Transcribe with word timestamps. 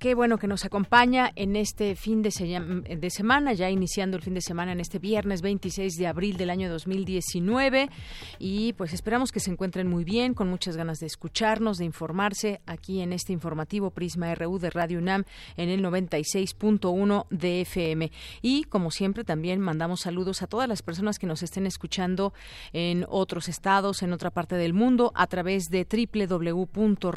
Qué 0.00 0.14
bueno 0.14 0.38
que 0.38 0.46
nos 0.46 0.64
acompaña 0.64 1.30
en 1.36 1.56
este 1.56 1.94
fin 1.94 2.22
de, 2.22 2.30
semana, 2.30 3.52
ya 3.52 3.68
iniciando 3.68 4.16
el 4.16 4.22
fin 4.22 4.32
de 4.32 4.40
semana 4.40 4.72
en 4.72 4.80
este 4.80 4.98
viernes 4.98 5.42
26 5.42 5.92
de 5.96 6.06
abril 6.06 6.38
del 6.38 6.48
año 6.48 6.70
2019. 6.70 7.90
Y 8.38 8.72
pues 8.72 8.94
esperamos 8.94 9.30
que 9.30 9.40
se 9.40 9.50
encuentren 9.50 9.88
muy 9.88 10.04
bien, 10.04 10.32
con 10.32 10.48
muchas 10.48 10.78
ganas 10.78 11.00
de 11.00 11.06
escucharnos, 11.06 11.76
de 11.76 11.84
informarse 11.84 12.62
aquí 12.64 13.02
en 13.02 13.12
este 13.12 13.34
informativo 13.34 13.90
Prisma 13.90 14.34
RU 14.34 14.58
de 14.58 14.70
Radio 14.70 15.00
UNAM 15.00 15.24
en 15.58 15.68
el 15.68 15.84
96.1 15.84 17.26
de 17.28 17.60
FM. 17.60 18.10
Y 18.40 18.64
como 18.64 18.90
siempre 18.90 19.22
también 19.22 19.60
mandamos 19.60 20.00
saludos 20.00 20.40
a 20.40 20.46
todas 20.46 20.66
las 20.66 20.80
personas 20.80 21.18
que 21.18 21.26
nos 21.26 21.42
estén 21.42 21.66
escuchando 21.66 22.32
en 22.72 23.04
otros 23.06 23.50
estados, 23.50 24.02
en 24.02 24.14
otra 24.14 24.30
parte 24.30 24.54
del 24.54 24.72
mundo, 24.72 25.12
a 25.14 25.26
través 25.26 25.64
de 25.64 25.84
www.radio.unam.mx. 25.84 27.10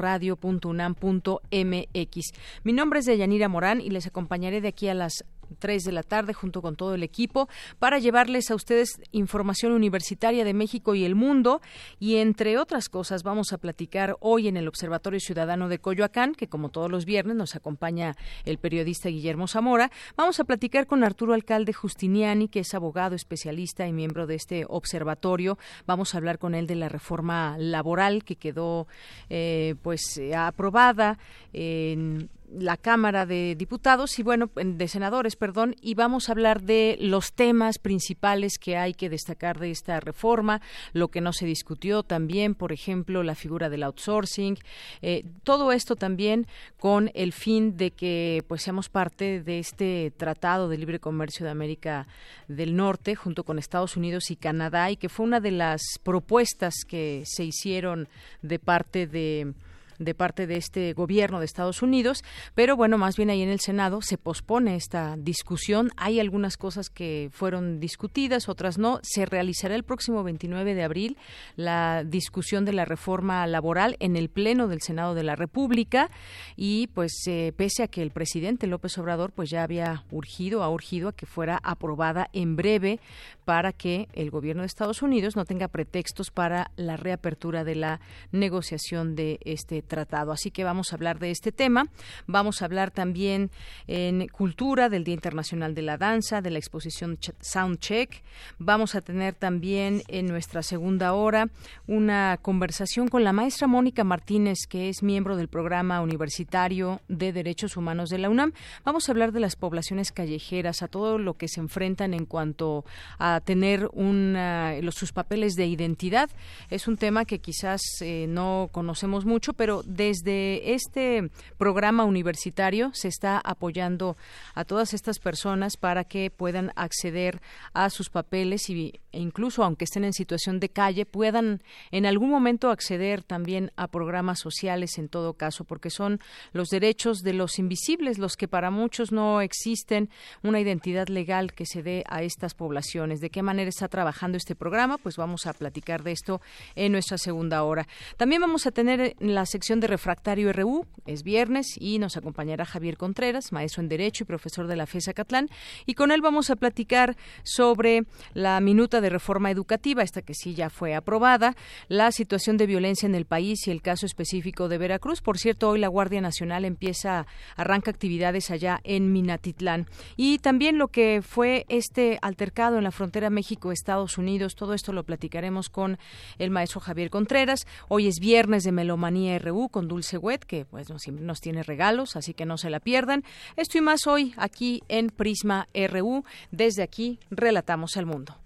Mi 2.73 2.78
nombre 2.78 3.01
es 3.01 3.06
Deyanira 3.06 3.50
Morán 3.50 3.81
y 3.81 3.91
les 3.91 4.07
acompañaré 4.07 4.59
de 4.59 4.69
aquí 4.69 4.88
a 4.88 4.95
las 4.95 5.23
3 5.59 5.84
de 5.84 5.91
la 5.91 6.01
tarde 6.01 6.34
junto 6.34 6.63
con 6.63 6.75
todo 6.75 6.95
el 6.95 7.03
equipo 7.03 7.47
para 7.78 8.00
llevarles 8.00 8.50
a 8.50 8.56
ustedes 8.56 9.00
información 9.11 9.73
universitaria 9.73 10.44
de 10.44 10.56
México 10.56 10.95
y 10.95 11.06
el 11.06 11.13
mundo. 11.13 11.62
Y 12.00 12.16
entre 12.16 12.57
otras 12.57 12.89
cosas 12.89 13.22
vamos 13.22 13.53
a 13.53 13.59
platicar 13.59 14.17
hoy 14.22 14.47
en 14.47 14.57
el 14.57 14.67
Observatorio 14.67 15.19
Ciudadano 15.19 15.69
de 15.69 15.78
Coyoacán 15.78 16.33
que 16.33 16.47
como 16.47 16.69
todos 16.69 16.89
los 16.89 17.06
viernes 17.06 17.35
nos 17.35 17.56
acompaña 17.56 18.16
el 18.44 18.57
periodista 18.57 19.09
Guillermo 19.09 19.47
Zamora. 19.47 19.91
Vamos 20.17 20.39
a 20.39 20.44
platicar 20.44 20.88
con 20.88 21.03
Arturo 21.03 21.35
Alcalde 21.35 21.73
Justiniani 21.73 22.47
que 22.47 22.62
es 22.62 22.73
abogado 22.73 23.13
especialista 23.13 23.85
y 23.85 23.94
miembro 23.94 24.25
de 24.25 24.33
este 24.33 24.66
observatorio. 24.67 25.59
Vamos 25.85 26.16
a 26.16 26.17
hablar 26.17 26.39
con 26.39 26.56
él 26.56 26.66
de 26.66 26.75
la 26.75 26.89
reforma 26.89 27.56
laboral 27.59 28.23
que 28.23 28.35
quedó 28.35 28.88
eh, 29.29 29.75
pues 29.83 30.19
aprobada 30.35 31.19
en 31.53 32.31
la 32.58 32.78
Cámara 32.78 33.25
de 33.25 33.56
Diputados 33.56 34.19
y 34.19 34.24
bueno, 34.24 34.50
de 34.56 34.88
senadores, 34.88 35.36
perdón, 35.36 35.75
y 35.81 35.96
vamos 35.96 36.30
a 36.30 36.34
hablar 36.34 36.62
de 36.62 36.97
los 37.00 37.34
temas 37.34 37.80
principales 37.80 38.58
que 38.58 38.78
hay 38.78 38.94
que 38.94 39.09
destacar 39.09 39.59
de 39.59 39.72
esta 39.72 40.00
reforma, 40.00 40.62
lo 40.94 41.09
que 41.09 41.22
no 41.22 41.34
se 41.34 41.46
discutió 41.46 42.03
también, 42.03 42.56
por 42.56 42.72
ejemplo, 42.72 43.24
la 43.24 43.36
figura 43.36 43.69
del 43.69 43.84
outsourcing, 43.84 44.58
eh, 45.02 45.25
todo 45.44 45.72
esto 45.72 45.96
también 45.96 46.47
con 46.78 47.12
el 47.13 47.34
fin 47.34 47.78
de 47.78 47.92
que 47.92 48.44
pues 48.47 48.62
seamos 48.62 48.90
parte 48.90 49.42
de 49.42 49.59
este 49.59 50.12
Tratado 50.16 50.69
de 50.69 50.78
Libre 50.78 51.00
Comercio 51.00 51.46
de 51.46 51.52
América 51.52 52.08
del 52.47 52.75
Norte 52.75 53.16
junto 53.16 53.44
con 53.44 53.59
Estados 53.59 53.97
Unidos 53.97 54.31
y 54.31 54.36
Canadá 54.36 54.92
y 54.92 54.97
que 54.97 55.09
fue 55.09 55.25
una 55.25 55.40
de 55.40 55.52
las 55.52 55.81
propuestas 56.03 56.74
que 56.88 57.24
se 57.25 57.44
hicieron 57.44 58.08
de 58.42 58.59
parte 58.59 59.08
de 59.08 59.53
de 60.00 60.16
parte 60.16 60.48
de 60.48 60.58
este 60.58 60.94
gobierno 60.94 61.40
de 61.40 61.46
Estados 61.46 61.81
Unidos, 61.81 62.24
pero 62.56 62.76
bueno, 62.76 62.98
más 62.98 63.18
bien 63.18 63.30
ahí 63.30 63.42
en 63.42 63.50
el 63.50 63.59
Senado 63.59 64.02
se 64.02 64.18
pospone 64.18 64.76
esta 64.76 65.16
discusión. 65.18 65.92
Hay 65.98 66.20
algunas 66.20 66.58
cosas 66.58 66.90
que 66.90 67.30
fueron 67.31 67.80
discutidas, 67.80 68.50
otras 68.50 68.78
no. 68.78 69.00
Se 69.04 69.26
realizará 69.26 69.76
el 69.76 69.84
próximo 69.84 70.24
29 70.24 70.76
de 70.76 70.84
abril 70.84 71.18
la 71.56 72.04
discusión 72.04 72.66
de 72.66 72.74
la 72.74 72.86
reforma 72.86 73.46
laboral 73.48 73.96
en 74.00 74.16
el 74.16 74.30
Pleno 74.30 74.68
del 74.68 74.81
Senado 74.81 75.16
de 75.16 75.24
la 75.24 75.36
República 75.36 76.10
y 76.56 76.88
pues 76.88 77.12
eh, 77.28 77.54
pese 77.56 77.84
a 77.84 77.88
que 77.88 78.02
el 78.02 78.12
presidente 78.12 78.68
López 78.68 78.98
Obrador 78.98 79.31
pues 79.31 79.50
ya 79.50 79.64
había 79.64 80.04
urgido, 80.12 80.64
ha 80.64 80.70
urgido 80.70 81.10
a 81.10 81.14
que 81.14 81.25
fuera 81.25 81.60
aprobada 81.64 82.30
en 82.34 82.56
breve 82.56 83.00
para 83.46 83.74
que 83.74 84.08
el 84.14 84.30
gobierno 84.30 84.64
de 84.64 84.68
Estados 84.68 85.02
Unidos 85.02 85.36
no 85.36 85.46
tenga 85.46 85.68
pretextos 85.68 86.31
para 86.31 86.72
la 86.76 86.98
reapertura 86.98 87.64
de 87.64 87.76
la 87.76 88.00
negociación 88.31 89.16
de 89.16 89.40
este 89.46 89.81
tratado. 89.81 90.31
Así 90.31 90.52
que 90.52 90.64
vamos 90.64 90.92
a 90.92 90.96
hablar 90.96 91.20
de 91.20 91.31
este 91.31 91.52
tema. 91.52 91.88
Vamos 92.28 92.62
a 92.62 92.66
hablar 92.66 92.92
también 92.92 93.52
en 93.88 94.28
cultura 94.28 94.90
del 94.90 95.04
Día 95.04 95.16
Internacional 95.16 95.76
de 95.76 95.81
la 95.81 95.98
Danza, 95.98 96.42
de 96.42 96.52
la 96.52 96.59
exposición 96.59 97.18
Soundcheck. 97.40 98.24
Vamos 98.58 98.96
a 98.96 99.02
tener 99.02 99.36
también 99.36 100.04
en 100.08 100.28
nuestra 100.28 100.64
segunda 100.64 101.14
hora 101.14 101.48
una 101.88 102.38
conversación 102.42 103.08
con 103.08 103.24
la 103.24 103.34
maestra 103.34 103.68
Mónica 103.68 104.04
Martínez, 104.04 104.60
que 104.68 104.90
es 104.90 105.04
miembro 105.04 105.36
del 105.36 105.48
programa 105.48 106.02
universitario 106.02 107.02
de 107.08 107.34
Derechos 107.34 107.78
Humanos 107.78 108.10
de 108.10 108.18
la 108.18 108.30
UNAM. 108.30 108.54
Vamos 108.84 109.08
a 109.08 109.12
hablar 109.12 109.31
de 109.31 109.40
las 109.40 109.56
poblaciones 109.56 110.12
callejeras, 110.12 110.81
a 110.81 110.88
todo 110.88 111.18
lo 111.18 111.36
que 111.36 111.48
se 111.48 111.60
enfrentan 111.60 112.14
en 112.14 112.25
cuanto 112.25 112.86
a 113.20 113.32
tener 113.41 113.89
los, 113.94 114.95
sus 114.95 115.11
papeles 115.11 115.53
de 115.55 115.67
identidad. 115.67 116.29
Es 116.69 116.88
un 116.88 116.97
tema 116.97 117.25
que 117.25 117.39
quizás 117.39 117.81
eh, 118.01 118.25
no 118.27 118.69
conocemos 118.71 119.25
mucho, 119.25 119.53
pero 119.53 119.83
desde 119.85 120.73
este 120.73 121.29
programa 121.57 122.05
universitario 122.05 122.91
se 122.94 123.07
está 123.07 123.39
apoyando 123.44 124.17
a 124.55 124.66
todas 124.66 124.94
estas 124.94 125.19
personas 125.19 125.77
para 125.77 126.03
que 126.03 126.29
puedan 126.29 126.71
acceder 126.75 127.41
a 127.73 127.89
sus 127.89 128.09
papeles 128.09 128.69
y, 128.69 129.00
e 129.12 129.19
incluso 129.19 129.63
aunque 129.63 129.86
estén 129.86 130.03
en 130.03 130.13
situación 130.13 130.59
de 130.59 130.69
calle 130.69 131.06
puedan 131.06 131.62
en 131.91 132.06
algún 132.06 132.29
momento 132.29 132.69
acceder 132.69 133.24
también 133.24 133.71
a 133.75 133.88
programas 133.88 134.39
sociales 134.39 134.97
en 134.97 135.09
todo 135.09 135.33
caso 135.33 135.63
porque 135.63 135.89
son 135.89 136.19
los 136.51 136.69
derechos 136.69 137.19
de 137.19 137.33
los 137.33 137.59
invisibles 137.59 138.18
los 138.18 138.36
que 138.36 138.47
para 138.47 138.71
muchos 138.71 139.12
no 139.12 139.41
existen 139.41 140.09
una 140.41 140.59
identidad 140.59 141.07
legal 141.07 141.53
que 141.53 141.65
se 141.65 141.83
dé 141.83 142.03
a 142.07 142.24
estas 142.24 142.53
poblaciones 142.53 143.19
de 143.24 143.31
qué 143.31 143.42
manera 143.42 143.70
está 143.70 143.88
trabajando 143.88 144.38
este 144.38 144.54
programa 144.54 145.00
pues 145.00 145.18
vamos 145.18 145.48
a 145.48 145.54
platicar 145.54 146.04
de 146.04 146.12
esto 146.12 146.42
en 146.75 146.92
nuestra 146.92 147.18
segunda 147.18 147.64
hora 147.64 147.88
también 148.18 148.40
vamos 148.40 148.68
a 148.68 148.72
tener 148.72 149.16
en 149.20 149.34
la 149.34 149.48
sección 149.48 149.64
sección 149.64 149.80
de 149.80 149.88
Refractario 149.88 150.52
RU. 150.52 150.86
Es 151.06 151.24
viernes 151.24 151.78
y 151.80 151.98
nos 151.98 152.18
acompañará 152.18 152.66
Javier 152.66 152.98
Contreras, 152.98 153.54
maestro 153.54 153.81
en 153.81 153.88
Derecho 153.88 154.25
y 154.25 154.28
profesor 154.28 154.68
de 154.68 154.75
la 154.75 154.86
FESA 154.86 155.14
Catlán. 155.14 155.48
Y 155.86 155.94
con 155.94 156.12
él 156.12 156.20
vamos 156.20 156.50
a 156.50 156.58
platicar 156.58 157.16
sobre 157.44 158.02
la 158.34 158.60
minuta 158.60 159.00
de 159.00 159.10
reforma 159.10 159.52
educativa, 159.52 160.04
esta 160.04 160.22
que 160.22 160.34
sí 160.34 160.54
ya 160.54 160.70
fue 160.70 160.96
aprobada, 160.96 161.56
la 161.88 162.12
situación 162.12 162.58
de 162.58 162.66
violencia 162.66 163.08
en 163.08 163.16
el 163.16 163.24
país 163.24 163.66
y 163.66 163.72
el 163.72 163.81
caso 163.81 164.06
específico 164.06 164.68
de 164.68 164.78
Veracruz. 164.78 165.22
Por 165.22 165.38
cierto, 165.38 165.70
hoy 165.70 165.80
la 165.80 165.88
Guardia 165.88 166.20
Nacional 166.20 166.66
empieza, 166.66 167.25
arranca 167.56 167.90
actividades 167.90 168.52
allá 168.52 168.81
en 168.84 169.14
Minatitlán. 169.14 169.88
Y 170.18 170.40
también 170.40 170.78
lo 170.78 170.90
que 170.90 171.22
fue 171.22 171.66
este 171.70 172.20
altercado 172.22 172.78
en 172.78 172.84
la 172.84 172.92
frontera 172.92 173.12
México-Estados 173.30 174.18
Unidos, 174.18 174.56
todo 174.56 174.74
esto 174.74 174.94
lo 174.94 175.04
platicaremos 175.04 175.69
con 175.69 175.98
el 176.38 176.50
maestro 176.50 176.80
Javier 176.80 177.10
Contreras. 177.10 177.65
Hoy 177.88 178.07
es 178.07 178.19
viernes 178.19 178.63
de 178.63 178.71
Melomanía 178.71 179.38
RU 179.39 179.69
con 179.69 179.88
Dulce 179.88 180.18
Wet, 180.18 180.44
que 180.45 180.65
pues 180.65 180.88
siempre 180.98 181.25
nos 181.25 181.42
tiene 181.42 181.63
regalos, 181.63 182.15
así 182.15 182.33
que 182.33 182.45
no 182.45 182.57
se 182.57 182.69
la 182.69 182.80
pierdan. 182.80 183.24
Esto 183.56 183.77
y 183.77 183.81
más 183.81 184.07
hoy 184.07 184.33
aquí 184.38 184.83
en 184.88 185.10
Prisma 185.10 185.68
RU. 185.74 186.24
Desde 186.51 186.83
aquí, 186.83 187.19
relatamos 187.30 187.98
al 187.98 188.06
mundo. 188.06 188.38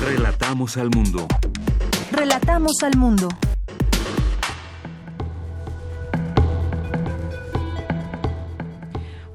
Relatamos 0.00 0.76
al 0.76 0.90
mundo. 0.90 1.26
Relatamos 2.10 2.82
al 2.82 2.96
mundo. 2.96 3.28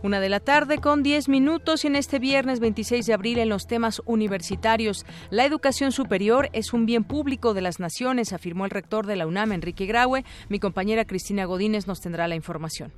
Una 0.01 0.21
de 0.21 0.29
la 0.29 0.39
tarde 0.39 0.77
con 0.77 1.03
10 1.03 1.27
minutos 1.27 1.83
y 1.83 1.87
en 1.87 1.97
este 1.97 2.19
viernes 2.19 2.61
26 2.61 3.05
de 3.05 3.13
abril 3.13 3.37
en 3.37 3.49
los 3.49 3.67
temas 3.67 4.01
universitarios. 4.05 5.05
La 5.29 5.43
educación 5.43 5.91
superior 5.91 6.47
es 6.53 6.71
un 6.71 6.85
bien 6.85 7.03
público 7.03 7.53
de 7.53 7.59
las 7.59 7.81
naciones, 7.81 8.31
afirmó 8.31 8.63
el 8.63 8.71
rector 8.71 9.05
de 9.05 9.17
la 9.17 9.27
UNAM, 9.27 9.51
Enrique 9.51 9.85
Graue. 9.87 10.23
Mi 10.47 10.57
compañera 10.59 11.03
Cristina 11.03 11.43
Godínez 11.43 11.85
nos 11.85 11.99
tendrá 11.99 12.29
la 12.29 12.35
información. 12.35 12.93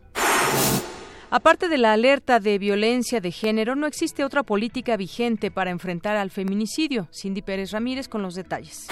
Aparte 1.31 1.69
de 1.69 1.79
la 1.79 1.93
alerta 1.93 2.39
de 2.39 2.59
violencia 2.59 3.19
de 3.19 3.31
género, 3.31 3.75
no 3.75 3.87
existe 3.87 4.23
otra 4.23 4.43
política 4.43 4.95
vigente 4.95 5.49
para 5.49 5.71
enfrentar 5.71 6.17
al 6.17 6.29
feminicidio. 6.29 7.07
Cindy 7.11 7.41
Pérez 7.41 7.71
Ramírez 7.71 8.09
con 8.09 8.21
los 8.21 8.35
detalles. 8.35 8.85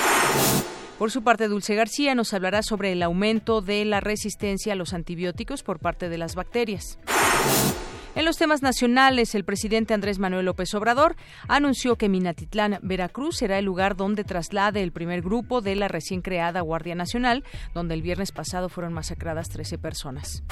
Por 0.97 1.11
su 1.11 1.23
parte, 1.23 1.47
Dulce 1.47 1.75
García 1.75 2.15
nos 2.15 2.33
hablará 2.33 2.63
sobre 2.63 2.91
el 2.91 3.03
aumento 3.03 3.61
de 3.61 3.85
la 3.85 3.99
resistencia 3.99 4.73
a 4.73 4.75
los 4.75 4.93
antibióticos 4.93 5.61
por 5.61 5.79
parte 5.79 6.09
de 6.09 6.17
las 6.17 6.33
bacterias. 6.33 6.97
En 8.15 8.25
los 8.25 8.37
temas 8.37 8.61
nacionales, 8.63 9.35
el 9.35 9.45
presidente 9.45 9.93
Andrés 9.93 10.17
Manuel 10.17 10.45
López 10.45 10.73
Obrador 10.73 11.15
anunció 11.47 11.95
que 11.95 12.09
Minatitlán, 12.09 12.79
Veracruz, 12.81 13.37
será 13.37 13.59
el 13.59 13.65
lugar 13.65 13.95
donde 13.95 14.23
traslade 14.23 14.81
el 14.81 14.91
primer 14.91 15.21
grupo 15.21 15.61
de 15.61 15.75
la 15.75 15.87
recién 15.87 16.21
creada 16.21 16.61
Guardia 16.61 16.95
Nacional, 16.95 17.43
donde 17.73 17.93
el 17.93 18.01
viernes 18.01 18.31
pasado 18.31 18.67
fueron 18.67 18.93
masacradas 18.93 19.49
13 19.49 19.77
personas. 19.77 20.43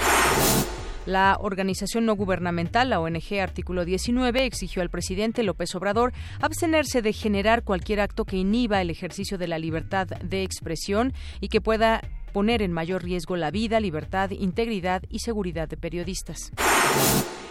La 1.04 1.36
organización 1.40 2.04
no 2.04 2.14
gubernamental, 2.14 2.90
la 2.90 3.00
ONG 3.00 3.40
Artículo 3.40 3.84
19, 3.84 4.44
exigió 4.44 4.82
al 4.82 4.90
presidente 4.90 5.42
López 5.42 5.74
Obrador 5.74 6.12
abstenerse 6.40 7.02
de 7.02 7.12
generar 7.12 7.64
cualquier 7.64 8.00
acto 8.00 8.24
que 8.24 8.36
inhiba 8.36 8.82
el 8.82 8.90
ejercicio 8.90 9.38
de 9.38 9.48
la 9.48 9.58
libertad 9.58 10.06
de 10.06 10.42
expresión 10.42 11.14
y 11.40 11.48
que 11.48 11.60
pueda 11.62 12.02
poner 12.28 12.62
en 12.62 12.72
mayor 12.72 13.02
riesgo 13.02 13.36
la 13.36 13.50
vida, 13.50 13.80
libertad, 13.80 14.30
integridad 14.30 15.02
y 15.08 15.20
seguridad 15.20 15.68
de 15.68 15.76
periodistas. 15.76 16.52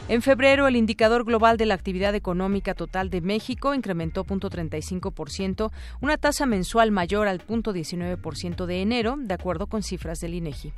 En 0.10 0.22
febrero, 0.22 0.68
el 0.70 0.78
indicador 0.78 1.26
global 1.26 1.58
de 1.58 1.66
la 1.66 1.74
actividad 1.74 2.16
económica 2.16 2.74
total 2.74 3.10
de 3.10 3.20
México 3.20 3.74
incrementó 3.74 4.24
0.35%, 4.24 5.70
una 6.00 6.18
tasa 6.18 6.46
mensual 6.46 6.92
mayor 6.92 7.28
al 7.28 7.46
0.19% 7.46 8.66
de 8.66 8.82
enero, 8.82 9.16
de 9.20 9.34
acuerdo 9.34 9.68
con 9.68 9.84
cifras 9.84 10.20
del 10.20 10.36
INEGI. 10.36 10.72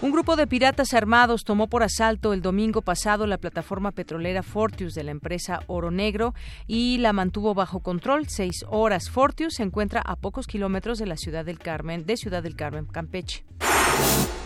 Un 0.00 0.12
grupo 0.12 0.36
de 0.36 0.46
piratas 0.46 0.94
armados 0.94 1.42
tomó 1.42 1.66
por 1.66 1.82
asalto 1.82 2.32
el 2.32 2.40
domingo 2.40 2.82
pasado 2.82 3.26
la 3.26 3.36
plataforma 3.36 3.90
petrolera 3.90 4.44
Fortius 4.44 4.94
de 4.94 5.02
la 5.02 5.10
empresa 5.10 5.60
Oro 5.66 5.90
Negro 5.90 6.34
y 6.68 6.98
la 6.98 7.12
mantuvo 7.12 7.52
bajo 7.52 7.80
control 7.80 8.28
seis 8.28 8.64
horas. 8.68 9.10
Fortius 9.10 9.54
se 9.54 9.64
encuentra 9.64 10.00
a 10.00 10.14
pocos 10.14 10.46
kilómetros 10.46 10.98
de 10.98 11.06
la 11.06 11.16
ciudad 11.16 11.44
del 11.44 11.58
Carmen, 11.58 12.06
de 12.06 12.16
Ciudad 12.16 12.44
del 12.44 12.54
Carmen, 12.54 12.86
Campeche. 12.86 13.44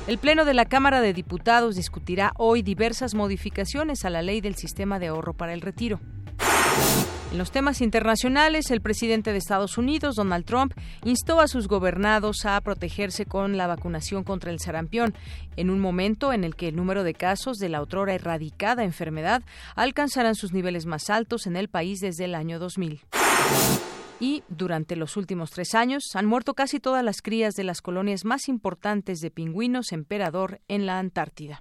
El 0.07 0.17
Pleno 0.17 0.47
de 0.47 0.55
la 0.55 0.65
Cámara 0.65 1.03
de 1.03 1.13
Diputados 1.13 1.77
discutirá 1.77 2.33
hoy 2.39 2.63
diversas 2.63 3.15
modificaciones 3.15 4.07
a 4.07 4.11
la 4.11 4.23
ley 4.23 4.41
del 4.41 4.55
sistema 4.55 4.99
de 4.99 5.09
ahorro 5.09 5.35
para 5.35 5.53
el 5.53 5.61
retiro. 5.61 6.01
En 7.33 7.39
los 7.39 7.51
temas 7.51 7.81
internacionales, 7.81 8.71
el 8.71 8.83
presidente 8.83 9.33
de 9.33 9.39
Estados 9.39 9.79
Unidos, 9.79 10.17
Donald 10.17 10.45
Trump, 10.45 10.75
instó 11.03 11.41
a 11.41 11.49
sus 11.49 11.67
gobernados 11.67 12.45
a 12.45 12.61
protegerse 12.61 13.25
con 13.25 13.57
la 13.57 13.67
vacunación 13.67 14.23
contra 14.23 14.51
el 14.51 14.61
sarampión, 14.61 15.15
en 15.57 15.71
un 15.71 15.81
momento 15.81 16.35
en 16.35 16.45
el 16.45 16.55
que 16.55 16.69
el 16.69 16.77
número 16.77 17.05
de 17.05 17.15
casos 17.15 17.57
de 17.57 17.71
la 17.71 17.81
otrora 17.81 18.13
erradicada 18.13 18.85
enfermedad 18.85 19.43
alcanzarán 19.77 20.35
sus 20.35 20.53
niveles 20.53 20.85
más 20.85 21.09
altos 21.09 21.47
en 21.47 21.57
el 21.57 21.69
país 21.69 22.01
desde 22.01 22.27
el 22.27 22.35
año 22.35 22.59
2000 22.59 23.01
y 24.21 24.45
durante 24.49 24.95
los 24.95 25.17
últimos 25.17 25.51
tres 25.51 25.75
años 25.75 26.05
han 26.15 26.27
muerto 26.27 26.55
casi 26.55 26.79
todas 26.79 27.03
las 27.03 27.23
crías 27.23 27.55
de 27.55 27.65
las 27.65 27.83
colonias 27.83 28.25
más 28.25 28.49
importantes 28.49 29.19
de 29.19 29.33
pingüinos 29.33 29.91
emperador 29.91 30.61
en 30.69 30.87
la 30.87 31.01
Antártida. 31.01 31.61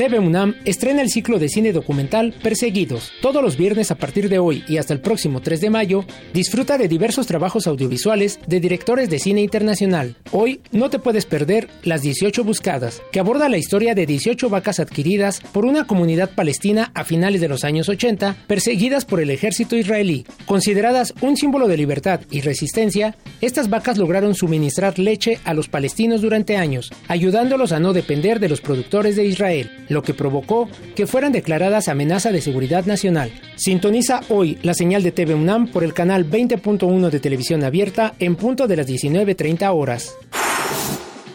TV 0.00 0.18
UNAM 0.18 0.54
estrena 0.64 1.02
el 1.02 1.10
ciclo 1.10 1.38
de 1.38 1.50
cine 1.50 1.72
documental 1.72 2.32
Perseguidos. 2.42 3.12
Todos 3.20 3.42
los 3.42 3.58
viernes 3.58 3.90
a 3.90 3.96
partir 3.96 4.30
de 4.30 4.38
hoy 4.38 4.64
y 4.66 4.78
hasta 4.78 4.94
el 4.94 5.00
próximo 5.02 5.42
3 5.42 5.60
de 5.60 5.68
mayo, 5.68 6.06
disfruta 6.32 6.78
de 6.78 6.88
diversos 6.88 7.26
trabajos 7.26 7.66
audiovisuales 7.66 8.40
de 8.46 8.60
directores 8.60 9.10
de 9.10 9.18
cine 9.18 9.42
internacional. 9.42 10.16
Hoy 10.32 10.62
no 10.72 10.88
te 10.88 11.00
puedes 11.00 11.26
perder 11.26 11.68
Las 11.82 12.00
18 12.00 12.44
Buscadas, 12.44 13.02
que 13.12 13.20
aborda 13.20 13.50
la 13.50 13.58
historia 13.58 13.94
de 13.94 14.06
18 14.06 14.48
vacas 14.48 14.80
adquiridas 14.80 15.42
por 15.52 15.66
una 15.66 15.86
comunidad 15.86 16.30
palestina 16.30 16.92
a 16.94 17.04
finales 17.04 17.42
de 17.42 17.48
los 17.48 17.62
años 17.64 17.90
80, 17.90 18.36
perseguidas 18.46 19.04
por 19.04 19.20
el 19.20 19.28
ejército 19.28 19.76
israelí. 19.76 20.24
Consideradas 20.46 21.12
un 21.20 21.36
símbolo 21.36 21.68
de 21.68 21.76
libertad 21.76 22.22
y 22.30 22.40
resistencia, 22.40 23.16
estas 23.42 23.68
vacas 23.68 23.98
lograron 23.98 24.34
suministrar 24.34 24.98
leche 24.98 25.40
a 25.44 25.52
los 25.52 25.68
palestinos 25.68 26.22
durante 26.22 26.56
años, 26.56 26.90
ayudándolos 27.06 27.72
a 27.72 27.80
no 27.80 27.92
depender 27.92 28.40
de 28.40 28.48
los 28.48 28.62
productores 28.62 29.14
de 29.16 29.26
Israel 29.26 29.70
lo 29.90 30.02
que 30.02 30.14
provocó 30.14 30.70
que 30.96 31.06
fueran 31.06 31.32
declaradas 31.32 31.88
amenaza 31.88 32.32
de 32.32 32.40
seguridad 32.40 32.86
nacional. 32.86 33.30
Sintoniza 33.56 34.20
hoy 34.30 34.58
la 34.62 34.72
señal 34.72 35.02
de 35.02 35.12
TV 35.12 35.34
UNAM 35.34 35.68
por 35.68 35.84
el 35.84 35.92
canal 35.92 36.30
20.1 36.30 37.10
de 37.10 37.20
televisión 37.20 37.62
abierta 37.62 38.14
en 38.18 38.36
punto 38.36 38.66
de 38.66 38.76
las 38.76 38.86
19.30 38.86 39.70
horas. 39.74 40.14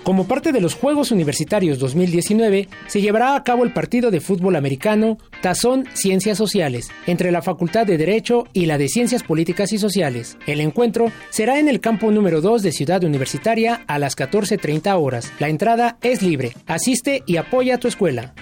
Como 0.06 0.28
parte 0.28 0.52
de 0.52 0.62
los 0.62 0.76
Juegos 0.76 1.10
Universitarios 1.10 1.80
2019, 1.80 2.70
se 2.86 3.02
llevará 3.02 3.36
a 3.36 3.44
cabo 3.44 3.64
el 3.64 3.74
partido 3.74 4.12
de 4.12 4.22
fútbol 4.22 4.56
americano 4.56 5.18
Tazón 5.42 5.86
Ciencias 5.96 6.38
Sociales 6.38 6.92
entre 7.08 7.32
la 7.32 7.42
Facultad 7.42 7.88
de 7.88 7.98
Derecho 7.98 8.44
y 8.54 8.68
la 8.68 8.78
de 8.78 8.88
Ciencias 8.88 9.24
Políticas 9.24 9.74
y 9.74 9.80
Sociales. 9.80 10.38
El 10.46 10.62
encuentro 10.62 11.12
será 11.32 11.58
en 11.58 11.68
el 11.68 11.80
campo 11.80 12.12
número 12.12 12.40
2 12.40 12.62
de 12.62 12.72
Ciudad 12.72 13.04
Universitaria 13.04 13.84
a 13.88 13.98
las 13.98 14.16
14.30 14.16 14.96
horas. 14.96 15.34
La 15.40 15.50
entrada 15.50 15.98
es 16.04 16.22
libre. 16.22 16.54
Asiste 16.68 17.24
y 17.26 17.38
apoya 17.38 17.74
a 17.76 17.80
tu 17.80 17.88
escuela. 17.88 18.36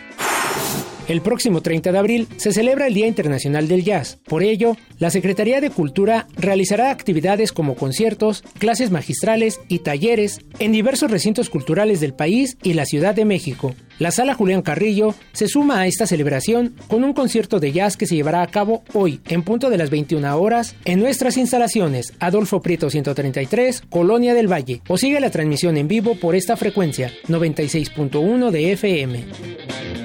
El 1.10 1.20
próximo 1.22 1.62
30 1.62 1.92
de 1.92 1.98
abril 1.98 2.28
se 2.38 2.54
celebra 2.54 2.88
el 2.88 2.94
Día 2.94 3.08
Internacional 3.08 3.68
del 3.68 3.84
Jazz. 3.84 4.20
Por 4.26 4.42
ello, 4.42 4.78
la 5.00 5.10
Secretaría 5.10 5.60
de 5.60 5.70
Cultura 5.70 6.28
realizará 6.38 6.92
actividades 6.92 7.52
como 7.52 7.76
conciertos, 7.76 8.42
clases 8.58 8.90
magistrales 8.90 9.60
y 9.68 9.80
talleres 9.80 10.40
en 10.60 10.72
diversos 10.72 11.12
recintos 11.12 11.50
culturales 11.50 12.00
del 12.00 12.14
país 12.14 12.58
y 12.64 12.74
la 12.74 12.86
Ciudad 12.86 13.14
de 13.14 13.26
México. 13.26 13.76
La 14.00 14.12
Sala 14.12 14.34
Julián 14.34 14.62
Carrillo 14.62 15.14
se 15.34 15.50
suma 15.50 15.82
a 15.82 15.88
esta 15.88 16.08
celebración 16.08 16.74
con 16.88 17.04
un 17.04 17.12
concierto 17.12 17.60
de 17.60 17.74
jazz 17.74 17.98
que 17.98 18.08
se 18.08 18.16
llevará 18.16 18.42
a 18.42 18.48
cabo 18.48 18.84
hoy 18.94 19.20
en 19.28 19.44
punto 19.44 19.70
de 19.70 19.78
las 19.78 19.90
21 19.90 20.38
horas 20.40 20.76
en 20.86 21.00
nuestras 21.00 21.36
instalaciones 21.36 22.14
Adolfo 22.20 22.62
Prieto 22.62 22.90
133, 22.90 23.84
Colonia 23.90 24.34
del 24.34 24.52
Valle, 24.52 24.82
o 24.88 24.98
sigue 24.98 25.20
la 25.20 25.32
transmisión 25.32 25.76
en 25.76 25.90
vivo 25.90 26.16
por 26.16 26.34
esta 26.34 26.56
frecuencia 26.56 27.12
96.1 27.28 28.52
de 28.52 28.72
FM. 28.72 30.03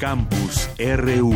Campus 0.00 0.68
RU. 0.78 1.32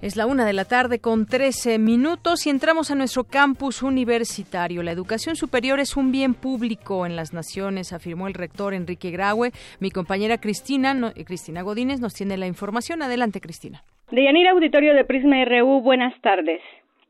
Es 0.00 0.16
la 0.16 0.26
una 0.26 0.46
de 0.46 0.52
la 0.52 0.64
tarde 0.64 1.00
con 1.00 1.26
13 1.26 1.80
minutos 1.80 2.46
y 2.46 2.50
entramos 2.50 2.92
a 2.92 2.94
nuestro 2.94 3.24
campus 3.24 3.82
universitario. 3.82 4.84
La 4.84 4.92
educación 4.92 5.34
superior 5.34 5.80
es 5.80 5.96
un 5.96 6.12
bien 6.12 6.34
público 6.34 7.04
en 7.04 7.16
las 7.16 7.32
naciones, 7.32 7.92
afirmó 7.92 8.28
el 8.28 8.34
rector 8.34 8.74
Enrique 8.74 9.10
Graue. 9.10 9.50
Mi 9.80 9.90
compañera 9.90 10.38
Cristina, 10.38 11.12
Cristina 11.26 11.62
Godínez 11.62 11.98
nos 11.98 12.14
tiene 12.14 12.36
la 12.36 12.46
información. 12.46 13.02
Adelante, 13.02 13.40
Cristina. 13.40 13.82
De 14.12 14.22
Yanira 14.22 14.52
Auditorio 14.52 14.94
de 14.94 15.04
Prisma 15.04 15.44
RU, 15.44 15.80
buenas 15.80 16.14
tardes. 16.20 16.60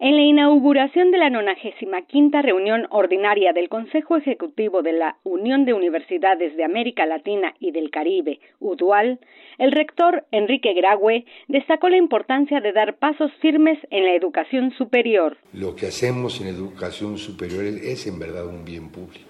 En 0.07 0.17
la 0.17 0.23
inauguración 0.23 1.13
de 1.13 1.17
la 1.17 1.31
95 1.31 2.43
reunión 2.43 2.87
ordinaria 2.91 3.55
del 3.55 3.71
Consejo 3.71 4.19
Ejecutivo 4.19 4.83
de 4.83 4.93
la 4.93 5.17
Unión 5.25 5.65
de 5.65 5.73
Universidades 5.73 6.55
de 6.59 6.63
América 6.63 7.07
Latina 7.07 7.55
y 7.59 7.71
del 7.71 7.91
Caribe, 7.91 8.39
UDUAL, 8.61 9.19
el 9.57 9.73
rector 9.73 10.27
Enrique 10.31 10.75
Graue 10.75 11.25
destacó 11.49 11.89
la 11.89 11.97
importancia 11.97 12.61
de 12.61 12.75
dar 12.75 12.99
pasos 12.99 13.33
firmes 13.41 13.79
en 13.91 14.05
la 14.05 14.13
educación 14.13 14.73
superior. 14.77 15.39
Lo 15.55 15.75
que 15.75 15.87
hacemos 15.87 16.39
en 16.43 16.49
educación 16.49 17.17
superior 17.17 17.65
es 17.65 18.07
en 18.07 18.19
verdad 18.19 18.47
un 18.47 18.63
bien 18.63 18.91
público. 18.91 19.25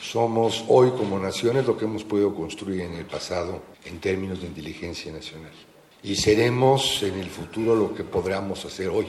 Somos 0.00 0.64
hoy 0.66 0.90
como 0.98 1.20
naciones 1.20 1.68
lo 1.68 1.78
que 1.78 1.84
hemos 1.84 2.02
podido 2.02 2.34
construir 2.34 2.80
en 2.80 2.94
el 2.94 3.04
pasado 3.04 3.62
en 3.84 4.00
términos 4.00 4.40
de 4.40 4.48
inteligencia 4.48 5.12
nacional. 5.12 5.52
Y 6.02 6.16
seremos 6.16 7.04
en 7.04 7.16
el 7.20 7.26
futuro 7.26 7.76
lo 7.76 7.94
que 7.94 8.02
podamos 8.02 8.64
hacer 8.64 8.88
hoy 8.88 9.06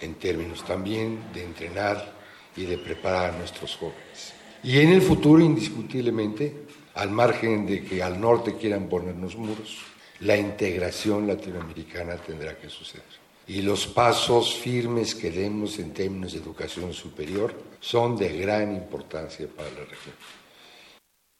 en 0.00 0.14
términos 0.14 0.64
también 0.64 1.20
de 1.32 1.44
entrenar 1.44 2.12
y 2.56 2.64
de 2.64 2.78
preparar 2.78 3.34
a 3.34 3.38
nuestros 3.38 3.76
jóvenes. 3.76 4.34
Y 4.62 4.78
en 4.78 4.90
el 4.90 5.02
futuro, 5.02 5.42
indiscutiblemente, 5.42 6.64
al 6.94 7.10
margen 7.10 7.66
de 7.66 7.82
que 7.82 8.02
al 8.02 8.20
norte 8.20 8.56
quieran 8.56 8.88
ponernos 8.88 9.36
muros, 9.36 9.78
la 10.20 10.36
integración 10.36 11.26
latinoamericana 11.26 12.16
tendrá 12.16 12.58
que 12.58 12.68
suceder. 12.68 13.04
Y 13.46 13.62
los 13.62 13.86
pasos 13.86 14.54
firmes 14.54 15.14
que 15.14 15.30
demos 15.30 15.78
en 15.78 15.92
términos 15.92 16.32
de 16.32 16.38
educación 16.38 16.92
superior 16.92 17.54
son 17.80 18.16
de 18.16 18.36
gran 18.36 18.74
importancia 18.74 19.48
para 19.48 19.70
la 19.70 19.80
región. 19.80 20.14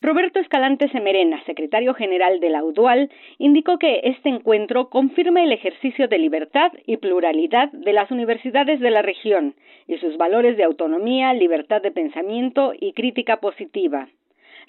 Roberto 0.02 0.40
Escalante 0.40 0.88
Semerena, 0.88 1.44
secretario 1.44 1.92
general 1.92 2.40
de 2.40 2.48
la 2.48 2.64
UDUAL, 2.64 3.10
indicó 3.36 3.78
que 3.78 4.00
este 4.04 4.30
encuentro 4.30 4.88
confirma 4.88 5.44
el 5.44 5.52
ejercicio 5.52 6.08
de 6.08 6.16
libertad 6.16 6.72
y 6.86 6.96
pluralidad 6.96 7.70
de 7.72 7.92
las 7.92 8.10
universidades 8.10 8.80
de 8.80 8.90
la 8.90 9.02
región 9.02 9.54
y 9.86 9.98
sus 9.98 10.16
valores 10.16 10.56
de 10.56 10.64
autonomía, 10.64 11.34
libertad 11.34 11.82
de 11.82 11.90
pensamiento 11.90 12.72
y 12.80 12.94
crítica 12.94 13.40
positiva. 13.40 14.08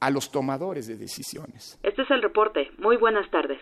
a 0.00 0.10
los 0.10 0.30
tomadores 0.30 0.86
de 0.86 0.96
decisiones. 0.96 1.78
Este 1.82 2.02
es 2.02 2.10
el 2.10 2.22
reporte. 2.22 2.70
Muy 2.78 2.96
buenas 2.96 3.30
tardes. 3.30 3.60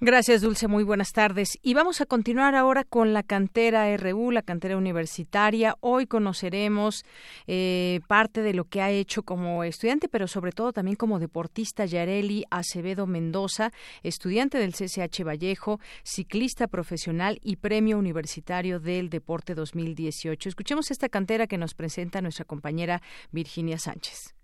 Gracias, 0.00 0.42
Dulce. 0.42 0.66
Muy 0.66 0.82
buenas 0.82 1.12
tardes. 1.12 1.56
Y 1.62 1.74
vamos 1.74 2.00
a 2.00 2.06
continuar 2.06 2.56
ahora 2.56 2.82
con 2.82 3.12
la 3.12 3.22
cantera 3.22 3.96
RU, 3.96 4.32
la 4.32 4.42
cantera 4.42 4.76
universitaria. 4.76 5.76
Hoy 5.80 6.06
conoceremos 6.06 7.04
eh, 7.46 8.00
parte 8.08 8.42
de 8.42 8.54
lo 8.54 8.64
que 8.64 8.82
ha 8.82 8.90
hecho 8.90 9.22
como 9.22 9.62
estudiante, 9.62 10.08
pero 10.08 10.26
sobre 10.26 10.50
todo 10.50 10.72
también 10.72 10.96
como 10.96 11.20
deportista 11.20 11.86
Yareli 11.86 12.44
Acevedo 12.50 13.06
Mendoza, 13.06 13.70
estudiante 14.02 14.58
del 14.58 14.74
CCH 14.74 15.22
Vallejo, 15.24 15.78
ciclista 16.02 16.66
profesional 16.66 17.38
y 17.42 17.56
premio 17.56 17.96
universitario 17.96 18.80
del 18.80 19.10
deporte 19.10 19.54
2018. 19.54 20.48
Escuchemos 20.48 20.90
esta 20.90 21.08
cantera 21.08 21.46
que 21.46 21.56
nos 21.56 21.74
presenta 21.74 22.20
nuestra 22.20 22.44
compañera 22.44 23.00
Virginia 23.30 23.78
Sánchez. 23.78 24.34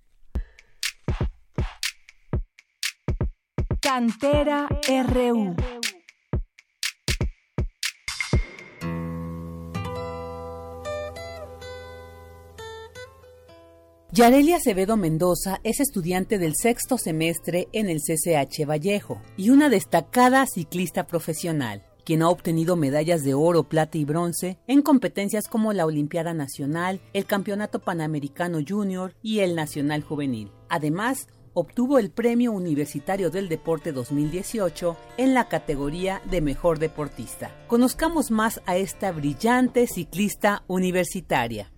Cantera 3.93 4.69
RU. 5.09 5.57
Yarelia 14.13 14.59
Acevedo 14.59 14.97
Mendoza 14.97 15.59
es 15.65 15.81
estudiante 15.81 16.39
del 16.39 16.55
sexto 16.55 16.99
semestre 16.99 17.67
en 17.73 17.89
el 17.89 17.99
CCH 17.99 18.65
Vallejo 18.65 19.21
y 19.37 19.51
una 19.51 19.69
destacada 19.69 20.47
ciclista 20.47 21.09
profesional, 21.09 21.83
quien 22.05 22.23
ha 22.23 22.29
obtenido 22.29 22.77
medallas 22.77 23.25
de 23.25 23.35
oro, 23.35 23.65
plata 23.65 23.99
y 23.99 24.05
bronce 24.05 24.57
en 24.69 24.83
competencias 24.83 25.49
como 25.49 25.73
la 25.73 25.85
Olimpiada 25.85 26.33
Nacional, 26.33 27.01
el 27.13 27.27
Campeonato 27.27 27.81
Panamericano 27.81 28.61
Junior 28.65 29.17
y 29.21 29.41
el 29.41 29.57
Nacional 29.57 30.05
Juvenil. 30.05 30.53
Además, 30.69 31.27
obtuvo 31.55 31.99
el 31.99 32.11
Premio 32.11 32.53
Universitario 32.53 33.31
del 33.31 33.49
Deporte 33.49 33.93
2018 33.93 34.97
en 35.17 35.35
la 35.35 35.49
categoría 35.49 36.23
de 36.31 36.41
Mejor 36.41 36.79
Deportista. 36.79 37.51
Conozcamos 37.67 38.31
más 38.31 38.63
a 38.67 38.77
esta 38.77 39.13
brillante 39.13 39.87
ciclista 39.87 40.63
universitaria. 40.67 41.71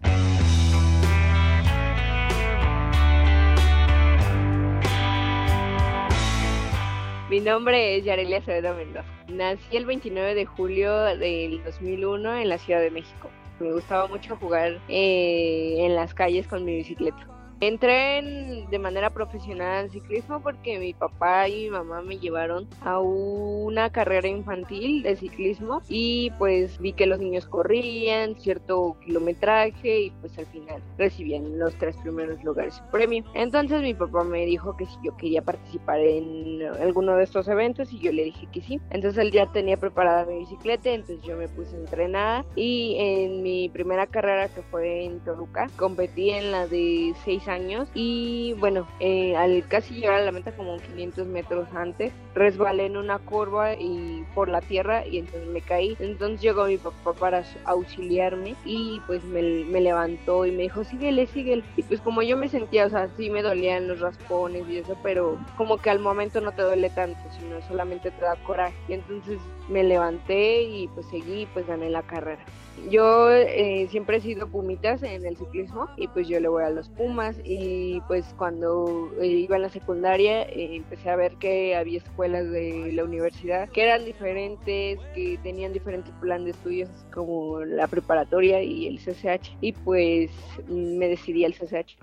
Mi 7.30 7.40
nombre 7.40 7.96
es 7.96 8.04
Yarelia 8.04 8.38
Acevedo 8.38 8.74
Mendoza. 8.74 9.08
Nací 9.28 9.74
el 9.74 9.86
29 9.86 10.34
de 10.34 10.44
julio 10.44 10.94
del 11.16 11.64
2001 11.64 12.34
en 12.40 12.48
la 12.50 12.58
Ciudad 12.58 12.82
de 12.82 12.90
México. 12.90 13.30
Me 13.58 13.72
gustaba 13.72 14.06
mucho 14.06 14.36
jugar 14.36 14.78
eh, 14.88 15.76
en 15.78 15.94
las 15.94 16.12
calles 16.12 16.46
con 16.46 16.62
mi 16.66 16.74
bicicleta. 16.76 17.26
Entré 17.62 18.66
de 18.68 18.78
manera 18.80 19.10
profesional 19.10 19.84
en 19.84 19.90
ciclismo 19.92 20.40
porque 20.40 20.80
mi 20.80 20.94
papá 20.94 21.48
y 21.48 21.66
mi 21.66 21.70
mamá 21.70 22.02
me 22.02 22.18
llevaron 22.18 22.66
a 22.80 22.98
una 22.98 23.90
carrera 23.90 24.26
infantil 24.26 25.04
de 25.04 25.14
ciclismo 25.14 25.80
y 25.88 26.32
pues 26.38 26.80
vi 26.80 26.92
que 26.92 27.06
los 27.06 27.20
niños 27.20 27.46
corrían 27.46 28.34
cierto 28.34 28.96
kilometraje 29.04 30.00
y 30.00 30.10
pues 30.10 30.36
al 30.38 30.46
final 30.46 30.82
recibían 30.98 31.56
los 31.56 31.72
tres 31.76 31.96
primeros 31.98 32.42
lugares 32.42 32.74
su 32.74 32.82
premio. 32.90 33.22
Entonces 33.34 33.80
mi 33.80 33.94
papá 33.94 34.24
me 34.24 34.44
dijo 34.44 34.76
que 34.76 34.86
si 34.86 34.96
yo 35.04 35.16
quería 35.16 35.42
participar 35.42 36.00
en 36.00 36.64
alguno 36.80 37.14
de 37.14 37.22
estos 37.22 37.46
eventos 37.46 37.92
y 37.92 38.00
yo 38.00 38.10
le 38.10 38.24
dije 38.24 38.48
que 38.52 38.60
sí. 38.60 38.80
Entonces 38.90 39.22
él 39.22 39.30
ya 39.30 39.46
tenía 39.52 39.76
preparada 39.76 40.24
mi 40.24 40.38
bicicleta, 40.40 40.90
entonces 40.90 41.24
yo 41.24 41.36
me 41.36 41.46
puse 41.46 41.76
a 41.76 41.78
entrenar 41.78 42.44
y 42.56 42.96
en 42.98 43.40
mi 43.44 43.68
primera 43.68 44.08
carrera 44.08 44.48
que 44.48 44.62
fue 44.62 45.04
en 45.04 45.20
Toluca 45.20 45.68
competí 45.76 46.30
en 46.30 46.50
la 46.50 46.66
de 46.66 47.14
seis 47.24 47.46
años 47.52 47.88
y 47.94 48.54
bueno, 48.58 48.88
eh, 49.00 49.36
al 49.36 49.66
casi 49.68 49.94
llegar 49.94 50.20
a 50.20 50.24
la 50.24 50.32
meta 50.32 50.52
como 50.52 50.78
500 50.78 51.26
metros 51.26 51.68
antes, 51.74 52.12
resbalé 52.34 52.86
en 52.86 52.96
una 52.96 53.18
curva 53.18 53.74
y 53.74 54.24
por 54.34 54.48
la 54.48 54.60
tierra 54.60 55.06
y 55.06 55.18
entonces 55.18 55.48
me 55.48 55.60
caí. 55.60 55.96
Entonces 56.00 56.40
llegó 56.40 56.66
mi 56.66 56.78
papá 56.78 57.12
para 57.12 57.44
auxiliarme 57.64 58.54
y 58.64 59.00
pues 59.06 59.22
me, 59.24 59.42
me 59.64 59.80
levantó 59.80 60.46
y 60.46 60.52
me 60.52 60.62
dijo, 60.62 60.84
síguele, 60.84 61.26
síguele. 61.26 61.62
Y 61.76 61.82
pues 61.82 62.00
como 62.00 62.22
yo 62.22 62.36
me 62.36 62.48
sentía, 62.48 62.86
o 62.86 62.90
sea, 62.90 63.08
sí 63.16 63.30
me 63.30 63.42
dolían 63.42 63.88
los 63.88 64.00
raspones 64.00 64.68
y 64.68 64.78
eso, 64.78 64.96
pero 65.02 65.38
como 65.56 65.78
que 65.78 65.90
al 65.90 65.98
momento 65.98 66.40
no 66.40 66.52
te 66.52 66.62
duele 66.62 66.90
tanto, 66.90 67.20
sino 67.38 67.60
solamente 67.68 68.10
te 68.10 68.24
da 68.24 68.36
coraje. 68.44 68.74
Y 68.88 68.94
entonces 68.94 69.38
me 69.68 69.84
levanté 69.84 70.62
y 70.62 70.88
pues 70.88 71.06
seguí, 71.06 71.46
pues 71.52 71.66
gané 71.66 71.90
la 71.90 72.02
carrera. 72.02 72.44
Yo 72.90 73.30
eh, 73.30 73.86
siempre 73.90 74.16
he 74.16 74.20
sido 74.20 74.48
pumitas 74.48 75.02
en 75.02 75.24
el 75.24 75.36
ciclismo 75.36 75.88
y 75.96 76.08
pues 76.08 76.26
yo 76.26 76.40
le 76.40 76.48
voy 76.48 76.64
a 76.64 76.70
los 76.70 76.88
Pumas 76.88 77.36
y 77.44 78.00
pues 78.08 78.34
cuando 78.36 79.10
eh, 79.20 79.26
iba 79.26 79.56
a 79.56 79.58
la 79.58 79.68
secundaria 79.68 80.42
eh, 80.42 80.76
empecé 80.76 81.10
a 81.10 81.16
ver 81.16 81.34
que 81.34 81.76
había 81.76 81.98
escuelas 81.98 82.50
de 82.50 82.90
la 82.92 83.04
universidad 83.04 83.68
que 83.68 83.84
eran 83.84 84.04
diferentes, 84.04 84.98
que 85.14 85.38
tenían 85.42 85.72
diferentes 85.72 86.12
planes 86.20 86.44
de 86.44 86.50
estudios 86.52 86.88
como 87.12 87.60
la 87.60 87.86
preparatoria 87.86 88.62
y 88.62 88.88
el 88.88 88.98
CCH 88.98 89.56
y 89.60 89.72
pues 89.72 90.30
me 90.68 91.08
decidí 91.08 91.44
al 91.44 91.54
CCH. 91.54 91.96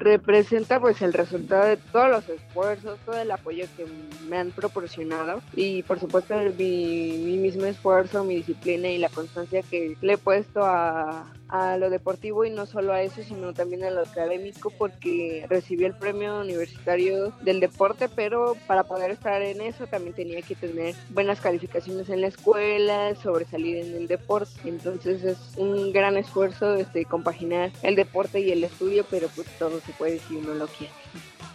Representa 0.00 0.80
pues 0.80 1.00
el 1.02 1.12
resultado 1.12 1.66
de 1.66 1.76
todos 1.76 2.10
los 2.10 2.28
esfuerzos, 2.28 2.98
todo 3.04 3.20
el 3.20 3.30
apoyo 3.30 3.66
que 3.76 3.84
me 4.28 4.38
han 4.38 4.50
proporcionado 4.50 5.42
y 5.54 5.82
por 5.82 6.00
supuesto 6.00 6.34
mi, 6.58 7.18
mi 7.24 7.36
mismo 7.36 7.66
esfuerzo, 7.66 8.24
mi 8.24 8.36
disciplina 8.36 8.88
y 8.88 8.98
la 8.98 9.10
constancia 9.10 9.62
que 9.62 9.96
le 10.00 10.14
he 10.14 10.18
puesto 10.18 10.64
a, 10.64 11.30
a 11.50 11.76
lo 11.76 11.90
deportivo 11.90 12.44
y 12.44 12.50
no 12.50 12.66
solo 12.66 12.92
a 12.92 13.02
eso, 13.02 13.22
sino 13.22 13.52
también 13.52 13.84
a 13.84 13.90
lo 13.90 14.00
académico 14.00 14.72
porque 14.78 15.46
recibí 15.48 15.84
el 15.84 15.94
premio 15.94 16.40
universitario 16.40 17.32
del 17.42 17.60
deporte, 17.60 18.08
pero 18.08 18.56
para 18.66 18.84
poder 18.84 19.10
estar 19.10 19.42
en 19.42 19.60
eso 19.60 19.86
también 19.86 20.14
tenía 20.14 20.42
que 20.42 20.54
tener 20.54 20.94
buenas 21.10 21.40
calificaciones 21.40 22.08
en 22.08 22.20
la 22.20 22.28
escuela, 22.28 23.14
sobresalir 23.16 23.78
en 23.78 23.96
el 23.96 24.06
deporte. 24.08 24.50
Entonces 24.64 25.24
es 25.24 25.38
un 25.56 25.92
gran 25.92 26.16
esfuerzo 26.16 26.74
este, 26.74 27.04
compaginar 27.04 27.70
el 27.82 27.96
deporte 27.96 28.40
y 28.40 28.52
el 28.52 28.64
estudio, 28.64 29.04
pero 29.10 29.28
pues 29.34 29.48
todo 29.58 29.80
puede 29.92 30.18
si 30.18 30.36
uno 30.36 30.54
lo 30.54 30.66
quiere 30.66 30.92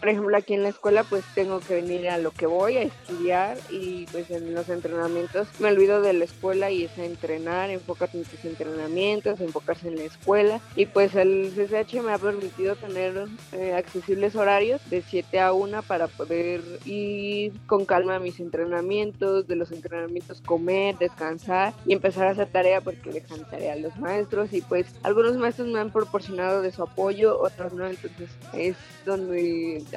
por 0.05 0.11
ejemplo, 0.11 0.37
aquí 0.37 0.53
en 0.53 0.61
la 0.61 0.69
escuela 0.69 1.03
pues 1.03 1.23
tengo 1.33 1.59
que 1.61 1.73
venir 1.73 2.09
a 2.09 2.19
lo 2.19 2.29
que 2.29 2.45
voy, 2.45 2.77
a 2.77 2.83
estudiar 2.83 3.57
y 3.71 4.05
pues 4.11 4.29
en 4.29 4.53
los 4.53 4.69
entrenamientos 4.69 5.47
me 5.59 5.69
olvido 5.69 5.99
de 6.01 6.13
la 6.13 6.25
escuela 6.25 6.69
y 6.69 6.83
es 6.83 6.95
a 6.99 7.05
entrenar, 7.05 7.71
enfócate 7.71 8.19
en 8.19 8.23
tus 8.23 8.45
entrenamientos, 8.45 9.39
enfocarse 9.39 9.87
en 9.87 9.95
la 9.95 10.03
escuela 10.03 10.61
y 10.75 10.85
pues 10.85 11.15
el 11.15 11.51
CCH 11.55 12.03
me 12.03 12.13
ha 12.13 12.19
permitido 12.19 12.75
tener 12.75 13.25
eh, 13.51 13.73
accesibles 13.73 14.35
horarios 14.35 14.79
de 14.91 15.01
7 15.01 15.39
a 15.39 15.53
1 15.53 15.81
para 15.81 16.07
poder 16.07 16.61
ir 16.85 17.53
con 17.65 17.85
calma 17.85 18.17
a 18.17 18.19
mis 18.19 18.39
entrenamientos, 18.39 19.47
de 19.47 19.55
los 19.55 19.71
entrenamientos 19.71 20.39
comer, 20.41 20.99
descansar 20.99 21.73
y 21.87 21.93
empezar 21.93 22.27
a 22.27 22.31
hacer 22.31 22.47
tarea 22.51 22.79
porque 22.79 23.11
dejan 23.11 23.43
tarea 23.49 23.73
a 23.73 23.77
los 23.77 23.97
maestros 23.97 24.53
y 24.53 24.61
pues 24.61 24.85
algunos 25.01 25.35
maestros 25.37 25.67
me 25.67 25.79
han 25.79 25.91
proporcionado 25.91 26.61
de 26.61 26.71
su 26.71 26.83
apoyo, 26.83 27.39
otros 27.41 27.73
no, 27.73 27.87
entonces 27.87 28.29
es 28.53 28.75
donde 29.03 29.44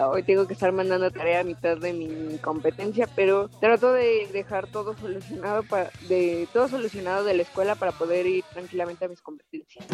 hoy 0.00 0.22
tengo 0.22 0.46
que 0.46 0.54
estar 0.54 0.72
mandando 0.72 1.10
tarea 1.10 1.40
a 1.40 1.44
mitad 1.44 1.76
de 1.76 1.92
mi 1.92 2.38
competencia, 2.38 3.08
pero 3.14 3.48
trato 3.60 3.92
de 3.92 4.28
dejar 4.32 4.66
todo 4.68 4.96
solucionado 4.96 5.62
para, 5.62 5.90
de 6.08 6.48
todo 6.52 6.68
solucionado 6.68 7.24
de 7.24 7.34
la 7.34 7.42
escuela 7.42 7.74
para 7.74 7.92
poder 7.92 8.26
ir 8.26 8.44
tranquilamente 8.52 9.04
a 9.04 9.08
mis 9.08 9.20
competencias. 9.20 9.86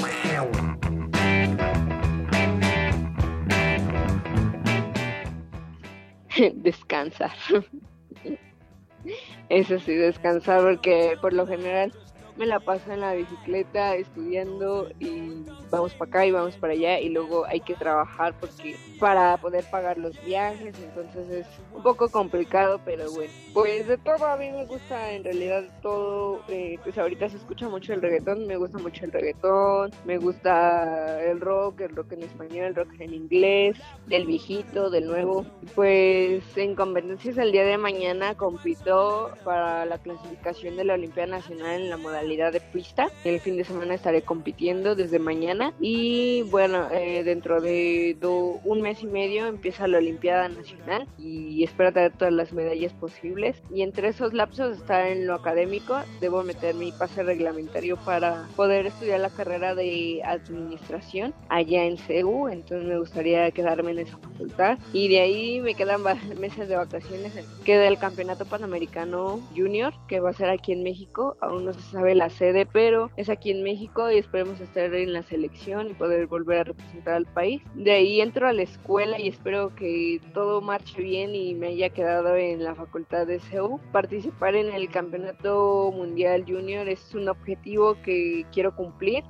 descansar. 6.55 7.33
Eso 9.49 9.79
sí, 9.79 9.95
descansar 9.95 10.63
porque 10.63 11.17
por 11.21 11.33
lo 11.33 11.47
general 11.47 11.93
me 12.37 12.47
la 12.47 12.61
paso 12.61 12.93
en 12.93 13.01
la 13.01 13.15
bicicleta 13.15 13.95
estudiando 13.95 14.91
y 14.99 15.45
vamos 15.71 15.95
para 15.95 16.09
acá 16.09 16.27
y 16.27 16.33
vamos 16.33 16.57
para 16.57 16.73
allá 16.73 17.01
y 17.01 17.09
luego 17.09 17.45
hay 17.47 17.61
que 17.61 17.75
trabajar 17.75 18.35
porque 18.41 18.77
para 18.99 19.37
poder 19.37 19.65
pagar 19.71 19.99
los 19.99 20.23
viajes, 20.25 20.75
entonces 20.81 21.29
es 21.31 21.47
un 21.75 21.83
poco 21.83 22.09
complicado, 22.09 22.81
pero 22.85 23.11
bueno, 23.13 23.33
pues 23.53 23.87
de 23.87 23.99
todo 23.99 24.27
a 24.27 24.37
mí 24.37 24.51
me 24.51 24.65
gusta 24.67 25.13
en 25.13 25.25
realidad 25.25 25.65
todo, 25.83 26.41
eh, 26.49 26.79
pues 26.83 26.99
ahorita 26.99 27.29
se 27.29 27.37
escucha 27.37 27.69
mucho 27.69 27.93
el 27.93 28.03
reggaetón, 28.03 28.47
me 28.47 28.57
gusta 28.57 28.79
mucho 28.79 29.05
el 29.05 29.13
reggaetón, 29.13 29.91
me 30.05 30.19
gusta 30.19 31.23
el 31.23 31.41
rock, 31.41 31.83
el 31.83 31.95
rock 31.95 32.13
en 32.13 32.23
español, 32.25 32.67
el 32.67 32.75
rock 32.75 32.89
en 32.99 33.15
inglés, 33.15 33.77
del 34.07 34.27
viejito, 34.27 34.91
del 34.91 35.07
nuevo, 35.07 35.47
pues 35.75 36.43
en 36.57 36.75
competencias 36.75 37.39
el 37.39 37.53
día 37.53 37.65
de 37.65 37.79
mañana 37.79 38.35
compito 38.35 39.31
para 39.45 39.85
la 39.85 39.99
clasificación 39.99 40.77
de 40.77 40.85
la 40.85 40.95
Olimpiada 40.95 41.29
Nacional 41.29 41.83
en 41.83 41.91
la 41.91 41.97
modalidad 41.97 42.24
de 42.25 42.61
pista, 42.73 43.09
el 43.25 43.39
fin 43.39 43.57
de 43.57 43.65
semana 43.65 43.95
estaré 43.95 44.23
compitiendo 44.23 44.95
desde 44.95 45.19
mañana 45.19 45.73
y 45.79 46.43
bueno, 46.51 46.89
eh, 46.91 47.23
dentro 47.23 47.61
de 47.61 48.17
un 48.65 48.81
mes 48.81 49.03
y 49.03 49.07
medio 49.07 49.47
empieza 49.47 49.87
la 49.87 49.99
Olimpiada 49.99 50.49
Nacional 50.49 51.07
y 51.19 51.63
espero 51.63 51.93
tener 51.93 52.13
todas 52.13 52.33
las 52.33 52.53
medallas 52.53 52.93
posibles. 52.95 53.63
Y 53.73 53.83
entre 53.83 54.09
esos 54.09 54.33
lapsos 54.33 54.79
está 54.79 55.09
en 55.09 55.27
lo 55.27 55.35
académico, 55.35 55.99
debo 56.21 56.43
meter 56.43 56.75
mi 56.75 56.93
pase 56.93 57.23
reglamentario 57.23 57.97
para 57.99 58.49
poder 58.57 58.87
estudiar 58.87 59.21
la 59.21 59.31
carrera 59.31 59.75
de 59.75 60.23
administración 60.25 61.35
allá 61.49 61.85
en 61.85 61.99
CEU, 61.99 62.49
entonces 62.49 62.89
me 62.89 62.99
gustaría 62.99 63.51
quedarme 63.51 63.93
en 63.93 63.99
esa 64.01 64.17
facultad. 64.17 64.79
Y 64.93 65.09
de 65.09 65.21
ahí 65.21 65.61
me 65.61 65.75
quedan 65.75 66.03
meses 66.41 66.69
de 66.69 66.77
vacaciones. 66.77 67.33
Queda 67.65 67.87
el 67.87 67.99
Campeonato 67.99 68.47
Panamericano 68.47 69.41
Junior, 69.55 69.93
que 70.09 70.21
va 70.21 70.31
a 70.31 70.35
ser 70.35 70.49
aquí 70.49 70.73
en 70.73 70.83
México, 70.83 71.37
aún 71.41 71.65
no 71.65 71.73
se 71.73 71.83
sabe 71.93 72.14
la 72.15 72.31
sede, 72.31 72.67
pero 72.67 73.11
es 73.17 73.29
aquí 73.29 73.51
en 73.51 73.63
México 73.63 74.11
y 74.11 74.19
esperemos 74.19 74.61
estar 74.61 74.95
en 74.95 75.13
la 75.13 75.23
selección 75.23 75.91
y 75.91 75.95
poder 75.95 76.27
volver 76.27 76.59
a 76.59 76.65
representar 76.65 77.15
al 77.15 77.27
país. 77.27 77.63
De 77.75 77.93
ahí 77.93 78.21
entro 78.21 78.49
a 78.49 78.53
la 78.53 78.63
escuela 78.63 79.19
y 79.21 79.29
espero 79.29 79.75
que 79.75 80.21
todo 80.33 80.61
marche 80.61 81.03
bien 81.03 81.35
y 81.35 81.55
me 81.55 81.69
haya 81.69 81.91
quedado 81.91 82.37
en 82.37 82.65
la 82.65 82.75
facultad 82.75 83.27
de 83.27 83.41
CEU. 83.41 83.81
Participar 83.93 84.55
en 84.55 84.73
el 84.73 84.89
Campeonato 84.89 85.93
Mundial 85.93 86.45
Junior 86.47 86.89
es 86.89 87.15
un 87.15 87.29
objetivo 87.29 87.97
que 88.03 88.47
quiero 88.53 88.75
cumplir 88.75 89.25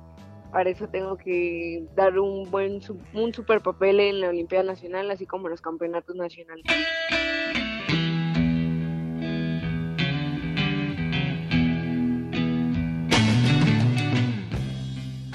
para 0.55 0.69
eso 0.69 0.87
tengo 0.87 1.17
que 1.17 1.85
dar 1.95 2.17
un 2.17 2.49
buen 2.49 2.79
un 3.13 3.33
super 3.33 3.59
papel 3.59 3.99
en 3.99 4.21
la 4.21 4.29
Olimpiada 4.29 4.63
Nacional 4.63 5.11
así 5.11 5.25
como 5.25 5.47
en 5.47 5.51
los 5.51 5.59
campeonatos 5.59 6.15
nacionales. 6.15 6.63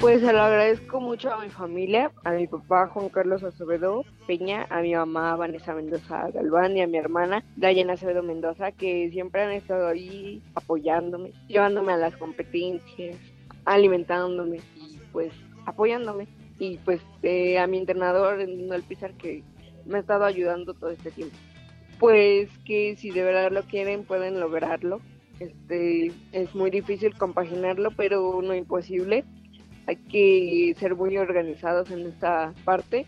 Pues 0.01 0.23
se 0.23 0.33
lo 0.33 0.41
agradezco 0.41 0.99
mucho 0.99 1.31
a 1.31 1.45
mi 1.45 1.51
familia, 1.51 2.11
a 2.25 2.31
mi 2.31 2.47
papá 2.47 2.87
Juan 2.87 3.11
Carlos 3.11 3.45
Acevedo 3.45 4.03
Peña, 4.27 4.67
a 4.71 4.81
mi 4.81 4.95
mamá 4.95 5.37
Vanessa 5.37 5.75
Mendoza 5.75 6.31
Galván 6.31 6.75
y 6.75 6.81
a 6.81 6.87
mi 6.87 6.97
hermana 6.97 7.45
Dayana 7.57 7.93
Acevedo 7.93 8.23
Mendoza, 8.23 8.73
que 8.73 9.11
siempre 9.11 9.43
han 9.43 9.53
estado 9.53 9.89
ahí 9.89 10.43
apoyándome, 10.55 11.33
llevándome 11.49 11.93
a 11.93 11.99
las 11.99 12.17
competencias, 12.17 13.19
alimentándome 13.67 14.61
y 14.75 14.99
pues 15.13 15.35
apoyándome. 15.67 16.29
Y 16.59 16.79
pues 16.79 17.03
eh, 17.23 17.59
a 17.59 17.67
mi 17.67 17.77
entrenador, 17.77 18.49
Noel 18.49 18.83
Pizar, 18.85 19.13
que 19.13 19.45
me 19.85 19.99
ha 19.99 20.01
estado 20.01 20.25
ayudando 20.25 20.73
todo 20.73 20.89
este 20.89 21.11
tiempo. 21.11 21.37
Pues 21.99 22.49
que 22.65 22.97
si 22.97 23.11
de 23.11 23.23
verdad 23.23 23.53
lo 23.53 23.65
quieren, 23.65 24.05
pueden 24.05 24.41
lograrlo. 24.41 25.03
Este, 25.41 26.11
es 26.33 26.55
muy 26.55 26.71
difícil 26.71 27.15
compaginarlo, 27.19 27.91
pero 27.91 28.41
no 28.43 28.55
imposible 28.55 29.27
hay 29.87 29.97
que 29.97 30.75
ser 30.79 30.95
muy 30.95 31.17
organizados 31.17 31.91
en 31.91 32.07
esta 32.07 32.53
parte, 32.65 33.07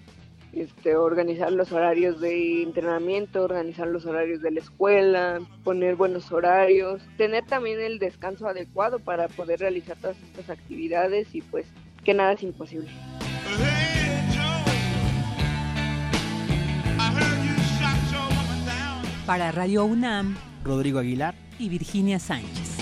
este, 0.53 0.97
organizar 0.97 1.51
los 1.53 1.73
horarios 1.73 2.21
de 2.21 2.63
entrenamiento, 2.63 3.43
organizar 3.43 3.89
los 3.89 4.05
horarios 4.05 4.43
de 4.43 4.51
la 4.51 4.61
escuela, 4.61 5.41
poner 5.65 5.97
buenos 5.97 6.31
horarios, 6.31 7.03
tener 7.17 7.45
también 7.47 7.81
el 7.81 7.99
descanso 7.99 8.47
adecuado 8.47 8.99
para 8.99 9.29
poder 9.29 9.61
realizar 9.61 9.97
todas 9.97 10.17
estas 10.23 10.51
actividades 10.51 11.35
y 11.35 11.41
pues 11.41 11.67
que 12.05 12.15
nada 12.15 12.33
es 12.33 12.43
imposible. 12.43 12.91
Para 19.27 19.53
Radio 19.53 19.85
UNAM, 19.85 20.37
Rodrigo 20.65 20.99
Aguilar 20.99 21.35
y 21.59 21.69
Virginia 21.69 22.19
Sánchez. 22.19 22.82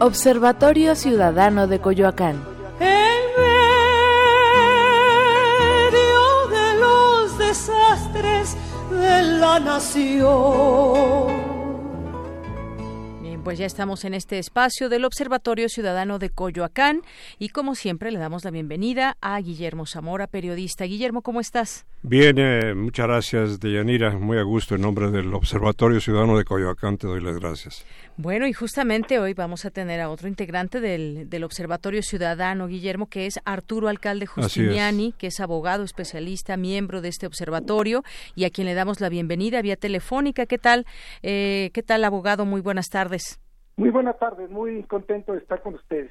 Observatorio 0.00 0.96
Ciudadano 0.96 1.66
de 1.68 1.78
Coyoacán. 1.78 2.36
En 2.80 3.20
medio 5.90 6.48
de 6.50 6.74
los 6.80 7.38
desastres 7.38 8.56
de 8.90 9.22
la 9.38 9.60
nación 9.60 11.43
pues 13.44 13.58
ya 13.58 13.66
estamos 13.66 14.06
en 14.06 14.14
este 14.14 14.38
espacio 14.38 14.88
del 14.88 15.04
Observatorio 15.04 15.68
Ciudadano 15.68 16.18
de 16.18 16.30
Coyoacán 16.30 17.02
y 17.38 17.50
como 17.50 17.74
siempre 17.74 18.10
le 18.10 18.18
damos 18.18 18.42
la 18.42 18.50
bienvenida 18.50 19.18
a 19.20 19.38
Guillermo 19.38 19.84
Zamora, 19.84 20.26
periodista. 20.26 20.86
Guillermo, 20.86 21.20
¿cómo 21.20 21.40
estás? 21.40 21.84
Bien, 22.02 22.36
eh, 22.38 22.74
muchas 22.74 23.06
gracias, 23.06 23.60
Deyanira. 23.60 24.16
Muy 24.18 24.38
a 24.38 24.42
gusto 24.42 24.74
en 24.74 24.80
nombre 24.80 25.10
del 25.10 25.32
Observatorio 25.34 26.00
Ciudadano 26.00 26.38
de 26.38 26.44
Coyoacán 26.44 26.96
te 26.96 27.06
doy 27.06 27.20
las 27.20 27.38
gracias. 27.38 27.84
Bueno, 28.16 28.46
y 28.46 28.52
justamente 28.52 29.18
hoy 29.18 29.34
vamos 29.34 29.64
a 29.64 29.70
tener 29.70 30.00
a 30.00 30.08
otro 30.08 30.28
integrante 30.28 30.80
del, 30.80 31.44
Observatorio 31.44 32.02
Ciudadano, 32.02 32.68
Guillermo, 32.68 33.08
que 33.08 33.26
es 33.26 33.40
Arturo 33.44 33.88
Alcalde 33.88 34.26
Justiniani, 34.26 35.12
que 35.18 35.26
es 35.26 35.40
abogado 35.40 35.82
especialista, 35.82 36.56
miembro 36.56 37.02
de 37.02 37.08
este 37.08 37.26
observatorio 37.26 38.04
y 38.36 38.44
a 38.44 38.50
quien 38.50 38.66
le 38.66 38.74
damos 38.74 39.00
la 39.00 39.08
bienvenida 39.08 39.60
vía 39.62 39.76
telefónica. 39.76 40.46
¿Qué 40.46 40.58
tal? 40.58 40.86
Eh, 41.22 41.70
¿Qué 41.74 41.82
tal, 41.82 42.04
abogado? 42.04 42.44
Muy 42.44 42.60
buenas 42.60 42.88
tardes. 42.88 43.33
Muy 43.76 43.90
buenas 43.90 44.18
tardes, 44.18 44.50
muy 44.50 44.84
contento 44.84 45.32
de 45.32 45.38
estar 45.38 45.60
con 45.62 45.74
ustedes. 45.74 46.10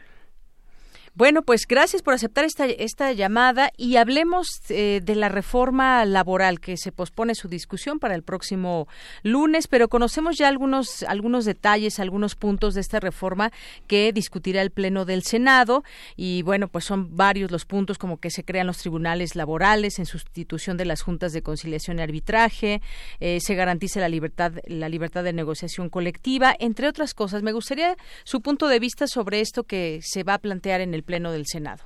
Bueno, 1.16 1.44
pues 1.44 1.68
gracias 1.68 2.02
por 2.02 2.16
aceptar 2.16 2.44
esta, 2.44 2.66
esta 2.66 3.12
llamada 3.12 3.70
y 3.78 3.98
hablemos 3.98 4.48
eh, 4.70 5.00
de 5.04 5.14
la 5.14 5.30
reforma 5.30 6.04
laboral 6.06 6.60
que 6.60 6.76
se 6.76 6.92
pospone 6.92 7.36
su 7.36 7.48
discusión 7.48 8.00
para 8.00 8.16
el 8.16 8.24
próximo 8.24 8.88
lunes, 9.22 9.68
pero 9.68 9.90
conocemos 9.90 10.40
ya 10.40 10.48
algunos, 10.48 11.04
algunos 11.04 11.46
detalles, 11.46 12.00
algunos 12.00 12.34
puntos 12.34 12.74
de 12.74 12.82
esta 12.82 13.00
reforma 13.00 13.52
que 13.86 14.12
discutirá 14.12 14.64
el 14.64 14.72
Pleno 14.72 15.06
del 15.06 15.22
Senado 15.22 15.84
y 16.16 16.42
bueno, 16.42 16.68
pues 16.68 16.86
son 16.86 17.16
varios 17.16 17.52
los 17.52 17.66
puntos 17.66 18.00
como 18.00 18.18
que 18.18 18.32
se 18.32 18.44
crean 18.44 18.66
los 18.66 18.80
tribunales 18.80 19.36
laborales 19.36 20.00
en 20.00 20.08
sustitución 20.08 20.78
de 20.78 20.86
las 20.86 21.04
juntas 21.04 21.32
de 21.32 21.44
conciliación 21.44 22.00
y 22.00 22.02
arbitraje, 22.02 22.82
eh, 23.20 23.38
se 23.40 23.54
garantice 23.54 24.00
la 24.00 24.10
libertad, 24.10 24.54
la 24.66 24.90
libertad 24.90 25.24
de 25.24 25.34
negociación 25.34 25.90
colectiva, 25.90 26.56
entre 26.58 26.88
otras 26.88 27.14
cosas. 27.14 27.44
Me 27.44 27.52
gustaría 27.52 27.98
su 28.24 28.42
punto 28.42 28.68
de 28.68 28.80
vista 28.80 29.06
sobre 29.06 29.42
esto 29.42 29.62
que 29.62 30.00
se 30.02 30.24
va 30.24 30.34
a 30.34 30.40
plantear 30.40 30.82
en 30.82 30.96
el 30.96 31.03
Pleno 31.04 31.32
del 31.32 31.46
Senado? 31.46 31.84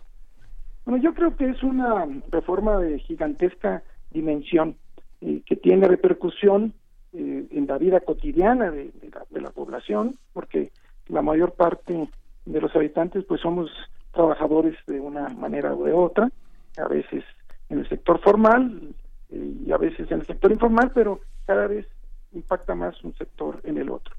Bueno, 0.86 1.04
yo 1.04 1.14
creo 1.14 1.36
que 1.36 1.50
es 1.50 1.62
una 1.64 2.06
reforma 2.32 2.78
de 2.78 3.00
gigantesca 3.00 3.84
dimensión 4.12 4.78
eh, 5.20 5.42
que 5.46 5.56
tiene 5.56 5.88
repercusión 5.88 6.74
eh, 7.12 7.48
en 7.52 7.68
la 7.68 7.78
vida 7.78 8.00
cotidiana 8.00 8.72
de, 8.72 8.92
la, 9.42 9.50
población, 9.50 10.16
porque 10.32 10.72
la 11.08 11.22
mayor 11.22 11.54
parte 11.54 12.08
de 12.46 12.62
los 12.62 12.76
habitantes 12.76 13.26
pues 13.26 13.42
somos 13.42 13.70
trabajadores 14.14 14.78
de 14.86 15.00
una 15.00 15.28
manera 15.30 15.74
o 15.74 15.84
de 15.84 15.92
otra, 15.92 16.32
a 16.78 16.88
veces 16.88 17.24
en 17.70 17.80
el 17.80 17.90
sector 17.90 18.22
formal 18.22 18.94
eh, 19.32 19.54
y 19.66 19.72
a 19.72 19.78
veces 19.78 20.10
en 20.12 20.20
el 20.20 20.26
sector 20.26 20.52
informal, 20.52 20.92
pero 20.94 21.20
cada 21.46 21.68
vez 21.68 21.88
impacta 22.32 22.76
más 22.76 23.04
un 23.04 23.16
sector 23.16 23.60
en 23.64 23.78
el 23.78 23.90
otro. 23.90 24.16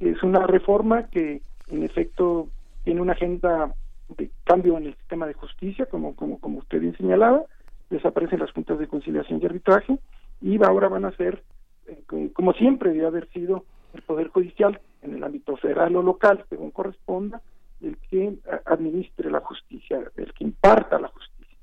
es 0.00 0.22
una 0.22 0.46
reforma 0.46 1.08
que 1.08 1.42
en 1.68 1.82
efecto 1.82 2.48
tiene 2.84 3.02
una 3.02 3.12
agenda 3.12 3.74
de 4.08 4.30
cambio 4.44 4.76
en 4.78 4.86
el 4.86 4.96
sistema 4.96 5.26
de 5.26 5.34
justicia, 5.34 5.86
como, 5.86 6.14
como, 6.14 6.38
como 6.38 6.58
usted 6.58 6.80
bien 6.80 6.96
señalaba, 6.96 7.44
desaparecen 7.90 8.40
las 8.40 8.52
juntas 8.52 8.78
de 8.78 8.88
conciliación 8.88 9.40
y 9.40 9.46
arbitraje 9.46 9.98
y 10.40 10.62
ahora 10.64 10.88
van 10.88 11.04
a 11.04 11.16
ser, 11.16 11.42
eh, 11.86 12.30
como 12.32 12.52
siempre 12.52 12.92
debe 12.92 13.06
haber 13.06 13.28
sido, 13.30 13.64
el 13.94 14.02
Poder 14.02 14.28
Judicial 14.28 14.80
en 15.02 15.14
el 15.14 15.24
ámbito 15.24 15.56
federal 15.56 15.96
o 15.96 16.02
local, 16.02 16.44
según 16.48 16.70
corresponda, 16.70 17.40
el 17.80 17.96
que 18.10 18.36
administre 18.66 19.30
la 19.30 19.40
justicia, 19.40 20.02
el 20.16 20.32
que 20.34 20.44
imparta 20.44 20.98
la 20.98 21.08
justicia. 21.08 21.56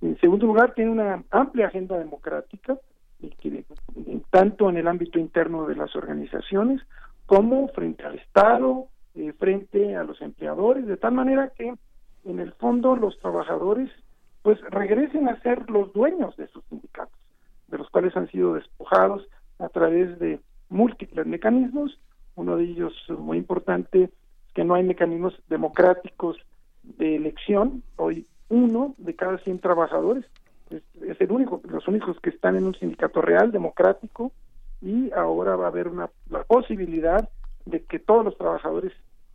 En 0.00 0.18
segundo 0.20 0.46
lugar, 0.46 0.74
tiene 0.74 0.90
una 0.90 1.22
amplia 1.30 1.66
agenda 1.66 1.98
democrática, 1.98 2.78
tanto 4.30 4.68
en 4.68 4.76
el 4.76 4.88
ámbito 4.88 5.18
interno 5.18 5.66
de 5.66 5.76
las 5.76 5.94
organizaciones 5.96 6.82
como 7.26 7.68
frente 7.68 8.04
al 8.04 8.16
Estado, 8.16 8.88
eh, 9.14 9.32
frente 9.38 9.96
a 9.96 10.04
los 10.04 10.20
empleadores, 10.20 10.86
de 10.86 10.96
tal 10.96 11.12
manera 11.12 11.52
que 11.56 11.74
en 12.24 12.40
el 12.40 12.52
fondo 12.52 12.96
los 12.96 13.18
trabajadores 13.18 13.90
pues 14.42 14.60
regresen 14.70 15.28
a 15.28 15.40
ser 15.40 15.70
los 15.70 15.92
dueños 15.92 16.36
de 16.36 16.48
sus 16.48 16.64
sindicatos, 16.66 17.18
de 17.68 17.78
los 17.78 17.88
cuales 17.90 18.16
han 18.16 18.28
sido 18.28 18.54
despojados 18.54 19.26
a 19.58 19.68
través 19.68 20.18
de 20.18 20.40
múltiples 20.68 21.26
mecanismos. 21.26 21.98
Uno 22.34 22.56
de 22.56 22.64
ellos 22.64 22.92
muy 23.18 23.38
importante 23.38 24.04
es 24.04 24.10
que 24.52 24.64
no 24.64 24.74
hay 24.74 24.82
mecanismos 24.82 25.40
democráticos 25.48 26.36
de 26.82 27.16
elección. 27.16 27.82
Hoy 27.96 28.26
uno 28.48 28.94
de 28.98 29.14
cada 29.14 29.38
100 29.38 29.60
trabajadores 29.60 30.24
es, 30.70 31.20
el 31.20 31.32
único, 31.32 31.60
los 31.68 31.86
únicos 31.88 32.18
que 32.20 32.30
están 32.30 32.56
en 32.56 32.64
un 32.64 32.74
sindicato 32.74 33.22
real, 33.22 33.52
democrático, 33.52 34.32
y 34.80 35.10
ahora 35.12 35.56
va 35.56 35.66
a 35.66 35.68
haber 35.68 35.88
una, 35.88 36.10
la 36.28 36.42
posibilidad 36.44 37.28
de 37.66 37.84
que 37.84 37.98
todos 37.98 38.24
los 38.24 38.36
trabajadores 38.36 38.92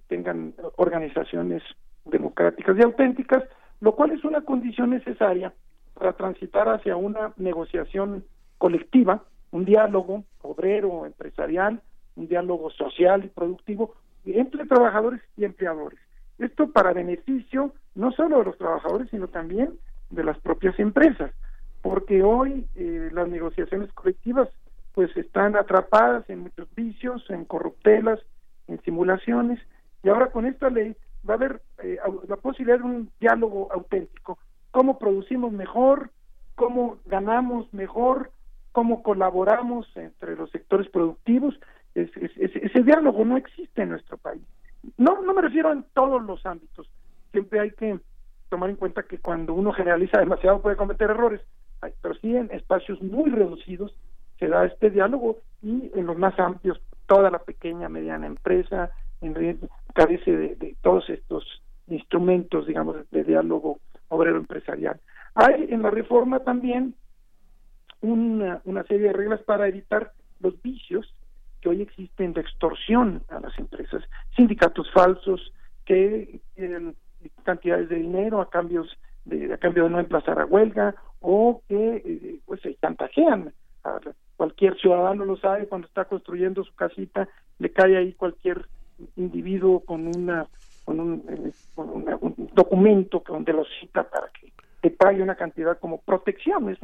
tengan 0.07 0.53
organizaciones 0.77 1.63
democráticas 2.05 2.77
y 2.77 2.81
auténticas, 2.81 3.43
lo 3.81 3.95
cual 3.95 4.11
es 4.11 4.23
una 4.23 4.41
condición 4.41 4.91
necesaria 4.91 5.53
para 5.93 6.13
transitar 6.13 6.67
hacia 6.69 6.95
una 6.95 7.33
negociación 7.37 8.25
colectiva, 8.57 9.23
un 9.51 9.65
diálogo 9.65 10.23
obrero, 10.41 11.05
empresarial, 11.05 11.81
un 12.15 12.27
diálogo 12.27 12.69
social 12.71 13.23
y 13.23 13.29
productivo 13.29 13.95
entre 14.25 14.65
trabajadores 14.65 15.21
y 15.37 15.45
empleadores. 15.45 15.99
Esto 16.37 16.71
para 16.71 16.93
beneficio 16.93 17.73
no 17.95 18.11
solo 18.11 18.39
de 18.39 18.45
los 18.45 18.57
trabajadores, 18.57 19.09
sino 19.09 19.27
también 19.27 19.73
de 20.09 20.23
las 20.23 20.39
propias 20.39 20.77
empresas, 20.79 21.31
porque 21.81 22.23
hoy 22.23 22.65
eh, 22.75 23.09
las 23.13 23.27
negociaciones 23.27 23.91
colectivas 23.93 24.49
pues 24.99 25.15
están 25.15 25.55
atrapadas 25.55 26.29
en 26.29 26.39
muchos 26.39 26.67
vicios, 26.75 27.23
en 27.29 27.45
corruptelas, 27.45 28.19
en 28.67 28.81
simulaciones, 28.81 29.57
y 30.03 30.09
ahora 30.09 30.29
con 30.29 30.45
esta 30.45 30.69
ley 30.69 30.93
va 31.23 31.35
a 31.35 31.37
haber 31.37 31.61
eh, 31.81 31.99
la 32.27 32.35
posibilidad 32.35 32.79
de 32.79 32.83
un 32.83 33.09
diálogo 33.17 33.69
auténtico. 33.71 34.37
¿Cómo 34.71 34.99
producimos 34.99 35.53
mejor? 35.53 36.09
¿Cómo 36.55 36.97
ganamos 37.05 37.73
mejor? 37.73 38.31
¿Cómo 38.73 39.01
colaboramos 39.01 39.87
entre 39.95 40.35
los 40.35 40.51
sectores 40.51 40.89
productivos? 40.89 41.57
ese 41.95 42.83
diálogo 42.83 43.23
no 43.23 43.37
existe 43.37 43.83
en 43.83 43.91
nuestro 43.91 44.17
país. 44.17 44.43
No, 44.97 45.21
no 45.21 45.33
me 45.33 45.43
refiero 45.43 45.71
en 45.71 45.85
todos 45.93 46.21
los 46.23 46.45
ámbitos. 46.45 46.89
Siempre 47.31 47.61
hay 47.61 47.71
que 47.71 48.01
tomar 48.49 48.69
en 48.69 48.75
cuenta 48.75 49.03
que 49.03 49.19
cuando 49.19 49.53
uno 49.53 49.71
generaliza 49.71 50.19
demasiado 50.19 50.61
puede 50.61 50.75
cometer 50.75 51.09
errores, 51.09 51.39
pero 52.01 52.15
sí 52.15 52.35
en 52.35 52.51
espacios 52.51 53.01
muy 53.01 53.29
reducidos 53.29 53.95
se 54.39 54.47
da 54.47 54.65
este 54.65 54.89
diálogo 54.89 55.37
y 55.61 55.91
en 55.93 56.05
los 56.05 56.17
más 56.17 56.39
amplios 56.39 56.81
toda 57.05 57.29
la 57.29 57.39
pequeña 57.39 57.89
mediana 57.89 58.27
empresa, 58.27 58.91
en 59.21 59.59
carece 59.93 60.31
de, 60.31 60.75
todos 60.81 61.09
estos 61.09 61.43
instrumentos, 61.87 62.67
digamos, 62.67 62.95
de 63.11 63.23
diálogo 63.23 63.79
obrero 64.07 64.37
empresarial. 64.37 64.99
Hay 65.35 65.67
en 65.69 65.81
la 65.81 65.89
reforma 65.89 66.39
también 66.39 66.95
una, 68.01 68.61
una 68.63 68.83
serie 68.83 69.07
de 69.07 69.13
reglas 69.13 69.41
para 69.41 69.67
evitar 69.67 70.13
los 70.39 70.61
vicios 70.61 71.13
que 71.61 71.69
hoy 71.69 71.81
existen 71.81 72.33
de 72.33 72.41
extorsión 72.41 73.23
a 73.27 73.39
las 73.39 73.57
empresas, 73.59 74.03
sindicatos 74.35 74.89
falsos 74.93 75.51
que 75.85 76.39
tienen 76.55 76.95
cantidades 77.43 77.89
de 77.89 77.95
dinero 77.95 78.39
a 78.39 78.49
cambios 78.49 78.87
de, 79.25 79.53
a 79.53 79.57
cambio 79.57 79.83
de 79.83 79.89
no 79.89 79.99
emplazar 79.99 80.39
a 80.39 80.45
huelga 80.45 80.95
o 81.19 81.61
que 81.67 82.01
eh, 82.05 82.39
pues 82.45 82.61
se 82.61 82.75
chantajean 82.75 83.53
a 83.83 83.99
cualquier 84.39 84.77
ciudadano 84.77 85.25
lo 85.25 85.35
sabe 85.35 85.67
cuando 85.67 85.85
está 85.85 86.05
construyendo 86.05 86.63
su 86.63 86.73
casita 86.73 87.27
le 87.57 87.73
cae 87.73 87.97
ahí 87.97 88.13
cualquier 88.13 88.69
individuo 89.17 89.81
con 89.81 90.07
una 90.07 90.47
con 90.85 91.01
un, 91.01 91.23
eh, 91.27 91.51
documento 92.53 93.21
donde 93.27 93.51
lo 93.51 93.65
cita 93.65 94.09
para 94.09 94.29
que 94.29 94.53
te 94.79 94.91
pague 94.91 95.21
una 95.21 95.35
cantidad 95.35 95.77
como 95.77 95.99
protección. 95.99 96.69
Es 96.69 96.79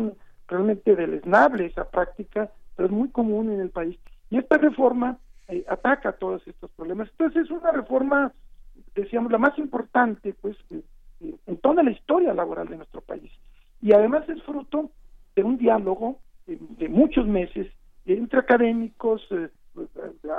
realmente 0.49 0.97
deleznable 0.97 1.67
esa 1.67 1.89
práctica, 1.89 2.51
pero 2.75 2.87
es 2.87 2.91
muy 2.91 3.07
común 3.07 3.49
en 3.49 3.61
el 3.61 3.69
país. 3.69 3.97
Y 4.29 4.37
esta 4.37 4.57
reforma 4.57 5.17
eh, 5.47 5.63
ataca 5.69 6.11
todos 6.11 6.45
estos 6.45 6.69
problemas. 6.71 7.07
Entonces 7.11 7.45
es 7.45 7.51
una 7.51 7.71
reforma, 7.71 8.33
decíamos, 8.95 9.31
la 9.31 9.37
más 9.37 9.57
importante 9.57 10.35
pues 10.41 10.57
eh, 10.71 10.81
en 11.47 11.57
toda 11.61 11.83
la 11.83 11.91
historia 11.91 12.33
laboral 12.33 12.67
de 12.67 12.75
nuestro 12.75 12.99
país. 12.99 13.31
Y 13.81 13.93
además 13.93 14.27
es 14.27 14.43
fruto 14.43 14.91
de 15.37 15.43
un 15.43 15.57
diálogo 15.57 16.19
de 16.45 16.89
muchos 16.89 17.27
meses 17.27 17.67
entre 18.05 18.39
académicos, 18.39 19.27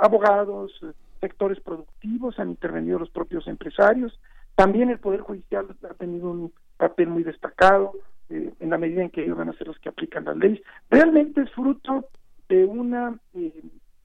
abogados, 0.01 0.71
sectores 1.19 1.59
productivos, 1.59 2.39
han 2.39 2.49
intervenido 2.49 2.99
los 2.99 3.09
propios 3.09 3.47
empresarios, 3.47 4.19
también 4.55 4.89
el 4.89 4.99
Poder 4.99 5.21
Judicial 5.21 5.67
ha 5.87 5.93
tenido 5.93 6.31
un 6.31 6.51
papel 6.77 7.09
muy 7.09 7.23
destacado 7.23 7.93
eh, 8.29 8.51
en 8.59 8.69
la 8.69 8.79
medida 8.79 9.03
en 9.03 9.11
que 9.11 9.23
ellos 9.23 9.37
van 9.37 9.49
a 9.49 9.53
ser 9.53 9.67
los 9.67 9.77
que 9.79 9.89
aplican 9.89 10.25
las 10.25 10.35
leyes. 10.35 10.61
Realmente 10.89 11.41
es 11.41 11.51
fruto 11.51 12.05
de 12.49 12.65
una 12.65 13.19
eh, 13.35 13.53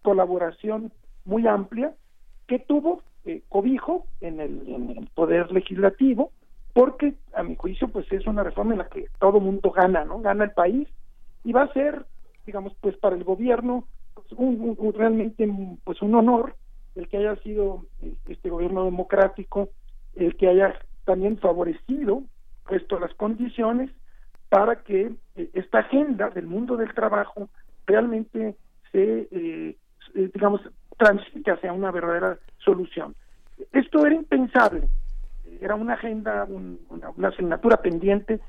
colaboración 0.02 0.92
muy 1.24 1.46
amplia 1.46 1.94
que 2.46 2.58
tuvo 2.58 3.02
eh, 3.24 3.42
cobijo 3.48 4.06
en 4.20 4.40
el, 4.40 4.68
en 4.68 4.90
el, 4.90 5.08
Poder 5.14 5.50
Legislativo, 5.52 6.32
porque 6.74 7.14
a 7.34 7.42
mi 7.42 7.56
juicio 7.56 7.88
pues 7.88 8.10
es 8.12 8.26
una 8.26 8.42
reforma 8.42 8.72
en 8.72 8.78
la 8.78 8.88
que 8.88 9.06
todo 9.20 9.40
mundo 9.40 9.70
gana, 9.70 10.04
¿no? 10.04 10.20
Gana 10.20 10.44
el 10.44 10.50
país 10.50 10.86
y 11.44 11.52
va 11.52 11.62
a 11.62 11.72
ser, 11.72 12.06
digamos, 12.46 12.74
pues 12.80 12.96
para 12.96 13.16
el 13.16 13.24
gobierno 13.24 13.84
pues, 14.14 14.26
un, 14.32 14.76
realmente 14.96 15.48
pues 15.84 16.02
un 16.02 16.14
honor 16.14 16.56
el 16.94 17.08
que 17.08 17.16
haya 17.18 17.36
sido 17.36 17.86
este 18.28 18.50
gobierno 18.50 18.84
democrático, 18.84 19.70
el 20.14 20.36
que 20.36 20.48
haya 20.48 20.78
también 21.04 21.38
favorecido 21.38 22.22
puesto 22.66 22.98
las 22.98 23.14
condiciones 23.14 23.90
para 24.48 24.82
que 24.82 25.12
eh, 25.36 25.50
esta 25.54 25.78
agenda 25.78 26.30
del 26.30 26.46
mundo 26.46 26.76
del 26.76 26.92
trabajo 26.92 27.48
realmente 27.86 28.54
se, 28.92 29.28
eh, 29.30 29.76
eh, 30.14 30.30
digamos, 30.34 30.60
transite 30.98 31.50
hacia 31.50 31.72
una 31.72 31.90
verdadera 31.90 32.38
solución. 32.58 33.14
Esto 33.72 34.06
era 34.06 34.14
impensable, 34.14 34.88
era 35.60 35.74
una 35.74 35.94
agenda, 35.94 36.46
una, 36.46 37.28
asignatura 37.28 37.78
pendiente 37.78 38.40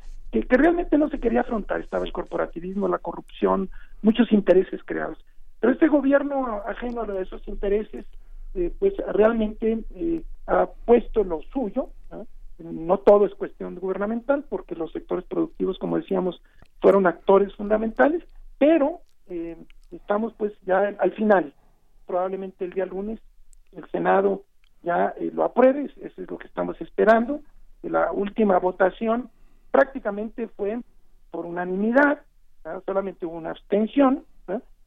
que, 0.41 0.57
realmente 0.57 0.97
no 0.97 1.09
se 1.09 1.19
quería 1.19 1.41
afrontar. 1.41 1.81
Estaba 1.81 2.05
el 2.05 2.11
corporativismo, 2.11 2.87
la 2.87 2.97
corrupción, 2.97 3.69
muchos 4.01 4.31
intereses 4.31 4.81
creados. 4.83 5.23
Pero 5.59 5.73
este 5.73 5.87
gobierno, 5.87 6.61
ajeno 6.65 7.01
a 7.03 7.21
esos 7.21 7.47
intereses, 7.47 8.05
eh, 8.55 8.73
pues 8.79 8.93
realmente 9.13 9.83
eh, 9.95 10.23
ha 10.47 10.67
puesto 10.85 11.23
lo 11.23 11.41
suyo. 11.53 11.89
¿no? 12.59 12.97
todo 12.99 13.25
es 13.25 13.33
cuestión 13.33 13.75
gubernamental, 13.75 14.45
porque 14.47 14.75
los 14.75 14.91
sectores 14.91 15.25
productivos, 15.25 15.77
como 15.79 15.97
decíamos, 15.97 16.41
fueron 16.81 17.07
actores 17.07 17.53
fundamentales, 17.55 18.23
pero 18.57 19.01
eh, 19.27 19.57
estamos 19.91 20.33
pues 20.37 20.53
ya 20.65 20.95
al 20.99 21.11
final. 21.13 21.53
Probablemente 22.05 22.63
el 22.63 22.71
día 22.71 22.85
lunes 22.85 23.19
el 23.73 23.85
Senado 23.89 24.43
ya 24.83 25.13
lo 25.33 25.43
apruebe, 25.43 25.91
eso 26.01 26.21
es 26.21 26.29
lo 26.29 26.37
que 26.37 26.47
estamos 26.47 26.79
esperando. 26.79 27.41
La 27.81 28.11
última 28.11 28.59
votación 28.59 29.29
prácticamente 29.73 30.47
fue 30.49 30.79
por 31.31 31.47
unanimidad, 31.47 32.21
solamente 32.85 33.25
hubo 33.25 33.37
una 33.37 33.49
abstención, 33.49 34.23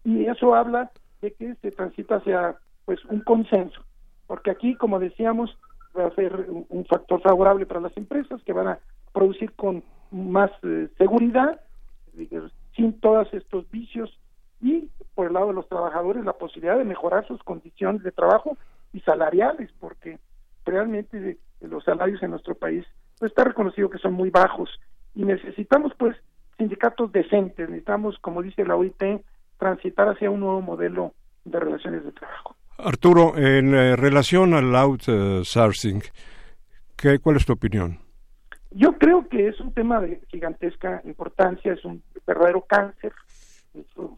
y 0.05 0.27
eso 0.27 0.55
habla 0.55 0.93
de 1.21 1.33
que 1.33 1.57
se 1.57 1.73
transita 1.73 2.17
hacia 2.17 2.55
pues 2.85 3.05
un 3.07 3.21
consenso, 3.23 3.85
porque 4.29 4.53
aquí, 4.53 4.77
como 4.77 5.01
decíamos, 5.01 5.59
va 5.99 6.07
a 6.07 6.15
ser 6.15 6.47
un 6.69 6.85
factor 6.85 7.21
favorable 7.21 7.67
para 7.67 7.81
las 7.81 7.97
empresas 7.97 8.41
que 8.45 8.53
van 8.53 8.69
a 8.69 8.79
producir 9.13 9.53
con 9.55 9.83
más 10.13 10.53
eh, 10.63 10.89
seguridad, 10.97 11.61
sin 12.77 13.01
todos 13.01 13.27
estos 13.35 13.69
vicios, 13.73 14.17
y 14.61 14.89
por 15.17 15.27
el 15.27 15.33
lado 15.33 15.49
de 15.49 15.55
los 15.55 15.69
trabajadores 15.69 16.25
la 16.25 16.35
posibilidad 16.35 16.79
de 16.79 16.85
mejorar 16.85 17.27
sus 17.27 17.43
condiciones 17.43 18.05
de 18.05 18.13
trabajo 18.13 18.57
y 18.93 19.01
salariales, 19.01 19.69
porque 19.81 20.21
realmente 20.65 21.39
los 21.61 21.83
salarios 21.83 22.23
en 22.23 22.31
nuestro 22.31 22.55
país 22.55 22.87
pues, 23.19 23.31
está 23.31 23.45
reconocido 23.45 23.91
que 23.91 23.99
son 23.99 24.15
muy 24.15 24.31
bajos 24.31 24.71
y 25.15 25.25
necesitamos 25.25 25.93
pues 25.99 26.17
sindicatos 26.59 27.13
decentes, 27.13 27.69
necesitamos, 27.69 28.19
como 28.21 28.43
dice 28.43 28.65
la 28.65 28.77
OIT, 28.77 29.03
transitar 29.59 30.09
hacia 30.09 30.31
un 30.31 30.41
nuevo 30.41 30.61
modelo 30.61 31.13
de 31.45 31.61
relaciones 31.61 32.05
de 32.05 32.13
trabajo. 32.13 32.57
Arturo, 32.79 33.37
en 33.37 33.75
eh, 33.75 33.97
relación 33.97 34.55
al 34.55 34.75
outsourcing, 34.75 36.03
¿qué, 36.97 37.19
¿cuál 37.19 37.37
es 37.37 37.47
tu 37.47 37.55
opinión? 37.55 38.07
yo 38.77 38.93
creo 38.99 39.27
que 39.29 39.49
es 39.49 39.59
un 39.61 39.73
tema 39.73 40.01
de 40.01 40.21
gigantesca 40.29 41.01
importancia, 41.05 41.73
es 41.73 41.85
un 41.85 42.03
verdadero 42.27 42.63
cáncer. 42.63 43.13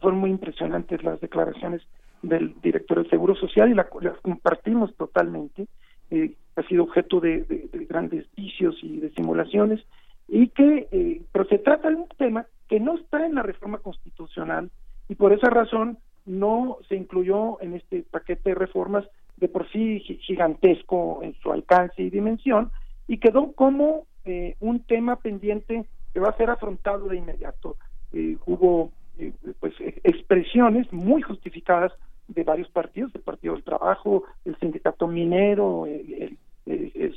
Fueron 0.01 0.19
muy 0.19 0.31
impresionantes 0.31 1.01
las 1.03 1.21
declaraciones 1.21 1.81
del 2.21 2.59
director 2.61 2.97
del 2.97 3.09
Seguro 3.09 3.35
Social 3.35 3.69
y 3.69 3.73
las 3.73 3.87
compartimos 4.21 4.93
totalmente. 4.95 5.67
Eh, 6.11 6.33
ha 6.59 6.67
sido 6.67 6.83
objeto 6.83 7.19
de, 7.19 7.69
grandes 7.89 8.25
vicios 8.35 8.75
y 8.81 8.99
de 8.99 9.09
simulaciones 9.11 9.81
y 10.27 10.49
que 10.49 10.87
eh, 10.91 11.21
pero 11.31 11.45
se 11.45 11.57
trata 11.57 11.89
de 11.89 11.95
un 11.95 12.07
tema 12.17 12.45
que 12.67 12.79
no 12.79 12.95
está 12.95 13.25
en 13.25 13.35
la 13.35 13.43
reforma 13.43 13.79
constitucional 13.79 14.69
y 15.07 15.15
por 15.15 15.33
esa 15.33 15.49
razón 15.49 15.97
no 16.25 16.77
se 16.87 16.95
incluyó 16.95 17.61
en 17.61 17.73
este 17.73 18.03
paquete 18.03 18.49
de 18.49 18.55
reformas 18.55 19.05
de 19.37 19.47
por 19.47 19.69
sí 19.71 19.99
gigantesco 20.21 21.21
en 21.23 21.33
su 21.35 21.51
alcance 21.51 22.01
y 22.01 22.09
dimensión 22.09 22.71
y 23.07 23.17
quedó 23.17 23.53
como 23.53 24.05
eh, 24.25 24.55
un 24.59 24.81
tema 24.81 25.15
pendiente 25.15 25.85
que 26.13 26.19
va 26.19 26.29
a 26.29 26.37
ser 26.37 26.49
afrontado 26.49 27.07
de 27.07 27.17
inmediato. 27.17 27.77
Eh, 28.13 28.37
hubo 28.45 28.91
eh, 29.17 29.33
pues 29.59 29.73
expresiones 30.03 30.91
muy 30.93 31.21
justificadas 31.21 31.91
de 32.27 32.43
varios 32.43 32.69
partidos, 32.69 33.13
el 33.15 33.21
Partido 33.21 33.55
del 33.55 33.63
Trabajo, 33.63 34.23
el 34.45 34.55
Sindicato 34.57 35.07
Minero, 35.07 35.87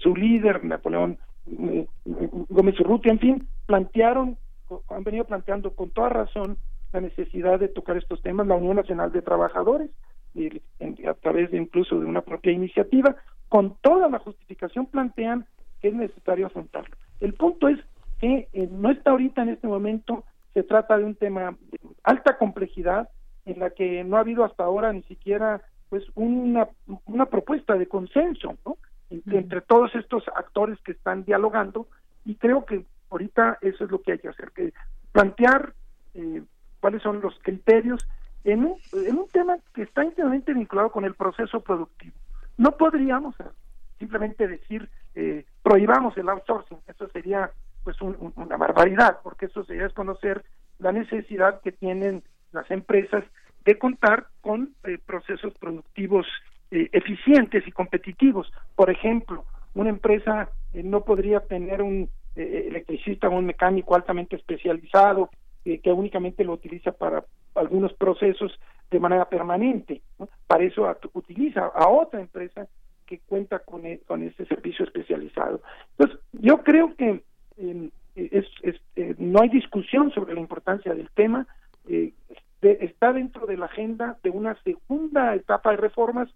su 0.01 0.17
líder, 0.17 0.65
Napoleón 0.65 1.19
Gómez 2.49 2.79
Urrutia, 2.81 3.13
en 3.13 3.19
fin, 3.19 3.49
plantearon, 3.67 4.37
han 4.89 5.05
venido 5.05 5.25
planteando 5.25 5.75
con 5.75 5.91
toda 5.91 6.09
razón 6.09 6.57
la 6.93 7.01
necesidad 7.01 7.59
de 7.59 7.69
tocar 7.69 7.97
estos 7.97 8.23
temas, 8.23 8.47
la 8.47 8.55
Unión 8.55 8.77
Nacional 8.77 9.13
de 9.13 9.23
Trabajadores, 9.23 9.91
a 11.07 11.15
través 11.15 11.51
de 11.51 11.59
incluso 11.59 11.99
de 11.99 12.07
una 12.07 12.23
propia 12.23 12.53
iniciativa, 12.53 13.17
con 13.49 13.77
toda 13.83 14.09
la 14.09 14.19
justificación 14.19 14.87
plantean 14.87 15.47
que 15.81 15.89
es 15.89 15.95
necesario 15.95 16.47
afrontarlo. 16.47 16.97
El 17.21 17.35
punto 17.35 17.69
es 17.69 17.79
que 18.19 18.49
eh, 18.53 18.69
no 18.71 18.91
está 18.91 19.11
ahorita 19.11 19.43
en 19.43 19.51
este 19.51 19.67
momento, 19.67 20.25
se 20.55 20.63
trata 20.63 20.97
de 20.97 21.05
un 21.05 21.17
tema 21.17 21.57
de 21.71 21.79
alta 22.05 22.39
complejidad 22.39 23.09
en 23.45 23.59
la 23.59 23.71
que 23.71 24.05
no 24.05 24.17
ha 24.17 24.21
habido 24.21 24.45
hasta 24.45 24.65
ahora 24.65 24.93
ni 24.93 25.03
siquiera 25.03 25.61
pues 25.89 26.05
una, 26.15 26.69
una 27.07 27.27
propuesta 27.27 27.75
de 27.77 27.87
consenso 27.87 28.57
¿no? 28.65 28.77
Entre, 29.27 29.61
todos 29.61 29.95
estos 29.95 30.25
actores 30.35 30.79
que 30.83 30.93
están 30.93 31.25
dialogando 31.25 31.87
y 32.25 32.37
creo 32.37 32.65
que 32.65 32.85
ahorita 33.11 33.59
eso 33.61 33.85
es 33.85 33.91
lo 33.91 34.01
que 34.01 34.13
hay 34.13 34.19
que 34.19 34.29
hacer, 34.29 34.51
que 34.53 34.73
plantear 35.13 35.75
eh, 36.15 36.43
cuáles 36.81 37.03
son 37.03 37.21
los 37.21 37.39
criterios 37.43 38.07
en 38.45 38.65
un, 38.65 38.79
en 38.93 39.19
un 39.19 39.29
tema 39.29 39.59
que 39.75 39.83
está 39.83 40.05
íntimamente 40.05 40.55
vinculado 40.55 40.91
con 40.91 41.05
el 41.05 41.15
proceso 41.15 41.61
productivo. 41.61 42.15
No 42.57 42.77
podríamos 42.77 43.35
simplemente 43.99 44.49
decir 44.49 44.89
eh, 45.15 45.45
prohibamos 45.63 46.17
el 46.17 46.29
outsourcing, 46.29 46.79
eso 46.89 47.09
sería 47.09 47.51
pues 47.85 48.01
una 48.01 48.57
barbaridad, 48.57 49.19
porque 49.23 49.47
eso 49.47 49.65
sería 49.65 49.85
desconocer 49.85 50.45
la 50.79 50.93
necesidad 50.93 51.61
que 51.61 51.73
tienen 51.73 52.23
las 52.53 52.71
empresas 52.71 53.25
de 53.65 53.79
contar 53.79 54.27
con 54.41 54.75
eh, 54.85 54.99
procesos 55.05 55.53
productivos 55.59 56.27
eh, 56.73 56.89
eficientes 56.93 57.65
y 57.67 57.71
competitivos. 57.71 58.53
Por 58.75 58.91
ejemplo, 58.91 59.45
una 59.75 59.91
empresa 59.91 60.51
eh, 60.73 60.83
no 60.83 61.05
podría 61.05 61.41
tener 61.41 61.83
un 61.83 62.09
electricista 62.35 63.29
o 63.29 63.37
un 63.37 63.45
mecánico 63.45 63.95
altamente 63.95 64.37
especializado 64.37 65.29
que 65.63 65.93
únicamente 65.93 66.45
lo 66.45 66.55
utiliza 66.55 66.91
para 66.91 67.25
algunos 67.55 67.93
procesos 67.93 68.59
de 68.91 68.99
manera 68.99 69.29
permanente. 69.29 70.01
Para 70.47 70.65
eso 70.65 70.87
utiliza 71.13 71.67
a 71.67 71.89
otra 71.89 72.21
empresa 72.21 72.67
que 73.07 73.19
cuenta 73.19 73.59
con, 73.59 73.85
e, 73.85 74.01
ese 74.23 74.47
servicio 74.47 74.87
especializado. 74.87 75.61
Entonces, 75.91 76.19
yo 76.33 76.63
creo 76.63 76.97
que 76.97 77.23
em, 77.59 77.91
es, 78.15 78.47
eh, 78.97 79.15
no 79.19 79.41
hay 79.41 79.49
discusión 79.49 80.11
sobre 80.13 80.35
la 80.35 80.41
importancia 80.41 80.95
del 80.95 81.11
tema, 81.11 81.47
eh, 81.89 82.13
está 82.63 83.13
dentro 83.13 83.47
de 83.47 83.57
la 83.57 83.67
agenda 83.67 84.19
de 84.23 84.31
una 84.31 84.55
segunda 84.63 85.35
etapa 85.35 85.73
de 85.73 85.79
reformas, 85.79 86.29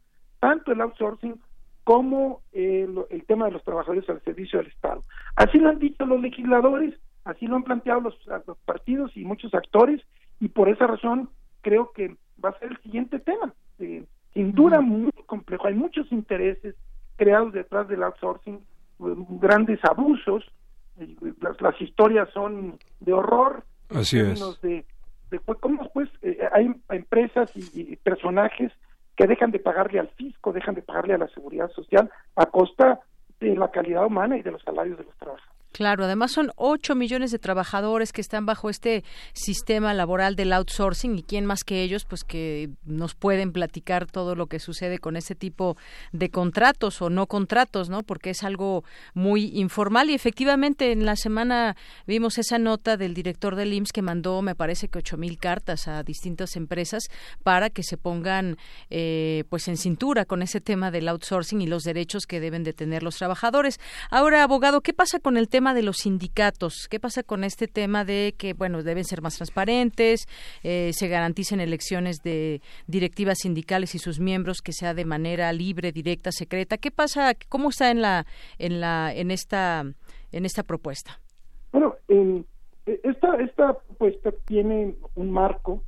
tanto 0.46 0.70
el 0.70 0.80
outsourcing 0.80 1.40
como 1.82 2.40
el, 2.52 3.04
tema 3.26 3.46
de 3.46 3.50
los 3.50 3.64
trabajadores 3.64 4.08
al 4.08 4.22
servicio 4.22 4.60
del 4.60 4.68
Estado. 4.68 5.02
Así 5.34 5.58
lo 5.58 5.70
han 5.70 5.80
dicho 5.80 6.06
los 6.06 6.20
legisladores, 6.20 6.94
así 7.24 7.48
lo 7.48 7.56
han 7.56 7.64
planteado 7.64 8.00
los, 8.00 8.14
los 8.46 8.56
partidos 8.58 9.10
y 9.16 9.24
muchos 9.24 9.52
actores, 9.54 10.00
y 10.38 10.46
por 10.46 10.68
esa 10.68 10.86
razón 10.86 11.30
creo 11.62 11.90
que 11.90 12.16
va 12.44 12.50
a 12.50 12.58
ser 12.60 12.70
el 12.70 12.78
siguiente 12.78 13.18
tema. 13.18 13.52
Eh, 13.80 14.04
sin 14.34 14.52
duda 14.52 14.80
muy 14.80 15.10
complejo. 15.26 15.66
Hay 15.66 15.74
muchos 15.74 16.12
intereses 16.12 16.76
creados 17.16 17.52
detrás 17.52 17.88
del 17.88 18.04
outsourcing, 18.04 18.60
grandes 19.40 19.84
abusos, 19.84 20.44
las, 21.58 21.80
historias 21.80 22.28
son 22.32 22.78
de 23.00 23.12
horror. 23.12 23.64
Así 23.88 24.20
es. 24.20 24.40
De, 24.62 24.84
cómo 25.58 25.90
pues 25.92 26.08
eh, 26.22 26.38
hay 26.52 26.72
empresas 26.90 27.50
y, 27.56 27.96
personajes 27.96 28.70
que 29.16 29.26
dejan 29.26 29.50
de 29.50 29.58
pagarle 29.58 29.98
al 29.98 30.08
fisco, 30.08 30.52
dejan 30.52 30.74
de 30.74 30.82
pagarle 30.82 31.14
a 31.14 31.18
la 31.18 31.28
seguridad 31.28 31.70
social 31.70 32.10
a 32.36 32.46
costa 32.46 33.00
de 33.40 33.56
la 33.56 33.70
calidad 33.70 34.06
humana 34.06 34.36
y 34.36 34.42
de 34.42 34.52
los 34.52 34.62
salarios 34.62 34.98
de 34.98 35.04
los 35.04 35.16
trabajadores. 35.16 35.55
Claro, 35.76 36.06
además 36.06 36.32
son 36.32 36.52
8 36.56 36.94
millones 36.94 37.32
de 37.32 37.38
trabajadores 37.38 38.10
que 38.10 38.22
están 38.22 38.46
bajo 38.46 38.70
este 38.70 39.04
sistema 39.34 39.92
laboral 39.92 40.34
del 40.34 40.54
outsourcing 40.54 41.18
y 41.18 41.22
quién 41.22 41.44
más 41.44 41.64
que 41.64 41.82
ellos, 41.82 42.06
pues 42.06 42.24
que 42.24 42.70
nos 42.86 43.14
pueden 43.14 43.52
platicar 43.52 44.06
todo 44.06 44.34
lo 44.34 44.46
que 44.46 44.58
sucede 44.58 44.98
con 44.98 45.16
ese 45.18 45.34
tipo 45.34 45.76
de 46.12 46.30
contratos 46.30 47.02
o 47.02 47.10
no 47.10 47.26
contratos, 47.26 47.90
¿no? 47.90 48.04
Porque 48.04 48.30
es 48.30 48.42
algo 48.42 48.84
muy 49.12 49.50
informal 49.52 50.08
y 50.08 50.14
efectivamente 50.14 50.92
en 50.92 51.04
la 51.04 51.14
semana 51.14 51.76
vimos 52.06 52.38
esa 52.38 52.58
nota 52.58 52.96
del 52.96 53.12
director 53.12 53.54
del 53.54 53.74
IMSS 53.74 53.92
que 53.92 54.00
mandó, 54.00 54.40
me 54.40 54.54
parece 54.54 54.88
que 54.88 55.00
ocho 55.00 55.18
mil 55.18 55.36
cartas 55.36 55.88
a 55.88 56.02
distintas 56.02 56.56
empresas 56.56 57.02
para 57.42 57.68
que 57.68 57.82
se 57.82 57.98
pongan 57.98 58.56
eh, 58.88 59.44
pues 59.50 59.68
en 59.68 59.76
cintura 59.76 60.24
con 60.24 60.40
ese 60.40 60.62
tema 60.62 60.90
del 60.90 61.06
outsourcing 61.06 61.60
y 61.60 61.66
los 61.66 61.82
derechos 61.82 62.26
que 62.26 62.40
deben 62.40 62.64
de 62.64 62.72
tener 62.72 63.02
los 63.02 63.16
trabajadores. 63.16 63.78
Ahora, 64.08 64.42
abogado, 64.42 64.80
¿qué 64.80 64.94
pasa 64.94 65.18
con 65.18 65.36
el 65.36 65.50
tema 65.50 65.65
de 65.74 65.82
los 65.82 65.98
sindicatos. 65.98 66.88
¿Qué 66.90 67.00
pasa 67.00 67.22
con 67.22 67.44
este 67.44 67.68
tema 67.68 68.04
de 68.04 68.34
que, 68.38 68.54
bueno, 68.54 68.82
deben 68.82 69.04
ser 69.04 69.22
más 69.22 69.36
transparentes, 69.36 70.26
eh, 70.62 70.92
se 70.92 71.08
garanticen 71.08 71.60
elecciones 71.60 72.18
de 72.22 72.60
directivas 72.86 73.38
sindicales 73.38 73.94
y 73.94 73.98
sus 73.98 74.20
miembros 74.20 74.62
que 74.62 74.72
sea 74.72 74.94
de 74.94 75.04
manera 75.04 75.52
libre, 75.52 75.92
directa, 75.92 76.32
secreta? 76.32 76.78
¿Qué 76.78 76.90
pasa? 76.90 77.34
¿Cómo 77.48 77.70
está 77.70 77.90
en 77.90 78.02
la, 78.02 78.26
en 78.58 78.80
la, 78.80 79.12
en 79.14 79.30
esta, 79.30 79.84
en 80.32 80.44
esta 80.44 80.62
propuesta? 80.62 81.20
Bueno, 81.72 81.96
esta, 82.86 83.36
esta 83.36 83.74
propuesta 83.74 84.32
tiene 84.46 84.96
un 85.14 85.30
marco. 85.30 85.82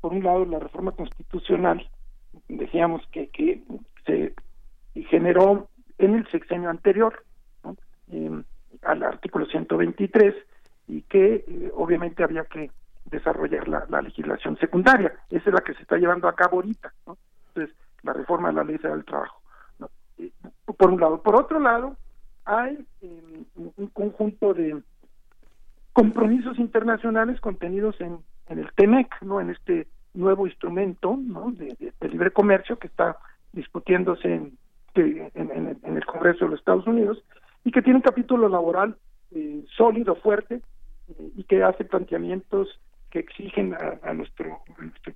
Por 0.00 0.12
un 0.12 0.22
lado, 0.22 0.44
la 0.44 0.58
reforma 0.58 0.92
constitucional, 0.92 1.88
decíamos 2.48 3.02
que, 3.10 3.28
que 3.28 3.62
se 4.04 4.34
generó 5.08 5.68
en 5.98 6.14
el 6.14 6.28
sexenio 6.30 6.70
anterior. 6.70 7.24
¿no? 7.64 7.76
Em, 8.10 8.44
al 8.82 9.02
artículo 9.02 9.46
123 9.46 10.34
y 10.88 11.02
que 11.02 11.44
eh, 11.46 11.72
obviamente 11.74 12.22
había 12.22 12.44
que 12.44 12.70
desarrollar 13.04 13.68
la, 13.68 14.02
legislación 14.02 14.56
secundaria. 14.58 15.12
Esa 15.30 15.50
es 15.50 15.54
la 15.54 15.60
que 15.60 15.74
se 15.74 15.82
está 15.82 15.96
llevando 15.96 16.28
a 16.28 16.34
cabo 16.34 16.56
ahorita. 16.56 16.92
¿no? 17.06 17.16
Entonces, 17.48 17.76
la 18.02 18.12
reforma 18.12 18.48
de 18.48 18.54
la 18.54 18.64
ley 18.64 18.78
del 18.78 19.04
trabajo. 19.04 19.40
por 20.76 20.90
un 20.90 21.00
lado. 21.00 21.22
Por 21.22 21.36
otro 21.36 21.60
lado, 21.60 21.96
hay 22.44 22.86
em, 23.00 23.44
un 23.76 23.86
conjunto 23.88 24.54
de 24.54 24.80
compromisos 25.92 26.58
internacionales 26.58 27.40
contenidos 27.40 28.00
en, 28.00 28.18
en 28.48 28.58
el 28.58 28.72
TEMEC, 28.72 29.22
¿no? 29.22 29.40
en 29.40 29.50
este 29.50 29.88
nuevo 30.14 30.46
instrumento 30.46 31.18
de, 31.52 31.92
libre 32.08 32.30
comercio 32.30 32.78
que 32.78 32.86
está 32.86 33.16
discutiéndose 33.52 34.34
en, 34.34 34.58
en, 34.94 35.78
en, 35.82 35.96
el 35.96 36.04
Congreso 36.04 36.44
de 36.44 36.50
los 36.52 36.60
Estados 36.60 36.86
Unidos 36.86 37.22
y 37.66 37.72
que 37.72 37.82
tiene 37.82 37.96
un 37.96 38.02
capítulo 38.02 38.48
laboral 38.48 38.96
eh, 39.32 39.64
sólido, 39.76 40.14
fuerte, 40.14 40.62
eh, 41.08 41.30
y 41.36 41.42
que 41.42 41.64
hace 41.64 41.84
planteamientos 41.84 42.68
que 43.10 43.18
exigen 43.18 43.74
a, 43.74 44.14
nuestro, 44.14 44.60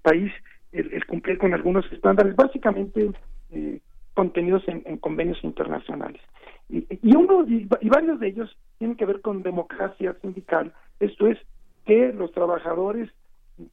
país 0.03 0.33
el, 0.73 1.07
cumplir 1.07 1.39
con 1.39 1.55
algunos 1.55 1.85
estándares, 1.93 2.35
básicamente 2.35 3.13
eh, 3.53 3.79
contenidos 4.15 4.65
en, 4.67 4.99
convenios 4.99 5.39
internacionales. 5.45 6.21
Y, 6.69 7.15
uno 7.15 7.45
y, 7.47 7.69
varios 7.89 8.19
de 8.19 8.27
ellos 8.27 8.57
tienen 8.79 8.97
que 8.97 9.07
ver 9.07 9.21
con 9.21 9.45
democracia 9.45 10.17
sindical, 10.21 10.73
esto 10.99 11.29
es 11.29 11.39
que 11.87 12.13
los 12.13 12.33
trabajadores 12.33 13.11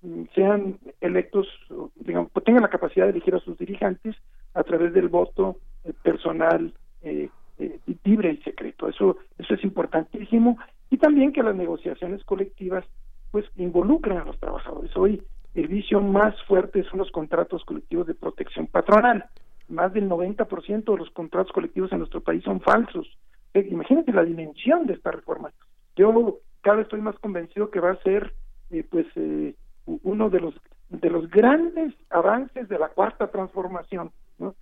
mm, 0.04 0.24
sean 0.36 0.78
electos, 1.02 1.48
digamos, 1.96 2.32
tengan 2.46 2.62
la 2.62 2.70
capacidad 2.70 3.06
de 3.06 3.12
elegir 3.14 3.34
a 3.34 3.40
sus 3.40 3.58
dirigentes 3.58 4.16
a 4.54 4.62
través 4.62 4.94
del 4.94 5.08
voto 5.08 5.58
personal 6.04 6.76
eh, 7.02 7.30
eh, 7.60 7.80
libre 8.04 8.32
y 8.32 8.38
secreto. 8.44 8.88
Eso, 8.88 9.18
eso 9.38 9.54
es 9.54 9.64
importantísimo. 9.64 10.58
Y 10.90 10.98
también 10.98 11.34
que 11.34 11.44
las 11.44 11.56
negociaciones 11.56 12.24
colectivas 12.24 12.86
pues 13.32 13.46
involucren 13.58 14.18
a 14.18 14.26
los 14.26 14.40
trabajadores. 14.40 14.96
Hoy 14.96 15.22
el 15.54 15.68
vicio 15.68 16.02
más 16.02 16.36
fuerte 16.44 16.84
son 16.84 17.00
los 17.00 17.12
contratos 17.12 17.66
colectivos 17.66 18.08
de 18.08 18.14
protección 18.14 18.68
patronal. 18.68 19.26
Más 19.70 19.92
del 19.94 20.08
90% 20.10 20.86
de 20.86 20.98
los 20.98 21.10
contratos 21.12 21.52
colectivos 21.52 21.92
en 21.92 22.00
nuestro 22.00 22.22
país 22.22 22.44
son 22.44 22.62
falsos. 22.62 23.08
Eh, 23.54 23.68
imagínate 23.70 24.14
la 24.14 24.24
dimensión 24.24 24.86
de 24.86 24.94
esta 24.94 25.12
reforma. 25.12 25.52
yo 25.96 26.40
cada 26.62 26.78
vez 26.78 26.86
estoy 26.86 27.02
más 27.02 27.18
convencido 27.20 27.70
que 27.72 27.80
va 27.80 27.92
a 27.92 28.04
ser 28.04 28.34
eh, 28.72 28.84
pues 28.90 29.06
eh, 29.16 29.56
uno 29.86 30.30
de 30.30 30.40
los 30.42 30.54
de 30.90 31.10
los 31.10 31.30
grandes 31.30 31.94
avances 32.10 32.70
de 32.70 32.80
la 32.80 32.90
cuarta 32.90 33.28
transformación, 33.28 34.12
¿no? 34.40 34.56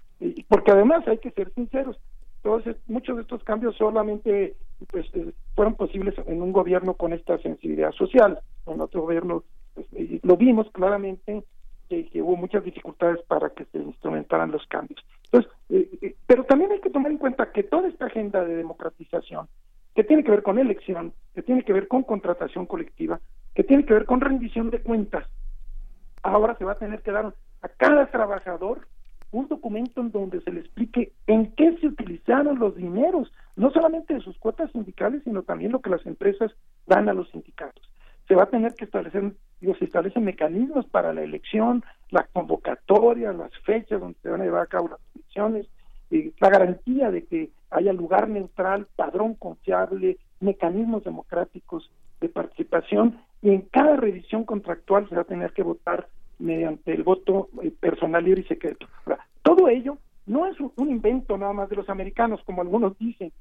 Porque 0.47 0.71
además 0.71 1.07
hay 1.07 1.19
que 1.19 1.31
ser 1.31 1.51
sinceros, 1.53 1.97
entonces 2.45 2.77
muchos 2.85 3.15
de 3.15 3.23
estos 3.23 3.43
cambios 3.43 3.75
solamente 3.75 4.55
pues 4.91 5.07
eh, 5.13 5.33
fueron 5.55 5.73
posibles 5.73 6.13
en 6.27 6.43
un 6.43 6.51
gobierno 6.51 6.93
con 6.93 7.11
esta 7.11 7.39
sensibilidad 7.39 7.91
social, 7.93 8.39
en 8.67 8.81
otro 8.81 9.01
gobierno 9.01 9.43
pues, 9.73 9.87
lo 10.21 10.37
vimos 10.37 10.69
claramente 10.71 11.43
que, 11.89 12.07
hubo 12.21 12.35
muchas 12.35 12.63
dificultades 12.63 13.19
para 13.23 13.49
que 13.49 13.65
se 13.65 13.79
instrumentaran 13.79 14.51
los 14.51 14.65
cambios. 14.67 15.03
Entonces, 15.31 15.51
pero 16.27 16.43
también 16.43 16.71
hay 16.71 16.81
que 16.81 16.91
tomar 16.91 17.11
en 17.11 17.17
cuenta 17.17 17.51
que 17.51 17.63
toda 17.63 17.87
esta 17.87 18.05
agenda 18.05 18.43
de 18.45 18.55
democratización 18.55 19.47
que 19.95 20.03
tiene 20.03 20.23
que 20.23 20.31
ver 20.31 20.43
con 20.43 20.59
elección, 20.59 21.13
que 21.33 21.41
tiene 21.41 21.63
que 21.63 21.73
ver 21.73 21.87
con 21.87 22.03
contratación 22.03 22.67
colectiva, 22.67 23.19
que 23.55 23.63
tiene 23.63 23.85
que 23.85 23.93
ver 23.93 24.05
con 24.05 24.21
rendición 24.21 24.69
de 24.69 24.81
cuentas. 24.81 25.25
Ahora 26.21 26.55
se 26.57 26.65
va 26.65 26.73
a 26.73 26.79
tener 26.79 27.01
que 27.01 27.11
dar 27.11 27.33
a 27.61 27.69
cada 27.69 28.05
trabajador 28.11 28.87
un 29.35 29.47
documento 29.47 30.01
en 30.01 30.11
donde 30.11 30.41
se 30.41 30.51
le 30.51 30.61
explique 30.61 31.11
en 31.27 31.51
qué 31.55 31.77
se 31.77 31.87
utilizaron 31.87 32.57
los 32.57 32.75
dineros, 32.75 33.31
no 33.55 33.69
solamente 33.71 34.13
de 34.13 34.21
sus 34.21 34.37
cuotas 34.37 34.71
sindicales, 34.71 35.23
sino 35.23 35.43
también 35.43 35.71
lo 35.71 35.81
que 35.81 35.89
las 35.89 36.05
empresas 36.05 36.51
dan 36.87 37.09
a 37.09 37.13
los 37.13 37.29
sindicatos. 37.31 37.83
Se 38.27 38.35
va 38.35 38.43
a 38.43 38.49
tener 38.49 38.73
que 38.75 38.85
establecer, 38.85 39.33
digo, 39.59 39.75
se 39.75 39.85
establecen 39.85 40.23
mecanismos 40.23 40.85
para 40.87 41.13
la 41.13 41.21
elección, 41.21 41.83
la 42.09 42.23
convocatoria, 42.31 43.33
las 43.33 43.51
fechas 43.65 43.99
donde 43.99 44.17
se 44.21 44.29
van 44.29 44.41
a 44.41 44.45
llevar 44.45 44.63
a 44.63 44.67
cabo 44.67 44.87
las 44.87 44.99
elecciones, 45.13 45.67
y 46.09 46.33
la 46.39 46.49
garantía 46.49 47.11
de 47.11 47.25
que 47.25 47.51
haya 47.71 47.91
lugar 47.91 48.29
neutral, 48.29 48.87
padrón 48.95 49.33
confiable, 49.35 50.17
mecanismos 50.39 51.03
democráticos 51.03 51.91
de 52.21 52.29
participación 52.29 53.19
y 53.41 53.49
en 53.49 53.61
cada 53.63 53.97
revisión 53.97 54.45
contractual 54.45 55.09
se 55.09 55.15
va 55.15 55.21
a 55.21 55.25
tener 55.25 55.51
que 55.51 55.63
votar 55.63 56.07
mediante 56.39 56.93
el 56.93 57.03
voto 57.03 57.49
eh, 57.61 57.71
personal 57.79 58.23
libre 58.23 58.41
y 58.41 58.45
secreto. 58.45 58.87
todo 59.41 59.69
ello 59.69 59.97
no 60.25 60.47
es 60.47 60.57
un 60.59 60.89
invento 60.89 61.37
nada 61.37 61.53
más 61.53 61.69
de 61.69 61.75
los 61.75 61.89
americanos, 61.89 62.41
como 62.45 62.61
algunos 62.61 62.97
dicen. 62.97 63.31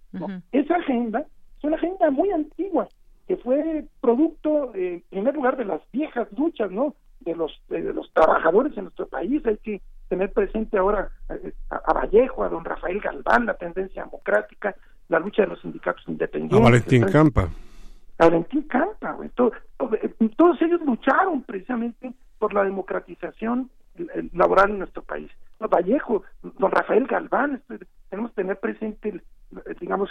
Esa 0.52 0.76
agenda 0.76 1.26
es 1.58 1.64
una 1.64 1.76
agenda 1.76 2.10
muy 2.10 2.30
antigua, 2.30 2.88
que 3.26 3.36
fue 3.38 3.84
producto, 4.00 4.74
eh, 4.74 4.94
en 4.94 5.02
primer 5.10 5.34
lugar, 5.34 5.56
de 5.56 5.64
las 5.64 5.80
viejas 5.92 6.28
luchas, 6.36 6.70
¿no? 6.70 6.94
De 7.20 7.34
los, 7.34 7.58
de 7.68 7.80
los 7.94 8.12
trabajadores 8.12 8.76
en 8.76 8.84
nuestro 8.84 9.06
país. 9.06 9.44
Hay 9.46 9.56
que 9.58 9.80
tener 10.08 10.30
presente 10.32 10.76
ahora 10.76 11.08
eh, 11.30 11.52
a, 11.70 11.92
Vallejo, 11.94 12.44
a 12.44 12.50
don 12.50 12.64
Rafael 12.64 13.00
Galván, 13.00 13.46
la 13.46 13.54
tendencia 13.54 14.04
democrática, 14.04 14.76
la 15.08 15.18
lucha 15.18 15.42
de 15.42 15.48
los 15.48 15.60
sindicatos 15.62 16.04
independientes. 16.06 16.58
A 16.58 16.62
Valentín 16.62 17.04
Campa. 17.04 17.48
A 18.18 18.24
Valentín 18.26 18.62
Campa, 18.62 19.16
eh, 19.22 19.30
todos 20.36 20.60
ellos 20.60 20.80
lucharon 20.84 21.42
precisamente 21.42 22.12
por 22.38 22.54
la 22.54 22.64
democratización 22.64 23.70
laboral 24.32 24.70
en 24.70 24.78
nuestro 24.78 25.02
país. 25.02 25.30
Vallejo, 25.60 26.24
don 26.42 26.70
Rafael 26.70 27.06
Galván, 27.06 27.54
este, 27.54 27.86
tenemos 28.10 28.32
que 28.32 28.42
tener 28.42 28.58
presente, 28.58 29.22
digamos, 29.80 30.10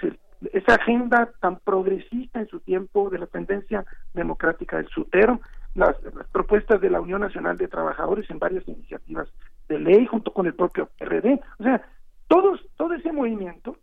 esa 0.52 0.76
agenda 0.76 1.32
tan 1.40 1.60
progresista 1.60 2.40
en 2.40 2.48
su 2.48 2.60
tiempo 2.60 3.10
de 3.10 3.20
la 3.20 3.28
tendencia 3.28 3.86
democrática 4.14 4.78
del 4.78 4.88
Sutero, 4.88 5.40
las, 5.76 5.96
propuestas 6.32 6.82
de 6.82 6.90
la 6.90 7.02
Unión 7.02 7.22
Nacional 7.22 7.58
de 7.58 7.68
Trabajadores 7.68 8.30
en 8.30 8.40
varias 8.40 8.68
iniciativas 8.68 9.28
de 9.68 9.80
ley 9.80 10.06
junto 10.06 10.32
con 10.34 10.46
el 10.46 10.54
propio 10.54 10.90
RD. 11.00 11.40
O 11.60 11.64
sea, 11.64 11.82
todos, 12.28 12.62
todo 12.78 12.94
ese 12.94 13.12
movimiento, 13.12 13.78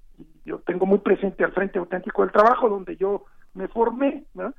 yo 0.44 0.58
tengo 0.60 0.86
muy 0.86 0.98
presente 0.98 1.44
al 1.44 1.52
Frente 1.52 1.78
Auténtico 1.78 2.22
del 2.22 2.32
Trabajo, 2.32 2.68
donde 2.68 2.96
yo 2.96 3.24
me 3.54 3.68
formé, 3.68 4.24
¿no? 4.34 4.54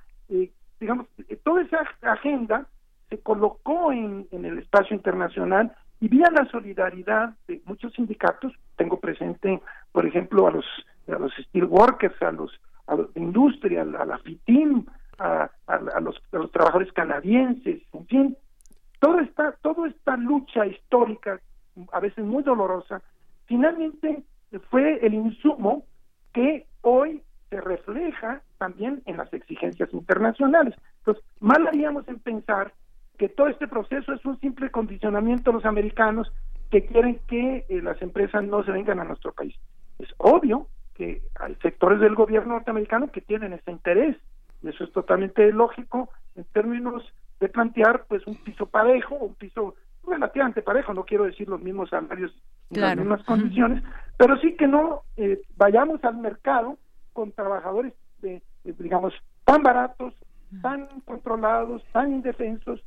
digamos, 0.79 1.07
toda 1.43 1.61
esa 1.61 1.85
agenda 2.01 2.65
se 3.11 3.19
colocó 3.19 3.91
en, 3.91 4.25
el 4.31 4.57
espacio 4.57 4.95
internacional 4.95 5.75
y 5.99 6.07
vía 6.07 6.31
la 6.31 6.45
solidaridad 6.45 7.35
de 7.45 7.61
muchos 7.65 7.93
sindicatos, 7.93 8.53
tengo 8.77 8.99
presente, 8.99 9.61
por 9.91 10.05
ejemplo, 10.05 10.47
a 10.47 10.51
los, 10.51 10.65
a 11.09 11.19
los 11.19 11.33
steelworkers, 11.33 12.19
a 12.21 12.31
los, 12.31 12.51
a 12.87 12.95
los 12.95 13.13
de 13.13 13.19
industria, 13.19 13.81
a 13.81 14.05
la 14.05 14.17
FITIM, 14.19 14.85
a, 15.19 15.51
a 15.67 15.99
los 15.99 16.51
trabajadores 16.51 16.91
canadienses, 16.93 17.83
en 17.93 18.07
fin, 18.07 18.37
toda 18.99 19.21
esta, 19.23 19.51
toda 19.61 19.89
esta 19.89 20.15
lucha 20.15 20.65
histórica, 20.65 21.41
a 21.91 21.99
veces 21.99 22.23
muy 22.23 22.43
dolorosa, 22.43 23.01
finalmente 23.45 24.23
fue 24.69 25.05
el 25.05 25.13
insumo 25.13 25.83
que 26.33 26.65
hoy 26.81 27.21
se 27.49 27.59
refleja 27.59 28.41
también 28.57 29.01
en 29.05 29.17
las 29.17 29.31
exigencias 29.33 29.93
internacionales. 29.93 30.75
Entonces, 30.99 31.23
mal 31.41 31.67
haríamos 31.67 32.07
en 32.07 32.19
pensar 32.19 32.73
que 33.21 33.29
todo 33.29 33.49
este 33.49 33.67
proceso 33.67 34.13
es 34.13 34.25
un 34.25 34.39
simple 34.39 34.71
condicionamiento 34.71 35.51
de 35.51 35.57
los 35.57 35.65
americanos 35.65 36.33
que 36.71 36.87
quieren 36.87 37.19
que 37.27 37.67
eh, 37.69 37.79
las 37.83 38.01
empresas 38.01 38.43
no 38.43 38.63
se 38.63 38.71
vengan 38.71 38.99
a 38.99 39.03
nuestro 39.03 39.31
país. 39.31 39.53
Es 39.99 40.09
obvio 40.17 40.65
que 40.95 41.21
hay 41.39 41.53
sectores 41.61 41.99
del 41.99 42.15
gobierno 42.15 42.55
norteamericano 42.55 43.11
que 43.11 43.21
tienen 43.21 43.53
ese 43.53 43.69
interés, 43.69 44.17
y 44.63 44.69
eso 44.69 44.85
es 44.85 44.91
totalmente 44.91 45.51
lógico 45.51 46.09
en 46.35 46.45
términos 46.45 47.03
de 47.39 47.47
plantear 47.47 48.05
pues 48.07 48.25
un 48.25 48.37
piso 48.37 48.65
parejo, 48.65 49.13
un 49.13 49.35
piso 49.35 49.75
relativamente 50.03 50.63
parejo, 50.63 50.91
no 50.95 51.05
quiero 51.05 51.25
decir 51.25 51.47
los 51.47 51.61
mismos 51.61 51.91
salarios 51.91 52.35
las 52.71 52.97
mismas 52.97 53.23
condiciones, 53.25 53.83
pero 54.17 54.35
sí 54.37 54.55
que 54.55 54.65
no 54.65 55.03
eh, 55.15 55.43
vayamos 55.57 56.03
al 56.03 56.17
mercado 56.17 56.79
con 57.13 57.33
trabajadores, 57.33 57.93
de, 58.23 58.41
digamos, 58.63 59.13
tan 59.45 59.61
baratos, 59.61 60.15
tan 60.63 60.87
controlados, 61.01 61.83
tan 61.91 62.13
indefensos, 62.13 62.81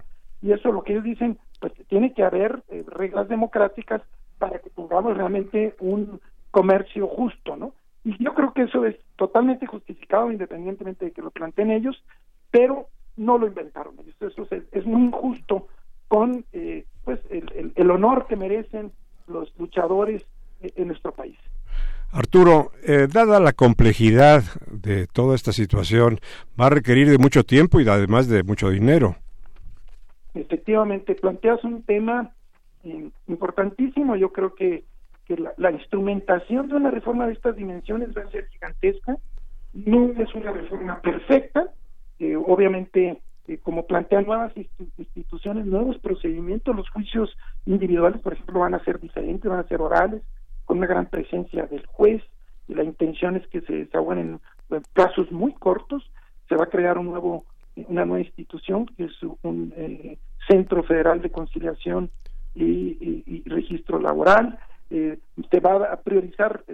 y 0.45 0.53
eso 0.53 0.71
lo 0.71 0.83
que 0.83 0.93
ellos 0.93 1.05
dicen, 1.05 1.39
pues 1.59 1.73
tiene 1.89 2.13
que 2.13 2.23
haber 2.23 2.63
eh, 2.69 2.85
reglas 2.87 3.31
democráticas 3.31 4.03
para 4.39 4.59
que 4.59 4.69
tengamos 4.69 5.17
realmente 5.17 5.75
un 5.81 6.21
comercio 6.51 7.09
justo, 7.09 7.57
¿no? 7.57 7.73
Y 8.05 8.23
yo 8.23 8.35
creo 8.35 8.53
que 8.53 8.65
eso 8.65 8.85
es 8.85 8.95
totalmente 9.17 9.67
justificado 9.67 10.31
independientemente 10.31 11.07
de 11.07 11.13
que 11.13 11.23
lo 11.23 11.31
planteen 11.31 11.71
ellos, 11.71 11.97
pero 12.51 12.89
no 13.17 13.39
lo 13.39 13.47
inventaron 13.47 13.95
ellos. 13.99 14.15
Eso 14.21 14.47
es, 14.51 14.85
muy 14.85 15.05
injusto 15.05 15.69
con 16.09 16.45
eh, 16.53 16.85
pues 17.05 17.21
el, 17.31 17.73
el, 17.75 17.91
honor 17.91 18.27
que 18.27 18.37
merecen 18.37 18.93
los 19.27 19.51
luchadores 19.59 20.27
eh, 20.61 20.75
en 20.77 20.89
nuestro 20.89 21.13
país. 21.13 21.39
Arturo, 22.13 22.71
eh, 22.87 23.09
dada 23.11 23.41
la 23.41 23.55
complejidad 23.55 24.43
de 24.71 25.07
toda 25.07 25.35
esta 25.35 25.53
situación, 25.53 26.21
va 26.61 26.67
a 26.67 26.71
requerir 26.71 27.09
de 27.09 27.17
mucho 27.17 27.45
tiempo 27.45 27.81
y 27.81 27.89
además 27.89 28.29
de 28.29 28.43
mucho 28.43 28.69
dinero. 28.69 29.17
Efectivamente, 30.35 31.15
planteas 31.15 31.63
un 31.65 31.83
tema 31.83 32.33
importantísimo. 33.29 34.17
Yo 34.17 34.33
creo 34.33 34.55
que, 34.55 34.85
que 35.27 35.37
la, 35.57 35.71
instrumentación 35.71 36.69
de 36.69 36.75
una 36.75 36.91
reforma 36.91 37.27
de 37.27 37.33
estas 37.33 37.57
dimensiones 37.57 38.11
va 38.17 38.23
a 38.23 38.31
ser 38.31 38.47
gigantesca. 38.49 39.17
No 39.73 40.13
es 40.21 40.35
una 40.35 40.53
reforma 40.53 41.01
perfecta, 41.01 41.71
obviamente, 42.47 43.21
eh, 43.47 43.59
como 43.59 43.87
plantean 43.87 44.25
nuevas 44.25 44.53
instituciones, 45.07 45.67
nuevos 45.67 45.99
procedimientos, 45.99 46.75
los 46.75 46.89
juicios 46.91 47.37
individuales, 47.67 48.21
por 48.21 48.33
ejemplo, 48.33 48.61
van 48.61 48.75
a 48.75 48.85
ser 48.85 49.01
diferentes, 49.01 49.51
van 49.51 49.61
a 49.61 49.69
ser 49.69 49.81
orales, 49.83 50.23
con 50.65 50.79
una 50.79 50.87
gran 50.87 51.07
presencia 51.07 51.67
del 51.67 51.85
juez, 51.87 52.23
y 52.69 52.75
la 52.75 52.85
intención 52.85 53.37
es 53.37 53.47
que 53.49 53.61
se 53.61 53.73
desahoguen 53.73 54.19
en, 54.19 54.41
plazos 54.95 55.31
muy 55.31 55.53
cortos, 55.53 56.11
se 56.49 56.57
va 56.57 56.65
a 56.65 56.71
crear 56.71 56.97
un 56.97 57.07
nuevo, 57.07 57.45
una 57.77 58.05
nueva 58.05 58.25
institución, 58.25 58.87
que 58.97 59.05
es 59.05 59.23
un 59.43 59.73
eh, 59.77 60.19
Centro 60.49 60.83
Federal 60.83 61.21
de 61.21 61.31
Conciliación 61.31 62.11
y, 62.55 63.43
Registro 63.47 63.99
Laboral, 63.99 64.59
eh, 64.91 65.19
se 65.51 65.61
va 65.61 65.93
a 65.93 65.97
priorizar 65.97 66.65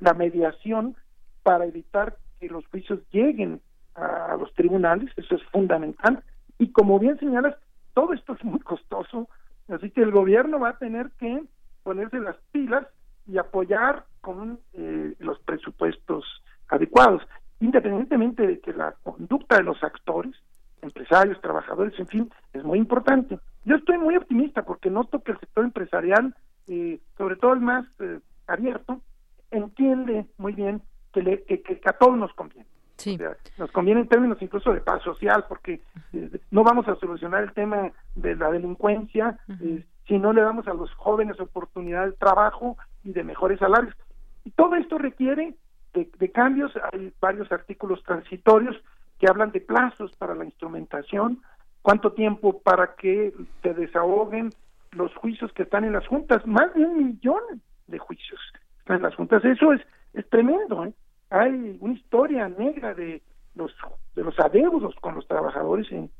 la 0.00 0.14
mediación 0.14 0.94
para 1.42 1.64
evitar 1.64 2.16
que 2.38 2.48
los 2.48 2.66
juicios 2.68 3.00
lleguen 3.10 3.60
a 3.94 4.36
los 4.38 4.52
tribunales, 4.54 5.10
eso 5.16 5.34
es 5.34 5.42
fundamental. 5.50 6.22
Y 6.58 6.70
como 6.72 6.98
bien 6.98 7.18
señalas, 7.18 7.56
todo 7.94 8.12
esto 8.12 8.34
es 8.34 8.44
muy 8.44 8.60
costoso, 8.60 9.28
así 9.68 9.90
que 9.90 10.02
el 10.02 10.10
gobierno 10.10 10.58
va 10.58 10.70
a 10.70 10.78
tener 10.78 11.10
que 11.18 11.42
ponerse 11.82 12.18
las 12.20 12.36
pilas 12.52 12.86
y 13.26 13.38
apoyar 13.38 14.04
con 14.20 14.58
eh, 14.74 15.14
los 15.18 15.38
presupuestos 15.40 16.24
adecuados, 16.68 17.22
independientemente 17.60 18.46
de 18.46 18.60
que 18.60 18.72
la 18.72 18.94
conducta 19.02 19.56
de 19.56 19.64
los 19.64 19.82
actores, 19.82 20.34
empresarios, 20.82 21.40
trabajadores, 21.40 21.98
en 21.98 22.06
fin, 22.06 22.30
es 22.52 22.64
muy 22.64 22.78
importante. 22.78 23.38
Yo 23.64 23.76
estoy 23.76 23.98
muy 23.98 24.16
optimista 24.16 24.62
porque 24.64 24.90
noto 24.90 25.22
que 25.22 25.32
el 25.32 25.40
sector 25.40 25.64
empresarial, 25.64 26.34
eh, 26.68 26.98
sobre 27.16 27.36
todo 27.36 27.52
el 27.52 27.60
más 27.60 27.86
eh, 28.00 28.20
abierto, 28.46 29.00
entiende 29.50 30.26
muy 30.38 30.54
bien 30.54 30.82
que, 31.12 31.22
le, 31.22 31.42
que, 31.44 31.60
que 31.62 31.80
a 31.84 31.92
todos 31.92 32.16
nos 32.16 32.32
conviene 32.34 32.66
nos 33.58 33.70
conviene 33.72 34.02
en 34.02 34.08
términos 34.08 34.38
incluso 34.40 34.72
de 34.72 34.80
paz 34.80 35.02
social, 35.02 35.44
porque 35.48 35.80
eh, 36.12 36.40
no 36.50 36.62
vamos 36.62 36.86
a 36.88 36.96
solucionar 36.96 37.44
el 37.44 37.52
tema 37.52 37.90
de 38.14 38.36
la 38.36 38.50
delincuencia 38.50 39.38
eh, 39.62 39.84
si 40.06 40.18
no 40.18 40.32
le 40.32 40.42
damos 40.42 40.66
a 40.68 40.74
los 40.74 40.92
jóvenes 40.94 41.40
oportunidad 41.40 42.06
de 42.06 42.12
trabajo 42.12 42.76
y 43.04 43.12
de 43.12 43.24
mejores 43.24 43.58
salarios. 43.58 43.94
Y 44.44 44.50
todo 44.50 44.74
esto 44.74 44.98
requiere 44.98 45.54
de, 45.94 46.30
cambios, 46.32 46.72
hay 46.92 47.12
varios 47.20 47.50
artículos 47.52 48.02
transitorios, 48.04 48.76
que 49.18 49.28
hablan 49.28 49.52
de 49.52 49.60
plazos 49.60 50.14
para 50.16 50.34
la 50.34 50.44
instrumentación, 50.44 51.42
cuánto 51.82 52.12
tiempo 52.12 52.60
para 52.60 52.94
que 52.94 53.34
se 53.62 53.74
desahoguen 53.74 54.50
los 54.92 55.14
juicios 55.14 55.52
que 55.52 55.64
están 55.64 55.84
en 55.84 55.92
las 55.92 56.06
juntas, 56.06 56.46
más 56.46 56.72
de 56.74 56.84
un 56.84 56.96
millón 56.96 57.42
de 57.86 57.98
juicios 57.98 58.40
están 58.78 58.96
en 58.96 59.02
las 59.02 59.14
juntas, 59.14 59.44
eso 59.44 59.72
es, 59.72 59.80
es 60.14 60.28
tremendo, 60.30 60.84
¿eh? 60.84 60.92
hay 61.30 61.78
una 61.80 61.94
historia 61.94 62.48
negra 62.48 62.94
de 62.94 63.22
los 63.54 63.72
de 64.14 64.24
los 64.24 64.38
adeudos 64.38 64.94
con 65.00 65.14
los 65.14 65.26
trabajadores 65.26 65.90
en, 65.92 66.10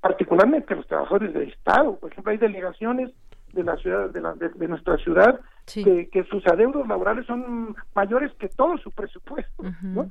particularmente 0.00 0.74
los 0.74 0.86
trabajadores 0.86 1.32
del 1.32 1.48
estado 1.50 1.96
por 1.98 2.10
ejemplo 2.10 2.32
hay 2.32 2.38
delegaciones 2.38 3.10
de 3.52 3.64
la 3.64 3.76
ciudad 3.76 4.10
de, 4.10 4.20
la, 4.20 4.34
de, 4.34 4.68
nuestra 4.68 4.96
ciudad 4.98 5.40
que, 5.66 6.08
que, 6.08 6.24
sus 6.24 6.46
adeudos 6.46 6.86
laborales 6.88 7.26
son 7.26 7.76
mayores 7.94 8.32
que 8.34 8.48
todo 8.48 8.76
su 8.78 8.90
presupuesto 8.90 9.62
¿no? 9.82 10.08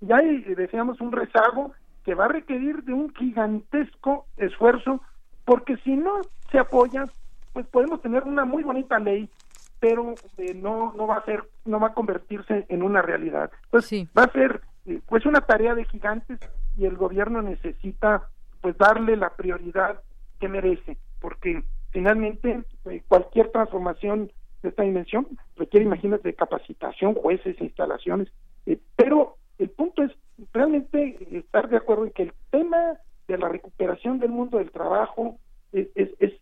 y 0.00 0.12
hay 0.12 0.42
decíamos 0.54 1.00
un 1.00 1.12
rezago 1.12 1.72
que 2.04 2.14
va 2.14 2.26
a 2.26 2.28
requerir 2.28 2.82
de 2.84 2.92
un 2.92 3.14
gigantesco 3.14 4.26
esfuerzo 4.36 5.00
porque 5.44 5.76
si 5.78 5.96
no 5.96 6.20
se 6.50 6.58
apoya 6.58 7.04
pues 7.52 7.66
podemos 7.66 8.00
tener 8.02 8.24
una 8.24 8.44
muy 8.44 8.62
bonita 8.62 8.98
ley 8.98 9.28
pero 9.82 10.14
eh, 10.38 10.54
no 10.54 10.92
no 10.96 11.08
va 11.08 11.16
a 11.16 11.24
ser 11.24 11.42
no 11.64 11.80
va 11.80 11.88
a 11.88 11.94
convertirse 11.94 12.66
en 12.68 12.84
una 12.84 13.02
realidad. 13.02 13.50
Pues 13.70 13.90
va 14.16 14.22
a 14.22 14.32
ser 14.32 14.60
eh, 14.86 15.00
pues 15.08 15.26
una 15.26 15.40
tarea 15.40 15.74
de 15.74 15.84
gigantes 15.86 16.38
y 16.76 16.86
el 16.86 16.96
gobierno 16.96 17.42
necesita 17.42 18.28
pues 18.60 18.78
darle 18.78 19.16
la 19.16 19.30
prioridad 19.30 20.00
que 20.38 20.48
merece 20.48 20.98
porque 21.20 21.64
finalmente 21.90 22.62
eh, 22.84 23.02
cualquier 23.08 23.50
transformación 23.50 24.30
de 24.62 24.68
esta 24.68 24.82
dimensión 24.82 25.26
requiere 25.56 25.86
imagínate 25.86 26.34
capacitación 26.34 27.14
jueces 27.14 27.60
instalaciones 27.60 28.28
pero 28.96 29.36
el 29.58 29.70
punto 29.70 30.02
es 30.02 30.12
realmente 30.52 31.18
estar 31.36 31.68
de 31.68 31.76
acuerdo 31.76 32.06
en 32.06 32.12
que 32.12 32.22
el 32.24 32.32
tema 32.50 32.98
de 33.28 33.38
la 33.38 33.48
recuperación 33.48 34.18
del 34.18 34.30
mundo 34.30 34.58
del 34.58 34.70
trabajo 34.70 35.36
es, 35.72 35.88
es, 35.94 36.32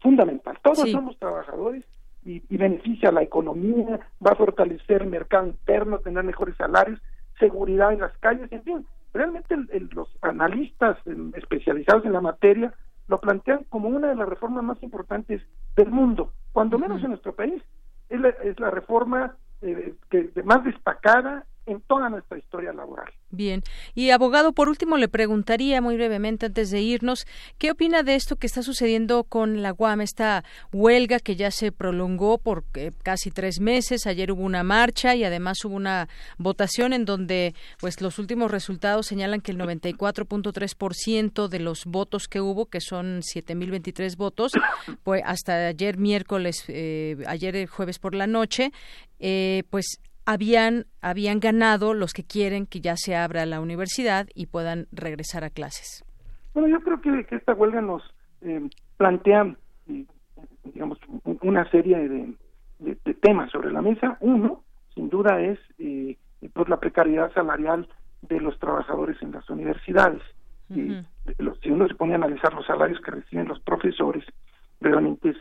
fundamental. 0.00 0.58
Todos 0.62 0.90
somos 0.90 1.16
trabajadores 1.18 1.84
y, 2.24 2.40
beneficia 2.56 3.10
a 3.10 3.12
la 3.12 3.22
economía, 3.22 4.00
va 4.24 4.32
a 4.32 4.36
fortalecer 4.36 5.02
el 5.02 5.10
mercado 5.10 5.46
interno, 5.46 6.00
tener 6.00 6.24
mejores 6.24 6.56
salarios, 6.56 7.00
seguridad 7.38 7.92
en 7.92 8.00
las 8.00 8.16
calles, 8.18 8.50
en 8.50 8.62
fin, 8.64 8.86
realmente 9.14 9.56
los 9.92 10.08
analistas 10.22 10.98
especializados 11.34 12.04
en 12.04 12.12
la 12.12 12.20
materia 12.20 12.74
lo 13.10 13.18
plantean 13.18 13.64
como 13.68 13.88
una 13.88 14.08
de 14.08 14.14
las 14.14 14.28
reformas 14.28 14.62
más 14.62 14.80
importantes 14.84 15.42
del 15.74 15.90
mundo, 15.90 16.32
cuando 16.52 16.78
menos 16.78 17.02
en 17.02 17.10
nuestro 17.10 17.34
país. 17.34 17.60
Es 18.08 18.20
la, 18.20 18.28
es 18.28 18.58
la 18.60 18.70
reforma 18.70 19.36
eh, 19.62 19.94
que, 20.08 20.30
más 20.44 20.64
destacada 20.64 21.44
en 21.66 21.80
toda 21.82 22.08
nuestra 22.08 22.38
historia 22.38 22.72
laboral. 22.72 23.12
Bien. 23.30 23.62
Y 23.94 24.10
abogado, 24.10 24.52
por 24.52 24.68
último 24.68 24.96
le 24.96 25.08
preguntaría 25.08 25.80
muy 25.80 25.94
brevemente 25.94 26.46
antes 26.46 26.70
de 26.70 26.80
irnos, 26.80 27.26
¿qué 27.58 27.70
opina 27.70 28.02
de 28.02 28.16
esto 28.16 28.36
que 28.36 28.46
está 28.46 28.62
sucediendo 28.62 29.24
con 29.24 29.62
la 29.62 29.72
UAM, 29.76 30.00
esta 30.00 30.42
huelga 30.72 31.20
que 31.20 31.36
ya 31.36 31.50
se 31.50 31.70
prolongó 31.70 32.38
por 32.38 32.64
eh, 32.74 32.90
casi 33.02 33.30
tres 33.30 33.60
meses? 33.60 34.06
Ayer 34.06 34.32
hubo 34.32 34.42
una 34.42 34.64
marcha 34.64 35.14
y 35.14 35.22
además 35.22 35.64
hubo 35.64 35.76
una 35.76 36.08
votación 36.38 36.92
en 36.92 37.04
donde, 37.04 37.54
pues, 37.78 38.00
los 38.00 38.18
últimos 38.18 38.50
resultados 38.50 39.06
señalan 39.06 39.40
que 39.40 39.52
el 39.52 39.58
94.3% 39.58 41.48
de 41.48 41.60
los 41.60 41.84
votos 41.84 42.26
que 42.26 42.40
hubo, 42.40 42.66
que 42.66 42.80
son 42.80 43.20
7.023 43.20 44.16
votos, 44.16 44.52
pues 45.04 45.22
hasta 45.24 45.68
ayer 45.68 45.98
miércoles, 45.98 46.64
eh, 46.68 47.16
ayer 47.26 47.66
jueves 47.66 47.98
por 47.98 48.14
la 48.14 48.26
noche, 48.26 48.72
eh, 49.20 49.64
pues 49.70 50.00
habían, 50.30 50.84
habían 51.02 51.40
ganado 51.40 51.92
los 51.92 52.12
que 52.12 52.22
quieren 52.22 52.66
que 52.66 52.80
ya 52.80 52.94
se 52.96 53.16
abra 53.16 53.46
la 53.46 53.60
universidad 53.60 54.28
y 54.32 54.46
puedan 54.46 54.86
regresar 54.92 55.42
a 55.42 55.50
clases. 55.50 56.04
Bueno, 56.54 56.68
yo 56.68 56.80
creo 56.84 57.00
que, 57.00 57.34
esta 57.34 57.52
huelga 57.52 57.80
nos 57.80 58.02
eh, 58.42 58.68
plantea, 58.96 59.56
digamos, 60.64 60.98
una 61.42 61.68
serie 61.70 62.08
de, 62.08 62.34
temas 63.20 63.50
sobre 63.50 63.72
la 63.72 63.82
mesa. 63.82 64.18
Uno, 64.20 64.62
sin 64.94 65.10
duda, 65.10 65.40
es 65.40 65.58
eh, 65.78 66.16
pues 66.52 66.68
la 66.68 66.78
precariedad 66.78 67.32
salarial 67.34 67.88
de 68.22 68.40
los 68.40 68.56
trabajadores 68.60 69.20
en 69.22 69.32
las 69.32 69.50
universidades. 69.50 70.22
si 70.68 71.70
uno 71.70 71.88
se 71.88 71.94
pone 71.96 72.12
a 72.12 72.16
analizar 72.16 72.54
los 72.54 72.66
salarios 72.66 73.00
que 73.00 73.10
reciben 73.10 73.48
los 73.48 73.58
profesores, 73.60 74.24
realmente 74.80 75.34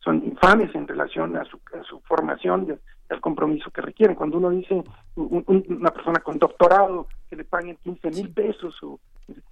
son 0.00 0.24
infames 0.24 0.74
en 0.74 0.86
relación 0.86 1.36
a 1.36 1.44
su, 1.44 1.58
a 1.78 1.82
su 1.84 2.00
formación 2.00 2.66
y 2.68 3.12
al 3.12 3.20
compromiso 3.20 3.70
que 3.70 3.80
requieren. 3.80 4.16
Cuando 4.16 4.38
uno 4.38 4.50
dice 4.50 4.82
una 5.16 5.90
persona 5.90 6.20
con 6.20 6.38
doctorado 6.38 7.06
que 7.28 7.36
le 7.36 7.44
paguen 7.44 7.76
15 7.82 8.10
mil 8.10 8.30
pesos 8.30 8.74
o, 8.82 8.98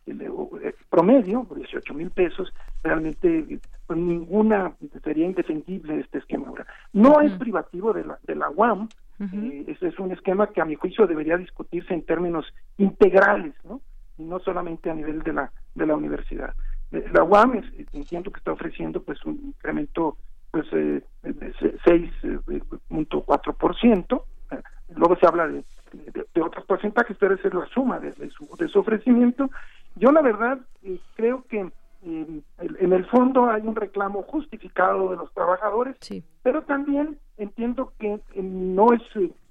eh, 0.07 0.74
promedio, 0.88 1.46
18 1.55 1.94
mil 1.94 2.11
pesos, 2.11 2.53
realmente 2.82 3.61
pues, 3.86 3.98
ninguna 3.98 4.72
sería 5.05 5.26
indefendible 5.26 6.01
este 6.01 6.18
esquema. 6.18 6.48
Ahora, 6.48 6.66
no 6.92 7.20
es 7.20 7.32
privativo 7.34 7.92
de 7.92 8.05
la, 8.05 8.18
de 8.26 8.34
la 8.34 8.51
UAM, 8.51 8.88
eh, 9.20 9.64
ese 9.68 9.88
es 9.88 9.98
un 9.98 10.12
esquema 10.12 10.46
que 10.48 10.62
a 10.62 10.64
mi 10.64 10.74
juicio 10.74 11.07
debería 11.07 11.36
discutirse 11.36 11.92
en 11.92 12.03
términos 12.05 12.46
integrales, 12.78 13.55
¿no? 13.64 13.80
y 14.16 14.24
no 14.24 14.38
solamente 14.40 14.90
a 14.90 14.94
nivel 14.94 15.22
de 15.22 15.32
la, 15.32 15.53
de 15.74 15.86
la 15.86 15.96
universidad. 15.96 16.55
La 16.91 17.22
UAM 17.22 17.62
entiendo 17.93 18.32
que 18.32 18.38
está 18.38 18.53
ofreciendo 18.53 19.03
pues 19.03 19.22
un 19.24 19.38
incremento 19.45 20.16
pues 20.51 20.66
eh, 20.72 21.03
de 21.22 21.55
6.4%, 21.55 24.22
eh, 24.51 24.57
luego 24.97 25.16
se 25.16 25.26
habla 25.26 25.47
de, 25.47 25.62
de, 25.93 26.43
otros 26.43 26.64
porcentajes, 26.66 27.16
pero 27.18 27.34
esa 27.34 27.47
es 27.47 27.55
la 27.55 27.66
suma 27.66 28.01
de, 28.01 28.12
su, 28.30 28.49
de 28.59 28.66
su 28.68 28.80
ofrecimiento. 28.80 29.49
Yo 29.95 30.11
la 30.11 30.22
verdad 30.22 30.59
eh, 30.82 30.99
creo 31.14 31.45
que 31.49 31.70
en 32.03 32.43
el 32.59 33.05
fondo 33.07 33.49
hay 33.51 33.61
un 33.62 33.76
reclamo 33.76 34.22
justificado 34.22 35.11
de 35.11 35.16
los 35.16 35.30
trabajadores, 35.34 35.97
pero 36.43 36.62
también 36.62 37.18
entiendo 37.36 37.93
que 37.99 38.18
no 38.36 38.95
es, 38.95 39.03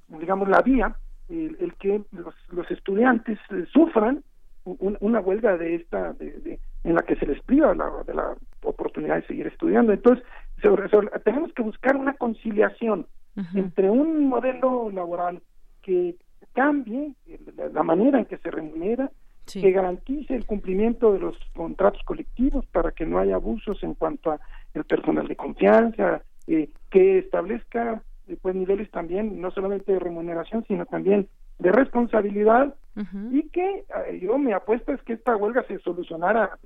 digamos, 0.07 0.49
la 0.49 0.63
vía 0.63 0.95
el, 1.29 1.75
que 1.77 2.01
los, 2.11 2.33
los 2.49 2.71
estudiantes 2.71 3.37
sufran 3.71 4.23
una 4.79 5.19
huelga 5.19 5.57
de 5.57 5.75
esta 5.75 6.13
de, 6.13 6.59
en 6.83 6.95
la 6.95 7.01
que 7.01 7.15
se 7.15 7.25
les 7.25 7.41
priva 7.43 7.73
la, 7.73 7.91
de 8.05 8.13
la 8.13 8.35
oportunidad 8.63 9.15
de 9.15 9.27
seguir 9.27 9.47
estudiando. 9.47 9.93
Entonces 9.93 10.25
tenemos 11.23 11.53
que 11.53 11.61
buscar 11.61 11.95
una 11.95 12.13
conciliación 12.13 13.07
entre 13.53 13.89
un 13.89 14.27
modelo 14.27 14.89
laboral 14.91 15.41
que 15.81 16.15
cambie 16.53 17.13
la, 17.73 17.83
manera 17.83 18.19
en 18.19 18.25
que 18.25 18.37
se 18.37 18.51
remunera 18.51 19.11
que 19.51 19.71
garantice 19.71 20.35
el 20.35 20.45
cumplimiento 20.45 21.13
de 21.13 21.19
los 21.19 21.35
contratos 21.55 22.03
colectivos 22.03 22.65
para 22.67 22.91
que 22.91 23.05
no 23.05 23.17
haya 23.17 23.35
abusos 23.35 23.81
en 23.81 23.95
cuanto 23.95 24.31
a 24.31 24.39
el 24.73 24.83
personal 24.83 25.27
de 25.27 25.35
confianza 25.35 26.21
eh, 26.47 26.69
que 26.91 27.19
establezca 27.19 28.03
eh, 28.27 28.37
pues 28.41 28.55
niveles 28.55 28.91
también 28.91 29.41
no 29.41 29.49
solamente 29.51 29.91
de 29.91 29.99
remuneración 29.99 30.65
sino 30.67 30.85
también 30.85 31.29
de 31.59 31.71
responsabilidad 31.71 32.73
y 33.31 33.47
que 33.49 33.85
eh, 34.07 34.19
yo 34.21 34.37
me 34.37 34.53
apuesto 34.53 34.91
es 34.91 35.01
que 35.03 35.13
esta 35.13 35.35
huelga 35.37 35.63
se 35.67 35.79
solucionara 35.79 36.59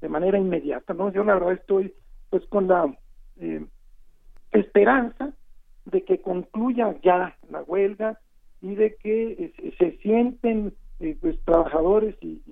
de, 0.00 0.08
manera 0.08 0.38
inmediata, 0.38 0.92
¿no? 0.92 1.10
Yo 1.10 1.24
la 1.24 1.34
verdad 1.34 1.52
estoy 1.52 1.94
pues 2.28 2.44
con 2.46 2.68
la 2.68 2.94
eh, 3.38 3.64
esperanza 4.52 5.32
de 5.86 6.04
que 6.04 6.20
concluya 6.20 6.94
ya 7.02 7.36
la 7.50 7.62
huelga 7.62 8.18
y 8.60 8.74
de 8.74 8.96
que 8.96 9.54
eh, 9.56 9.74
se 9.78 9.92
sienten 9.98 10.74
pues 11.20 11.42
trabajadores 11.44 12.14
y, 12.20 12.42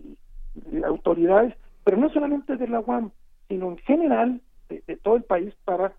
autoridades, 0.84 1.55
pero 1.84 1.99
no 1.99 2.09
solamente 2.09 2.57
de 2.57 2.66
la 2.66 2.80
UAM, 2.80 3.11
sino 3.49 3.68
en 3.68 3.78
general 3.78 4.40
de, 4.70 4.82
de 4.86 4.96
todo 4.96 5.16
el 5.16 5.22
país 5.22 5.55
para 5.64 5.92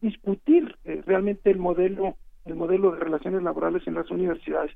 discutir 0.00 0.74
realmente 1.04 1.50
el 1.50 1.58
modelo 1.58 2.16
el 2.44 2.54
modelo 2.54 2.92
de 2.92 3.00
relaciones 3.00 3.42
laborales 3.42 3.86
en 3.86 3.94
las 3.94 4.10
universidades 4.10 4.72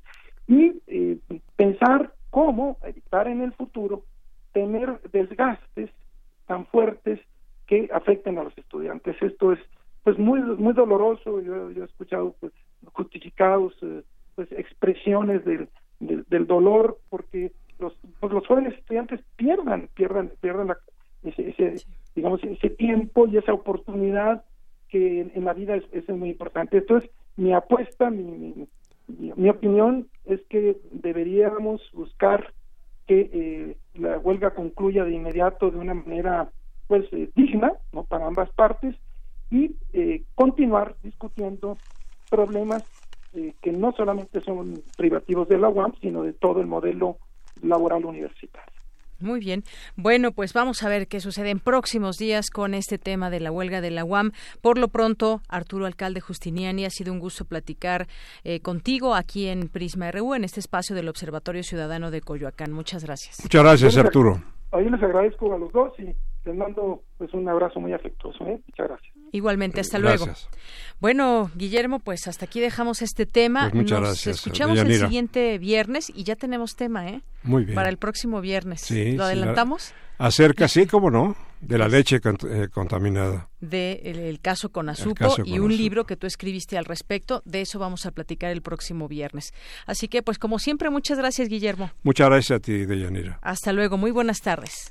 y 0.47 0.81
eh, 0.87 1.17
pensar 1.55 2.13
cómo 2.29 2.77
evitar 2.83 3.27
en 3.27 3.41
el 3.41 3.53
futuro 3.53 4.03
tener 4.53 5.01
desgastes 5.11 5.89
tan 6.47 6.65
fuertes 6.67 7.19
que 7.67 7.89
afecten 7.91 8.37
a 8.37 8.43
los 8.43 8.57
estudiantes. 8.57 9.15
Esto 9.21 9.51
es 9.53 9.59
pues 10.03 10.17
muy 10.19 10.39
muy 10.41 10.73
doloroso. 10.73 11.41
Yo, 11.41 11.69
he 11.69 11.83
escuchado 11.83 12.35
pues, 12.39 12.53
justificados 12.93 13.73
eh, 13.81 14.03
pues 14.35 14.51
expresiones 14.51 15.43
del, 15.45 15.69
del, 15.99 16.45
dolor 16.45 16.99
porque 17.09 17.51
los 17.79 17.93
pues, 18.19 18.31
los 18.31 18.45
jóvenes 18.45 18.77
estudiantes 18.77 19.21
pierdan 19.35 19.89
pierdan 19.95 20.31
pierdan 20.41 20.75
ese, 21.23 21.49
ese 21.49 21.85
digamos 22.13 22.43
ese 22.43 22.69
tiempo 22.69 23.27
y 23.27 23.37
esa 23.37 23.53
oportunidad 23.53 24.43
que 24.89 25.21
en, 25.21 25.43
la 25.43 25.53
vida 25.53 25.75
es, 25.75 25.83
es, 25.91 26.07
muy 26.09 26.29
importante. 26.29 26.77
Entonces 26.77 27.09
mi 27.37 27.53
apuesta, 27.53 28.09
mi, 28.09 28.67
mi, 29.07 29.49
opinión 29.49 30.07
es 30.25 30.41
que 30.49 30.77
deberíamos 30.91 31.81
buscar 31.93 32.53
que 33.07 33.29
eh, 33.33 33.77
la 33.95 34.17
huelga 34.17 34.51
concluya 34.51 35.03
de 35.03 35.13
inmediato 35.13 35.69
de 35.69 35.77
una 35.77 35.93
manera 35.93 36.49
pues 36.87 37.05
eh, 37.11 37.29
digna 37.35 37.73
no 37.91 38.03
para 38.03 38.25
ambas 38.25 38.49
partes 38.51 38.95
y 39.51 39.75
eh, 39.93 40.23
continuar 40.33 40.95
discutiendo 41.03 41.77
problemas 42.29 42.83
que 43.61 43.73
no 43.73 43.91
solamente 43.91 44.39
son 44.41 44.81
privativos 44.95 45.49
de 45.49 45.57
la 45.57 45.67
UAM 45.67 45.93
sino 45.99 46.23
de 46.23 46.31
todo 46.31 46.61
el 46.61 46.67
modelo 46.67 47.17
laboral 47.61 48.05
universitaria. 48.05 48.54
Muy 49.25 49.39
bien. 49.39 49.63
Bueno, 49.95 50.31
pues 50.31 50.53
vamos 50.53 50.83
a 50.83 50.89
ver 50.89 51.07
qué 51.07 51.19
sucede 51.19 51.49
en 51.49 51.59
próximos 51.59 52.17
días 52.17 52.51
con 52.51 52.75
este 52.75 52.99
tema 52.99 53.31
de 53.31 53.39
la 53.39 53.51
huelga 53.51 53.81
de 53.81 53.89
la 53.89 54.05
UAM. 54.05 54.33
Por 54.61 54.77
lo 54.77 54.87
pronto, 54.87 55.41
Arturo 55.49 55.87
Alcalde 55.87 56.21
Justiniani, 56.21 56.85
ha 56.85 56.91
sido 56.91 57.11
un 57.11 57.17
gusto 57.17 57.43
platicar 57.43 58.05
eh, 58.43 58.59
contigo 58.59 59.15
aquí 59.15 59.47
en 59.47 59.67
Prisma 59.67 60.11
RU, 60.11 60.35
en 60.35 60.43
este 60.43 60.59
espacio 60.59 60.95
del 60.95 61.09
Observatorio 61.09 61.63
Ciudadano 61.63 62.11
de 62.11 62.21
Coyoacán. 62.21 62.71
Muchas 62.71 63.03
gracias. 63.03 63.39
Muchas 63.41 63.63
gracias, 63.63 63.97
Arturo. 63.97 64.43
Ahí 64.71 64.87
les 64.87 65.01
agradezco 65.01 65.51
a 65.51 65.57
los 65.57 65.73
dos 65.73 65.99
y 65.99 66.13
les 66.45 66.55
mando 66.55 67.01
pues 67.17 67.33
un 67.33 67.49
abrazo 67.49 67.79
muy 67.79 67.93
afectuoso. 67.93 68.45
¿eh? 68.45 68.61
Muchas 68.67 68.87
gracias. 68.87 69.15
Igualmente, 69.31 69.81
hasta 69.81 69.97
luego. 69.97 70.27
Bueno, 70.99 71.51
Guillermo, 71.55 71.99
pues 71.99 72.27
hasta 72.27 72.45
aquí 72.45 72.59
dejamos 72.59 73.01
este 73.01 73.25
tema. 73.25 73.63
Pues 73.63 73.73
muchas 73.75 73.99
Nos 73.99 74.09
gracias, 74.09 74.35
escuchamos 74.37 74.79
el 74.79 74.97
siguiente 74.99 75.57
viernes 75.59 76.11
y 76.13 76.23
ya 76.23 76.35
tenemos 76.35 76.75
tema, 76.75 77.07
¿eh? 77.09 77.21
Muy 77.43 77.63
bien. 77.65 77.75
Para 77.75 77.89
el 77.89 77.97
próximo 77.97 78.41
viernes. 78.41 78.81
Sí, 78.81 79.11
¿Lo 79.11 79.25
sí, 79.25 79.31
adelantamos? 79.33 79.93
Acerca, 80.17 80.69
sí, 80.69 80.85
cómo 80.87 81.11
no, 81.11 81.35
de 81.59 81.77
la 81.77 81.89
leche 81.89 82.21
cont- 82.21 82.47
eh, 82.49 82.69
contaminada. 82.69 83.49
de 83.59 83.99
el, 84.05 84.17
el 84.19 84.39
caso 84.39 84.69
con 84.69 84.87
Azupo 84.87 85.25
y 85.43 85.59
un 85.59 85.65
Azupo. 85.65 85.67
libro 85.67 86.05
que 86.05 86.15
tú 86.15 86.25
escribiste 86.25 86.77
al 86.77 86.85
respecto. 86.85 87.41
De 87.43 87.59
eso 87.61 87.79
vamos 87.79 88.05
a 88.05 88.11
platicar 88.11 88.51
el 88.51 88.61
próximo 88.61 89.09
viernes. 89.09 89.53
Así 89.85 90.07
que, 90.07 90.23
pues 90.23 90.39
como 90.39 90.57
siempre, 90.57 90.89
muchas 90.89 91.17
gracias, 91.17 91.49
Guillermo. 91.49 91.91
Muchas 92.03 92.29
gracias 92.29 92.57
a 92.57 92.59
ti, 92.61 92.85
Deyanira. 92.85 93.39
Hasta 93.41 93.73
luego. 93.73 93.97
Muy 93.97 94.11
buenas 94.11 94.39
tardes. 94.41 94.89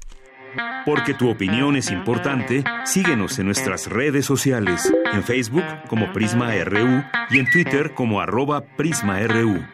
Porque 0.84 1.14
tu 1.14 1.30
opinión 1.30 1.76
es 1.76 1.90
importante, 1.90 2.64
síguenos 2.84 3.38
en 3.38 3.46
nuestras 3.46 3.86
redes 3.86 4.26
sociales, 4.26 4.92
en 5.12 5.22
Facebook 5.24 5.64
como 5.88 6.12
Prisma 6.12 6.52
RU 6.64 7.02
y 7.30 7.38
en 7.38 7.50
Twitter 7.50 7.94
como 7.94 8.20
arroba 8.20 8.62
PrismaRU. 8.76 9.64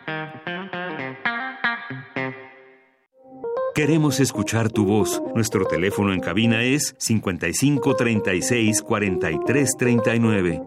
Queremos 3.74 4.20
escuchar 4.20 4.70
tu 4.70 4.84
voz. 4.84 5.22
Nuestro 5.34 5.64
teléfono 5.64 6.12
en 6.12 6.20
cabina 6.20 6.62
es 6.62 6.94
55 6.98 7.96
36 7.96 8.82
43 8.82 9.76
39. 9.78 10.62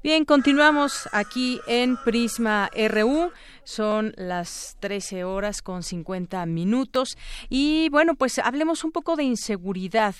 Bien, 0.00 0.24
continuamos 0.24 1.08
aquí 1.12 1.60
en 1.66 1.96
Prisma 1.96 2.70
RU. 2.88 3.32
Son 3.68 4.14
las 4.16 4.78
13 4.80 5.24
horas 5.24 5.60
con 5.60 5.82
50 5.82 6.46
minutos. 6.46 7.18
Y 7.50 7.90
bueno, 7.90 8.14
pues 8.14 8.38
hablemos 8.38 8.82
un 8.82 8.92
poco 8.92 9.14
de 9.14 9.24
inseguridad. 9.24 10.14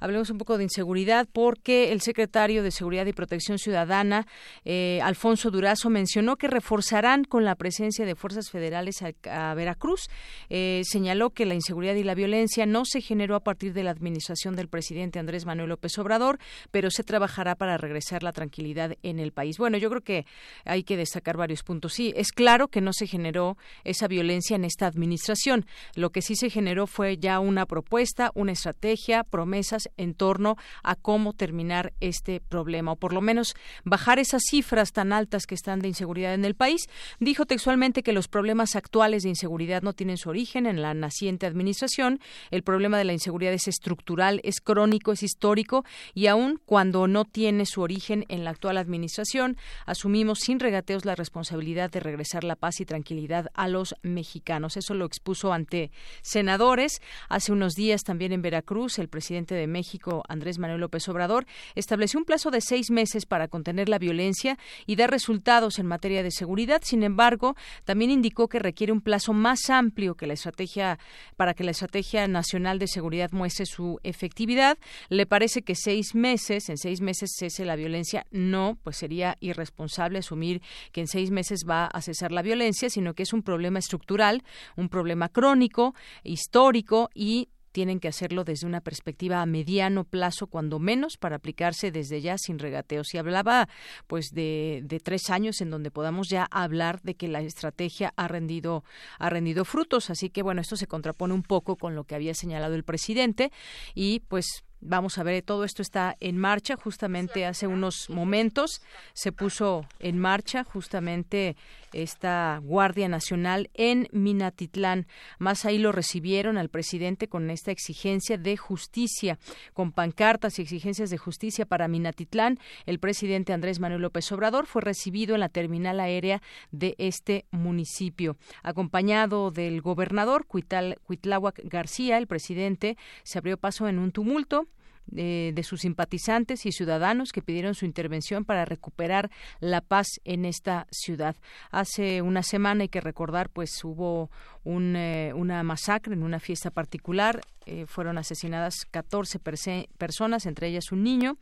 Hablemos 0.00 0.30
un 0.30 0.38
poco 0.38 0.56
de 0.56 0.64
inseguridad 0.64 1.28
porque 1.30 1.92
el 1.92 2.00
secretario 2.00 2.62
de 2.62 2.70
Seguridad 2.70 3.04
y 3.04 3.12
Protección 3.12 3.58
Ciudadana, 3.58 4.26
eh, 4.64 5.00
Alfonso 5.02 5.50
Durazo, 5.50 5.90
mencionó 5.90 6.36
que 6.36 6.48
reforzarán 6.48 7.24
con 7.24 7.44
la 7.44 7.56
presencia 7.56 8.06
de 8.06 8.14
fuerzas 8.14 8.48
federales 8.50 9.02
a, 9.02 9.52
Veracruz. 9.52 10.08
Eh, 10.48 10.80
señaló 10.84 11.28
que 11.28 11.44
la 11.44 11.52
inseguridad 11.52 11.96
y 11.96 12.04
la 12.04 12.14
violencia 12.14 12.64
no 12.64 12.86
se 12.86 13.02
generó 13.02 13.36
a 13.36 13.40
partir 13.40 13.74
de 13.74 13.84
la 13.84 13.90
administración 13.90 14.56
del 14.56 14.68
presidente 14.68 15.18
Andrés 15.18 15.44
Manuel 15.44 15.68
López 15.68 15.98
Obrador, 15.98 16.38
pero 16.70 16.90
se 16.90 17.04
trabajará 17.04 17.54
para 17.54 17.76
regresar 17.76 18.22
la 18.22 18.32
tranquilidad 18.32 18.96
en 19.02 19.18
el 19.18 19.32
país. 19.32 19.58
Bueno, 19.58 19.76
yo 19.76 19.90
creo 19.90 20.00
que 20.00 20.24
hay 20.64 20.84
que 20.84 20.96
destacar 20.96 21.36
varios 21.36 21.62
puntos. 21.62 21.92
Sí, 21.92 22.14
es 22.16 22.32
claro 22.32 22.68
que 22.68 22.80
no 22.80 22.93
se 22.94 23.06
generó 23.06 23.56
esa 23.84 24.08
violencia 24.08 24.56
en 24.56 24.64
esta 24.64 24.86
administración. 24.86 25.66
Lo 25.94 26.10
que 26.10 26.22
sí 26.22 26.36
se 26.36 26.50
generó 26.50 26.86
fue 26.86 27.18
ya 27.18 27.40
una 27.40 27.66
propuesta, 27.66 28.30
una 28.34 28.52
estrategia, 28.52 29.24
promesas 29.24 29.88
en 29.96 30.14
torno 30.14 30.56
a 30.82 30.94
cómo 30.94 31.32
terminar 31.32 31.92
este 32.00 32.40
problema, 32.40 32.92
o 32.92 32.96
por 32.96 33.12
lo 33.12 33.20
menos 33.20 33.54
bajar 33.84 34.18
esas 34.18 34.42
cifras 34.48 34.92
tan 34.92 35.12
altas 35.12 35.46
que 35.46 35.54
están 35.54 35.80
de 35.80 35.88
inseguridad 35.88 36.34
en 36.34 36.44
el 36.44 36.54
país. 36.54 36.88
Dijo 37.20 37.46
textualmente 37.46 38.02
que 38.02 38.12
los 38.12 38.28
problemas 38.28 38.76
actuales 38.76 39.22
de 39.22 39.28
inseguridad 39.28 39.82
no 39.82 39.92
tienen 39.92 40.16
su 40.16 40.30
origen 40.30 40.66
en 40.66 40.82
la 40.82 40.94
naciente 40.94 41.46
administración. 41.46 42.20
El 42.50 42.62
problema 42.62 42.98
de 42.98 43.04
la 43.04 43.12
inseguridad 43.12 43.52
es 43.52 43.68
estructural, 43.68 44.40
es 44.44 44.60
crónico, 44.60 45.12
es 45.12 45.22
histórico 45.22 45.84
y 46.14 46.26
aun 46.26 46.60
cuando 46.64 47.06
no 47.06 47.24
tiene 47.24 47.66
su 47.66 47.80
origen 47.80 48.24
en 48.28 48.44
la 48.44 48.50
actual 48.50 48.78
administración, 48.78 49.56
asumimos 49.86 50.40
sin 50.40 50.60
regateos 50.60 51.04
la 51.04 51.14
responsabilidad 51.14 51.90
de 51.90 52.00
regresar 52.00 52.44
la 52.44 52.56
paz 52.56 52.80
y 52.80 52.83
tranquilidad 52.84 53.50
a 53.54 53.68
los 53.68 53.94
mexicanos. 54.02 54.76
Eso 54.76 54.94
lo 54.94 55.04
expuso 55.04 55.52
ante 55.52 55.90
senadores. 56.22 57.00
Hace 57.28 57.52
unos 57.52 57.74
días 57.74 58.02
también 58.02 58.32
en 58.32 58.42
Veracruz, 58.42 58.98
el 58.98 59.08
presidente 59.08 59.54
de 59.54 59.66
México, 59.66 60.22
Andrés 60.28 60.58
Manuel 60.58 60.80
López 60.80 61.08
Obrador, 61.08 61.46
estableció 61.74 62.18
un 62.18 62.24
plazo 62.24 62.50
de 62.50 62.60
seis 62.60 62.90
meses 62.90 63.26
para 63.26 63.48
contener 63.48 63.88
la 63.88 63.98
violencia 63.98 64.58
y 64.86 64.96
dar 64.96 65.10
resultados 65.10 65.78
en 65.78 65.86
materia 65.86 66.22
de 66.22 66.30
seguridad. 66.30 66.82
Sin 66.84 67.02
embargo, 67.02 67.56
también 67.84 68.10
indicó 68.10 68.48
que 68.48 68.58
requiere 68.58 68.92
un 68.92 69.00
plazo 69.00 69.32
más 69.32 69.70
amplio 69.70 70.14
que 70.14 70.26
la 70.26 70.34
estrategia 70.34 70.98
para 71.36 71.54
que 71.54 71.64
la 71.64 71.70
estrategia 71.70 72.26
nacional 72.28 72.78
de 72.78 72.88
seguridad 72.88 73.30
muestre 73.32 73.66
su 73.66 73.98
efectividad. 74.02 74.78
Le 75.08 75.26
parece 75.26 75.62
que 75.62 75.74
seis 75.74 76.14
meses, 76.14 76.68
en 76.68 76.78
seis 76.78 77.00
meses 77.00 77.30
cese 77.38 77.64
la 77.64 77.76
violencia, 77.76 78.26
no, 78.30 78.78
pues 78.82 78.96
sería 78.96 79.36
irresponsable 79.40 80.18
asumir 80.18 80.62
que 80.92 81.00
en 81.00 81.06
seis 81.06 81.30
meses 81.30 81.64
va 81.68 81.86
a 81.86 82.00
cesar 82.02 82.32
la 82.32 82.42
violencia, 82.42 82.63
sino 82.72 83.14
que 83.14 83.24
es 83.24 83.32
un 83.32 83.42
problema 83.42 83.78
estructural, 83.78 84.42
un 84.76 84.88
problema 84.88 85.28
crónico, 85.28 85.94
histórico 86.22 87.10
y 87.14 87.48
tienen 87.74 87.98
que 87.98 88.06
hacerlo 88.06 88.44
desde 88.44 88.68
una 88.68 88.80
perspectiva 88.80 89.42
a 89.42 89.46
mediano 89.46 90.04
plazo, 90.04 90.46
cuando 90.46 90.78
menos, 90.78 91.16
para 91.16 91.36
aplicarse 91.36 91.90
desde 91.90 92.20
ya 92.20 92.38
sin 92.38 92.60
regateos. 92.60 93.12
Y 93.12 93.18
hablaba, 93.18 93.68
pues, 94.06 94.28
de, 94.32 94.82
de, 94.84 95.00
tres 95.00 95.28
años 95.28 95.60
en 95.60 95.70
donde 95.70 95.90
podamos 95.90 96.28
ya 96.28 96.46
hablar 96.52 97.02
de 97.02 97.16
que 97.16 97.26
la 97.26 97.40
estrategia 97.40 98.14
ha 98.14 98.28
rendido, 98.28 98.84
ha 99.18 99.28
rendido 99.28 99.64
frutos. 99.64 100.08
Así 100.08 100.30
que, 100.30 100.44
bueno, 100.44 100.60
esto 100.60 100.76
se 100.76 100.86
contrapone 100.86 101.34
un 101.34 101.42
poco 101.42 101.74
con 101.74 101.96
lo 101.96 102.04
que 102.04 102.14
había 102.14 102.32
señalado 102.34 102.76
el 102.76 102.84
presidente 102.84 103.50
y, 103.92 104.20
pues, 104.20 104.62
Vamos 104.86 105.16
a 105.16 105.22
ver, 105.22 105.42
todo 105.42 105.64
esto 105.64 105.80
está 105.80 106.14
en 106.20 106.36
marcha. 106.36 106.76
Justamente 106.76 107.46
hace 107.46 107.66
unos 107.66 108.10
momentos 108.10 108.82
se 109.14 109.32
puso 109.32 109.86
en 109.98 110.18
marcha 110.18 110.62
justamente 110.62 111.56
esta 111.94 112.60
Guardia 112.62 113.08
Nacional 113.08 113.70
en 113.72 114.08
Minatitlán. 114.12 115.06
Más 115.38 115.64
ahí 115.64 115.78
lo 115.78 115.90
recibieron 115.90 116.58
al 116.58 116.68
presidente 116.68 117.28
con 117.28 117.48
esta 117.48 117.70
exigencia 117.70 118.36
de 118.36 118.58
justicia, 118.58 119.38
con 119.72 119.90
pancartas 119.90 120.58
y 120.58 120.62
exigencias 120.62 121.08
de 121.08 121.16
justicia 121.16 121.64
para 121.64 121.88
Minatitlán. 121.88 122.58
El 122.84 122.98
presidente 122.98 123.54
Andrés 123.54 123.80
Manuel 123.80 124.02
López 124.02 124.30
Obrador 124.32 124.66
fue 124.66 124.82
recibido 124.82 125.34
en 125.34 125.40
la 125.40 125.48
terminal 125.48 125.98
aérea 125.98 126.42
de 126.72 126.94
este 126.98 127.46
municipio. 127.52 128.36
Acompañado 128.62 129.50
del 129.50 129.80
gobernador 129.80 130.46
Cuitláhuac 130.46 131.60
García, 131.64 132.18
el 132.18 132.26
presidente 132.26 132.98
se 133.22 133.38
abrió 133.38 133.56
paso 133.56 133.88
en 133.88 133.98
un 133.98 134.12
tumulto 134.12 134.68
de, 135.06 135.52
de, 135.54 135.62
sus 135.62 135.80
simpatizantes 135.80 136.66
y 136.66 136.72
ciudadanos 136.72 137.32
que 137.32 137.42
pidieron 137.42 137.74
su 137.74 137.84
intervención 137.84 138.44
para 138.44 138.64
recuperar 138.64 139.30
la 139.60 139.80
paz 139.80 140.06
en 140.24 140.44
esta 140.44 140.86
ciudad. 140.90 141.36
Hace 141.70 142.22
una 142.22 142.42
semana 142.42 142.82
hay 142.82 142.88
que 142.88 143.00
recordar, 143.00 143.50
pues 143.50 143.82
hubo 143.84 144.30
un, 144.64 144.96
eh, 144.96 145.32
una 145.34 145.62
masacre 145.62 146.14
en 146.14 146.22
una 146.22 146.40
fiesta 146.40 146.70
particular. 146.70 147.40
Eh, 147.66 147.86
fueron 147.86 148.18
asesinadas 148.18 148.86
14 148.90 149.38
personas, 149.38 150.46
entre 150.46 150.68
ellas 150.68 150.90
un 150.90 151.02
niño. 151.02 151.36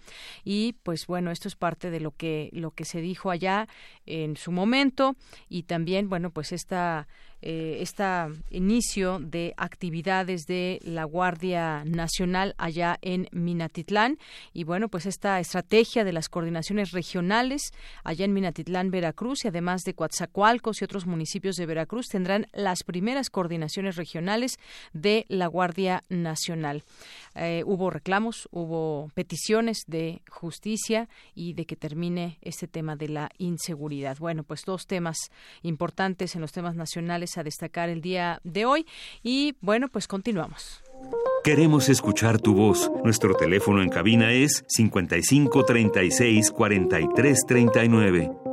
Y 0.44 0.74
pues 0.82 1.06
bueno, 1.06 1.30
esto 1.30 1.48
es 1.48 1.56
parte 1.56 1.90
de 1.90 2.00
lo 2.00 2.10
que, 2.12 2.50
lo 2.52 2.72
que 2.72 2.84
se 2.84 3.00
dijo 3.00 3.30
allá 3.30 3.68
en 4.06 4.36
su 4.36 4.52
momento. 4.52 5.16
Y 5.48 5.64
también, 5.64 6.08
bueno, 6.08 6.30
pues 6.30 6.52
esta 6.52 7.06
eh, 7.42 7.78
este 7.80 8.04
inicio 8.50 9.18
de 9.18 9.52
actividades 9.56 10.46
de 10.46 10.80
la 10.82 11.04
Guardia 11.04 11.84
Nacional 11.84 12.54
allá 12.56 12.98
en 13.02 13.28
Minatitlán 13.32 14.18
y 14.52 14.64
bueno 14.64 14.88
pues 14.88 15.06
esta 15.06 15.40
estrategia 15.40 16.04
de 16.04 16.12
las 16.12 16.28
coordinaciones 16.28 16.92
regionales 16.92 17.72
allá 18.04 18.24
en 18.24 18.32
Minatitlán, 18.32 18.90
Veracruz 18.90 19.44
y 19.44 19.48
además 19.48 19.82
de 19.82 19.94
Coatzacoalcos 19.94 20.80
y 20.80 20.84
otros 20.84 21.06
municipios 21.06 21.56
de 21.56 21.66
Veracruz 21.66 22.06
tendrán 22.06 22.46
las 22.52 22.84
primeras 22.84 23.28
coordinaciones 23.28 23.96
regionales 23.96 24.58
de 24.92 25.26
la 25.28 25.48
Guardia 25.48 26.04
Nacional. 26.08 26.84
Eh, 27.34 27.62
hubo 27.66 27.90
reclamos, 27.90 28.48
hubo 28.52 29.10
peticiones 29.14 29.84
de 29.86 30.22
justicia 30.28 31.08
y 31.34 31.54
de 31.54 31.66
que 31.66 31.76
termine 31.76 32.38
este 32.42 32.68
tema 32.68 32.96
de 32.96 33.08
la 33.08 33.30
inseguridad. 33.38 34.18
Bueno, 34.18 34.44
pues 34.44 34.64
dos 34.64 34.86
temas 34.86 35.16
importantes 35.62 36.34
en 36.34 36.40
los 36.40 36.52
temas 36.52 36.76
nacionales 36.76 37.31
a 37.38 37.42
destacar 37.42 37.88
el 37.88 38.00
día 38.00 38.40
de 38.44 38.64
hoy 38.64 38.86
y 39.22 39.56
bueno, 39.60 39.88
pues 39.88 40.06
continuamos. 40.06 40.82
Queremos 41.44 41.88
escuchar 41.88 42.40
tu 42.40 42.54
voz. 42.54 42.90
Nuestro 43.02 43.34
teléfono 43.34 43.82
en 43.82 43.88
cabina 43.88 44.30
es 44.32 44.64
55 44.68 45.64
36 45.64 46.50
43 46.52 47.46
39. 47.46 48.51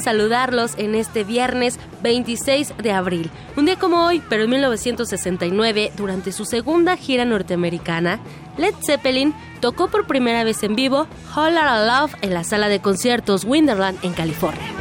Saludarlos 0.00 0.74
en 0.76 0.94
este 0.94 1.24
viernes 1.24 1.78
26 2.02 2.74
de 2.78 2.92
abril. 2.92 3.30
Un 3.56 3.66
día 3.66 3.76
como 3.76 4.04
hoy, 4.04 4.22
pero 4.28 4.44
en 4.44 4.50
1969, 4.50 5.92
durante 5.96 6.32
su 6.32 6.44
segunda 6.44 6.96
gira 6.96 7.24
norteamericana, 7.24 8.20
Led 8.56 8.74
Zeppelin 8.84 9.34
tocó 9.60 9.88
por 9.88 10.06
primera 10.06 10.44
vez 10.44 10.62
en 10.62 10.74
vivo 10.74 11.06
Lotta 11.36 11.84
Love 11.86 12.14
en 12.22 12.34
la 12.34 12.44
sala 12.44 12.68
de 12.68 12.80
conciertos 12.80 13.44
Winterland 13.44 13.98
en 14.02 14.12
California. 14.12 14.79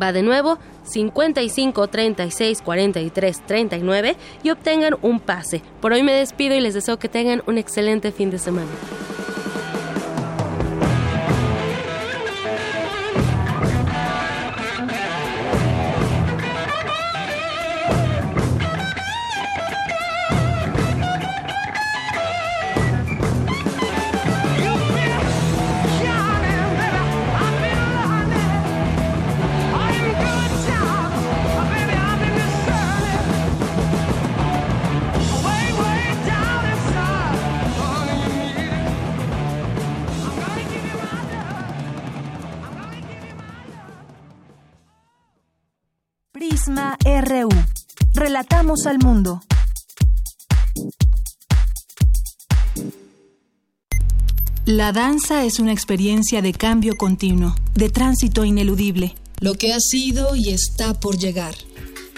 Va 0.00 0.12
de 0.12 0.22
nuevo 0.22 0.58
55 0.84 1.88
36 1.88 2.62
43 2.62 3.46
39 3.46 4.16
y 4.42 4.50
obtengan 4.50 4.96
un 5.02 5.20
pase. 5.20 5.62
Por 5.80 5.92
hoy 5.92 6.02
me 6.02 6.12
despido 6.12 6.54
y 6.54 6.60
les 6.60 6.74
deseo 6.74 6.98
que 6.98 7.08
tengan 7.08 7.42
un 7.46 7.58
excelente 7.58 8.12
fin 8.12 8.30
de 8.30 8.38
semana. 8.38 8.70
Relatamos 48.40 48.86
al 48.86 48.98
mundo. 48.98 49.42
La 54.64 54.92
danza 54.92 55.44
es 55.44 55.58
una 55.58 55.72
experiencia 55.72 56.40
de 56.40 56.54
cambio 56.54 56.96
continuo, 56.96 57.54
de 57.74 57.90
tránsito 57.90 58.46
ineludible. 58.46 59.14
Lo 59.40 59.52
que 59.52 59.74
ha 59.74 59.78
sido 59.78 60.36
y 60.36 60.52
está 60.52 60.98
por 60.98 61.18
llegar. 61.18 61.54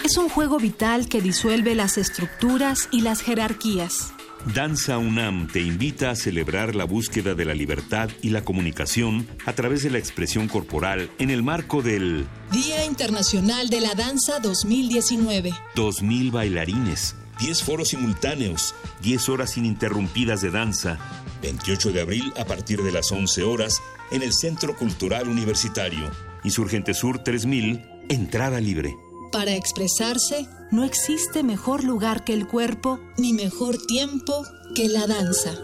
Es 0.05 0.15
un 0.15 0.29
juego 0.29 0.59
vital 0.59 1.09
que 1.09 1.19
disuelve 1.19 1.75
las 1.75 1.97
estructuras 1.97 2.87
y 2.89 3.01
las 3.01 3.19
jerarquías. 3.19 4.13
Danza 4.45 4.97
UNAM 4.97 5.47
te 5.47 5.61
invita 5.61 6.09
a 6.09 6.15
celebrar 6.17 6.75
la 6.75 6.83
búsqueda 6.83 7.33
de 7.33 7.45
la 7.45 7.53
libertad 7.53 8.09
y 8.21 8.29
la 8.29 8.43
comunicación 8.43 9.25
a 9.45 9.53
través 9.53 9.83
de 9.83 9.89
la 9.89 9.99
expresión 9.99 10.49
corporal 10.49 11.09
en 11.17 11.29
el 11.29 11.43
marco 11.43 11.81
del 11.81 12.27
Día 12.51 12.83
Internacional 12.83 13.69
de 13.69 13.79
la 13.79 13.95
Danza 13.95 14.39
2019. 14.41 15.53
2000 15.75 16.31
bailarines, 16.31 17.15
10 17.39 17.63
foros 17.63 17.89
simultáneos, 17.89 18.75
10 19.01 19.29
horas 19.29 19.57
ininterrumpidas 19.57 20.41
de 20.41 20.51
danza. 20.51 20.99
28 21.41 21.93
de 21.93 22.01
abril 22.01 22.33
a 22.37 22.43
partir 22.43 22.83
de 22.83 22.91
las 22.91 23.13
11 23.13 23.43
horas 23.43 23.81
en 24.11 24.23
el 24.23 24.33
Centro 24.33 24.75
Cultural 24.75 25.29
Universitario. 25.29 26.11
Insurgente 26.43 26.93
Sur 26.93 27.23
3000, 27.23 27.81
entrada 28.09 28.59
libre. 28.59 28.93
Para 29.33 29.55
expresarse, 29.55 30.47
no 30.69 30.83
existe 30.83 31.41
mejor 31.41 31.83
lugar 31.83 32.23
que 32.23 32.33
el 32.33 32.47
cuerpo, 32.47 32.99
ni 33.17 33.33
mejor 33.33 33.83
tiempo 33.87 34.45
que 34.75 34.87
la 34.87 35.07
danza. 35.07 35.57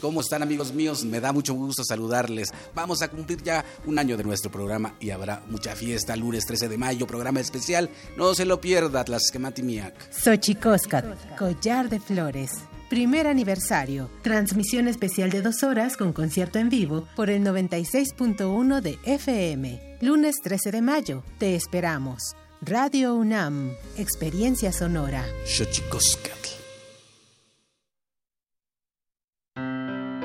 ¿Cómo 0.00 0.20
están 0.20 0.42
amigos 0.42 0.72
míos? 0.72 1.04
Me 1.04 1.20
da 1.20 1.32
mucho 1.32 1.54
gusto 1.54 1.84
saludarles. 1.84 2.48
Vamos 2.74 3.00
a 3.02 3.08
cumplir 3.08 3.44
ya 3.44 3.64
un 3.86 3.96
año 3.96 4.16
de 4.16 4.24
nuestro 4.24 4.50
programa 4.50 4.96
y 4.98 5.10
habrá 5.10 5.44
mucha 5.48 5.76
fiesta 5.76 6.16
lunes 6.16 6.44
13 6.44 6.68
de 6.68 6.76
mayo, 6.76 7.06
programa 7.06 7.38
especial. 7.38 7.88
No 8.16 8.34
se 8.34 8.44
lo 8.44 8.60
pierda, 8.60 9.04
Tlaxcamatimiac. 9.04 10.12
Xochicóscat, 10.12 11.38
collar 11.38 11.88
de 11.88 12.00
flores. 12.00 12.50
Primer 12.88 13.26
aniversario. 13.26 14.10
Transmisión 14.22 14.88
especial 14.88 15.30
de 15.30 15.40
dos 15.40 15.62
horas 15.62 15.96
con 15.96 16.12
concierto 16.12 16.58
en 16.58 16.68
vivo 16.68 17.08
por 17.16 17.30
el 17.30 17.42
96.1 17.42 18.80
de 18.80 18.98
FM. 19.04 19.98
Lunes 20.02 20.36
13 20.42 20.70
de 20.70 20.82
mayo. 20.82 21.22
Te 21.38 21.54
esperamos. 21.54 22.36
Radio 22.60 23.14
UNAM. 23.14 23.72
Experiencia 23.96 24.70
sonora. 24.72 25.24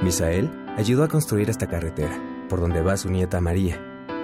Misael 0.03 0.49
ayudó 0.77 1.03
a 1.03 1.09
construir 1.09 1.49
esta 1.49 1.67
carretera, 1.67 2.45
por 2.49 2.61
donde 2.61 2.81
va 2.81 2.97
su 2.97 3.09
nieta 3.09 3.41
María, 3.41 3.81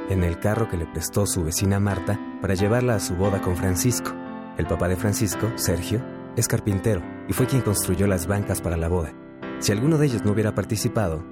en 0.10 0.24
el 0.24 0.40
carro 0.40 0.70
que 0.70 0.78
le 0.78 0.86
prestó 0.86 1.26
su 1.26 1.44
vecina 1.44 1.80
Marta 1.80 2.20
para 2.42 2.54
llevarla 2.54 2.96
a 2.96 3.00
su 3.00 3.16
boda 3.16 3.42
con 3.42 3.56
Francisco. 3.58 4.14
El 4.58 4.68
papá 4.68 4.88
de 4.88 4.96
Francisco, 4.96 5.52
Sergio, 5.56 6.02
es 6.36 6.48
carpintero 6.48 7.02
y 7.28 7.34
fue 7.34 7.46
quien 7.46 7.62
construyó 7.62 8.08
las 8.08 8.28
bancas 8.28 8.62
para 8.62 8.78
la 8.78 8.88
boda. 8.88 9.14
Si 9.60 9.72
alguno 9.72 9.98
de 9.98 10.08
ellos 10.08 10.24
no 10.24 10.32
hubiera 10.32 10.54
participado, 10.54 11.24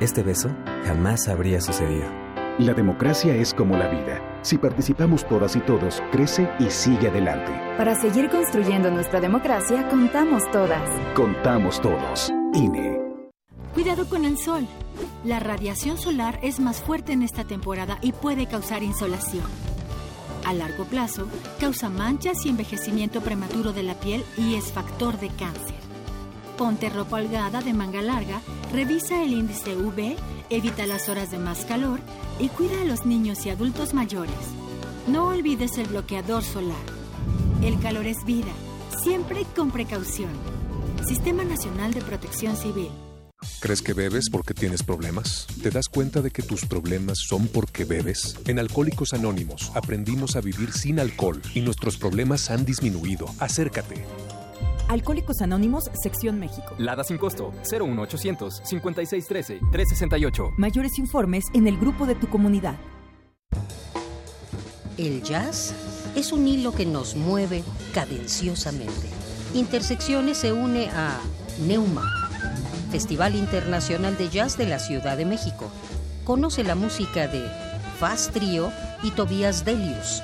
este 0.00 0.22
beso 0.22 0.50
jamás 0.84 1.28
habría 1.28 1.60
sucedido. 1.60 2.06
La 2.58 2.74
democracia 2.74 3.34
es 3.34 3.54
como 3.54 3.76
la 3.76 3.88
vida. 3.88 4.20
Si 4.42 4.58
participamos 4.58 5.26
todas 5.26 5.56
y 5.56 5.60
todos, 5.60 6.02
crece 6.12 6.50
y 6.58 6.68
sigue 6.68 7.08
adelante. 7.08 7.50
Para 7.78 7.94
seguir 7.94 8.28
construyendo 8.28 8.90
nuestra 8.90 9.20
democracia, 9.20 9.88
contamos 9.88 10.42
todas. 10.50 10.82
Contamos 11.14 11.80
todos. 11.80 12.30
INE. 12.52 13.00
Cuidado 13.72 14.06
con 14.06 14.26
el 14.26 14.36
sol. 14.36 14.66
La 15.24 15.40
radiación 15.40 15.96
solar 15.96 16.38
es 16.42 16.60
más 16.60 16.82
fuerte 16.82 17.12
en 17.12 17.22
esta 17.22 17.44
temporada 17.44 17.98
y 18.02 18.12
puede 18.12 18.46
causar 18.46 18.82
insolación. 18.82 19.44
A 20.44 20.52
largo 20.52 20.84
plazo, 20.84 21.28
causa 21.60 21.88
manchas 21.88 22.44
y 22.44 22.48
envejecimiento 22.48 23.20
prematuro 23.20 23.72
de 23.72 23.82
la 23.82 23.94
piel 23.94 24.24
y 24.36 24.54
es 24.54 24.72
factor 24.72 25.18
de 25.20 25.28
cáncer. 25.28 25.76
Ponte 26.58 26.90
ropa 26.90 27.16
holgada 27.16 27.60
de 27.60 27.72
manga 27.72 28.02
larga, 28.02 28.40
revisa 28.72 29.22
el 29.22 29.32
índice 29.32 29.76
UV, 29.76 30.16
evita 30.50 30.86
las 30.86 31.08
horas 31.08 31.30
de 31.30 31.38
más 31.38 31.64
calor 31.64 32.00
y 32.38 32.48
cuida 32.48 32.80
a 32.82 32.84
los 32.84 33.06
niños 33.06 33.46
y 33.46 33.50
adultos 33.50 33.94
mayores. 33.94 34.34
No 35.06 35.28
olvides 35.28 35.78
el 35.78 35.86
bloqueador 35.86 36.42
solar. 36.42 36.76
El 37.62 37.78
calor 37.80 38.06
es 38.06 38.24
vida, 38.24 38.52
siempre 39.02 39.44
con 39.56 39.70
precaución. 39.70 40.30
Sistema 41.06 41.44
Nacional 41.44 41.94
de 41.94 42.02
Protección 42.02 42.56
Civil. 42.56 42.90
¿Crees 43.60 43.82
que 43.82 43.92
bebes 43.92 44.30
porque 44.30 44.54
tienes 44.54 44.82
problemas? 44.82 45.46
¿Te 45.62 45.70
das 45.70 45.88
cuenta 45.88 46.20
de 46.20 46.30
que 46.30 46.42
tus 46.42 46.64
problemas 46.64 47.18
son 47.18 47.48
porque 47.48 47.84
bebes? 47.84 48.36
En 48.46 48.58
Alcohólicos 48.58 49.12
Anónimos 49.12 49.72
aprendimos 49.74 50.36
a 50.36 50.40
vivir 50.40 50.72
sin 50.72 51.00
alcohol 51.00 51.40
y 51.54 51.60
nuestros 51.60 51.96
problemas 51.96 52.50
han 52.50 52.64
disminuido. 52.64 53.26
Acércate. 53.38 54.04
Alcohólicos 54.88 55.40
Anónimos, 55.40 55.90
Sección 55.94 56.38
México. 56.38 56.74
Lada 56.78 57.04
sin 57.04 57.18
costo, 57.18 57.52
01800 57.70 58.62
5613 58.64 59.60
368. 59.70 60.50
Mayores 60.58 60.98
informes 60.98 61.44
en 61.54 61.66
el 61.66 61.78
grupo 61.78 62.06
de 62.06 62.14
tu 62.14 62.28
comunidad. 62.28 62.76
El 64.98 65.22
jazz 65.22 65.74
es 66.14 66.32
un 66.32 66.46
hilo 66.46 66.72
que 66.72 66.84
nos 66.84 67.16
mueve 67.16 67.64
cadenciosamente. 67.94 69.08
Intersecciones 69.54 70.38
se 70.38 70.52
une 70.52 70.88
a 70.90 71.18
Neuma, 71.66 72.21
Festival 72.92 73.34
Internacional 73.36 74.18
de 74.18 74.28
Jazz 74.28 74.58
de 74.58 74.66
la 74.66 74.78
Ciudad 74.78 75.16
de 75.16 75.24
México. 75.24 75.72
Conoce 76.24 76.62
la 76.62 76.74
música 76.74 77.26
de 77.26 77.42
Fast 77.98 78.34
Trio 78.34 78.70
y 79.02 79.12
Tobias 79.12 79.64
Delius. 79.64 80.22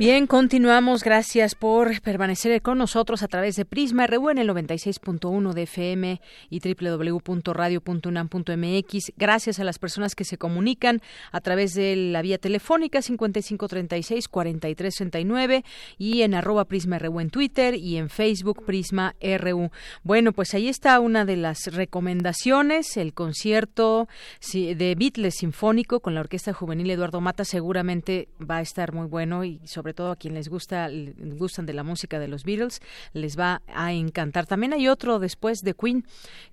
Bien, 0.00 0.26
continuamos. 0.26 1.04
Gracias 1.04 1.54
por 1.54 2.00
permanecer 2.00 2.62
con 2.62 2.78
nosotros 2.78 3.22
a 3.22 3.28
través 3.28 3.56
de 3.56 3.66
Prisma 3.66 4.06
RU 4.06 4.30
en 4.30 4.38
el 4.38 4.48
96.1 4.48 5.52
de 5.52 5.64
FM 5.64 6.22
y 6.48 6.60
www.radio.unam.mx. 6.60 9.12
Gracias 9.18 9.60
a 9.60 9.64
las 9.64 9.78
personas 9.78 10.14
que 10.14 10.24
se 10.24 10.38
comunican 10.38 11.02
a 11.32 11.42
través 11.42 11.74
de 11.74 11.96
la 11.96 12.22
vía 12.22 12.38
telefónica 12.38 13.00
5536-4339 13.00 15.64
y 15.98 16.22
en 16.22 16.32
arroba 16.32 16.64
Prisma 16.64 16.98
RU 16.98 17.20
en 17.20 17.28
Twitter 17.28 17.74
y 17.74 17.98
en 17.98 18.08
Facebook 18.08 18.64
Prisma 18.64 19.14
RU. 19.20 19.70
Bueno, 20.02 20.32
pues 20.32 20.54
ahí 20.54 20.68
está 20.68 20.98
una 20.98 21.26
de 21.26 21.36
las 21.36 21.74
recomendaciones, 21.74 22.96
el 22.96 23.12
concierto 23.12 24.08
de 24.50 24.94
Beatles 24.98 25.34
Sinfónico 25.34 26.00
con 26.00 26.14
la 26.14 26.20
Orquesta 26.20 26.54
Juvenil 26.54 26.90
Eduardo 26.90 27.20
Mata 27.20 27.44
seguramente 27.44 28.30
va 28.40 28.56
a 28.56 28.62
estar 28.62 28.94
muy 28.94 29.06
bueno 29.06 29.44
y 29.44 29.60
sobre 29.66 29.89
todo 29.94 30.10
a 30.10 30.16
quien 30.16 30.34
les 30.34 30.48
gusta 30.48 30.88
gustan 31.38 31.66
de 31.66 31.72
la 31.72 31.82
música 31.82 32.18
de 32.18 32.28
los 32.28 32.44
Beatles, 32.44 32.80
les 33.12 33.38
va 33.38 33.62
a 33.68 33.92
encantar. 33.92 34.46
También 34.46 34.72
hay 34.72 34.88
otro 34.88 35.18
después 35.18 35.60
de 35.60 35.74
Queen. 35.74 36.04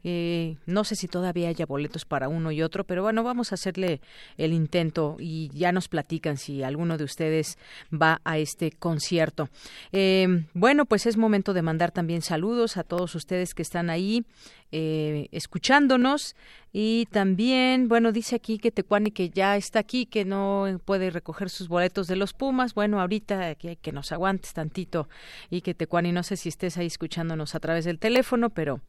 Eh, 0.03 0.57
no 0.65 0.83
sé 0.83 0.95
si 0.95 1.07
todavía 1.07 1.49
haya 1.49 1.65
boletos 1.65 2.05
para 2.05 2.29
uno 2.29 2.51
y 2.51 2.61
otro, 2.61 2.83
pero 2.83 3.03
bueno, 3.03 3.23
vamos 3.23 3.51
a 3.51 3.55
hacerle 3.55 4.01
el 4.37 4.53
intento 4.53 5.17
y 5.19 5.49
ya 5.53 5.71
nos 5.71 5.87
platican 5.87 6.37
si 6.37 6.63
alguno 6.63 6.97
de 6.97 7.03
ustedes 7.03 7.57
va 7.91 8.21
a 8.23 8.37
este 8.37 8.71
concierto. 8.71 9.49
Eh, 9.91 10.45
bueno, 10.53 10.85
pues 10.85 11.05
es 11.05 11.17
momento 11.17 11.53
de 11.53 11.61
mandar 11.61 11.91
también 11.91 12.21
saludos 12.21 12.77
a 12.77 12.83
todos 12.83 13.15
ustedes 13.15 13.53
que 13.53 13.61
están 13.61 13.89
ahí 13.89 14.25
eh, 14.71 15.27
escuchándonos. 15.31 16.35
Y 16.73 17.07
también, 17.11 17.87
bueno, 17.87 18.11
dice 18.11 18.35
aquí 18.35 18.59
que 18.59 18.71
Tecuani 18.71 19.11
que 19.11 19.29
ya 19.29 19.57
está 19.57 19.79
aquí, 19.79 20.05
que 20.05 20.25
no 20.25 20.79
puede 20.85 21.09
recoger 21.09 21.49
sus 21.49 21.67
boletos 21.67 22.07
de 22.07 22.15
los 22.15 22.33
Pumas. 22.33 22.73
Bueno, 22.73 22.99
ahorita 23.01 23.55
que, 23.55 23.77
que 23.77 23.91
nos 23.91 24.11
aguantes 24.11 24.53
tantito 24.53 25.09
y 25.49 25.61
que 25.61 25.73
Tecuani, 25.73 26.11
no 26.11 26.23
sé 26.23 26.37
si 26.37 26.49
estés 26.49 26.77
ahí 26.77 26.87
escuchándonos 26.87 27.55
a 27.55 27.59
través 27.59 27.85
del 27.85 27.99
teléfono, 27.99 28.49
pero 28.49 28.81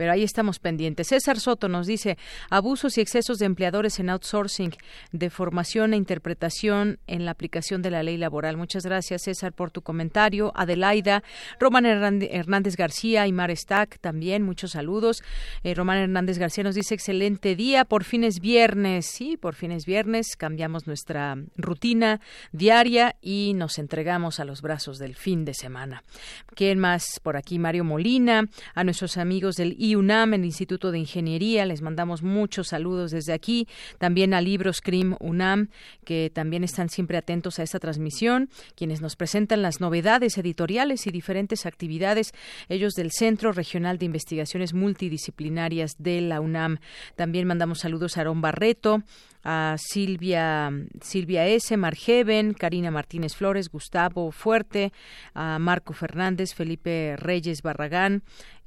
pero 0.00 0.12
ahí 0.12 0.22
estamos 0.22 0.60
pendientes. 0.60 1.08
César 1.08 1.38
Soto 1.38 1.68
nos 1.68 1.86
dice 1.86 2.16
abusos 2.48 2.96
y 2.96 3.02
excesos 3.02 3.36
de 3.36 3.44
empleadores 3.44 4.00
en 4.00 4.08
outsourcing, 4.08 4.70
de 5.12 5.28
formación 5.28 5.92
e 5.92 5.98
interpretación 5.98 6.98
en 7.06 7.26
la 7.26 7.32
aplicación 7.32 7.82
de 7.82 7.90
la 7.90 8.02
ley 8.02 8.16
laboral. 8.16 8.56
Muchas 8.56 8.86
gracias, 8.86 9.24
César, 9.24 9.52
por 9.52 9.70
tu 9.70 9.82
comentario. 9.82 10.52
Adelaida, 10.54 11.22
Román 11.58 11.84
Hernández 11.84 12.76
García 12.76 13.26
y 13.26 13.32
Mar 13.32 13.54
Stack 13.54 13.98
también, 13.98 14.42
muchos 14.42 14.70
saludos. 14.70 15.22
Eh, 15.64 15.74
Román 15.74 15.98
Hernández 15.98 16.38
García 16.38 16.64
nos 16.64 16.76
dice 16.76 16.94
excelente 16.94 17.54
día, 17.54 17.84
por 17.84 18.04
fin 18.04 18.24
es 18.24 18.40
viernes. 18.40 19.04
Sí, 19.04 19.36
por 19.36 19.54
fin 19.54 19.70
es 19.70 19.84
viernes, 19.84 20.34
cambiamos 20.34 20.86
nuestra 20.86 21.36
rutina 21.58 22.22
diaria 22.52 23.16
y 23.20 23.52
nos 23.54 23.78
entregamos 23.78 24.40
a 24.40 24.46
los 24.46 24.62
brazos 24.62 24.98
del 24.98 25.14
fin 25.14 25.44
de 25.44 25.52
semana. 25.52 26.04
¿Quién 26.54 26.78
más 26.78 27.20
por 27.22 27.36
aquí? 27.36 27.58
Mario 27.58 27.84
Molina, 27.84 28.48
a 28.74 28.82
nuestros 28.82 29.18
amigos 29.18 29.56
del 29.56 29.76
UNAM, 29.96 30.34
el 30.34 30.44
Instituto 30.44 30.90
de 30.90 30.98
Ingeniería. 30.98 31.66
Les 31.66 31.82
mandamos 31.82 32.22
muchos 32.22 32.68
saludos 32.68 33.10
desde 33.10 33.32
aquí. 33.32 33.68
También 33.98 34.34
a 34.34 34.40
Libros 34.40 34.80
CRIM 34.80 35.16
UNAM, 35.20 35.68
que 36.04 36.30
también 36.32 36.64
están 36.64 36.88
siempre 36.88 37.18
atentos 37.18 37.58
a 37.58 37.62
esta 37.62 37.78
transmisión, 37.78 38.48
quienes 38.74 39.00
nos 39.00 39.16
presentan 39.16 39.62
las 39.62 39.80
novedades 39.80 40.38
editoriales 40.38 41.06
y 41.06 41.10
diferentes 41.10 41.66
actividades, 41.66 42.32
ellos 42.68 42.94
del 42.94 43.10
Centro 43.12 43.52
Regional 43.52 43.98
de 43.98 44.06
Investigaciones 44.06 44.74
Multidisciplinarias 44.74 45.96
de 45.98 46.20
la 46.20 46.40
UNAM. 46.40 46.78
También 47.16 47.46
mandamos 47.46 47.80
saludos 47.80 48.16
a 48.16 48.20
Aarón 48.20 48.40
Barreto, 48.40 49.02
a 49.42 49.76
Silvia, 49.78 50.70
Silvia 51.00 51.46
S., 51.46 51.76
Margeven, 51.76 52.52
Karina 52.52 52.90
Martínez 52.90 53.34
Flores, 53.34 53.70
Gustavo 53.70 54.32
Fuerte, 54.32 54.92
a 55.34 55.58
Marco 55.58 55.94
Fernández, 55.94 56.54
Felipe 56.54 57.16
Reyes 57.16 57.62
Barragán. 57.62 58.22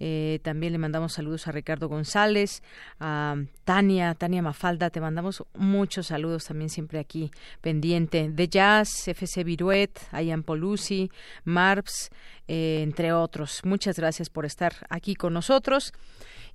Eh, 0.05 0.39
también 0.43 0.73
le 0.73 0.79
mandamos 0.79 1.13
saludos 1.13 1.47
a 1.47 1.53
Ricardo 1.53 1.87
González, 1.87 2.61
a 2.99 3.37
Tania, 3.63 4.13
Tania 4.15 4.41
Mafalda. 4.41 4.89
Te 4.89 4.99
mandamos 4.99 5.45
muchos 5.53 6.07
saludos 6.07 6.43
también 6.43 6.67
siempre 6.67 6.99
aquí 6.99 7.31
pendiente. 7.61 8.29
De 8.29 8.49
Jazz, 8.49 9.07
FC 9.07 9.45
Viruet, 9.45 9.97
Ayan 10.11 10.43
Polusi, 10.43 11.09
Marps, 11.45 12.09
eh, 12.49 12.81
entre 12.83 13.13
otros. 13.13 13.61
Muchas 13.63 13.95
gracias 13.95 14.29
por 14.29 14.45
estar 14.45 14.73
aquí 14.89 15.15
con 15.15 15.31
nosotros. 15.31 15.93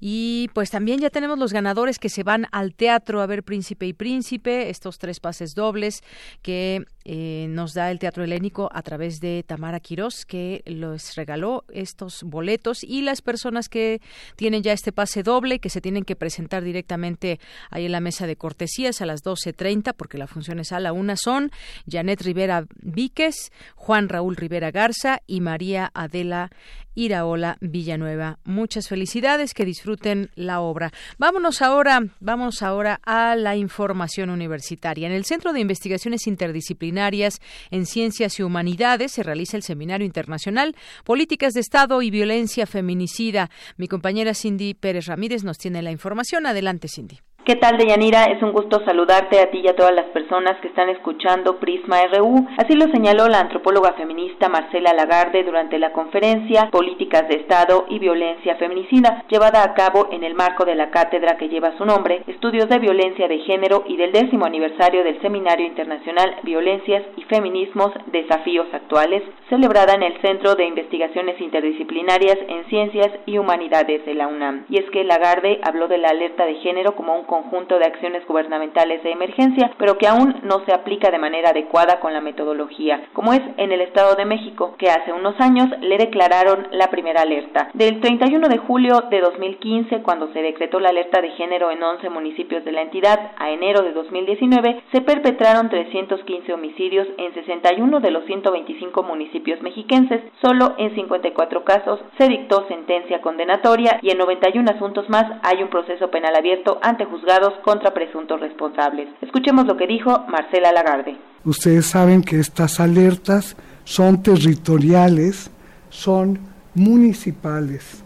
Y 0.00 0.48
pues 0.54 0.70
también 0.70 1.00
ya 1.00 1.10
tenemos 1.10 1.38
los 1.38 1.52
ganadores 1.52 1.98
que 1.98 2.08
se 2.08 2.22
van 2.22 2.46
al 2.52 2.74
teatro 2.74 3.20
a 3.20 3.26
ver 3.26 3.42
Príncipe 3.42 3.86
y 3.86 3.92
Príncipe, 3.92 4.70
estos 4.70 4.98
tres 4.98 5.20
pases 5.20 5.54
dobles 5.54 6.02
que 6.42 6.84
eh, 7.04 7.46
nos 7.48 7.74
da 7.74 7.90
el 7.90 7.98
Teatro 7.98 8.22
Helénico 8.22 8.68
a 8.72 8.82
través 8.82 9.18
de 9.20 9.42
Tamara 9.42 9.80
Quirós, 9.80 10.26
que 10.26 10.62
los 10.66 11.16
regaló 11.16 11.64
estos 11.72 12.22
boletos 12.22 12.84
y 12.84 13.00
las 13.00 13.22
personas 13.22 13.68
que 13.68 14.00
tienen 14.36 14.62
ya 14.62 14.72
este 14.72 14.92
pase 14.92 15.22
doble, 15.22 15.58
que 15.58 15.70
se 15.70 15.80
tienen 15.80 16.04
que 16.04 16.16
presentar 16.16 16.62
directamente 16.62 17.40
ahí 17.70 17.86
en 17.86 17.92
la 17.92 18.00
mesa 18.00 18.26
de 18.26 18.36
cortesías 18.36 19.00
a 19.00 19.06
las 19.06 19.24
12.30, 19.24 19.94
porque 19.94 20.18
la 20.18 20.26
función 20.26 20.58
es 20.58 20.70
a 20.70 20.80
la 20.80 20.92
una, 20.92 21.16
son 21.16 21.50
Janet 21.90 22.20
Rivera 22.20 22.66
Víquez, 22.82 23.52
Juan 23.74 24.08
Raúl 24.08 24.36
Rivera 24.36 24.70
Garza 24.70 25.22
y 25.26 25.40
María 25.40 25.90
Adela 25.94 26.50
Iraola 26.94 27.56
Villanueva. 27.60 28.38
Muchas 28.44 28.88
felicidades, 28.88 29.54
que 29.54 29.64
disfruten 29.64 29.87
la 30.34 30.60
obra. 30.60 30.92
Vámonos 31.18 31.62
ahora, 31.62 32.00
vamos 32.20 32.62
ahora 32.62 33.00
a 33.04 33.36
la 33.36 33.56
información 33.56 34.30
universitaria. 34.30 35.06
En 35.06 35.12
el 35.12 35.24
Centro 35.24 35.52
de 35.52 35.60
Investigaciones 35.60 36.26
Interdisciplinarias 36.26 37.40
en 37.70 37.86
Ciencias 37.86 38.38
y 38.38 38.42
Humanidades 38.42 39.12
se 39.12 39.22
realiza 39.22 39.56
el 39.56 39.62
Seminario 39.62 40.06
Internacional 40.06 40.74
Políticas 41.04 41.54
de 41.54 41.60
Estado 41.60 42.02
y 42.02 42.10
Violencia 42.10 42.66
Feminicida. 42.66 43.50
Mi 43.76 43.88
compañera 43.88 44.34
Cindy 44.34 44.74
Pérez 44.74 45.06
Ramírez 45.06 45.44
nos 45.44 45.58
tiene 45.58 45.82
la 45.82 45.90
información. 45.90 46.46
Adelante, 46.46 46.88
Cindy. 46.88 47.20
¿Qué 47.48 47.56
tal, 47.56 47.78
Deyanira? 47.78 48.24
Es 48.24 48.42
un 48.42 48.52
gusto 48.52 48.84
saludarte 48.84 49.40
a 49.40 49.50
ti 49.50 49.60
y 49.64 49.68
a 49.68 49.74
todas 49.74 49.94
las 49.94 50.04
personas 50.10 50.60
que 50.60 50.68
están 50.68 50.90
escuchando 50.90 51.58
Prisma 51.58 51.96
RU. 52.12 52.46
Así 52.58 52.74
lo 52.74 52.92
señaló 52.92 53.26
la 53.26 53.40
antropóloga 53.40 53.94
feminista 53.94 54.50
Marcela 54.50 54.92
Lagarde 54.92 55.44
durante 55.44 55.78
la 55.78 55.92
conferencia 55.92 56.68
Políticas 56.70 57.26
de 57.26 57.36
Estado 57.36 57.86
y 57.88 58.00
Violencia 58.00 58.56
Feminicida, 58.56 59.24
llevada 59.30 59.62
a 59.62 59.72
cabo 59.72 60.08
en 60.12 60.24
el 60.24 60.34
marco 60.34 60.66
de 60.66 60.74
la 60.74 60.90
cátedra 60.90 61.38
que 61.38 61.48
lleva 61.48 61.74
su 61.78 61.86
nombre, 61.86 62.22
Estudios 62.26 62.68
de 62.68 62.80
Violencia 62.80 63.28
de 63.28 63.38
Género 63.38 63.82
y 63.86 63.96
del 63.96 64.12
décimo 64.12 64.44
aniversario 64.44 65.02
del 65.02 65.18
Seminario 65.22 65.64
Internacional 65.64 66.36
Violencias 66.42 67.02
y 67.16 67.22
Feminismos, 67.22 67.92
Desafíos 68.12 68.66
Actuales, 68.74 69.22
celebrada 69.48 69.94
en 69.94 70.02
el 70.02 70.20
Centro 70.20 70.54
de 70.54 70.66
Investigaciones 70.66 71.40
Interdisciplinarias 71.40 72.36
en 72.46 72.66
Ciencias 72.66 73.08
y 73.24 73.38
Humanidades 73.38 74.04
de 74.04 74.12
la 74.12 74.26
UNAM. 74.26 74.66
Y 74.68 74.80
es 74.80 74.90
que 74.90 75.02
Lagarde 75.02 75.60
habló 75.62 75.88
de 75.88 75.96
la 75.96 76.10
alerta 76.10 76.44
de 76.44 76.56
género 76.56 76.94
como 76.94 77.16
un 77.16 77.24
conjunto 77.38 77.78
de 77.78 77.86
acciones 77.86 78.26
gubernamentales 78.26 79.02
de 79.02 79.12
emergencia, 79.12 79.70
pero 79.78 79.96
que 79.96 80.08
aún 80.08 80.34
no 80.42 80.64
se 80.64 80.74
aplica 80.74 81.10
de 81.10 81.18
manera 81.18 81.50
adecuada 81.50 82.00
con 82.00 82.12
la 82.12 82.20
metodología, 82.20 83.02
como 83.12 83.32
es 83.32 83.40
en 83.56 83.70
el 83.70 83.80
Estado 83.80 84.16
de 84.16 84.24
México, 84.24 84.74
que 84.76 84.90
hace 84.90 85.12
unos 85.12 85.40
años 85.40 85.68
le 85.80 85.98
declararon 85.98 86.66
la 86.72 86.88
primera 86.88 87.22
alerta. 87.22 87.70
Del 87.74 88.00
31 88.00 88.48
de 88.48 88.58
julio 88.58 89.04
de 89.10 89.20
2015, 89.20 90.02
cuando 90.02 90.32
se 90.32 90.42
decretó 90.42 90.80
la 90.80 90.88
alerta 90.88 91.20
de 91.20 91.30
género 91.30 91.70
en 91.70 91.82
11 91.82 92.10
municipios 92.10 92.64
de 92.64 92.72
la 92.72 92.82
entidad, 92.82 93.32
a 93.36 93.50
enero 93.50 93.82
de 93.82 93.92
2019, 93.92 94.82
se 94.92 95.00
perpetraron 95.00 95.68
315 95.68 96.52
homicidios 96.52 97.06
en 97.18 97.34
61 97.34 98.00
de 98.00 98.10
los 98.10 98.24
125 98.24 99.02
municipios 99.04 99.62
mexiquenses. 99.62 100.22
Solo 100.42 100.74
en 100.78 100.94
54 100.94 101.64
casos 101.64 102.00
se 102.18 102.28
dictó 102.28 102.66
sentencia 102.66 103.20
condenatoria 103.20 104.00
y 104.02 104.10
en 104.10 104.18
91 104.18 104.70
asuntos 104.74 105.08
más 105.08 105.24
hay 105.42 105.62
un 105.62 105.68
proceso 105.68 106.10
penal 106.10 106.34
abierto 106.34 106.78
ante 106.82 107.04
juzgados 107.04 107.27
contra 107.62 107.92
presuntos 107.92 108.40
responsables. 108.40 109.08
Escuchemos 109.20 109.66
lo 109.66 109.76
que 109.76 109.86
dijo 109.86 110.24
Marcela 110.28 110.72
Lagarde. 110.72 111.16
Ustedes 111.44 111.86
saben 111.86 112.22
que 112.22 112.40
estas 112.40 112.80
alertas 112.80 113.56
son 113.84 114.22
territoriales, 114.22 115.50
son 115.90 116.38
municipales 116.74 118.02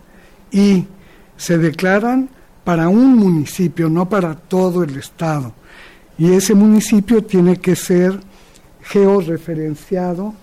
y 0.50 0.86
se 1.36 1.58
declaran 1.58 2.28
para 2.64 2.88
un 2.88 3.16
municipio, 3.16 3.88
no 3.88 4.08
para 4.08 4.34
todo 4.34 4.82
el 4.82 4.96
estado. 4.96 5.52
Y 6.18 6.32
ese 6.32 6.54
municipio 6.54 7.22
tiene 7.22 7.56
que 7.56 7.76
ser 7.76 8.18
georreferenciado 8.82 10.34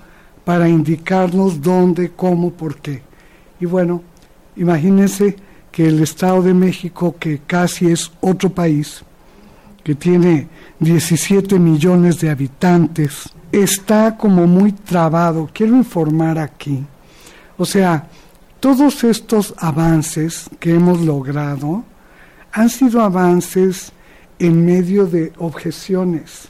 para 0.43 0.67
indicarnos 0.67 1.61
dónde, 1.61 2.11
cómo, 2.11 2.51
por 2.51 2.77
qué. 2.77 3.01
Y 3.59 3.65
bueno, 3.65 4.01
imagínense 4.55 5.35
que 5.71 5.87
el 5.87 6.01
Estado 6.01 6.41
de 6.41 6.53
México, 6.53 7.15
que 7.19 7.39
casi 7.45 7.91
es 7.91 8.11
otro 8.21 8.49
país, 8.49 9.03
que 9.83 9.95
tiene 9.95 10.47
17 10.79 11.59
millones 11.59 12.19
de 12.19 12.29
habitantes, 12.29 13.29
está 13.51 14.17
como 14.17 14.47
muy 14.47 14.71
trabado. 14.71 15.49
Quiero 15.53 15.75
informar 15.75 16.37
aquí. 16.37 16.85
O 17.57 17.65
sea, 17.65 18.07
todos 18.59 19.03
estos 19.03 19.53
avances 19.57 20.49
que 20.59 20.73
hemos 20.73 21.01
logrado 21.01 21.83
han 22.51 22.69
sido 22.69 23.01
avances 23.01 23.91
en 24.39 24.65
medio 24.65 25.05
de 25.05 25.33
objeciones 25.37 26.49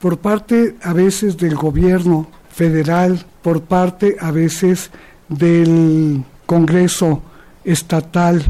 por 0.00 0.18
parte 0.18 0.76
a 0.82 0.92
veces 0.92 1.36
del 1.36 1.54
gobierno 1.54 2.28
federal, 2.50 3.24
por 3.42 3.62
parte 3.62 4.16
a 4.20 4.30
veces 4.30 4.90
del 5.28 6.24
Congreso 6.46 7.22
estatal, 7.64 8.42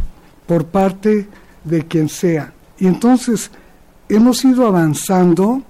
por 0.46 0.66
parte 0.66 1.28
de 1.64 1.86
quien 1.86 2.08
sea. 2.08 2.52
Y 2.78 2.86
entonces 2.86 3.50
hemos 4.08 4.44
ido 4.44 4.66
avanzando, 4.66 5.62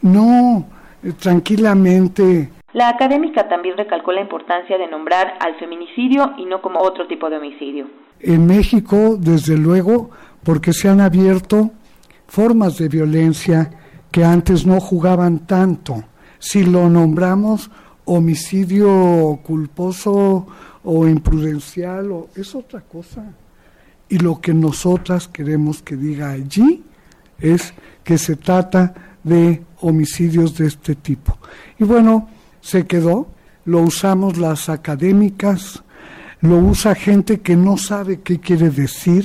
no 0.00 0.66
eh, 1.02 1.12
tranquilamente. 1.12 2.50
La 2.72 2.88
académica 2.88 3.48
también 3.48 3.76
recalcó 3.76 4.12
la 4.12 4.22
importancia 4.22 4.78
de 4.78 4.88
nombrar 4.88 5.34
al 5.40 5.58
feminicidio 5.58 6.32
y 6.38 6.46
no 6.46 6.62
como 6.62 6.80
otro 6.80 7.06
tipo 7.06 7.28
de 7.28 7.36
homicidio. 7.36 7.86
En 8.20 8.46
México, 8.46 9.16
desde 9.18 9.58
luego, 9.58 10.10
porque 10.42 10.72
se 10.72 10.88
han 10.88 11.00
abierto 11.00 11.70
formas 12.26 12.78
de 12.78 12.88
violencia 12.88 13.70
que 14.10 14.24
antes 14.24 14.64
no 14.64 14.80
jugaban 14.80 15.40
tanto. 15.40 16.04
Si 16.38 16.64
lo 16.64 16.88
nombramos 16.88 17.70
homicidio 18.04 19.40
culposo 19.42 20.46
o 20.84 21.06
imprudencial, 21.06 22.10
o, 22.10 22.28
es 22.34 22.54
otra 22.54 22.80
cosa. 22.80 23.24
Y 24.08 24.18
lo 24.18 24.40
que 24.40 24.52
nosotras 24.52 25.28
queremos 25.28 25.82
que 25.82 25.96
diga 25.96 26.30
allí 26.30 26.82
es 27.38 27.72
que 28.04 28.18
se 28.18 28.36
trata 28.36 28.94
de 29.24 29.62
homicidios 29.80 30.56
de 30.56 30.66
este 30.66 30.94
tipo. 30.94 31.38
Y 31.78 31.84
bueno, 31.84 32.28
se 32.60 32.86
quedó, 32.86 33.28
lo 33.64 33.80
usamos 33.82 34.38
las 34.38 34.68
académicas, 34.68 35.82
lo 36.40 36.58
usa 36.58 36.94
gente 36.94 37.40
que 37.40 37.56
no 37.56 37.76
sabe 37.76 38.20
qué 38.20 38.40
quiere 38.40 38.70
decir, 38.70 39.24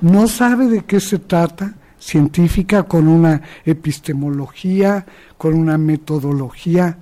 no 0.00 0.28
sabe 0.28 0.68
de 0.68 0.84
qué 0.84 1.00
se 1.00 1.18
trata, 1.18 1.74
científica 1.98 2.84
con 2.84 3.08
una 3.08 3.42
epistemología, 3.64 5.04
con 5.36 5.54
una 5.54 5.76
metodología 5.76 6.98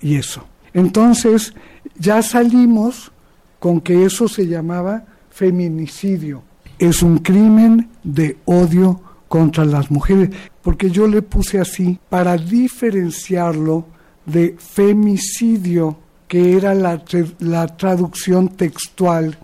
y 0.00 0.16
eso. 0.16 0.44
Entonces, 0.72 1.54
ya 1.98 2.22
salimos 2.22 3.12
con 3.58 3.80
que 3.80 4.04
eso 4.04 4.28
se 4.28 4.46
llamaba 4.46 5.04
feminicidio. 5.30 6.42
Es 6.78 7.02
un 7.02 7.18
crimen 7.18 7.88
de 8.04 8.38
odio 8.44 9.00
contra 9.26 9.64
las 9.64 9.90
mujeres, 9.90 10.30
porque 10.62 10.90
yo 10.90 11.06
le 11.06 11.22
puse 11.22 11.60
así 11.60 11.98
para 12.08 12.36
diferenciarlo 12.36 13.86
de 14.24 14.56
femicidio, 14.58 15.98
que 16.26 16.56
era 16.56 16.74
la, 16.74 17.02
la 17.40 17.66
traducción 17.76 18.48
textual 18.48 19.38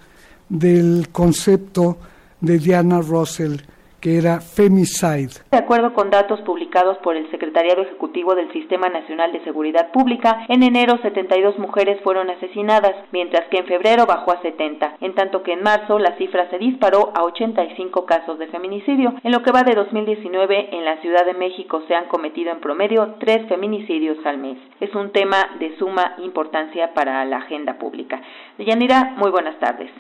del 0.49 1.09
concepto 1.11 1.99
de 2.41 2.59
Diana 2.59 3.01
Russell 3.01 3.57
que 4.05 4.19
era 4.19 4.39
femicide. 4.43 5.41
De 5.51 5.57
acuerdo 5.57 5.95
con 5.95 6.11
datos 6.11 6.39
publicados 6.43 6.99
por 6.99 7.17
el 7.17 7.31
Secretariado 7.31 7.81
Ejecutivo 7.81 8.35
del 8.35 8.53
Sistema 8.53 8.91
Nacional 8.91 9.33
de 9.33 9.43
Seguridad 9.45 9.93
Pública, 9.93 10.45
en 10.49 10.63
enero 10.63 10.99
72 11.01 11.59
mujeres 11.59 11.99
fueron 12.03 12.29
asesinadas, 12.29 12.93
mientras 13.13 13.49
que 13.49 13.61
en 13.61 13.67
febrero 13.67 14.05
bajó 14.05 14.33
a 14.33 14.43
70, 14.43 14.99
en 15.01 15.15
tanto 15.15 15.43
que 15.43 15.55
en 15.55 15.63
marzo 15.63 15.99
la 15.99 16.19
cifra 16.19 16.51
se 16.51 16.59
disparó 16.59 17.13
a 17.15 17.25
85 17.25 18.05
casos 18.05 18.39
de 18.39 18.49
feminicidio. 18.49 19.15
En 19.23 19.33
lo 19.33 19.43
que 19.43 19.53
va 19.53 19.63
de 19.63 19.75
2019, 19.75 20.77
en 20.77 20.85
la 20.85 21.01
Ciudad 21.01 21.25
de 21.25 21.33
México 21.33 21.83
se 21.89 21.95
han 21.95 22.05
cometido 22.09 22.53
en 22.53 22.61
promedio 22.61 23.15
tres 23.21 23.49
feminicidios 23.49 24.19
al 24.27 24.37
mes. 24.37 24.59
Es 24.81 24.95
un 24.95 25.13
tema 25.13 25.49
de 25.59 25.79
suma 25.79 26.15
importancia 26.19 26.93
para 26.93 27.25
la 27.25 27.39
agenda 27.39 27.79
pública. 27.79 28.21
Yanira, 28.59 29.15
muy 29.17 29.31
buenas 29.31 29.59
tardes. 29.59 29.91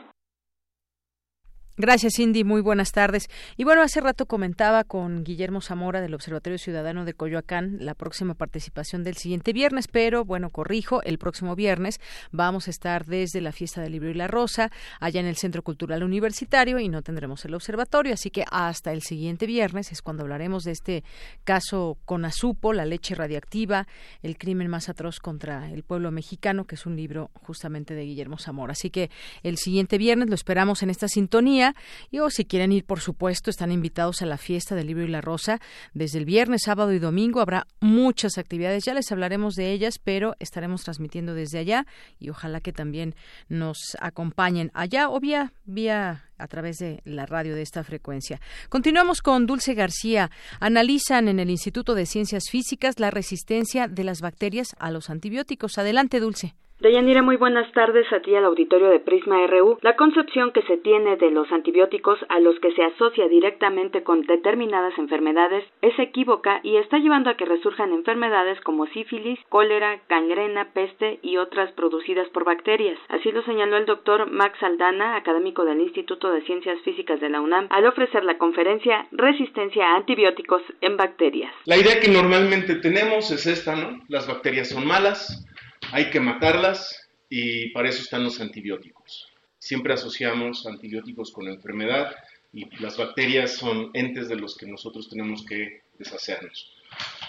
Gracias, 1.76 2.12
Cindy. 2.14 2.44
Muy 2.44 2.60
buenas 2.60 2.92
tardes. 2.92 3.28
Y 3.56 3.64
bueno, 3.64 3.82
hace 3.82 4.00
rato 4.00 4.26
comentaba 4.26 4.84
con 4.84 5.24
Guillermo 5.24 5.60
Zamora 5.60 6.00
del 6.00 6.14
Observatorio 6.14 6.56
Ciudadano 6.56 7.04
de 7.04 7.14
Coyoacán 7.14 7.78
la 7.80 7.94
próxima 7.94 8.34
participación 8.34 9.02
del 9.02 9.16
siguiente 9.16 9.52
viernes, 9.52 9.88
pero 9.88 10.24
bueno, 10.24 10.50
corrijo, 10.50 11.02
el 11.02 11.18
próximo 11.18 11.56
viernes 11.56 11.98
vamos 12.30 12.68
a 12.68 12.70
estar 12.70 13.06
desde 13.06 13.40
la 13.40 13.50
Fiesta 13.50 13.82
del 13.82 13.90
Libro 13.90 14.08
y 14.08 14.14
la 14.14 14.28
Rosa, 14.28 14.70
allá 15.00 15.18
en 15.18 15.26
el 15.26 15.34
Centro 15.34 15.62
Cultural 15.62 16.04
Universitario, 16.04 16.78
y 16.78 16.88
no 16.88 17.02
tendremos 17.02 17.44
el 17.44 17.54
observatorio, 17.54 18.14
así 18.14 18.30
que 18.30 18.44
hasta 18.52 18.92
el 18.92 19.02
siguiente 19.02 19.44
viernes 19.44 19.90
es 19.90 20.00
cuando 20.00 20.22
hablaremos 20.22 20.62
de 20.62 20.70
este 20.70 21.02
caso 21.42 21.98
con 22.04 22.24
Azupo, 22.24 22.72
la 22.72 22.86
leche 22.86 23.16
radiactiva, 23.16 23.88
el 24.22 24.38
crimen 24.38 24.68
más 24.68 24.88
atroz 24.88 25.18
contra 25.18 25.68
el 25.72 25.82
pueblo 25.82 26.12
mexicano, 26.12 26.66
que 26.66 26.76
es 26.76 26.86
un 26.86 26.94
libro 26.94 27.32
justamente 27.34 27.94
de 27.94 28.04
Guillermo 28.04 28.38
Zamora. 28.38 28.74
Así 28.74 28.90
que 28.90 29.10
el 29.42 29.56
siguiente 29.58 29.98
viernes 29.98 30.28
lo 30.28 30.36
esperamos 30.36 30.84
en 30.84 30.90
esta 30.90 31.08
sintonía 31.08 31.63
y 32.10 32.18
o 32.18 32.28
si 32.28 32.44
quieren 32.44 32.72
ir, 32.72 32.84
por 32.84 33.00
supuesto, 33.00 33.48
están 33.48 33.72
invitados 33.72 34.20
a 34.20 34.26
la 34.26 34.36
fiesta 34.36 34.74
del 34.74 34.88
libro 34.88 35.04
y 35.04 35.08
la 35.08 35.20
rosa. 35.20 35.60
Desde 35.94 36.18
el 36.18 36.24
viernes, 36.24 36.62
sábado 36.64 36.92
y 36.92 36.98
domingo 36.98 37.40
habrá 37.40 37.66
muchas 37.80 38.36
actividades. 38.36 38.84
Ya 38.84 38.94
les 38.94 39.10
hablaremos 39.12 39.54
de 39.54 39.72
ellas, 39.72 39.98
pero 40.02 40.34
estaremos 40.40 40.82
transmitiendo 40.84 41.34
desde 41.34 41.60
allá 41.60 41.86
y 42.18 42.28
ojalá 42.30 42.60
que 42.60 42.72
también 42.72 43.14
nos 43.48 43.96
acompañen 44.00 44.70
allá 44.74 45.08
o 45.08 45.20
vía, 45.20 45.52
vía 45.64 46.24
a 46.38 46.48
través 46.48 46.78
de 46.78 47.00
la 47.04 47.26
radio 47.26 47.54
de 47.54 47.62
esta 47.62 47.84
frecuencia. 47.84 48.40
Continuamos 48.68 49.22
con 49.22 49.46
Dulce 49.46 49.74
García. 49.74 50.30
Analizan 50.60 51.28
en 51.28 51.38
el 51.38 51.50
Instituto 51.50 51.94
de 51.94 52.06
Ciencias 52.06 52.44
Físicas 52.50 52.98
la 52.98 53.10
resistencia 53.10 53.88
de 53.88 54.04
las 54.04 54.20
bacterias 54.20 54.74
a 54.78 54.90
los 54.90 55.10
antibióticos. 55.10 55.78
Adelante, 55.78 56.20
Dulce. 56.20 56.54
Deyanira, 56.84 57.22
muy 57.22 57.36
buenas 57.36 57.72
tardes 57.72 58.04
a 58.12 58.20
ti 58.20 58.34
al 58.34 58.44
auditorio 58.44 58.90
de 58.90 59.00
Prisma 59.00 59.38
RU. 59.46 59.78
La 59.80 59.96
concepción 59.96 60.52
que 60.52 60.60
se 60.64 60.76
tiene 60.76 61.16
de 61.16 61.30
los 61.30 61.50
antibióticos 61.50 62.18
a 62.28 62.40
los 62.40 62.60
que 62.60 62.72
se 62.72 62.84
asocia 62.84 63.26
directamente 63.26 64.02
con 64.02 64.20
determinadas 64.26 64.92
enfermedades 64.98 65.64
es 65.80 65.98
equívoca 65.98 66.60
y 66.62 66.76
está 66.76 66.98
llevando 66.98 67.30
a 67.30 67.38
que 67.38 67.46
resurjan 67.46 67.94
enfermedades 67.94 68.60
como 68.60 68.86
sífilis, 68.88 69.38
cólera, 69.48 70.02
gangrena, 70.10 70.74
peste 70.74 71.20
y 71.22 71.38
otras 71.38 71.72
producidas 71.72 72.28
por 72.28 72.44
bacterias. 72.44 72.98
Así 73.08 73.32
lo 73.32 73.42
señaló 73.44 73.78
el 73.78 73.86
doctor 73.86 74.30
Max 74.30 74.62
Aldana, 74.62 75.16
académico 75.16 75.64
del 75.64 75.80
Instituto 75.80 76.30
de 76.32 76.42
Ciencias 76.42 76.78
Físicas 76.82 77.18
de 77.18 77.30
la 77.30 77.40
UNAM, 77.40 77.66
al 77.70 77.86
ofrecer 77.86 78.24
la 78.24 78.36
conferencia 78.36 79.06
Resistencia 79.10 79.86
a 79.86 79.96
antibióticos 79.96 80.60
en 80.82 80.98
bacterias. 80.98 81.54
La 81.64 81.78
idea 81.78 81.98
que 81.98 82.08
normalmente 82.08 82.74
tenemos 82.74 83.30
es 83.30 83.46
esta, 83.46 83.74
¿no? 83.74 84.02
Las 84.08 84.28
bacterias 84.28 84.68
son 84.68 84.86
malas, 84.86 85.46
hay 85.92 86.10
que 86.10 86.20
matarlas 86.20 87.08
y 87.28 87.70
para 87.70 87.88
eso 87.88 88.02
están 88.02 88.24
los 88.24 88.40
antibióticos. 88.40 89.28
Siempre 89.58 89.94
asociamos 89.94 90.66
antibióticos 90.66 91.32
con 91.32 91.48
enfermedad 91.48 92.14
y 92.52 92.68
las 92.80 92.96
bacterias 92.96 93.56
son 93.56 93.90
entes 93.94 94.28
de 94.28 94.36
los 94.36 94.56
que 94.56 94.66
nosotros 94.66 95.08
tenemos 95.08 95.44
que 95.44 95.82
deshacernos. 95.98 96.72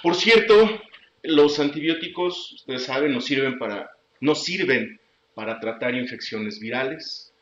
Por 0.03 0.15
cierto, 0.15 0.81
los 1.23 1.59
antibióticos, 1.59 2.53
ustedes 2.53 2.83
saben, 2.83 3.13
no 3.13 3.21
sirven 3.21 3.57
para, 3.57 3.89
no 4.19 4.35
sirven 4.35 4.99
para 5.33 5.59
tratar 5.59 5.95
infecciones 5.95 6.59
virales. 6.59 7.33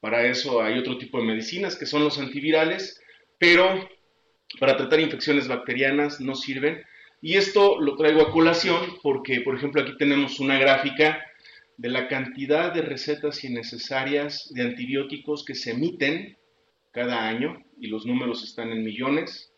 Para 0.00 0.26
eso 0.26 0.62
hay 0.62 0.78
otro 0.78 0.98
tipo 0.98 1.18
de 1.18 1.24
medicinas 1.24 1.76
que 1.76 1.86
son 1.86 2.04
los 2.04 2.18
antivirales, 2.18 3.00
pero 3.38 3.88
para 4.60 4.76
tratar 4.76 5.00
infecciones 5.00 5.48
bacterianas 5.48 6.20
no 6.20 6.34
sirven 6.34 6.84
y 7.20 7.34
esto 7.34 7.80
lo 7.80 7.96
traigo 7.96 8.22
a 8.22 8.30
colación 8.30 8.98
porque, 9.02 9.40
por 9.40 9.56
ejemplo, 9.56 9.82
aquí 9.82 9.96
tenemos 9.96 10.40
una 10.40 10.58
gráfica 10.58 11.22
de 11.76 11.90
la 11.90 12.08
cantidad 12.08 12.72
de 12.72 12.82
recetas 12.82 13.44
innecesarias 13.44 14.50
de 14.54 14.62
antibióticos 14.62 15.44
que 15.44 15.54
se 15.54 15.72
emiten 15.72 16.36
cada 16.92 17.28
año, 17.28 17.62
y 17.78 17.88
los 17.88 18.06
números 18.06 18.42
están 18.42 18.70
en 18.70 18.82
millones. 18.82 19.52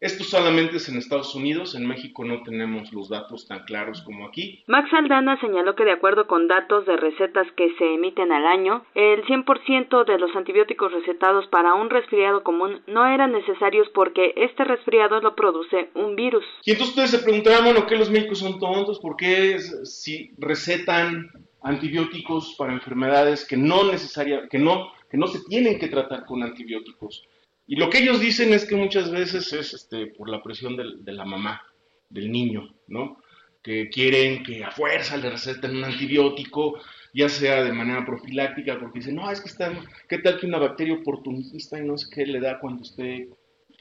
Esto 0.00 0.24
solamente 0.24 0.78
es 0.78 0.88
en 0.88 0.96
Estados 0.96 1.34
Unidos, 1.34 1.74
en 1.74 1.86
México 1.86 2.24
no 2.24 2.42
tenemos 2.42 2.90
los 2.90 3.10
datos 3.10 3.46
tan 3.46 3.64
claros 3.64 4.00
como 4.00 4.26
aquí. 4.26 4.64
Max 4.66 4.88
Aldana 4.94 5.38
señaló 5.42 5.76
que 5.76 5.84
de 5.84 5.92
acuerdo 5.92 6.26
con 6.26 6.48
datos 6.48 6.86
de 6.86 6.96
recetas 6.96 7.46
que 7.54 7.74
se 7.76 7.94
emiten 7.96 8.32
al 8.32 8.46
año, 8.46 8.86
el 8.94 9.22
100% 9.26 10.06
de 10.06 10.18
los 10.18 10.34
antibióticos 10.34 10.90
recetados 10.90 11.46
para 11.48 11.74
un 11.74 11.90
resfriado 11.90 12.42
común 12.42 12.80
no 12.86 13.06
eran 13.06 13.32
necesarios 13.32 13.88
porque 13.92 14.32
este 14.36 14.64
resfriado 14.64 15.20
lo 15.20 15.36
produce 15.36 15.90
un 15.94 16.16
virus. 16.16 16.46
Y 16.64 16.70
entonces 16.70 16.96
ustedes 16.96 17.10
se 17.10 17.18
preguntarán, 17.18 17.64
bueno, 17.64 17.86
¿qué 17.86 17.96
los 17.96 18.10
médicos 18.10 18.38
son 18.38 18.58
tontos? 18.58 19.00
¿Por 19.00 19.16
qué 19.16 19.58
si 19.58 20.30
recetan 20.38 21.30
antibióticos 21.62 22.54
para 22.56 22.72
enfermedades 22.72 23.46
que 23.46 23.58
no 23.58 23.84
necesaria, 23.84 24.48
que 24.48 24.58
no, 24.58 24.92
que 25.10 25.18
no 25.18 25.26
se 25.26 25.44
tienen 25.44 25.78
que 25.78 25.88
tratar 25.88 26.24
con 26.24 26.42
antibióticos? 26.42 27.28
Y 27.70 27.76
lo 27.76 27.88
que 27.88 27.98
ellos 27.98 28.18
dicen 28.18 28.52
es 28.52 28.64
que 28.64 28.74
muchas 28.74 29.12
veces 29.12 29.52
es 29.52 29.72
este, 29.72 30.08
por 30.08 30.28
la 30.28 30.42
presión 30.42 30.76
de 30.76 31.12
la 31.12 31.24
mamá, 31.24 31.62
del 32.08 32.32
niño, 32.32 32.74
¿no? 32.88 33.18
Que 33.62 33.88
quieren 33.88 34.42
que 34.42 34.64
a 34.64 34.72
fuerza 34.72 35.16
le 35.16 35.30
receten 35.30 35.76
un 35.76 35.84
antibiótico, 35.84 36.80
ya 37.14 37.28
sea 37.28 37.62
de 37.62 37.72
manera 37.72 38.04
profiláctica, 38.04 38.76
porque 38.80 38.98
dicen, 38.98 39.14
no, 39.14 39.30
es 39.30 39.40
que 39.40 39.50
está, 39.50 39.72
¿qué 40.08 40.18
tal 40.18 40.40
que 40.40 40.48
una 40.48 40.58
bacteria 40.58 40.94
oportunista 40.94 41.78
y 41.78 41.86
no 41.86 41.96
sé 41.96 42.08
qué 42.12 42.26
le 42.26 42.40
da 42.40 42.58
cuando 42.58 42.82
esté 42.82 43.28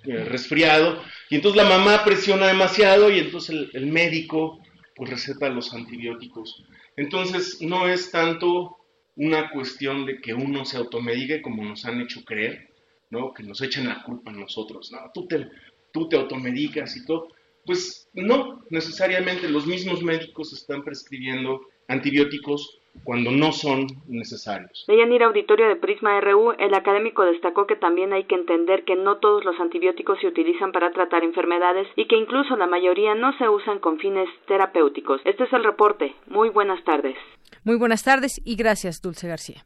eh, 0.03 0.23
resfriado? 0.25 1.01
Y 1.31 1.37
entonces 1.37 1.59
la 1.59 1.67
mamá 1.67 2.03
presiona 2.05 2.45
demasiado 2.45 3.09
y 3.09 3.17
entonces 3.17 3.49
el, 3.49 3.71
el 3.73 3.87
médico 3.87 4.61
pues 4.95 5.09
receta 5.09 5.49
los 5.49 5.73
antibióticos. 5.73 6.63
Entonces 6.95 7.59
no 7.59 7.89
es 7.89 8.11
tanto 8.11 8.77
una 9.15 9.49
cuestión 9.49 10.05
de 10.05 10.21
que 10.21 10.35
uno 10.35 10.63
se 10.63 10.77
automedique 10.77 11.41
como 11.41 11.63
nos 11.63 11.85
han 11.85 11.99
hecho 12.01 12.23
creer, 12.23 12.68
¿no? 13.09 13.33
Que 13.33 13.43
nos 13.43 13.61
echen 13.61 13.87
la 13.87 14.03
culpa 14.03 14.31
a 14.31 14.35
nosotros, 14.35 14.91
¿no? 14.91 14.99
Tú 15.13 15.27
te, 15.27 15.47
tú 15.91 16.07
te 16.07 16.17
automedicas 16.17 16.95
y 16.97 17.05
todo. 17.05 17.29
Pues 17.65 18.09
no, 18.13 18.63
necesariamente 18.69 19.49
los 19.49 19.67
mismos 19.67 20.01
médicos 20.01 20.53
están 20.53 20.83
prescribiendo 20.83 21.61
antibióticos 21.87 22.79
cuando 23.03 23.31
no 23.31 23.51
son 23.51 23.87
necesarios. 24.07 24.85
De 24.87 24.97
Yanir 24.97 25.23
Auditorio 25.23 25.67
de 25.67 25.75
Prisma 25.75 26.19
RU, 26.21 26.51
el 26.57 26.73
académico 26.73 27.23
destacó 27.23 27.67
que 27.67 27.75
también 27.75 28.13
hay 28.13 28.25
que 28.25 28.35
entender 28.35 28.83
que 28.83 28.95
no 28.95 29.17
todos 29.17 29.45
los 29.45 29.59
antibióticos 29.59 30.19
se 30.19 30.27
utilizan 30.27 30.71
para 30.71 30.91
tratar 30.91 31.23
enfermedades 31.23 31.87
y 31.95 32.07
que 32.07 32.17
incluso 32.17 32.55
la 32.55 32.67
mayoría 32.67 33.15
no 33.15 33.37
se 33.37 33.47
usan 33.47 33.79
con 33.79 33.99
fines 33.99 34.27
terapéuticos. 34.47 35.21
Este 35.25 35.43
es 35.43 35.53
el 35.53 35.63
reporte. 35.63 36.15
Muy 36.27 36.49
buenas 36.49 36.83
tardes. 36.83 37.15
Muy 37.63 37.77
buenas 37.77 38.03
tardes 38.03 38.41
y 38.43 38.55
gracias, 38.55 39.01
Dulce 39.01 39.27
García. 39.27 39.65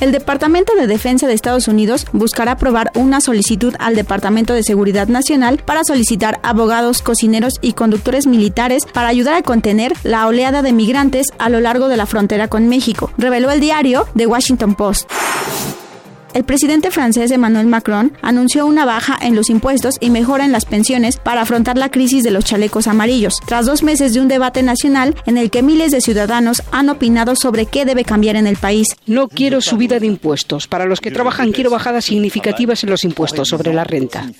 El 0.00 0.12
Departamento 0.12 0.74
de 0.74 0.86
Defensa 0.86 1.26
de 1.26 1.34
Estados 1.34 1.68
Unidos 1.68 2.06
buscará 2.12 2.52
aprobar 2.52 2.90
una 2.94 3.20
solicitud 3.20 3.74
al 3.78 3.94
Departamento 3.94 4.54
de 4.54 4.62
Seguridad 4.62 5.08
Nacional 5.08 5.58
para 5.58 5.84
solicitar 5.84 6.40
abogados, 6.42 7.02
cocineros 7.02 7.54
y 7.60 7.74
conductores 7.74 8.26
militares 8.26 8.84
para 8.86 9.08
ayudar 9.08 9.34
a 9.34 9.42
contener 9.42 9.92
la 10.02 10.26
oleada 10.26 10.62
de 10.62 10.72
migrantes 10.72 11.26
a 11.38 11.50
lo 11.50 11.60
largo 11.60 11.88
de 11.88 11.98
la 11.98 12.06
frontera 12.06 12.48
con 12.48 12.68
México, 12.68 13.12
reveló 13.18 13.50
el 13.50 13.60
diario 13.60 14.06
The 14.16 14.26
Washington 14.26 14.74
Post. 14.74 15.10
El 16.32 16.44
presidente 16.44 16.92
francés 16.92 17.32
Emmanuel 17.32 17.66
Macron 17.66 18.12
anunció 18.22 18.64
una 18.64 18.84
baja 18.84 19.18
en 19.20 19.34
los 19.34 19.50
impuestos 19.50 19.96
y 19.98 20.10
mejora 20.10 20.44
en 20.44 20.52
las 20.52 20.64
pensiones 20.64 21.16
para 21.16 21.40
afrontar 21.42 21.76
la 21.76 21.90
crisis 21.90 22.22
de 22.22 22.30
los 22.30 22.44
chalecos 22.44 22.86
amarillos, 22.86 23.34
tras 23.46 23.66
dos 23.66 23.82
meses 23.82 24.14
de 24.14 24.20
un 24.20 24.28
debate 24.28 24.62
nacional 24.62 25.16
en 25.26 25.38
el 25.38 25.50
que 25.50 25.64
miles 25.64 25.90
de 25.90 26.00
ciudadanos 26.00 26.62
han 26.70 26.88
opinado 26.88 27.34
sobre 27.34 27.66
qué 27.66 27.84
debe 27.84 28.04
cambiar 28.04 28.36
en 28.36 28.46
el 28.46 28.56
país. 28.56 28.86
No 29.06 29.28
quiero 29.28 29.60
subida 29.60 29.98
de 29.98 30.06
impuestos. 30.06 30.68
Para 30.68 30.84
los 30.84 31.00
que 31.00 31.10
trabajan 31.10 31.50
quiero 31.50 31.70
bajadas 31.70 32.04
significativas 32.04 32.84
en 32.84 32.90
los 32.90 33.02
impuestos 33.02 33.48
sobre 33.48 33.74
la 33.74 33.82
renta. 33.82 34.30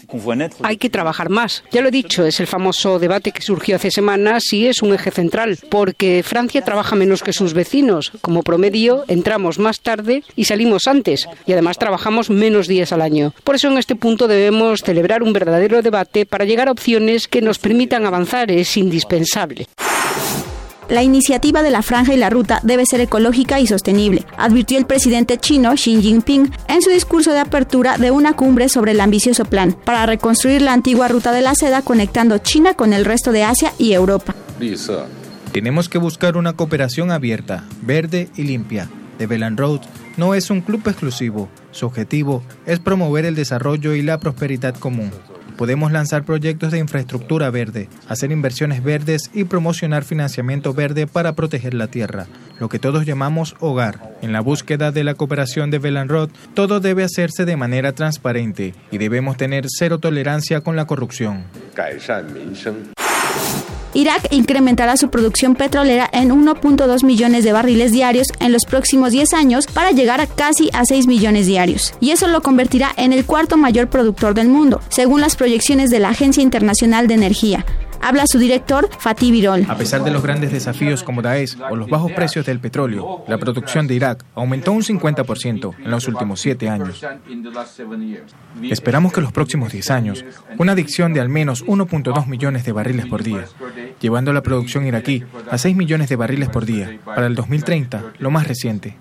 Hay 0.63 0.77
que 0.77 0.91
trabajar 0.91 1.29
más. 1.29 1.65
Ya 1.73 1.81
lo 1.81 1.89
he 1.89 1.93
dicho, 1.93 2.25
es 2.25 2.39
el 2.39 2.47
famoso 2.47 3.01
debate 3.01 3.33
que 3.33 3.43
surgió 3.43 3.75
hace 3.75 3.91
semanas 3.91 4.53
y 4.53 4.69
es 4.69 4.81
un 4.83 4.95
eje 4.95 5.11
central, 5.11 5.59
porque 5.69 6.23
Francia 6.25 6.63
trabaja 6.63 6.95
menos 6.95 7.25
que 7.25 7.33
sus 7.33 7.53
vecinos. 7.53 8.13
Como 8.21 8.45
promedio, 8.45 9.05
entramos 9.09 9.59
más 9.59 9.81
tarde 9.81 10.23
y 10.37 10.45
salimos 10.45 10.87
antes. 10.87 11.27
Y 11.47 11.53
además 11.53 11.80
trabajamos 11.81 12.31
menos 12.31 12.69
días 12.69 12.93
al 12.93 13.03
año. 13.03 13.35
Por 13.43 13.57
eso 13.57 13.67
en 13.67 13.79
este 13.79 13.97
punto 13.97 14.29
debemos 14.29 14.83
celebrar 14.83 15.25
un 15.25 15.33
verdadero 15.33 15.83
debate 15.83 16.27
para 16.27 16.45
llegar 16.45 16.69
a 16.69 16.73
opciones 16.73 17.27
que 17.27 17.43
nos 17.43 17.59
permitan 17.59 18.07
avanzar. 18.07 18.53
Es 18.53 18.77
indispensable. 18.77 19.67
La 20.91 21.05
iniciativa 21.05 21.63
de 21.63 21.71
la 21.71 21.83
franja 21.83 22.13
y 22.13 22.17
la 22.17 22.31
ruta 22.31 22.59
debe 22.65 22.85
ser 22.85 23.01
ecológica 23.01 23.61
y 23.61 23.67
sostenible, 23.69 24.27
advirtió 24.37 24.77
el 24.77 24.87
presidente 24.87 25.39
chino 25.39 25.73
Xi 25.75 26.03
Jinping 26.03 26.51
en 26.67 26.83
su 26.83 26.91
discurso 26.91 27.33
de 27.33 27.39
apertura 27.39 27.97
de 27.97 28.11
una 28.11 28.33
cumbre 28.33 28.69
sobre 28.69 28.91
el 28.91 29.01
ambicioso 29.01 29.45
plan 29.45 29.77
para 29.85 30.05
reconstruir 30.05 30.63
la 30.63 30.73
antigua 30.73 31.07
ruta 31.07 31.31
de 31.31 31.43
la 31.43 31.55
seda 31.55 31.83
conectando 31.83 32.39
China 32.39 32.75
con 32.75 32.93
el 32.93 33.05
resto 33.05 33.31
de 33.31 33.45
Asia 33.45 33.73
y 33.79 33.93
Europa. 33.93 34.35
Tenemos 35.53 35.89
que 35.89 35.99
buscar 35.99 36.37
una 36.37 36.55
cooperación 36.55 37.13
abierta, 37.13 37.65
verde 37.83 38.29
y 38.37 38.43
limpia. 38.43 38.89
The 39.19 39.29
Belan 39.29 39.57
Road 39.57 39.83
no 40.17 40.35
es 40.35 40.51
un 40.51 40.61
club 40.61 40.83
exclusivo, 40.87 41.49
su 41.71 41.87
objetivo 41.87 42.43
es 42.67 42.79
promover 42.79 43.25
el 43.25 43.35
desarrollo 43.35 43.95
y 43.95 44.03
la 44.03 44.19
prosperidad 44.19 44.75
común. 44.75 45.11
Podemos 45.57 45.93
lanzar 45.93 46.25
proyectos 46.25 46.73
de 46.73 46.79
infraestructura 46.79 47.51
verde, 47.51 47.91
hacer 48.09 48.33
inversiones 48.33 48.83
verdes 48.83 49.31
y 49.35 49.45
promocionar 49.45 50.05
financiamiento 50.05 50.73
verde 50.73 51.07
para 51.07 51.35
proteger 51.35 51.75
la 51.75 51.89
tierra, 51.89 52.29
lo 52.59 52.71
que 52.71 52.79
todos 52.79 53.05
llamamos 53.05 53.57
hogar. 53.61 54.17
En 54.23 54.33
la 54.33 54.41
búsqueda 54.41 54.91
de 54.91 55.05
la 55.05 55.13
cooperación 55.15 55.71
de 55.71 55.79
Road, 56.07 56.31
todo 56.55 56.81
debe 56.81 57.05
hacerse 57.05 57.45
de 57.45 57.57
manera 57.57 57.93
transparente 57.93 58.75
y 58.91 58.97
debemos 58.97 59.37
tener 59.37 59.67
cero 59.69 59.99
tolerancia 59.99 60.63
con 60.63 60.77
la 60.77 60.87
corrupción. 60.87 61.45
Irak 63.95 64.29
incrementará 64.31 64.97
su 64.97 65.11
producción 65.11 65.55
petrolera 65.55 66.09
en 66.13 66.31
1.2 66.31 67.05
millones 67.05 67.45
de 67.45 67.53
barriles 67.53 67.93
diarios 67.93 68.29
en 68.39 68.53
los 68.53 68.65
próximos 68.65 69.13
10 69.13 69.35
años 69.35 69.67
para 69.67 69.91
llegar 69.91 70.21
a 70.21 70.27
casi 70.27 70.71
a 70.73 70.85
6 70.85 71.07
millones 71.07 71.47
diarios. 71.47 71.95
Y 72.01 72.11
eso 72.11 72.29
lo 72.29 72.41
convertirá 72.41 72.93
en 72.97 73.13
el 73.13 73.25
cuarto 73.25 73.57
mayor 73.57 73.89
productor 73.89 74.35
del 74.35 74.49
mundo, 74.49 74.81
según 74.89 75.21
las 75.21 75.37
proyecciones 75.37 75.91
de 75.91 76.01
la 76.01 76.11
Agencia 76.11 76.43
Internacional 76.43 77.09
de 77.09 77.15
Energía. 77.15 77.67
Habla 78.01 78.27
su 78.27 78.39
director, 78.39 78.89
Fatih 78.99 79.31
Birol. 79.31 79.67
A 79.69 79.77
pesar 79.77 80.03
de 80.03 80.11
los 80.11 80.23
grandes 80.23 80.53
desafíos 80.53 81.03
como 81.03 81.23
Daesh 81.23 81.57
o 81.71 81.77
los 81.77 81.89
bajos 81.89 82.13
precios 82.13 82.47
del 82.47 82.59
petróleo, 82.59 83.25
la 83.29 83.39
producción 83.39 83.87
de 83.87 83.95
Irak 83.95 84.25
aumentó 84.35 84.73
un 84.73 84.83
50% 84.83 85.75
en 85.79 85.91
los 85.91 86.09
últimos 86.09 86.41
siete 86.41 86.69
años. 86.69 87.05
Esperamos 88.63 89.13
que 89.13 89.21
los 89.21 89.33
próximos 89.33 89.73
10 89.73 89.91
años, 89.91 90.25
una 90.59 90.73
adicción 90.73 91.13
de 91.13 91.21
al 91.21 91.29
menos 91.29 91.65
1.2 91.67 92.27
millones 92.27 92.65
de 92.65 92.73
barriles 92.73 93.07
por 93.07 93.23
día, 93.23 93.45
llevando 94.01 94.33
la 94.33 94.43
producción 94.43 94.87
iraquí 94.87 95.25
a 95.51 95.59
6 95.59 95.77
millones 95.77 96.09
de 96.09 96.17
barriles 96.17 96.49
por 96.49 96.65
día 96.65 96.99
para 97.05 97.27
el 97.27 97.35
2030, 97.35 98.15
lo 98.19 98.31
más 98.31 98.49
reciente. 98.49 98.97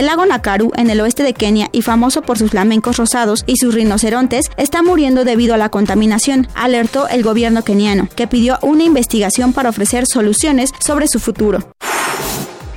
El 0.00 0.06
lago 0.06 0.24
Nakaru, 0.24 0.72
en 0.76 0.88
el 0.88 0.98
oeste 1.02 1.22
de 1.22 1.34
Kenia 1.34 1.68
y 1.72 1.82
famoso 1.82 2.22
por 2.22 2.38
sus 2.38 2.52
flamencos 2.52 2.96
rosados 2.96 3.44
y 3.46 3.56
sus 3.56 3.74
rinocerontes, 3.74 4.46
está 4.56 4.82
muriendo 4.82 5.26
debido 5.26 5.52
a 5.52 5.58
la 5.58 5.68
contaminación, 5.68 6.48
alertó 6.54 7.06
el 7.06 7.22
gobierno 7.22 7.64
keniano, 7.64 8.08
que 8.16 8.26
pidió 8.26 8.58
una 8.62 8.82
investigación 8.84 9.52
para 9.52 9.68
ofrecer 9.68 10.04
soluciones 10.10 10.72
sobre 10.78 11.06
su 11.06 11.20
futuro. 11.20 11.74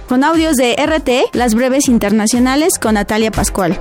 Con 0.10 0.26
audios 0.26 0.58
de 0.58 0.76
RT, 0.76 1.34
las 1.34 1.56
breves 1.56 1.88
internacionales 1.88 2.78
con 2.78 2.96
Natalia 2.96 3.32
Pascual. 3.32 3.80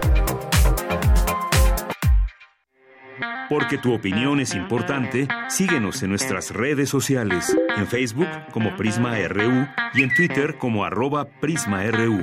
Porque 3.49 3.77
tu 3.77 3.93
opinión 3.93 4.39
es 4.39 4.55
importante, 4.55 5.27
síguenos 5.49 6.01
en 6.05 6.11
nuestras 6.11 6.51
redes 6.53 6.89
sociales, 6.89 7.57
en 7.77 7.89
Facebook 7.89 8.29
como 8.53 8.77
Prisma 8.77 9.17
RU 9.27 9.67
y 9.95 10.05
en 10.05 10.15
Twitter 10.15 10.59
como 10.59 10.85
arroba 10.85 11.27
PrismaRU. 11.41 12.23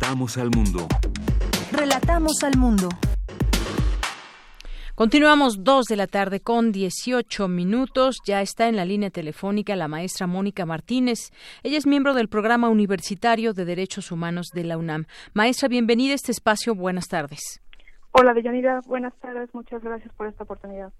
Relatamos 0.00 0.38
al 0.38 0.50
mundo. 0.56 0.88
Relatamos 1.72 2.42
al 2.42 2.56
mundo. 2.56 2.88
Continuamos 4.94 5.62
dos 5.62 5.84
de 5.84 5.96
la 5.96 6.06
tarde 6.06 6.40
con 6.40 6.72
18 6.72 7.48
minutos. 7.48 8.16
Ya 8.24 8.40
está 8.40 8.68
en 8.68 8.76
la 8.76 8.86
línea 8.86 9.10
telefónica 9.10 9.76
la 9.76 9.88
maestra 9.88 10.26
Mónica 10.26 10.64
Martínez. 10.64 11.32
Ella 11.62 11.76
es 11.76 11.86
miembro 11.86 12.14
del 12.14 12.28
Programa 12.28 12.70
Universitario 12.70 13.52
de 13.52 13.66
Derechos 13.66 14.10
Humanos 14.10 14.48
de 14.54 14.64
la 14.64 14.78
UNAM. 14.78 15.04
Maestra, 15.34 15.68
bienvenida 15.68 16.12
a 16.12 16.16
este 16.16 16.32
espacio. 16.32 16.74
Buenas 16.74 17.08
tardes. 17.08 17.60
Hola, 18.12 18.32
Deyanira. 18.32 18.80
Buenas 18.86 19.12
tardes. 19.20 19.50
Muchas 19.52 19.82
gracias 19.82 20.14
por 20.14 20.28
esta 20.28 20.44
oportunidad. 20.44 20.94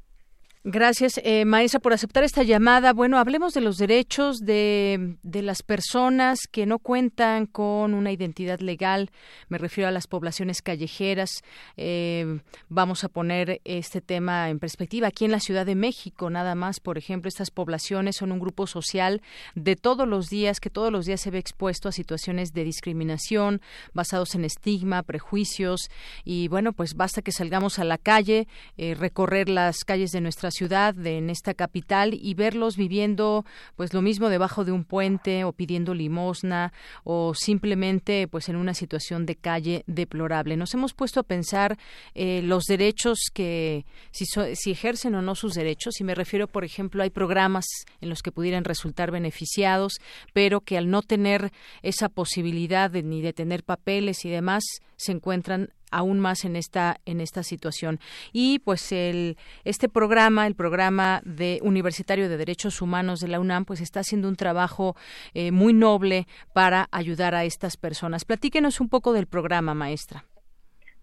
Gracias, 0.63 1.19
eh, 1.25 1.47
maestra, 1.47 1.81
por 1.81 1.95
aceptar 1.95 2.23
esta 2.23 2.43
llamada. 2.43 2.93
Bueno, 2.93 3.17
hablemos 3.17 3.55
de 3.55 3.63
los 3.63 3.79
derechos 3.79 4.41
de, 4.41 5.17
de, 5.23 5.41
las 5.41 5.63
personas 5.63 6.41
que 6.53 6.67
no 6.67 6.79
cuentan 6.79 7.47
con 7.47 7.95
una 7.95 8.13
identidad 8.13 8.61
legal. 8.61 9.11
Me 9.49 9.57
refiero 9.57 9.89
a 9.89 9.91
las 9.91 10.07
poblaciones 10.07 10.61
callejeras. 10.61 11.31
Eh, 11.79 12.43
vamos 12.69 13.05
a 13.05 13.09
poner 13.09 13.63
este 13.65 14.03
tema 14.03 14.51
en 14.51 14.59
perspectiva. 14.59 15.09
Aquí 15.09 15.25
en 15.25 15.31
la 15.31 15.41
Ciudad 15.41 15.65
de 15.65 15.77
México, 15.77 16.29
nada 16.29 16.55
más, 16.55 16.79
por 16.79 16.99
ejemplo, 16.99 17.31
estas 17.31 17.51
poblaciones 17.51 18.17
son 18.17 18.31
un 18.31 18.39
grupo 18.39 18.67
social 18.67 19.23
de 19.55 19.77
todos 19.77 20.07
los 20.07 20.27
días, 20.27 20.61
que 20.61 20.69
todos 20.69 20.93
los 20.93 21.07
días 21.07 21.23
se 21.23 21.31
ve 21.31 21.39
expuesto 21.39 21.89
a 21.89 21.93
situaciones 21.93 22.53
de 22.53 22.65
discriminación 22.65 23.63
basados 23.95 24.35
en 24.35 24.45
estigma, 24.45 25.05
prejuicios. 25.05 25.89
Y 26.23 26.49
bueno, 26.49 26.75
pues 26.75 26.97
basta 26.97 27.23
que 27.23 27.33
salgamos 27.33 27.79
a 27.79 27.85
la 27.85 27.97
calle, 27.97 28.47
eh, 28.77 28.95
recorrer 28.95 29.49
las 29.49 29.87
calles 29.87 30.11
de 30.11 30.21
nuestra 30.21 30.50
ciudad, 30.51 30.95
en 31.07 31.31
esta 31.31 31.55
capital, 31.55 32.15
y 32.15 32.35
verlos 32.35 32.77
viviendo 32.77 33.45
pues 33.77 33.93
lo 33.95 34.03
mismo 34.03 34.29
debajo 34.29 34.65
de 34.65 34.73
un 34.73 34.85
puente 34.85 35.45
o 35.45 35.53
pidiendo 35.53 35.95
limosna 35.95 36.73
o 37.05 37.35
simplemente 37.35 38.29
pues 38.29 38.49
en 38.49 38.57
una 38.57 38.75
situación 38.75 39.27
de 39.27 39.37
calle 39.37 39.85
deplorable. 39.87 40.57
Nos 40.57 40.75
hemos 40.75 40.95
puesto 40.95 41.21
a 41.21 41.25
pensar 41.25 41.79
eh, 42.15 42.43
los 42.43 42.65
derechos 42.65 43.31
que 43.33 43.85
si, 44.11 44.25
si 44.27 44.71
ejercen 44.71 45.15
o 45.15 45.23
no 45.23 45.35
sus 45.35 45.55
derechos, 45.55 46.01
y 46.01 46.05
me 46.05 46.15
refiero, 46.15 46.47
por 46.47 46.65
ejemplo, 46.65 47.03
hay 47.03 47.11
programas 47.11 47.67
en 48.01 48.09
los 48.09 48.23
que 48.23 48.33
pudieran 48.33 48.65
resultar 48.65 49.11
beneficiados, 49.11 49.95
pero 50.33 50.61
que 50.61 50.79
al 50.79 50.91
no 50.91 51.03
tener 51.03 51.53
esa 51.83 52.09
posibilidad 52.09 52.91
de, 52.91 53.03
ni 53.03 53.23
de 53.23 53.33
tener 53.33 53.65
papeles 53.65 54.25
y 54.25 54.31
demás, 54.31 54.65
se 54.97 55.13
encuentran 55.13 55.71
aún 55.91 56.21
más 56.21 56.45
en 56.45 56.57
esta 56.57 56.97
en 57.07 57.21
esta 57.21 57.43
situación. 57.43 57.99
Y 58.33 58.61
pues 58.61 58.93
el 58.93 59.37
este 59.65 59.89
programa 59.89 60.47
el 60.47 60.55
programa 60.55 61.21
de 61.25 61.61
universitario 61.63 62.29
de 62.29 62.37
derechos 62.37 62.83
humanos 62.83 63.21
de 63.21 63.29
la 63.29 63.41
UNAM 63.41 63.65
pues 63.65 63.81
está 63.81 64.01
haciendo 64.01 64.29
un 64.29 64.37
trabajo 64.37 64.97
eh, 65.35 65.53
muy 65.53 65.73
noble 65.73 66.27
para 66.53 66.89
ayudar 66.91 67.35
a 67.35 67.45
estas 67.45 67.77
personas. 67.77 68.25
Platíquenos 68.25 68.81
un 68.81 68.89
poco 68.89 69.13
del 69.13 69.27
programa 69.27 69.75
maestra. 69.75 70.25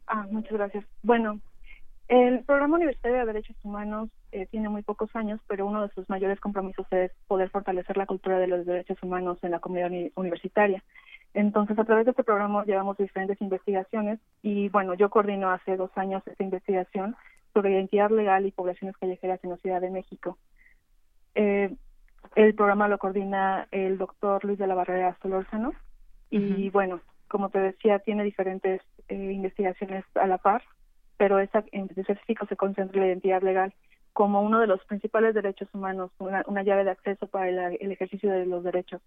Ah 0.08 0.26
muchas 0.32 0.54
gracias. 0.54 0.86
Bueno 1.04 1.40
el 2.08 2.46
programa 2.46 2.78
universitario 2.78 3.20
de 3.20 3.26
derechos 3.26 3.58
humanos 3.64 4.10
eh, 4.32 4.48
tiene 4.50 4.70
muy 4.70 4.82
pocos 4.82 5.14
años 5.16 5.42
pero 5.48 5.66
uno 5.66 5.86
de 5.86 5.94
sus 5.94 6.10
mayores 6.10 6.40
compromisos 6.40 6.86
es 6.92 7.12
poder 7.28 7.50
fortalecer 7.50 7.98
la 7.98 8.06
cultura 8.06 8.40
de 8.40 8.48
los 8.48 8.66
derechos 8.66 8.98
humanos 9.04 9.38
en 9.42 9.52
la 9.52 9.60
comunidad 9.60 9.92
universitaria 10.16 10.84
entonces, 11.34 11.78
a 11.78 11.84
través 11.84 12.06
de 12.06 12.12
este 12.12 12.24
programa 12.24 12.66
llevamos 12.66 12.98
diferentes 12.98 13.40
investigaciones 13.42 14.20
y, 14.42 14.70
bueno, 14.70 14.94
yo 14.96 15.10
coordino 15.10 15.52
hace 15.52 15.78
dos 15.78 15.92
años 15.96 16.24
esta 16.26 16.44
investigación 16.44 17.16
sobre 17.54 17.72
identidad 17.72 18.10
legal 18.10 18.46
y 18.46 18.52
poblaciones 18.52 18.98
callejeras 18.98 19.44
en 19.44 19.52
la 19.52 19.58
Ciudad 19.58 19.82
de 19.82 19.90
México. 19.90 20.38
Eh, 21.36 21.76
el 22.36 22.56
programa 22.56 22.88
lo 22.88 22.98
coordina 22.98 23.68
el 23.72 23.98
doctor 23.98 24.44
Luis 24.46 24.58
de 24.58 24.68
la 24.68 24.76
Barrera 24.76 25.18
Solórzano 25.22 25.74
y, 26.30 26.70
bueno, 26.72 27.02
como 27.28 27.50
te 27.50 27.60
decía, 27.60 28.00
tiene 28.00 28.24
diferentes 28.24 28.82
eh, 29.08 29.16
investigaciones 29.16 30.06
a 30.16 30.28
la 30.28 30.38
par, 30.38 30.64
pero 31.18 31.40
esa 31.40 31.64
en 31.72 31.90
específico 31.96 32.46
se 32.48 32.58
concentra 32.58 32.98
en 32.98 33.02
la 33.02 33.08
identidad 33.08 33.42
legal 33.42 33.74
como 34.14 34.42
uno 34.42 34.60
de 34.60 34.68
los 34.68 34.84
principales 34.86 35.36
derechos 35.36 35.70
humanos, 35.74 36.12
una, 36.18 36.64
llave 36.64 36.84
de 36.84 36.92
acceso 36.92 37.28
para 37.28 37.50
el 37.70 37.92
ejercicio 37.92 38.32
de 38.32 38.48
los 38.48 38.64
derechos. 38.64 39.02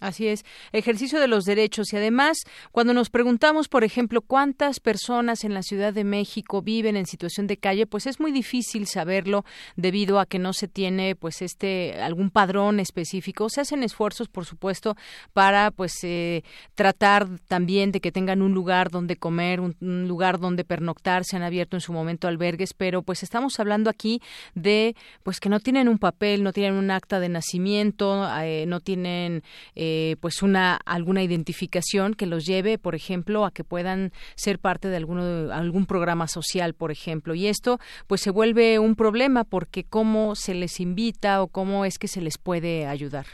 Así 0.00 0.28
es, 0.28 0.44
ejercicio 0.70 1.18
de 1.18 1.26
los 1.26 1.42
derechos 1.42 1.92
y 1.92 1.96
además 1.96 2.38
cuando 2.70 2.94
nos 2.94 3.10
preguntamos, 3.10 3.66
por 3.66 3.82
ejemplo, 3.82 4.20
cuántas 4.20 4.78
personas 4.78 5.42
en 5.42 5.54
la 5.54 5.62
Ciudad 5.64 5.92
de 5.92 6.04
México 6.04 6.62
viven 6.62 6.96
en 6.96 7.04
situación 7.04 7.48
de 7.48 7.56
calle, 7.56 7.84
pues 7.84 8.06
es 8.06 8.20
muy 8.20 8.30
difícil 8.30 8.86
saberlo 8.86 9.44
debido 9.74 10.20
a 10.20 10.26
que 10.26 10.38
no 10.38 10.52
se 10.52 10.68
tiene 10.68 11.16
pues 11.16 11.42
este 11.42 12.00
algún 12.00 12.30
padrón 12.30 12.78
específico. 12.78 13.48
Se 13.50 13.60
hacen 13.60 13.82
esfuerzos, 13.82 14.28
por 14.28 14.44
supuesto, 14.44 14.96
para 15.32 15.72
pues 15.72 15.94
eh, 16.04 16.44
tratar 16.76 17.26
también 17.48 17.90
de 17.90 18.00
que 18.00 18.12
tengan 18.12 18.40
un 18.40 18.54
lugar 18.54 18.92
donde 18.92 19.16
comer, 19.16 19.58
un, 19.58 19.74
lugar 20.06 20.38
donde 20.38 20.62
pernoctar, 20.62 21.24
se 21.24 21.34
han 21.34 21.42
abierto 21.42 21.76
en 21.76 21.80
su 21.80 21.92
momento 21.92 22.28
albergues, 22.28 22.72
pero 22.72 23.02
pues 23.02 23.24
estamos 23.24 23.58
hablando 23.58 23.90
aquí 23.90 24.22
de 24.54 24.94
pues 25.24 25.40
que 25.40 25.48
no 25.48 25.58
tienen 25.58 25.88
un 25.88 25.98
papel, 25.98 26.44
no 26.44 26.52
tienen 26.52 26.74
un 26.74 26.92
acta 26.92 27.18
de 27.18 27.28
nacimiento, 27.28 28.28
eh, 28.42 28.64
no 28.68 28.78
tienen 28.78 29.42
eh, 29.74 29.87
eh, 29.88 30.16
pues 30.20 30.42
una 30.42 30.76
alguna 30.84 31.22
identificación 31.22 32.12
que 32.12 32.26
los 32.26 32.44
lleve, 32.44 32.76
por 32.76 32.94
ejemplo, 32.94 33.46
a 33.46 33.50
que 33.50 33.64
puedan 33.64 34.10
ser 34.34 34.58
parte 34.58 34.88
de 34.88 34.96
alguno 34.96 35.52
algún 35.52 35.86
programa 35.86 36.26
social, 36.26 36.74
por 36.74 36.90
ejemplo. 36.90 37.34
Y 37.34 37.46
esto 37.46 37.78
pues 38.06 38.20
se 38.20 38.30
vuelve 38.30 38.78
un 38.78 38.96
problema 38.96 39.44
porque 39.44 39.84
cómo 39.84 40.34
se 40.34 40.54
les 40.54 40.78
invita 40.80 41.42
o 41.42 41.48
cómo 41.48 41.86
es 41.86 41.98
que 41.98 42.06
se 42.06 42.20
les 42.20 42.36
puede 42.36 42.86
ayudar. 42.86 43.24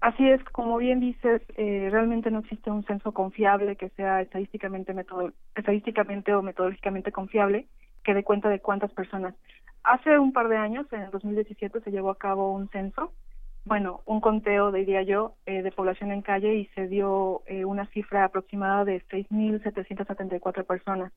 Así 0.00 0.28
es, 0.28 0.42
como 0.50 0.78
bien 0.78 1.00
dices, 1.00 1.42
eh, 1.56 1.88
realmente 1.90 2.30
no 2.30 2.40
existe 2.40 2.70
un 2.70 2.84
censo 2.84 3.12
confiable 3.12 3.76
que 3.76 3.88
sea 3.90 4.20
estadísticamente, 4.22 4.94
estadísticamente 5.54 6.34
o 6.34 6.42
metodológicamente 6.42 7.12
confiable 7.12 7.66
que 8.04 8.14
dé 8.14 8.24
cuenta 8.24 8.48
de 8.48 8.60
cuántas 8.60 8.92
personas. 8.92 9.34
Hace 9.84 10.18
un 10.18 10.32
par 10.32 10.48
de 10.48 10.56
años, 10.56 10.86
en 10.92 11.02
el 11.02 11.10
2017, 11.12 11.80
se 11.80 11.90
llevó 11.90 12.10
a 12.10 12.18
cabo 12.18 12.52
un 12.52 12.68
censo 12.68 13.12
bueno, 13.66 14.00
un 14.06 14.20
conteo, 14.20 14.70
diría 14.70 15.02
yo, 15.02 15.34
eh, 15.44 15.60
de 15.60 15.72
población 15.72 16.12
en 16.12 16.22
calle 16.22 16.54
y 16.54 16.66
se 16.66 16.86
dio 16.86 17.42
eh, 17.46 17.64
una 17.64 17.86
cifra 17.86 18.24
aproximada 18.24 18.84
de 18.84 19.02
6.774 19.08 20.64
personas. 20.64 21.12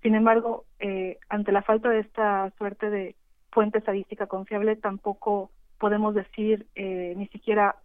Sin 0.00 0.14
embargo, 0.14 0.64
eh, 0.78 1.18
ante 1.28 1.50
la 1.50 1.62
falta 1.62 1.88
de 1.88 1.98
esta 1.98 2.52
suerte 2.56 2.88
de 2.88 3.16
fuente 3.50 3.78
estadística 3.78 4.28
confiable, 4.28 4.76
tampoco 4.76 5.50
podemos 5.78 6.14
decir 6.14 6.66
ni 6.76 7.26
siquiera 7.28 7.76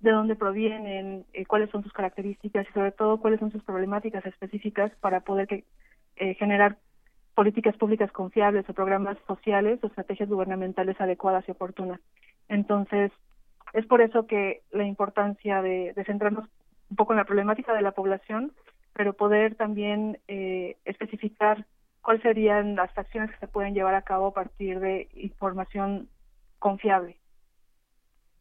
de 0.00 0.10
dónde 0.10 0.34
provienen, 0.34 1.24
cuáles 1.46 1.70
son 1.70 1.82
sus 1.84 1.92
características 1.92 2.66
y 2.68 2.72
sobre 2.72 2.92
todo 2.92 3.20
cuáles 3.20 3.38
son 3.38 3.52
sus 3.52 3.62
problemáticas 3.62 4.24
específicas 4.26 4.90
para 5.00 5.20
poder 5.20 5.46
que, 5.46 5.64
generar 6.38 6.78
políticas 7.34 7.76
públicas 7.76 8.10
confiables 8.12 8.68
o 8.68 8.74
programas 8.74 9.18
sociales 9.26 9.78
o 9.82 9.86
estrategias 9.88 10.28
gubernamentales 10.28 11.00
adecuadas 11.00 11.44
y 11.48 11.52
oportunas. 11.52 12.00
Entonces, 12.48 13.12
es 13.72 13.86
por 13.86 14.00
eso 14.00 14.26
que 14.26 14.62
la 14.70 14.84
importancia 14.84 15.62
de, 15.62 15.94
centrarnos 16.06 16.46
un 16.90 16.96
poco 16.96 17.12
en 17.12 17.18
la 17.18 17.24
problemática 17.24 17.72
de 17.72 17.82
la 17.82 17.92
población, 17.92 18.52
pero 18.92 19.14
poder 19.14 19.54
también 19.54 20.18
eh, 20.28 20.76
especificar 20.84 21.64
cuáles 22.02 22.22
serían 22.22 22.74
las 22.74 22.96
acciones 22.98 23.30
que 23.30 23.38
se 23.38 23.48
pueden 23.48 23.74
llevar 23.74 23.94
a 23.94 24.02
cabo 24.02 24.28
a 24.28 24.34
partir 24.34 24.80
de 24.80 25.08
información 25.14 26.08
confiable. 26.58 27.16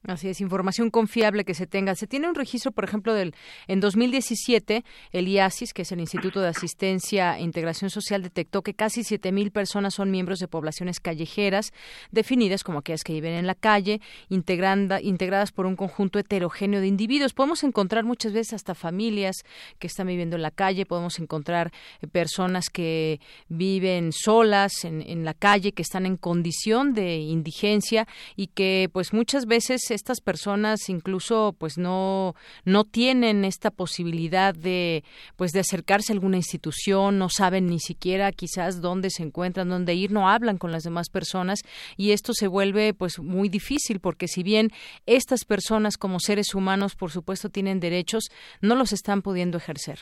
Así 0.08 0.30
es, 0.30 0.42
información 0.42 0.90
confiable 0.90 1.46
que 1.46 1.54
se 1.54 1.68
tenga. 1.68 1.94
Se 1.94 2.08
tiene 2.08 2.28
un 2.28 2.34
registro, 2.34 2.72
por 2.72 2.84
ejemplo, 2.84 3.14
del 3.14 3.36
en 3.68 3.80
2017, 3.80 4.84
el 5.12 5.28
IASIS, 5.28 5.74
que 5.74 5.84
es 5.84 5.92
el 5.92 6.00
Instituto 6.00 6.42
de 6.42 6.48
Asistencia 6.48 7.38
e 7.38 7.44
Integración 7.44 7.92
Social, 7.92 8.24
detectó 8.24 8.64
que 8.64 8.74
casi 8.74 9.02
7.000 9.02 9.52
personas 9.52 9.94
son 9.94 10.10
miembros 10.10 10.40
de 10.40 10.48
poblaciones 10.48 11.00
callejeras, 11.00 11.72
definidas 12.10 12.64
como 12.64 12.80
aquellas 12.80 13.04
que 13.04 13.14
viven 13.14 13.36
en 13.36 13.46
la 13.46 13.54
calle, 13.54 14.02
integradas 14.30 15.52
por 15.52 15.68
un 15.68 15.76
conjunto 15.76 16.18
heterogéneo 16.18 16.82
de 16.82 16.88
individuos. 16.88 17.34
Podemos 17.34 17.64
encontrar 17.64 18.04
muchas 18.04 18.34
veces 18.34 18.54
hasta 18.54 18.74
familias 18.74 19.44
que 19.78 19.86
están 19.86 20.08
viviendo 20.08 20.36
en 20.36 20.42
la 20.42 20.52
calle, 20.52 20.88
podemos 20.88 21.20
encontrar 21.20 21.72
eh, 22.02 22.08
personas 22.08 22.72
que 22.72 23.20
viven 23.50 24.14
solas 24.14 24.84
en, 24.84 25.04
en 25.04 25.26
la 25.26 25.36
calle, 25.36 25.74
que 25.74 25.84
están 25.84 26.08
en 26.08 26.18
condición 26.18 26.96
de 26.96 27.18
indigencia 27.18 28.08
y 28.36 28.48
que, 28.48 28.90
pues, 28.92 29.14
muchas 29.14 29.46
veces 29.46 29.91
estas 29.92 30.22
personas 30.22 30.90
incluso 30.90 31.56
pues 31.58 31.78
no 31.78 32.36
no 32.66 32.84
tienen 32.84 33.46
esta 33.46 33.72
posibilidad 33.72 34.54
de 34.54 35.04
pues 35.36 35.52
de 35.52 35.60
acercarse 35.60 36.12
a 36.12 36.16
alguna 36.16 36.38
institución, 36.38 37.18
no 37.18 37.30
saben 37.30 37.68
ni 37.68 37.80
siquiera 37.80 38.32
quizás 38.32 38.82
dónde 38.82 39.10
se 39.10 39.24
encuentran, 39.24 39.70
dónde 39.70 39.94
ir, 39.94 40.12
no 40.12 40.30
hablan 40.30 40.58
con 40.58 40.72
las 40.72 40.84
demás 40.84 41.10
personas 41.10 41.60
y 41.98 42.12
esto 42.12 42.34
se 42.34 42.48
vuelve 42.48 42.94
pues 42.94 43.20
muy 43.20 43.50
difícil 43.50 44.00
porque 44.00 44.28
si 44.28 44.44
bien 44.44 44.70
estas 45.06 45.46
personas 45.46 45.98
como 45.98 46.20
seres 46.20 46.56
humanos 46.56 46.96
por 46.96 47.12
supuesto 47.12 47.50
tienen 47.50 47.80
derechos, 47.80 48.30
no 48.62 48.76
los 48.76 48.94
están 48.94 49.22
pudiendo 49.22 49.58
ejercer. 49.58 50.00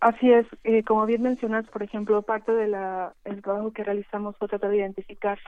Así 0.00 0.32
es, 0.32 0.46
eh, 0.64 0.82
como 0.82 1.04
bien 1.04 1.20
mencionas, 1.20 1.66
por 1.66 1.82
ejemplo, 1.82 2.22
parte 2.22 2.52
del 2.52 2.72
trabajo 3.42 3.70
que 3.72 3.84
realizamos 3.84 4.34
fue 4.38 4.48
tratar 4.48 4.70
de 4.70 4.78
identificar 4.78 5.38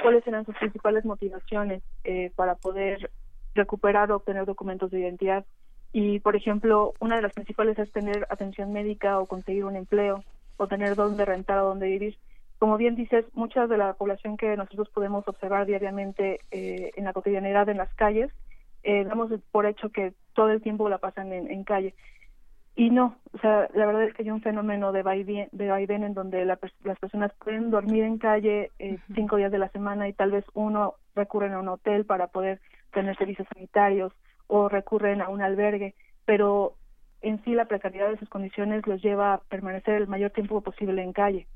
cuáles 0.00 0.26
eran 0.26 0.44
sus 0.44 0.56
principales 0.56 1.04
motivaciones 1.04 1.82
eh, 2.04 2.30
para 2.34 2.54
poder 2.54 3.10
recuperar 3.54 4.10
o 4.10 4.16
obtener 4.16 4.46
documentos 4.46 4.90
de 4.90 5.00
identidad. 5.00 5.44
Y, 5.92 6.20
por 6.20 6.36
ejemplo, 6.36 6.94
una 7.00 7.16
de 7.16 7.22
las 7.22 7.32
principales 7.32 7.78
es 7.78 7.92
tener 7.92 8.26
atención 8.30 8.72
médica 8.72 9.18
o 9.18 9.26
conseguir 9.26 9.64
un 9.64 9.76
empleo 9.76 10.24
o 10.56 10.66
tener 10.66 10.94
dónde 10.94 11.24
rentar 11.24 11.58
o 11.58 11.68
dónde 11.68 11.86
vivir. 11.86 12.16
Como 12.58 12.76
bien 12.76 12.94
dices, 12.94 13.26
mucha 13.34 13.66
de 13.66 13.76
la 13.76 13.94
población 13.94 14.36
que 14.36 14.56
nosotros 14.56 14.88
podemos 14.90 15.26
observar 15.26 15.66
diariamente 15.66 16.38
eh, 16.50 16.92
en 16.96 17.04
la 17.04 17.12
cotidianidad 17.12 17.68
en 17.68 17.78
las 17.78 17.92
calles, 17.94 18.30
eh, 18.84 19.04
damos 19.04 19.30
por 19.50 19.66
hecho 19.66 19.90
que 19.90 20.14
todo 20.34 20.50
el 20.50 20.62
tiempo 20.62 20.88
la 20.88 20.98
pasan 20.98 21.32
en, 21.32 21.50
en 21.50 21.64
calle. 21.64 21.94
Y 22.74 22.90
no, 22.90 23.16
o 23.32 23.38
sea, 23.38 23.68
la 23.74 23.86
verdad 23.86 24.04
es 24.04 24.14
que 24.14 24.22
hay 24.22 24.30
un 24.30 24.40
fenómeno 24.40 24.92
de 24.92 25.02
vaivén, 25.02 25.48
de 25.52 25.68
vaivén 25.68 26.04
en 26.04 26.14
donde 26.14 26.44
las 26.46 26.58
personas 26.98 27.30
pueden 27.38 27.70
dormir 27.70 28.04
en 28.04 28.16
calle 28.18 28.70
eh, 28.78 28.98
cinco 29.14 29.36
días 29.36 29.52
de 29.52 29.58
la 29.58 29.68
semana 29.68 30.08
y 30.08 30.14
tal 30.14 30.30
vez 30.30 30.44
uno 30.54 30.94
recurren 31.14 31.52
a 31.52 31.60
un 31.60 31.68
hotel 31.68 32.06
para 32.06 32.28
poder 32.28 32.60
tener 32.92 33.16
servicios 33.16 33.46
sanitarios 33.52 34.12
o 34.46 34.68
recurren 34.70 35.20
a 35.20 35.28
un 35.28 35.42
albergue, 35.42 35.94
pero 36.24 36.74
en 37.20 37.42
sí 37.44 37.52
la 37.54 37.66
precariedad 37.66 38.08
de 38.08 38.18
sus 38.18 38.28
condiciones 38.28 38.86
los 38.86 39.02
lleva 39.02 39.34
a 39.34 39.38
permanecer 39.38 39.94
el 39.94 40.08
mayor 40.08 40.30
tiempo 40.30 40.60
posible 40.62 41.02
en 41.02 41.12
calle. 41.12 41.46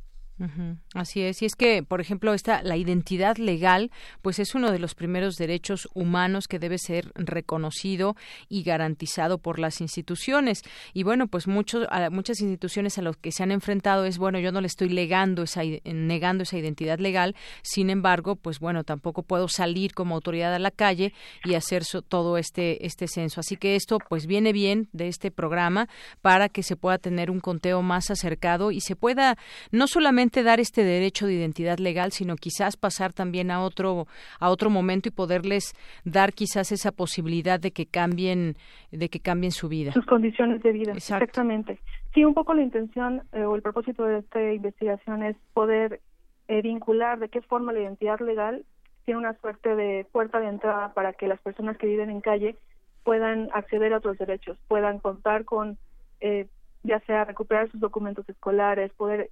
Así 0.92 1.22
es, 1.22 1.40
y 1.40 1.46
es 1.46 1.54
que, 1.54 1.82
por 1.82 2.02
ejemplo, 2.02 2.34
esta 2.34 2.62
la 2.62 2.76
identidad 2.76 3.38
legal, 3.38 3.90
pues 4.20 4.38
es 4.38 4.54
uno 4.54 4.70
de 4.70 4.78
los 4.78 4.94
primeros 4.94 5.36
derechos 5.36 5.88
humanos 5.94 6.46
que 6.46 6.58
debe 6.58 6.76
ser 6.76 7.10
reconocido 7.14 8.16
y 8.50 8.62
garantizado 8.62 9.38
por 9.38 9.58
las 9.58 9.80
instituciones. 9.80 10.62
Y 10.92 11.04
bueno, 11.04 11.26
pues 11.26 11.46
muchos, 11.46 11.86
muchas 12.10 12.40
instituciones 12.40 12.98
a 12.98 13.02
las 13.02 13.16
que 13.16 13.32
se 13.32 13.42
han 13.42 13.50
enfrentado 13.50 14.04
es 14.04 14.18
bueno, 14.18 14.38
yo 14.38 14.52
no 14.52 14.60
le 14.60 14.66
estoy 14.66 14.90
legando 14.90 15.42
esa, 15.42 15.62
negando 15.84 16.42
esa 16.42 16.58
identidad 16.58 16.98
legal, 16.98 17.34
sin 17.62 17.88
embargo, 17.88 18.36
pues 18.36 18.58
bueno, 18.58 18.84
tampoco 18.84 19.22
puedo 19.22 19.48
salir 19.48 19.94
como 19.94 20.14
autoridad 20.14 20.54
a 20.54 20.58
la 20.58 20.70
calle 20.70 21.14
y 21.44 21.54
hacer 21.54 21.82
todo 22.08 22.36
este 22.36 22.84
este 22.86 23.08
censo. 23.08 23.40
Así 23.40 23.56
que 23.56 23.74
esto, 23.74 23.98
pues 24.08 24.26
viene 24.26 24.52
bien 24.52 24.88
de 24.92 25.08
este 25.08 25.30
programa 25.30 25.88
para 26.20 26.50
que 26.50 26.62
se 26.62 26.76
pueda 26.76 26.98
tener 26.98 27.30
un 27.30 27.40
conteo 27.40 27.80
más 27.80 28.10
acercado 28.10 28.70
y 28.70 28.80
se 28.80 28.96
pueda 28.96 29.38
no 29.70 29.86
solamente 29.86 30.25
dar 30.30 30.60
este 30.60 30.84
derecho 30.84 31.26
de 31.26 31.34
identidad 31.34 31.78
legal, 31.78 32.12
sino 32.12 32.36
quizás 32.36 32.76
pasar 32.76 33.12
también 33.12 33.50
a 33.50 33.62
otro 33.62 34.06
a 34.40 34.50
otro 34.50 34.70
momento 34.70 35.08
y 35.08 35.12
poderles 35.12 35.74
dar 36.04 36.32
quizás 36.32 36.72
esa 36.72 36.92
posibilidad 36.92 37.58
de 37.60 37.70
que 37.70 37.86
cambien 37.86 38.56
de 38.90 39.08
que 39.08 39.20
cambien 39.20 39.52
su 39.52 39.68
vida. 39.68 39.92
Sus 39.92 40.06
condiciones 40.06 40.62
de 40.62 40.72
vida. 40.72 40.92
Exactamente. 40.92 41.78
Sí, 42.14 42.24
un 42.24 42.34
poco 42.34 42.54
la 42.54 42.62
intención 42.62 43.22
eh, 43.32 43.44
o 43.44 43.56
el 43.56 43.62
propósito 43.62 44.04
de 44.04 44.18
esta 44.18 44.52
investigación 44.52 45.22
es 45.22 45.36
poder 45.52 46.00
eh, 46.48 46.62
vincular 46.62 47.18
de 47.18 47.28
qué 47.28 47.42
forma 47.42 47.72
la 47.72 47.80
identidad 47.80 48.20
legal 48.20 48.64
tiene 49.04 49.20
una 49.20 49.38
suerte 49.40 49.74
de 49.76 50.06
puerta 50.10 50.40
de 50.40 50.48
entrada 50.48 50.92
para 50.92 51.12
que 51.12 51.28
las 51.28 51.40
personas 51.40 51.76
que 51.78 51.86
viven 51.86 52.10
en 52.10 52.20
calle 52.20 52.56
puedan 53.04 53.48
acceder 53.52 53.92
a 53.92 53.98
otros 53.98 54.18
derechos, 54.18 54.58
puedan 54.66 54.98
contar 54.98 55.44
con 55.44 55.78
eh, 56.20 56.48
ya 56.82 57.00
sea 57.00 57.24
recuperar 57.24 57.70
sus 57.70 57.80
documentos 57.80 58.28
escolares, 58.28 58.92
poder 58.94 59.30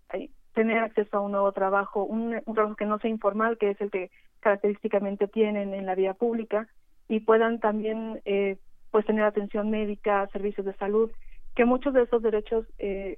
tener 0.54 0.78
acceso 0.78 1.16
a 1.16 1.20
un 1.20 1.32
nuevo 1.32 1.52
trabajo, 1.52 2.04
un, 2.04 2.40
trabajo 2.54 2.76
que 2.76 2.86
no 2.86 2.98
sea 2.98 3.10
informal, 3.10 3.58
que 3.58 3.70
es 3.70 3.80
el 3.80 3.90
que 3.90 4.10
característicamente 4.40 5.28
tienen 5.28 5.74
en 5.74 5.86
la 5.86 5.94
vía 5.94 6.14
pública, 6.14 6.68
y 7.08 7.20
puedan 7.20 7.60
también 7.60 8.20
eh, 8.24 8.56
pues 8.90 9.04
tener 9.04 9.24
atención 9.24 9.70
médica, 9.70 10.28
servicios 10.32 10.64
de 10.64 10.74
salud, 10.76 11.10
que 11.54 11.64
muchos 11.64 11.92
de 11.94 12.02
esos 12.02 12.22
derechos, 12.22 12.66
eh, 12.78 13.16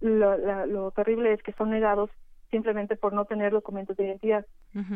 lo, 0.00 0.90
terrible 0.92 1.32
es 1.32 1.42
que 1.42 1.52
son 1.52 1.70
negados 1.70 2.10
simplemente 2.50 2.96
por 2.96 3.12
no 3.12 3.24
tener 3.24 3.52
documentos 3.52 3.96
de 3.96 4.04
identidad. 4.04 4.46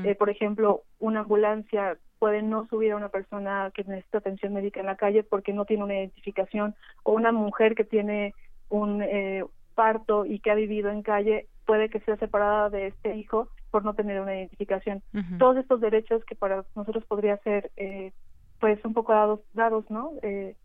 eh, 0.04 0.14
por 0.14 0.30
ejemplo, 0.30 0.82
una 0.98 1.20
ambulancia 1.20 1.98
puede 2.18 2.42
no 2.42 2.66
subir 2.68 2.92
a 2.92 2.96
una 2.96 3.08
persona 3.08 3.70
que 3.74 3.84
necesita 3.84 4.18
atención 4.18 4.52
médica 4.52 4.80
en 4.80 4.86
la 4.86 4.96
calle 4.96 5.22
porque 5.22 5.52
no 5.52 5.64
tiene 5.64 5.84
una 5.84 5.94
identificación, 5.94 6.74
o 7.02 7.12
una 7.12 7.32
mujer 7.32 7.74
que 7.74 7.84
tiene 7.84 8.34
un 8.68 9.02
eh, 9.02 9.44
parto 9.74 10.26
y 10.26 10.40
que 10.40 10.50
ha 10.50 10.54
vivido 10.54 10.90
en 10.90 11.02
calle 11.02 11.46
puede 11.68 11.90
que 11.90 12.00
sea 12.00 12.16
separada 12.16 12.70
de 12.70 12.86
este 12.86 13.14
hijo 13.14 13.50
por 13.70 13.84
no 13.84 13.92
tener 13.92 14.22
una 14.22 14.34
identificación. 14.34 15.02
Todos 15.38 15.58
estos 15.58 15.82
derechos 15.82 16.24
que 16.24 16.34
para 16.34 16.64
nosotros 16.74 17.04
podría 17.04 17.36
ser 17.42 17.70
eh, 17.76 18.12
pues 18.58 18.82
un 18.86 18.94
poco 18.94 19.12
dados, 19.12 19.40
dados 19.52 19.84
¿no? 19.90 20.12
Eh, 20.22 20.56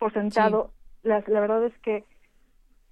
por 0.00 0.12
sentado, 0.12 0.72
la, 1.04 1.22
la, 1.28 1.38
verdad 1.38 1.64
es 1.64 1.78
que 1.78 2.04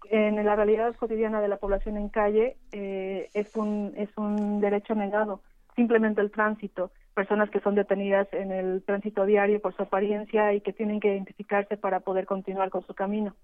en 0.09 0.37
la 0.45 0.55
realidad 0.55 0.95
cotidiana 0.95 1.41
de 1.41 1.49
la 1.49 1.57
población 1.57 1.97
en 1.97 2.11
calle 2.11 2.59
eh, 2.71 3.29
es 3.35 3.57
un 3.57 3.93
es 3.97 4.11
un 4.17 4.61
derecho 4.61 4.95
negado 4.95 5.43
simplemente 5.75 6.21
el 6.21 6.31
tránsito 6.31 6.93
personas 7.15 7.51
que 7.51 7.61
son 7.61 7.75
detenidas 7.75 8.27
en 8.33 8.53
el 8.53 8.83
tránsito 8.83 9.27
diario 9.27 9.61
por 9.61 9.75
su 9.77 9.83
apariencia 9.83 10.55
y 10.55 10.61
que 10.61 10.73
tienen 10.73 11.01
que 11.01 11.09
identificarse 11.09 11.77
para 11.77 12.01
poder 12.01 12.27
continuar 12.27 12.71
con 12.71 12.87
su 12.87 12.95
camino. 12.95 13.35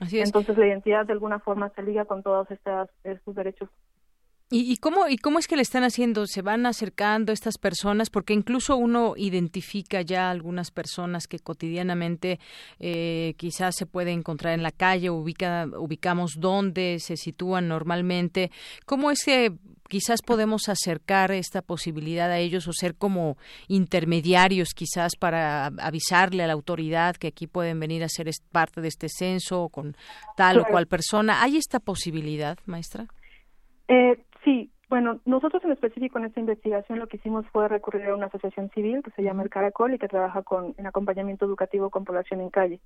Así 0.00 0.18
es. 0.18 0.28
Entonces 0.28 0.56
la 0.58 0.66
identidad 0.66 1.06
de 1.06 1.12
alguna 1.12 1.38
forma 1.38 1.70
se 1.70 1.82
liga 1.82 2.04
con 2.04 2.22
todos 2.22 2.50
estas, 2.50 2.88
estos 3.04 3.34
derechos 3.34 3.68
¿Y, 4.50 4.72
¿Y, 4.72 4.78
cómo, 4.78 5.06
¿Y 5.08 5.18
cómo 5.18 5.38
es 5.38 5.46
que 5.46 5.56
le 5.56 5.62
están 5.62 5.84
haciendo? 5.84 6.26
¿Se 6.26 6.40
van 6.40 6.64
acercando 6.64 7.32
estas 7.32 7.58
personas? 7.58 8.08
Porque 8.08 8.32
incluso 8.32 8.78
uno 8.78 9.12
identifica 9.14 10.00
ya 10.00 10.30
algunas 10.30 10.70
personas 10.70 11.28
que 11.28 11.38
cotidianamente 11.38 12.40
eh, 12.78 13.34
quizás 13.36 13.76
se 13.76 13.84
puede 13.84 14.12
encontrar 14.12 14.54
en 14.54 14.62
la 14.62 14.72
calle, 14.72 15.10
ubica, 15.10 15.68
ubicamos 15.78 16.36
dónde 16.38 16.98
se 16.98 17.18
sitúan 17.18 17.68
normalmente. 17.68 18.50
¿Cómo 18.86 19.10
es 19.10 19.22
que 19.22 19.52
quizás 19.88 20.22
podemos 20.22 20.68
acercar 20.68 21.32
esta 21.32 21.62
posibilidad 21.62 22.30
a 22.30 22.38
ellos 22.38 22.68
o 22.68 22.72
ser 22.72 22.94
como 22.94 23.36
intermediarios 23.66 24.74
quizás 24.74 25.16
para 25.18 25.66
avisarle 25.66 26.44
a 26.44 26.46
la 26.46 26.52
autoridad 26.52 27.16
que 27.16 27.28
aquí 27.28 27.46
pueden 27.46 27.80
venir 27.80 28.04
a 28.04 28.08
ser 28.08 28.28
parte 28.52 28.80
de 28.80 28.88
este 28.88 29.08
censo 29.08 29.68
con 29.70 29.96
tal 30.36 30.60
o 30.60 30.64
cual 30.64 30.86
persona? 30.86 31.42
¿Hay 31.42 31.56
esta 31.56 31.80
posibilidad, 31.80 32.58
maestra? 32.66 33.06
Eh, 33.88 34.22
Sí, 34.44 34.70
bueno, 34.88 35.20
nosotros 35.26 35.62
en 35.64 35.72
específico 35.72 36.18
en 36.18 36.24
esta 36.24 36.40
investigación 36.40 36.98
lo 36.98 37.06
que 37.06 37.18
hicimos 37.18 37.46
fue 37.48 37.68
recurrir 37.68 38.06
a 38.06 38.14
una 38.14 38.26
asociación 38.26 38.70
civil 38.70 39.02
que 39.02 39.10
se 39.10 39.22
llama 39.22 39.42
El 39.42 39.50
Caracol 39.50 39.92
y 39.92 39.98
que 39.98 40.08
trabaja 40.08 40.42
con 40.42 40.74
en 40.78 40.86
acompañamiento 40.86 41.44
educativo 41.44 41.90
con 41.90 42.04
población 42.04 42.40
en 42.40 42.50
calle. 42.50 42.80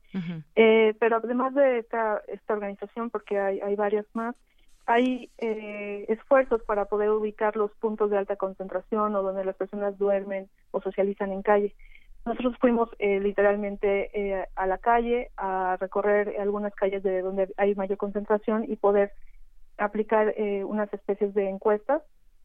eh, 0.56 0.94
pero 0.98 1.16
además 1.16 1.54
de 1.54 1.78
esta, 1.78 2.20
esta 2.26 2.54
organización, 2.54 3.10
porque 3.10 3.38
hay, 3.38 3.60
hay 3.60 3.76
varias 3.76 4.06
más, 4.14 4.34
hay 4.86 5.30
eh, 5.38 6.04
esfuerzos 6.08 6.62
para 6.64 6.86
poder 6.86 7.10
ubicar 7.10 7.56
los 7.56 7.70
puntos 7.72 8.10
de 8.10 8.18
alta 8.18 8.36
concentración 8.36 9.14
o 9.14 9.22
donde 9.22 9.44
las 9.44 9.56
personas 9.56 9.98
duermen 9.98 10.48
o 10.70 10.80
socializan 10.80 11.32
en 11.32 11.42
calle. 11.42 11.74
Nosotros 12.24 12.56
fuimos 12.60 12.88
eh, 12.98 13.20
literalmente 13.20 14.10
eh, 14.14 14.46
a 14.54 14.66
la 14.66 14.78
calle 14.78 15.30
a 15.36 15.76
recorrer 15.80 16.36
algunas 16.40 16.74
calles 16.74 17.02
de 17.02 17.20
donde 17.20 17.52
hay 17.56 17.74
mayor 17.74 17.98
concentración 17.98 18.64
y 18.68 18.76
poder 18.76 19.12
aplicar 19.76 20.34
eh, 20.36 20.64
unas 20.64 20.92
especies 20.92 21.34
de 21.34 21.48
encuestas 21.48 22.02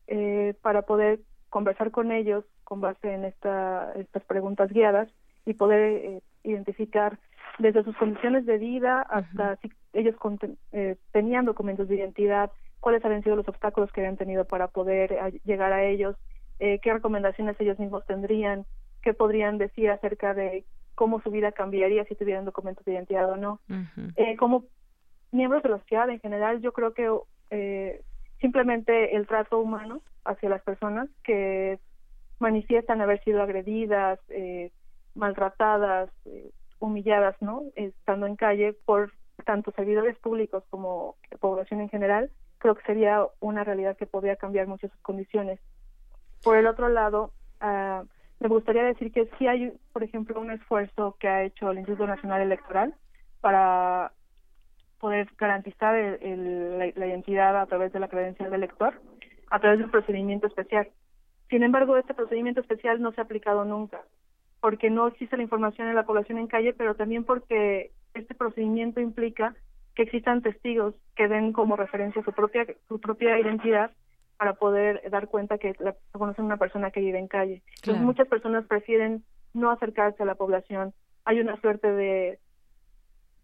eh, 0.07 0.55
para 0.61 0.84
poder 0.84 1.19
conversar 1.49 1.91
con 1.91 2.11
ellos 2.11 2.43
con 2.64 2.81
base 2.81 3.14
en 3.14 3.26
esta, 3.26 3.93
estas 3.95 4.23
preguntas 4.23 4.72
guiadas 4.72 5.09
y 5.48 5.53
poder 5.56 5.80
eh, 5.82 6.22
identificar 6.44 7.18
desde 7.57 7.84
sus 7.84 7.98
condiciones 7.98 8.45
de 8.45 8.60
vida 8.60 9.02
hasta 9.02 9.56
si 9.57 9.72
ellos 9.94 10.15
tenían 11.11 11.45
documentos 11.45 11.88
de 11.88 11.95
identidad, 11.95 12.52
cuáles 12.80 13.03
habían 13.03 13.24
sido 13.24 13.36
los 13.36 13.48
obstáculos 13.48 13.91
que 13.91 14.02
habían 14.02 14.18
tenido 14.18 14.45
para 14.45 14.68
poder 14.68 15.18
llegar 15.44 15.74
a 15.74 15.84
ellos, 15.84 16.15
qué 16.60 16.80
recomendaciones 16.84 17.60
ellos 17.60 17.80
mismos 17.80 18.06
tendrían, 18.06 18.65
qué 19.02 19.15
podrían 19.15 19.57
decir 19.57 19.90
acerca 19.90 20.36
de 20.36 20.65
cómo 20.94 21.19
su 21.22 21.32
vida 21.32 21.52
cambiaría 21.52 22.06
si 22.06 22.14
tuvieran 22.14 22.45
documentos 22.45 22.86
de 22.86 22.94
identidad 22.94 23.28
o 23.32 23.38
no, 23.38 23.60
cómo 24.38 24.65
miembros 25.32 25.64
de 25.64 25.69
la 25.69 25.80
sociedad 25.80 26.10
en 26.10 26.19
general, 26.19 26.61
yo 26.61 26.72
creo 26.74 26.94
que 26.94 27.10
eh, 27.49 28.02
simplemente 28.40 29.15
el 29.15 29.28
trato 29.28 29.60
humano 29.60 30.02
hacia 30.26 30.49
las 30.49 30.61
personas 30.61 31.10
que 31.24 31.80
manifiestan 32.40 33.02
haber 33.02 33.24
sido 33.24 33.41
agredidas, 33.41 34.19
eh, 34.30 34.72
maltratadas, 35.18 36.10
eh, 36.26 36.52
humilladas, 36.80 37.35
¿no? 37.41 37.64
Estando 37.76 38.27
en 38.27 38.35
calle 38.35 38.73
por 38.85 39.11
tanto 39.45 39.72
servidores 39.72 40.18
públicos 40.18 40.64
como 40.69 41.15
población 41.39 41.81
en 41.81 41.89
general, 41.89 42.31
creo 42.57 42.76
que 42.76 42.84
sería 42.84 43.26
una 43.39 43.64
realidad 43.64 43.98
que 43.98 44.06
podría 44.06 44.35
cambiar 44.35 44.68
muchas 44.68 44.91
condiciones. 45.02 45.60
Por 46.44 46.57
el 46.57 46.68
otro 46.68 46.89
lado, 46.89 47.31
uh, 47.61 48.06
me 48.39 48.48
gustaría 48.48 48.84
decir 48.84 49.11
que 49.11 49.30
sí 49.38 49.48
hay, 49.48 49.73
por 49.94 50.03
ejemplo, 50.03 50.39
un 50.39 50.52
esfuerzo 50.52 51.15
que 51.19 51.27
ha 51.27 51.44
hecho 51.44 51.72
el 51.72 51.80
Instituto 51.80 52.07
Nacional 52.07 52.41
Electoral 52.41 52.94
para 53.41 54.11
poder 54.99 55.30
garantizar 55.38 55.95
la, 55.95 56.88
identidad 56.88 57.60
a 57.60 57.65
través 57.65 57.94
de 57.94 57.99
la 57.99 58.07
credencial 58.07 58.49
del 58.49 58.61
lector, 58.61 58.99
a 59.49 59.60
través 59.60 59.80
de 59.80 59.85
un 59.85 59.91
procedimiento 59.91 60.48
especial. 60.48 60.89
Sin 61.49 61.64
embargo, 61.64 61.98
este 61.98 62.14
procedimiento 62.14 62.61
especial 62.61 63.02
no 63.02 63.11
se 63.11 63.22
ha 63.22 63.23
aplicado 63.23 63.64
nunca, 63.64 64.02
porque 64.68 64.89
no 64.89 65.07
existe 65.07 65.38
la 65.38 65.44
información 65.44 65.88
en 65.88 65.95
la 65.95 66.06
población 66.06 66.39
en 66.39 66.48
calle, 66.48 66.73
pero 66.73 66.94
también 66.94 67.23
porque 67.23 67.94
este 68.14 68.35
procedimiento 68.35 68.99
implica 68.99 69.56
que 69.95 70.02
existan 70.02 70.41
testigos 70.41 70.94
que 71.15 71.30
den 71.30 71.53
como 71.53 71.77
referencia 71.77 72.22
su 72.22 72.34
propia 72.34 72.68
su 72.89 72.99
propia 72.99 73.39
identidad 73.39 73.91
para 74.35 74.56
poder 74.56 75.10
dar 75.10 75.30
cuenta 75.30 75.57
que 75.57 75.73
la, 75.80 75.95
conocen 76.11 76.44
una 76.44 76.57
persona 76.57 76.91
que 76.91 76.99
vive 76.99 77.18
en 77.18 77.30
calle. 77.30 77.64
Entonces 77.77 78.03
muchas 78.03 78.27
personas 78.27 78.65
prefieren 78.65 79.23
no 79.53 79.72
acercarse 79.72 80.23
a 80.23 80.26
la 80.26 80.35
población. 80.35 80.94
Hay 81.23 81.39
una 81.39 81.56
suerte 81.61 81.89
de 81.89 82.38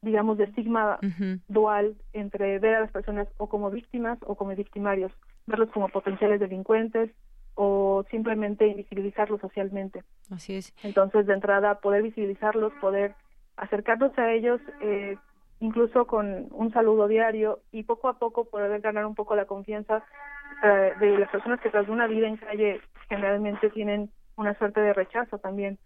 digamos, 0.02 0.38
de 0.38 0.44
estigma 0.44 1.00
dual 1.48 1.96
entre 2.12 2.60
ver 2.60 2.76
a 2.76 2.82
las 2.82 2.92
personas 2.92 3.30
o 3.38 3.48
como 3.48 3.72
víctimas 3.72 4.20
o 4.24 4.36
como 4.36 4.54
victimarios, 4.54 5.14
verlos 5.48 5.70
como 5.70 5.88
potenciales 5.88 6.42
delincuentes 6.42 7.12
o 7.56 8.04
simplemente 8.10 8.68
invisibilizarlos 8.68 9.42
socialmente. 9.42 10.04
Así 10.32 10.56
es. 10.56 10.74
Entonces, 10.84 11.26
de 11.26 11.34
entrada, 11.34 11.80
poder 11.80 12.02
visibilizarlos, 12.02 12.74
poder 12.82 13.16
acercarnos 13.58 14.18
a 14.18 14.32
ellos, 14.32 14.60
eh, 14.82 15.18
incluso 15.60 16.08
con 16.08 16.48
un 16.52 16.72
saludo 16.74 17.08
diario 17.08 17.60
y 17.72 17.84
poco 17.84 18.10
a 18.10 18.18
poco 18.18 18.46
poder 18.46 18.82
ganar 18.82 19.06
un 19.06 19.16
poco 19.16 19.36
la 19.36 19.46
confianza 19.46 20.04
eh, 20.64 20.94
de 21.00 21.18
las 21.20 21.30
personas 21.30 21.60
que 21.62 21.70
tras 21.70 21.88
una 21.88 22.08
vida 22.08 22.28
en 22.28 22.38
calle 22.38 22.82
generalmente 23.08 23.70
tienen 23.70 24.10
una 24.36 24.58
suerte 24.58 24.82
de 24.82 24.94
rechazo 24.94 25.38
también. 25.38 25.78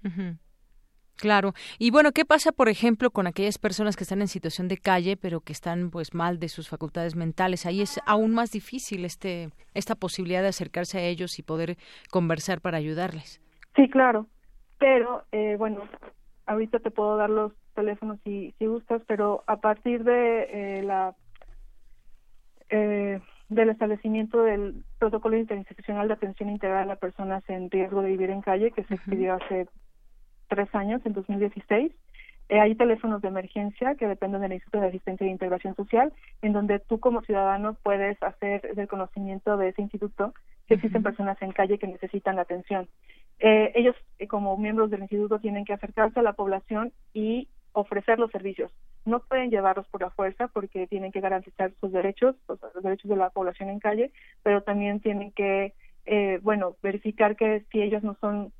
Claro. 1.17 1.53
Y 1.79 1.91
bueno, 1.91 2.11
¿qué 2.11 2.25
pasa, 2.25 2.51
por 2.51 2.69
ejemplo, 2.69 3.09
con 3.09 3.27
aquellas 3.27 3.57
personas 3.57 3.95
que 3.95 4.03
están 4.03 4.21
en 4.21 4.27
situación 4.27 4.67
de 4.67 4.77
calle, 4.77 5.17
pero 5.17 5.41
que 5.41 5.51
están 5.51 5.89
pues 5.89 6.13
mal 6.13 6.39
de 6.39 6.47
sus 6.47 6.69
facultades 6.69 7.15
mentales? 7.15 7.65
Ahí 7.65 7.81
es 7.81 7.99
aún 8.05 8.33
más 8.33 8.51
difícil 8.51 9.03
este 9.03 9.49
esta 9.73 9.95
posibilidad 9.95 10.41
de 10.41 10.49
acercarse 10.49 10.99
a 10.99 11.01
ellos 11.01 11.39
y 11.39 11.43
poder 11.43 11.77
conversar 12.11 12.61
para 12.61 12.77
ayudarles. 12.77 13.41
Sí, 13.75 13.89
claro. 13.89 14.27
Pero 14.77 15.23
eh, 15.31 15.55
bueno, 15.57 15.83
ahorita 16.45 16.79
te 16.79 16.91
puedo 16.91 17.17
dar 17.17 17.29
los 17.29 17.51
teléfonos 17.73 18.19
si, 18.23 18.53
si 18.59 18.65
gustas, 18.67 19.01
pero 19.07 19.43
a 19.47 19.57
partir 19.57 20.03
de 20.03 20.79
eh, 20.79 20.83
la 20.83 21.15
eh, 22.69 23.21
del 23.49 23.69
establecimiento 23.69 24.43
del 24.43 24.83
protocolo 24.99 25.37
interinstitucional 25.37 26.07
de 26.07 26.15
atención 26.15 26.49
integral 26.49 26.91
a 26.91 26.97
personas 26.97 27.43
en 27.49 27.71
riesgo 27.71 28.01
de 28.01 28.09
vivir 28.09 28.29
en 28.29 28.41
calle 28.41 28.71
que 28.71 28.83
se 28.83 28.95
expidió 28.95 29.35
hace 29.35 29.67
tres 30.47 30.73
años, 30.73 31.01
en 31.05 31.13
2016. 31.13 31.91
Eh, 32.49 32.59
hay 32.59 32.75
teléfonos 32.75 33.21
de 33.21 33.27
emergencia 33.27 33.95
que 33.95 34.07
dependen 34.07 34.41
del 34.41 34.53
Instituto 34.53 34.79
de 34.79 34.87
Asistencia 34.87 35.27
e 35.27 35.29
Integración 35.29 35.75
Social, 35.75 36.13
en 36.41 36.53
donde 36.53 36.79
tú 36.79 36.99
como 36.99 37.21
ciudadano 37.21 37.75
puedes 37.83 38.21
hacer 38.23 38.71
el 38.77 38.87
conocimiento 38.87 39.57
de 39.57 39.69
ese 39.69 39.81
instituto 39.81 40.33
que 40.67 40.75
existen 40.75 41.03
personas 41.03 41.41
en 41.41 41.51
calle 41.51 41.77
que 41.77 41.87
necesitan 41.87 42.35
la 42.35 42.43
atención. 42.43 42.87
Eh, 43.39 43.71
ellos, 43.75 43.95
eh, 44.19 44.27
como 44.27 44.57
miembros 44.57 44.89
del 44.89 45.01
instituto, 45.01 45.39
tienen 45.39 45.65
que 45.65 45.73
acercarse 45.73 46.19
a 46.19 46.23
la 46.23 46.33
población 46.33 46.91
y 47.13 47.49
ofrecer 47.73 48.17
los 48.17 48.31
servicios. 48.31 48.71
No 49.05 49.19
pueden 49.19 49.51
llevarlos 49.51 49.87
por 49.87 50.01
la 50.01 50.09
fuerza 50.09 50.47
porque 50.47 50.87
tienen 50.87 51.11
que 51.11 51.21
garantizar 51.21 51.71
sus 51.79 51.91
derechos, 51.91 52.35
los, 52.47 52.59
derechos 52.81 53.09
de 53.09 53.15
la 53.15 53.29
población 53.29 53.69
en 53.69 53.79
calle, 53.79 54.11
pero 54.43 54.63
también 54.63 54.99
tienen 54.99 55.31
que, 55.31 55.73
eh, 56.05 56.39
bueno, 56.41 56.75
verificar 56.81 57.35
que 57.35 57.65
si 57.71 57.81
ellos 57.81 58.03
no 58.03 58.17
son 58.19 58.51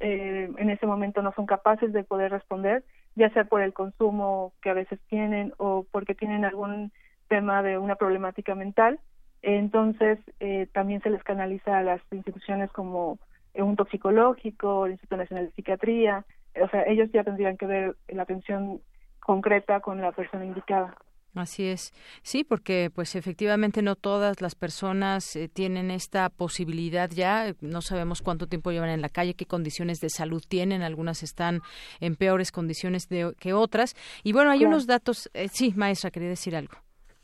eh, 0.00 0.50
en 0.56 0.70
ese 0.70 0.86
momento 0.86 1.22
no 1.22 1.32
son 1.32 1.46
capaces 1.46 1.92
de 1.92 2.04
poder 2.04 2.30
responder, 2.30 2.84
ya 3.14 3.30
sea 3.30 3.44
por 3.44 3.62
el 3.62 3.72
consumo 3.72 4.52
que 4.62 4.70
a 4.70 4.74
veces 4.74 4.98
tienen 5.08 5.52
o 5.58 5.86
porque 5.90 6.14
tienen 6.14 6.44
algún 6.44 6.92
tema 7.28 7.62
de 7.62 7.78
una 7.78 7.96
problemática 7.96 8.54
mental. 8.54 8.98
Entonces, 9.42 10.18
eh, 10.40 10.66
también 10.72 11.00
se 11.02 11.10
les 11.10 11.22
canaliza 11.22 11.78
a 11.78 11.82
las 11.82 12.00
instituciones 12.10 12.70
como 12.72 13.18
un 13.54 13.76
toxicológico, 13.76 14.86
el 14.86 14.92
Instituto 14.92 15.16
Nacional 15.16 15.46
de 15.46 15.52
Psiquiatría, 15.52 16.24
o 16.60 16.68
sea, 16.68 16.82
ellos 16.84 17.10
ya 17.12 17.24
tendrían 17.24 17.56
que 17.56 17.66
ver 17.66 17.96
la 18.08 18.22
atención 18.22 18.80
concreta 19.20 19.80
con 19.80 20.00
la 20.00 20.12
persona 20.12 20.44
indicada. 20.44 20.96
Así 21.34 21.64
es. 21.64 21.92
Sí, 22.22 22.42
porque 22.42 22.90
pues 22.92 23.14
efectivamente 23.14 23.82
no 23.82 23.94
todas 23.94 24.40
las 24.40 24.56
personas 24.56 25.36
eh, 25.36 25.48
tienen 25.48 25.90
esta 25.92 26.28
posibilidad 26.28 27.08
ya. 27.08 27.54
No 27.60 27.82
sabemos 27.82 28.20
cuánto 28.20 28.48
tiempo 28.48 28.72
llevan 28.72 28.90
en 28.90 29.00
la 29.00 29.08
calle, 29.08 29.34
qué 29.34 29.46
condiciones 29.46 30.00
de 30.00 30.10
salud 30.10 30.42
tienen. 30.46 30.82
Algunas 30.82 31.22
están 31.22 31.62
en 32.00 32.16
peores 32.16 32.50
condiciones 32.50 33.08
de, 33.08 33.32
que 33.38 33.52
otras. 33.52 33.94
Y 34.24 34.32
bueno, 34.32 34.50
hay 34.50 34.64
unos 34.64 34.86
datos. 34.86 35.30
Eh, 35.34 35.48
sí, 35.52 35.72
maestra, 35.76 36.10
quería 36.10 36.28
decir 36.28 36.56
algo. 36.56 36.74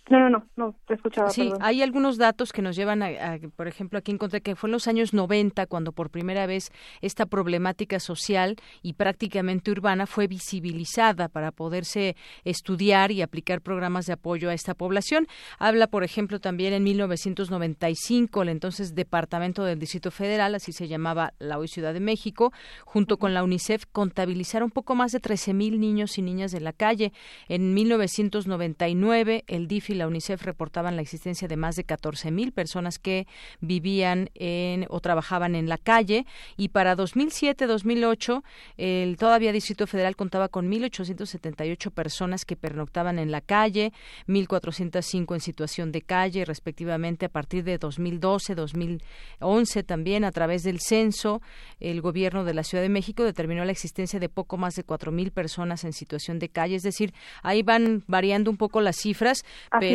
No, 0.09 0.21
no, 0.21 0.31
no, 0.31 0.47
no, 0.55 0.75
te 0.87 0.95
escuchaba. 0.95 1.31
Sí, 1.31 1.53
hay 1.61 1.83
algunos 1.83 2.17
datos 2.17 2.53
que 2.53 2.63
nos 2.63 2.77
llevan 2.77 3.03
a, 3.03 3.39
por 3.57 3.67
ejemplo, 3.67 3.99
aquí 3.99 4.13
encontré 4.13 4.41
que 4.41 4.55
fue 4.55 4.69
en 4.69 4.73
los 4.73 4.87
años 4.87 5.13
90 5.13 5.67
cuando 5.67 5.91
por 5.91 6.11
primera 6.11 6.47
vez 6.47 6.71
esta 7.01 7.27
problemática 7.27 7.99
social 7.99 8.55
y 8.83 8.93
prácticamente 8.93 9.73
urbana 9.73 10.07
fue 10.07 10.29
visibilizada 10.29 11.29
para 11.29 11.51
poderse 11.51 12.15
estudiar 12.45 13.11
y 13.11 13.21
aplicar 13.21 13.63
programas 13.63 14.07
de 14.07 14.13
apoyo 14.13 14.49
a 14.49 14.55
esta 14.55 14.75
población. 14.75 15.27
Habla, 15.59 15.89
por 15.89 16.05
ejemplo, 16.05 16.39
también 16.39 16.73
en 16.73 16.85
1995 16.85 18.43
el 18.43 18.51
entonces 18.51 18.95
Departamento 18.95 19.65
del 19.65 19.81
Distrito 19.81 20.13
Federal, 20.13 20.55
así 20.55 20.73
se 20.73 20.87
llamaba 20.87 21.33
la 21.41 21.59
hoy 21.59 21.67
Ciudad 21.67 21.93
de 21.93 22.01
México, 22.01 22.53
junto 22.85 23.17
con 23.17 23.35
la 23.35 23.43
UNICEF 23.43 23.87
contabilizaron 23.91 24.67
un 24.67 24.71
poco 24.71 24.95
más 24.95 25.11
de 25.11 25.19
13 25.19 25.53
mil 25.53 25.81
niños 25.81 26.17
y 26.17 26.23
niñas 26.23 26.53
de 26.53 26.61
la 26.61 26.73
calle. 26.73 27.13
En 27.49 27.75
1999 27.75 29.43
el 29.49 29.67
DIF 29.67 29.96
la 29.97 30.07
UNICEF 30.07 30.43
reportaban 30.43 30.97
la 30.97 31.03
existencia 31.03 31.49
de 31.49 31.57
más 31.57 31.77
de 31.77 31.87
14.000 31.87 32.53
personas 32.53 32.99
que 32.99 33.27
vivían 33.61 34.31
en, 34.35 34.87
o 34.89 35.01
trabajaban 35.01 35.55
en 35.55 35.69
la 35.69 35.79
calle. 35.79 36.27
Y 36.57 36.69
para 36.69 36.97
2007-2008 36.97 38.43
el 38.77 39.17
todavía 39.17 39.53
Distrito 39.53 39.87
Federal 39.87 40.17
contaba 40.17 40.49
con 40.49 40.71
1.878 40.71 41.91
personas 41.91 42.45
que 42.45 42.57
pernoctaban 42.57 43.19
en 43.19 43.31
la 43.31 43.41
calle, 43.41 43.93
1.405 44.29 45.35
en 45.35 45.41
situación 45.41 45.93
de 45.93 46.03
calle, 46.03 46.45
respectivamente 46.45 47.27
a 47.27 47.29
partir 47.29 47.65
de 47.65 47.79
2012-2011 47.81 49.85
también 49.85 50.25
a 50.25 50.33
través 50.33 50.63
del 50.63 50.81
censo. 50.81 51.43
El 51.81 52.01
gobierno 52.01 52.45
de 52.45 52.55
la 52.55 52.65
Ciudad 52.65 52.83
de 52.83 52.89
México 52.89 53.25
determinó 53.25 53.65
la 53.65 53.73
existencia 53.73 54.21
de 54.21 54.29
poco 54.29 54.57
más 54.57 54.75
de 54.75 54.85
4.000 54.85 55.31
personas 55.31 55.85
en 55.85 55.93
situación 55.93 56.39
de 56.39 56.49
calle, 56.49 56.77
es 56.77 56.83
decir, 56.83 57.13
ahí 57.43 57.63
van 57.63 58.05
variando 58.07 58.51
un 58.51 58.57
poco 58.57 58.81
las 58.81 58.97
cifras, 58.97 59.45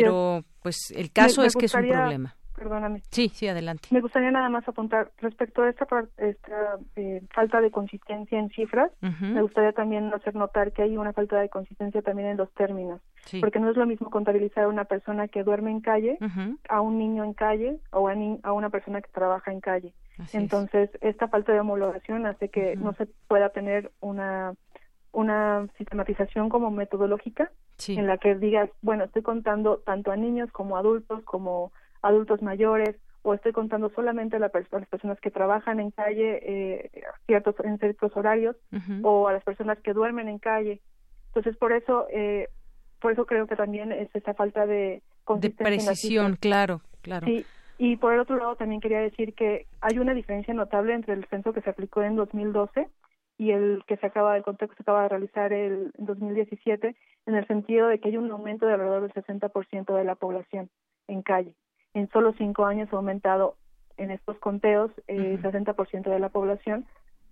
pero 0.00 0.44
pues 0.62 0.92
el 0.94 1.10
caso 1.12 1.42
es 1.42 1.54
que 1.54 1.66
es 1.66 1.74
un 1.74 1.88
problema. 1.88 2.34
Perdóname. 2.54 3.02
Sí, 3.10 3.28
sí, 3.28 3.48
adelante. 3.48 3.88
Me 3.90 4.00
gustaría 4.00 4.30
nada 4.30 4.48
más 4.48 4.68
apuntar 4.68 5.10
respecto 5.18 5.62
a 5.62 5.70
esta, 5.70 5.86
esta 6.18 6.78
eh, 6.94 7.20
falta 7.34 7.60
de 7.60 7.72
consistencia 7.72 8.38
en 8.38 8.50
cifras. 8.50 8.92
Me 9.00 9.42
gustaría 9.42 9.72
también 9.72 10.12
hacer 10.14 10.36
notar 10.36 10.70
que 10.70 10.82
hay 10.82 10.96
una 10.96 11.12
falta 11.12 11.40
de 11.40 11.48
consistencia 11.48 12.02
también 12.02 12.28
en 12.28 12.36
los 12.36 12.52
términos, 12.52 13.00
porque 13.40 13.58
no 13.58 13.70
es 13.70 13.76
lo 13.76 13.86
mismo 13.86 14.10
contabilizar 14.10 14.64
a 14.64 14.68
una 14.68 14.84
persona 14.84 15.26
que 15.26 15.42
duerme 15.42 15.72
en 15.72 15.80
calle, 15.80 16.18
a 16.68 16.80
un 16.80 16.98
niño 16.98 17.24
en 17.24 17.32
calle 17.32 17.80
o 17.90 18.08
a, 18.08 18.14
a 18.44 18.52
una 18.52 18.70
persona 18.70 19.00
que 19.00 19.10
trabaja 19.10 19.50
en 19.50 19.60
calle. 19.60 19.92
Entonces, 20.32 20.90
esta 21.00 21.26
falta 21.26 21.52
de 21.52 21.60
homologación 21.60 22.26
hace 22.26 22.48
que 22.48 22.76
no 22.76 22.92
se 22.92 23.06
pueda 23.26 23.48
tener 23.48 23.90
una 24.00 24.52
una 25.12 25.66
sistematización 25.76 26.48
como 26.48 26.70
metodológica 26.70 27.50
en 27.88 28.06
la 28.06 28.18
que 28.18 28.34
digas, 28.34 28.70
bueno, 28.80 29.04
estoy 29.04 29.22
contando 29.22 29.78
tanto 29.78 30.12
a 30.12 30.16
niños 30.16 30.50
como 30.52 30.76
a 30.76 30.80
adultos, 30.80 31.22
como 31.24 31.72
adultos 32.00 32.42
mayores, 32.42 32.96
o 33.22 33.34
estoy 33.34 33.52
contando 33.52 33.90
solamente 33.94 34.36
a, 34.36 34.40
las 34.40 34.50
personas 34.50 35.20
que 35.20 35.30
trabajan 35.30 35.80
en 35.80 35.90
calle 35.90 36.40
eh, 36.42 36.90
ciertos, 37.26 37.54
en 37.64 37.78
ciertos 37.78 38.16
horarios, 38.16 38.56
o 39.02 39.28
a 39.28 39.32
las 39.32 39.44
personas 39.44 39.78
que 39.78 39.92
duermen 39.92 40.28
en 40.28 40.38
calle. 40.38 40.80
Entonces, 41.28 41.56
por 41.56 41.72
eso, 41.72 42.06
eh, 42.10 42.48
por 43.00 43.12
eso 43.12 43.26
creo 43.26 43.46
que 43.46 43.56
también 43.56 43.92
es 43.92 44.08
esa 44.14 44.34
falta 44.34 44.66
de 44.66 45.02
De 45.38 45.50
precisión, 45.50 46.36
claro, 46.36 46.82
claro. 47.00 47.26
Sí, 47.26 47.46
y 47.78 47.96
por 47.96 48.12
el 48.12 48.20
otro 48.20 48.36
lado 48.36 48.56
también 48.56 48.80
quería 48.80 49.00
decir 49.00 49.34
que 49.34 49.66
hay 49.80 49.98
una 49.98 50.14
diferencia 50.14 50.54
notable 50.54 50.94
entre 50.94 51.14
el 51.14 51.24
censo 51.26 51.52
que 51.52 51.62
se 51.62 51.70
aplicó 51.70 52.02
en 52.02 52.16
2012 52.16 52.88
y 53.38 53.50
el 53.50 53.82
que 53.86 53.96
se 53.96 54.06
acaba 54.06 54.36
el 54.36 54.42
contexto 54.42 54.76
se 54.76 54.82
acaba 54.82 55.02
de 55.02 55.08
realizar 55.08 55.52
el, 55.52 55.92
en 55.98 56.06
2017 56.06 56.96
en 57.26 57.34
el 57.34 57.46
sentido 57.46 57.88
de 57.88 57.98
que 57.98 58.08
hay 58.08 58.16
un 58.16 58.30
aumento 58.30 58.66
de 58.66 58.74
alrededor 58.74 59.02
del 59.02 59.24
60% 59.24 59.96
de 59.96 60.04
la 60.04 60.14
población 60.14 60.70
en 61.08 61.22
calle. 61.22 61.54
En 61.94 62.08
solo 62.10 62.34
cinco 62.38 62.66
años 62.66 62.88
ha 62.92 62.96
aumentado 62.96 63.56
en 63.96 64.10
estos 64.10 64.38
conteos 64.38 64.90
el 65.06 65.34
eh, 65.34 65.42
60% 65.42 66.10
de 66.10 66.18
la 66.18 66.30
población, 66.30 66.86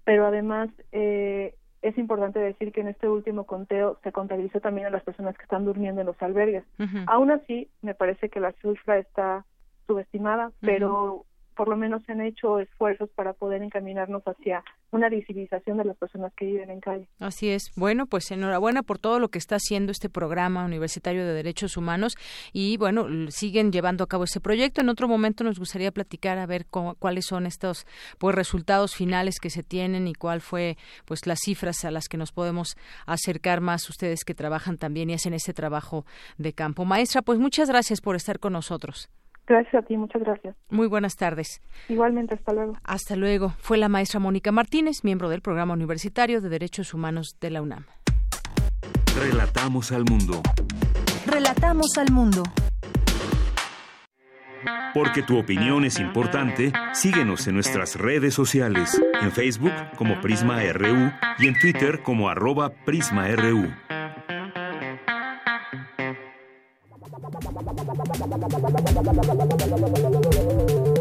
pero 0.04 0.26
además 0.26 0.70
eh, 0.92 1.54
es 1.82 1.96
importante 1.96 2.38
decir 2.38 2.72
que 2.72 2.82
en 2.82 2.88
este 2.88 3.08
último 3.08 3.44
conteo 3.44 3.98
se 4.02 4.12
contabilizó 4.12 4.60
también 4.60 4.86
a 4.86 4.90
las 4.90 5.02
personas 5.02 5.36
que 5.36 5.44
están 5.44 5.64
durmiendo 5.64 6.00
en 6.00 6.06
los 6.06 6.20
albergues. 6.22 6.64
Aún 7.06 7.30
así, 7.30 7.70
me 7.80 7.94
parece 7.94 8.28
que 8.28 8.40
la 8.40 8.52
cifra 8.52 8.98
está 8.98 9.46
subestimada, 9.86 10.52
pero 10.60 11.24
por 11.60 11.68
lo 11.68 11.76
menos 11.76 12.02
se 12.06 12.12
han 12.12 12.22
hecho 12.22 12.58
esfuerzos 12.58 13.10
para 13.10 13.34
poder 13.34 13.62
encaminarnos 13.62 14.22
hacia 14.22 14.64
una 14.92 15.10
visibilización 15.10 15.76
de 15.76 15.84
las 15.84 15.94
personas 15.98 16.32
que 16.34 16.46
viven 16.46 16.70
en 16.70 16.80
calle. 16.80 17.06
Así 17.18 17.50
es. 17.50 17.70
Bueno, 17.76 18.06
pues 18.06 18.30
enhorabuena 18.30 18.82
por 18.82 18.98
todo 18.98 19.18
lo 19.18 19.28
que 19.28 19.36
está 19.36 19.56
haciendo 19.56 19.92
este 19.92 20.08
programa 20.08 20.64
universitario 20.64 21.22
de 21.22 21.34
derechos 21.34 21.76
humanos 21.76 22.14
y 22.54 22.78
bueno, 22.78 23.06
siguen 23.28 23.72
llevando 23.72 24.04
a 24.04 24.06
cabo 24.06 24.24
ese 24.24 24.40
proyecto. 24.40 24.80
En 24.80 24.88
otro 24.88 25.06
momento 25.06 25.44
nos 25.44 25.58
gustaría 25.58 25.92
platicar 25.92 26.38
a 26.38 26.46
ver 26.46 26.64
cuáles 26.64 27.26
son 27.26 27.44
estos 27.44 27.86
pues 28.16 28.34
resultados 28.34 28.94
finales 28.94 29.38
que 29.38 29.50
se 29.50 29.62
tienen 29.62 30.08
y 30.08 30.14
cuál 30.14 30.40
fue 30.40 30.78
pues 31.04 31.26
las 31.26 31.40
cifras 31.44 31.84
a 31.84 31.90
las 31.90 32.08
que 32.08 32.16
nos 32.16 32.32
podemos 32.32 32.78
acercar 33.04 33.60
más 33.60 33.86
ustedes 33.90 34.24
que 34.24 34.34
trabajan 34.34 34.78
también 34.78 35.10
y 35.10 35.12
hacen 35.12 35.34
ese 35.34 35.52
trabajo 35.52 36.06
de 36.38 36.54
campo. 36.54 36.86
Maestra, 36.86 37.20
pues 37.20 37.38
muchas 37.38 37.68
gracias 37.68 38.00
por 38.00 38.16
estar 38.16 38.38
con 38.38 38.54
nosotros. 38.54 39.10
Gracias 39.50 39.74
a 39.74 39.82
ti, 39.82 39.96
muchas 39.96 40.22
gracias. 40.22 40.54
Muy 40.68 40.86
buenas 40.86 41.16
tardes. 41.16 41.60
Igualmente, 41.88 42.36
hasta 42.36 42.52
luego. 42.52 42.74
Hasta 42.84 43.16
luego. 43.16 43.52
Fue 43.58 43.78
la 43.78 43.88
maestra 43.88 44.20
Mónica 44.20 44.52
Martínez, 44.52 45.02
miembro 45.02 45.28
del 45.28 45.40
Programa 45.40 45.74
Universitario 45.74 46.40
de 46.40 46.48
Derechos 46.48 46.94
Humanos 46.94 47.36
de 47.40 47.50
la 47.50 47.60
UNAM. 47.60 47.84
Relatamos 49.18 49.90
al 49.90 50.04
mundo. 50.04 50.40
Relatamos 51.26 51.98
al 51.98 52.12
mundo. 52.12 52.44
Porque 54.94 55.24
tu 55.24 55.36
opinión 55.36 55.84
es 55.84 55.98
importante, 55.98 56.72
síguenos 56.92 57.48
en 57.48 57.54
nuestras 57.54 57.96
redes 57.96 58.34
sociales, 58.34 59.02
en 59.20 59.32
Facebook 59.32 59.72
como 59.96 60.20
Prisma 60.20 60.62
RU 60.72 61.10
y 61.40 61.48
en 61.48 61.58
Twitter 61.58 62.02
como 62.04 62.28
arroba 62.28 62.70
PrismaRU. 62.84 63.68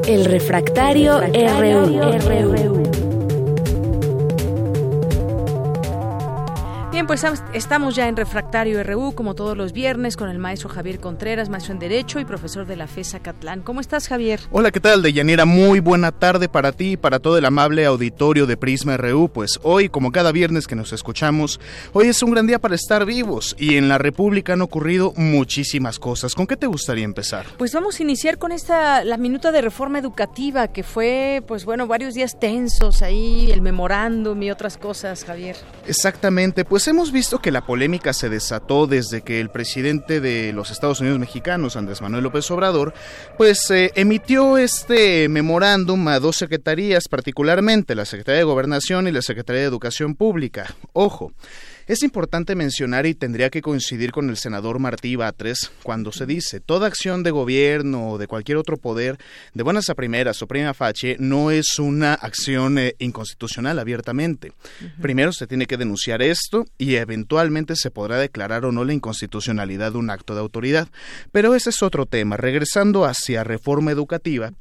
El 0.07 0.25
refractario, 0.25 1.19
RU. 1.19 3.08
Bien, 6.99 7.07
pues 7.07 7.23
estamos 7.53 7.95
ya 7.95 8.09
en 8.09 8.17
Refractario 8.17 8.83
RU, 8.83 9.13
como 9.15 9.33
todos 9.33 9.55
los 9.55 9.71
viernes, 9.71 10.17
con 10.17 10.29
el 10.29 10.37
maestro 10.37 10.67
Javier 10.67 10.99
Contreras, 10.99 11.47
maestro 11.47 11.71
en 11.71 11.79
Derecho 11.79 12.19
y 12.19 12.25
profesor 12.25 12.67
de 12.67 12.75
la 12.75 12.87
FESA 12.87 13.21
Catlán. 13.21 13.61
¿Cómo 13.61 13.79
estás, 13.79 14.09
Javier? 14.09 14.41
Hola, 14.51 14.69
¿qué 14.69 14.81
tal, 14.81 15.01
Deyanira? 15.01 15.45
Muy 15.45 15.79
buena 15.79 16.11
tarde 16.11 16.49
para 16.49 16.73
ti 16.73 16.91
y 16.91 16.97
para 16.97 17.19
todo 17.19 17.37
el 17.37 17.45
amable 17.45 17.85
auditorio 17.85 18.45
de 18.47 18.57
Prisma 18.57 18.97
RU. 18.97 19.29
Pues 19.29 19.61
hoy, 19.63 19.87
como 19.87 20.11
cada 20.11 20.33
viernes 20.33 20.67
que 20.67 20.75
nos 20.75 20.91
escuchamos, 20.91 21.61
hoy 21.93 22.09
es 22.09 22.21
un 22.21 22.31
gran 22.31 22.47
día 22.47 22.59
para 22.59 22.75
estar 22.75 23.05
vivos 23.05 23.55
y 23.57 23.77
en 23.77 23.87
la 23.87 23.97
República 23.97 24.51
han 24.51 24.61
ocurrido 24.61 25.13
muchísimas 25.15 25.99
cosas. 25.99 26.35
¿Con 26.35 26.47
qué 26.47 26.57
te 26.57 26.67
gustaría 26.67 27.05
empezar? 27.05 27.45
Pues 27.57 27.73
vamos 27.73 27.97
a 27.97 28.03
iniciar 28.03 28.37
con 28.37 28.51
esta, 28.51 29.05
la 29.05 29.15
minuta 29.15 29.53
de 29.53 29.61
reforma 29.61 29.99
educativa, 29.99 30.67
que 30.67 30.83
fue, 30.83 31.41
pues 31.47 31.63
bueno, 31.63 31.87
varios 31.87 32.13
días 32.13 32.37
tensos 32.41 33.01
ahí, 33.03 33.49
el 33.53 33.61
memorándum 33.61 34.43
y 34.43 34.51
otras 34.51 34.77
cosas, 34.77 35.23
Javier. 35.23 35.55
Exactamente, 35.87 36.65
pues 36.65 36.88
hemos 36.89 37.11
visto 37.11 37.39
que 37.39 37.51
la 37.51 37.65
polémica 37.65 38.13
se 38.13 38.29
desató 38.29 38.87
desde 38.87 39.21
que 39.21 39.39
el 39.39 39.49
presidente 39.49 40.19
de 40.19 40.51
los 40.53 40.71
Estados 40.71 40.99
Unidos 40.99 41.19
mexicanos, 41.19 41.75
Andrés 41.75 42.01
Manuel 42.01 42.23
López 42.23 42.49
Obrador, 42.51 42.93
pues 43.37 43.69
eh, 43.71 43.91
emitió 43.95 44.57
este 44.57 45.29
memorándum 45.29 46.07
a 46.07 46.19
dos 46.19 46.37
secretarías, 46.37 47.07
particularmente 47.07 47.95
la 47.95 48.05
Secretaría 48.05 48.39
de 48.39 48.45
Gobernación 48.45 49.07
y 49.07 49.11
la 49.11 49.21
Secretaría 49.21 49.61
de 49.61 49.67
Educación 49.67 50.15
Pública. 50.15 50.75
Ojo, 50.93 51.31
es 51.89 52.03
importante 52.03 52.53
mencionar 52.53 53.07
y 53.07 53.15
tendría 53.15 53.49
que 53.49 53.63
coincidir 53.63 54.11
con 54.11 54.29
el 54.29 54.37
senador 54.37 54.77
Martí 54.77 55.15
Batres 55.15 55.71
cuando 55.81 56.11
se 56.11 56.27
dice 56.27 56.59
toda 56.59 56.85
acción 56.85 57.23
de 57.23 57.31
gobierno 57.31 58.11
o 58.11 58.17
de 58.19 58.27
cualquier 58.27 58.59
otro 58.59 58.77
poder 58.77 59.17
de 59.55 59.63
buenas 59.63 59.89
a 59.89 59.95
primeras 59.95 60.39
o 60.43 60.47
prima 60.47 60.75
facie 60.75 61.17
no 61.19 61.49
es 61.49 61.79
una 61.79 62.13
acción 62.13 62.77
eh, 62.77 62.93
inconstitucional 62.99 63.79
abiertamente. 63.79 64.53
Primero 65.01 65.33
se 65.33 65.47
tiene 65.47 65.65
que 65.65 65.77
denunciar 65.77 66.21
esto 66.21 66.67
y 66.77 66.93
eventualmente 66.93 67.75
se 67.75 67.89
podrá 67.89 68.17
declarar 68.17 68.65
o 68.65 68.71
no 68.71 68.83
la 68.83 68.93
inconstitucionalidad 68.93 69.93
de 69.93 69.97
un 69.97 70.11
acto 70.11 70.35
de 70.35 70.41
autoridad. 70.41 70.89
Pero 71.31 71.55
ese 71.55 71.71
es 71.71 71.81
otro 71.81 72.05
tema. 72.05 72.37
Regresando 72.37 73.05
hacia 73.05 73.43
reforma 73.43 73.89
educativa, 73.89 74.53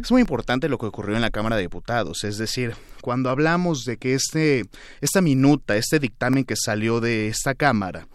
es 0.00 0.12
muy 0.12 0.20
importante 0.20 0.68
lo 0.68 0.78
que 0.78 0.86
ocurrió 0.86 1.16
en 1.16 1.22
la 1.22 1.30
Cámara 1.30 1.56
de 1.56 1.62
Diputados, 1.62 2.22
es 2.22 2.38
decir, 2.38 2.74
cuando 3.00 3.30
hablamos 3.30 3.84
de 3.84 3.96
que 3.96 4.14
este, 4.14 4.64
esta 5.00 5.20
minuta, 5.20 5.76
este 5.76 5.98
dictamen 5.98 6.44
que 6.44 6.56
salió 6.68 7.00
de 7.00 7.28
esta 7.28 7.54
Cámara, 7.54 8.08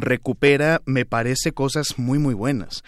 recupera, 0.00 0.82
me 0.86 1.04
parece, 1.04 1.52
cosas 1.52 1.98
muy, 1.98 2.18
muy 2.18 2.34
buenas. 2.34 2.82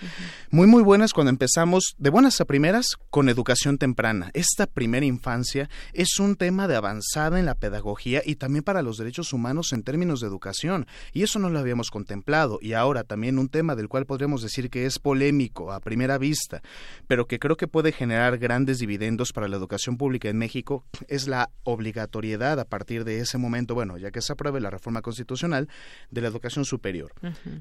Muy, 0.51 0.67
muy 0.67 0.83
buenas 0.83 1.13
cuando 1.13 1.31
empezamos 1.31 1.95
de 1.99 2.11
buenas 2.11 2.41
a 2.41 2.45
primeras 2.45 2.97
con 3.11 3.29
educación 3.29 3.79
temprana. 3.79 4.31
Esta 4.35 4.67
primera 4.67 5.07
infancia 5.07 5.69
es 5.93 6.19
un 6.19 6.37
tema 6.37 6.69
de 6.69 6.77
avanzada 6.77 7.39
en 7.39 7.47
la 7.47 7.55
pedagogía 7.55 8.23
y 8.25 8.37
también 8.37 8.65
para 8.65 8.83
los 8.83 8.99
derechos 8.99 9.33
humanos 9.33 9.73
en 9.73 9.83
términos 9.83 10.21
de 10.21 10.27
educación. 10.27 10.87
Y 11.13 11.23
eso 11.23 11.39
no 11.39 11.51
lo 11.51 11.59
habíamos 11.59 11.91
contemplado. 11.91 12.59
Y 12.61 12.73
ahora 12.73 13.05
también 13.05 13.39
un 13.39 13.49
tema 13.49 13.77
del 13.77 13.89
cual 13.89 14.07
podríamos 14.07 14.43
decir 14.43 14.71
que 14.71 14.87
es 14.87 14.99
polémico 14.99 15.73
a 15.73 15.81
primera 15.81 16.19
vista, 16.19 16.63
pero 17.07 17.27
que 17.27 17.39
creo 17.39 17.57
que 17.57 17.69
puede 17.69 17.93
generar 17.93 18.39
grandes 18.39 18.79
dividendos 18.79 19.33
para 19.33 19.49
la 19.49 19.57
educación 19.57 19.97
pública 19.97 20.29
en 20.29 20.39
México, 20.39 20.85
es 21.09 21.29
la 21.29 21.51
obligatoriedad 21.65 22.59
a 22.61 22.65
partir 22.65 23.05
de 23.05 23.21
ese 23.21 23.39
momento, 23.39 23.75
bueno, 23.75 23.99
ya 23.99 24.11
que 24.11 24.21
se 24.21 24.33
apruebe 24.33 24.61
la 24.61 24.71
reforma 24.71 25.03
constitucional, 25.03 25.69
de 26.11 26.21
la 26.21 26.29
educación 26.29 26.65
superior 26.65 27.00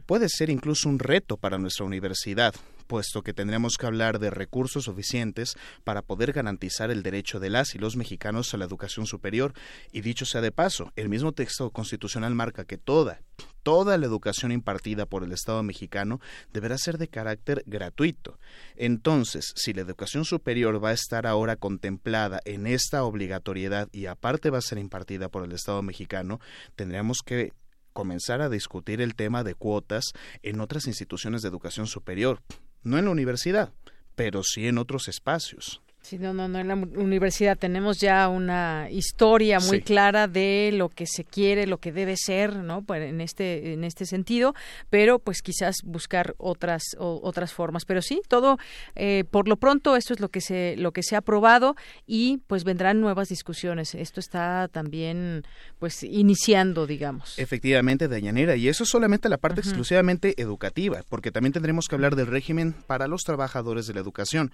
Puede 0.05 0.29
ser 0.29 0.49
incluso 0.49 0.89
un 0.89 0.99
reto 0.99 1.37
para 1.37 1.57
nuestra 1.57 1.85
universidad, 1.85 2.53
puesto 2.87 3.21
que 3.21 3.33
tendremos 3.33 3.77
que 3.77 3.85
hablar 3.85 4.17
de 4.17 4.31
recursos 4.31 4.85
suficientes 4.85 5.55
para 5.83 6.01
poder 6.01 6.33
garantizar 6.33 6.89
el 6.89 7.03
derecho 7.03 7.39
de 7.39 7.51
las 7.51 7.75
y 7.75 7.77
los 7.77 7.95
mexicanos 7.95 8.53
a 8.53 8.57
la 8.57 8.65
educación 8.65 9.05
superior. 9.05 9.53
Y 9.91 10.01
dicho 10.01 10.25
sea 10.25 10.41
de 10.41 10.51
paso, 10.51 10.91
el 10.95 11.07
mismo 11.07 11.31
texto 11.31 11.69
constitucional 11.69 12.33
marca 12.33 12.65
que 12.65 12.79
toda, 12.79 13.21
toda 13.61 13.97
la 13.99 14.07
educación 14.07 14.51
impartida 14.51 15.05
por 15.05 15.23
el 15.23 15.31
Estado 15.31 15.61
mexicano 15.61 16.19
deberá 16.51 16.79
ser 16.79 16.97
de 16.97 17.07
carácter 17.07 17.63
gratuito. 17.67 18.39
Entonces, 18.75 19.53
si 19.55 19.73
la 19.73 19.81
educación 19.81 20.25
superior 20.25 20.83
va 20.83 20.89
a 20.89 20.93
estar 20.93 21.27
ahora 21.27 21.57
contemplada 21.57 22.39
en 22.45 22.65
esta 22.65 23.03
obligatoriedad 23.03 23.87
y 23.91 24.07
aparte 24.07 24.49
va 24.49 24.57
a 24.57 24.61
ser 24.61 24.79
impartida 24.79 25.29
por 25.29 25.43
el 25.43 25.51
Estado 25.51 25.83
mexicano, 25.83 26.39
tendríamos 26.75 27.19
que 27.23 27.53
comenzar 27.93 28.41
a 28.41 28.49
discutir 28.49 29.01
el 29.01 29.15
tema 29.15 29.43
de 29.43 29.55
cuotas 29.55 30.05
en 30.43 30.59
otras 30.61 30.87
instituciones 30.87 31.41
de 31.41 31.49
educación 31.49 31.87
superior, 31.87 32.41
no 32.83 32.97
en 32.97 33.05
la 33.05 33.11
universidad, 33.11 33.73
pero 34.15 34.43
sí 34.43 34.67
en 34.67 34.77
otros 34.77 35.07
espacios. 35.07 35.81
Sí, 36.01 36.17
no, 36.17 36.33
no, 36.33 36.47
no, 36.47 36.59
en 36.59 36.67
la 36.69 36.75
universidad 36.75 37.57
tenemos 37.57 37.99
ya 37.99 38.29
una 38.29 38.87
historia 38.89 39.59
muy 39.59 39.81
clara 39.81 40.27
de 40.27 40.71
lo 40.73 40.89
que 40.89 41.05
se 41.05 41.23
quiere, 41.23 41.67
lo 41.67 41.77
que 41.77 41.91
debe 41.91 42.15
ser, 42.17 42.55
¿no? 42.55 42.81
Pues 42.81 43.03
en 43.03 43.21
este 43.21 43.73
en 43.73 43.83
este 43.83 44.05
sentido, 44.05 44.55
pero 44.89 45.19
pues 45.19 45.41
quizás 45.41 45.75
buscar 45.83 46.35
otras 46.37 46.83
otras 46.97 47.53
formas, 47.53 47.83
pero 47.85 48.01
sí, 48.01 48.21
todo 48.27 48.57
eh, 48.95 49.25
por 49.29 49.47
lo 49.47 49.57
pronto 49.57 49.95
esto 49.97 50.13
es 50.13 50.19
lo 50.19 50.29
que 50.29 50.41
se 50.41 50.75
lo 50.77 50.93
que 50.93 51.03
se 51.03 51.15
ha 51.15 51.19
aprobado 51.19 51.75
y 52.07 52.39
pues 52.47 52.63
vendrán 52.63 53.01
nuevas 53.01 53.27
discusiones. 53.27 53.93
Esto 53.93 54.19
está 54.19 54.69
también 54.69 55.43
pues 55.79 56.01
iniciando, 56.03 56.87
digamos. 56.87 57.37
Efectivamente, 57.37 58.07
Dayanera, 58.07 58.55
y 58.55 58.69
eso 58.69 58.83
es 58.83 58.89
solamente 58.89 59.29
la 59.29 59.37
parte 59.37 59.59
exclusivamente 59.59 60.41
educativa, 60.41 61.03
porque 61.09 61.31
también 61.31 61.53
tendremos 61.53 61.87
que 61.87 61.95
hablar 61.95 62.15
del 62.15 62.27
régimen 62.27 62.73
para 62.87 63.07
los 63.07 63.23
trabajadores 63.23 63.85
de 63.85 63.93
la 63.93 63.99
educación. 63.99 64.51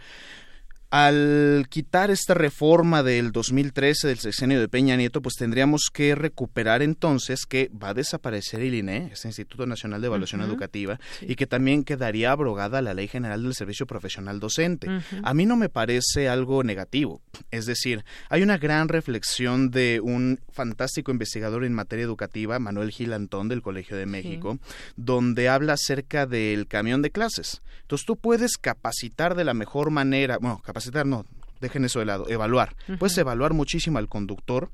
Al 0.91 1.65
quitar 1.69 2.11
esta 2.11 2.33
reforma 2.33 3.03
del 3.03 3.31
2013 3.31 4.07
del 4.07 4.19
sexenio 4.19 4.59
de 4.59 4.69
Peña 4.69 4.95
Nieto, 4.95 5.21
pues 5.21 5.35
tendríamos 5.35 5.89
que 5.91 6.15
recuperar 6.15 6.81
entonces 6.81 7.45
que 7.45 7.69
va 7.71 7.89
a 7.89 7.93
desaparecer 7.93 8.61
el 8.61 8.73
INE, 8.75 9.09
ese 9.11 9.27
Instituto 9.27 9.65
Nacional 9.65 10.01
de 10.01 10.07
Evaluación 10.07 10.41
Educativa, 10.41 10.99
y 11.21 11.35
que 11.35 11.47
también 11.47 11.83
quedaría 11.83 12.31
abrogada 12.31 12.81
la 12.81 12.93
Ley 12.93 13.07
General 13.07 13.41
del 13.41 13.55
Servicio 13.55 13.87
Profesional 13.87 14.39
Docente. 14.39 14.87
A 15.23 15.33
mí 15.33 15.45
no 15.45 15.57
me 15.57 15.69
parece 15.69 16.29
algo 16.29 16.63
negativo. 16.63 17.21
Es 17.51 17.65
decir, 17.65 18.05
hay 18.29 18.43
una 18.43 18.57
gran 18.57 18.87
reflexión 18.87 19.71
de 19.71 19.99
un 20.01 20.39
fantástico 20.51 21.11
investigador 21.11 21.65
en 21.65 21.73
materia 21.73 22.05
educativa, 22.05 22.59
Manuel 22.59 22.91
Gil 22.91 23.13
Antón 23.13 23.49
del 23.49 23.61
Colegio 23.61 23.97
de 23.97 24.05
México, 24.05 24.59
donde 24.95 25.49
habla 25.49 25.73
acerca 25.73 26.25
del 26.25 26.67
camión 26.67 27.01
de 27.01 27.11
clases. 27.11 27.61
Entonces 27.81 28.05
tú 28.05 28.17
puedes 28.17 28.57
capacitar 28.57 29.35
de 29.35 29.43
la 29.43 29.53
mejor 29.53 29.91
manera, 29.91 30.37
bueno, 30.37 30.61
capacitar 30.75 31.05
no, 31.05 31.25
dejen 31.61 31.85
eso 31.85 31.99
de 31.99 32.05
lado, 32.05 32.25
evaluar. 32.27 32.75
Puedes 32.99 33.17
evaluar 33.17 33.53
muchísimo 33.53 33.97
al 33.97 34.09
conductor, 34.09 34.69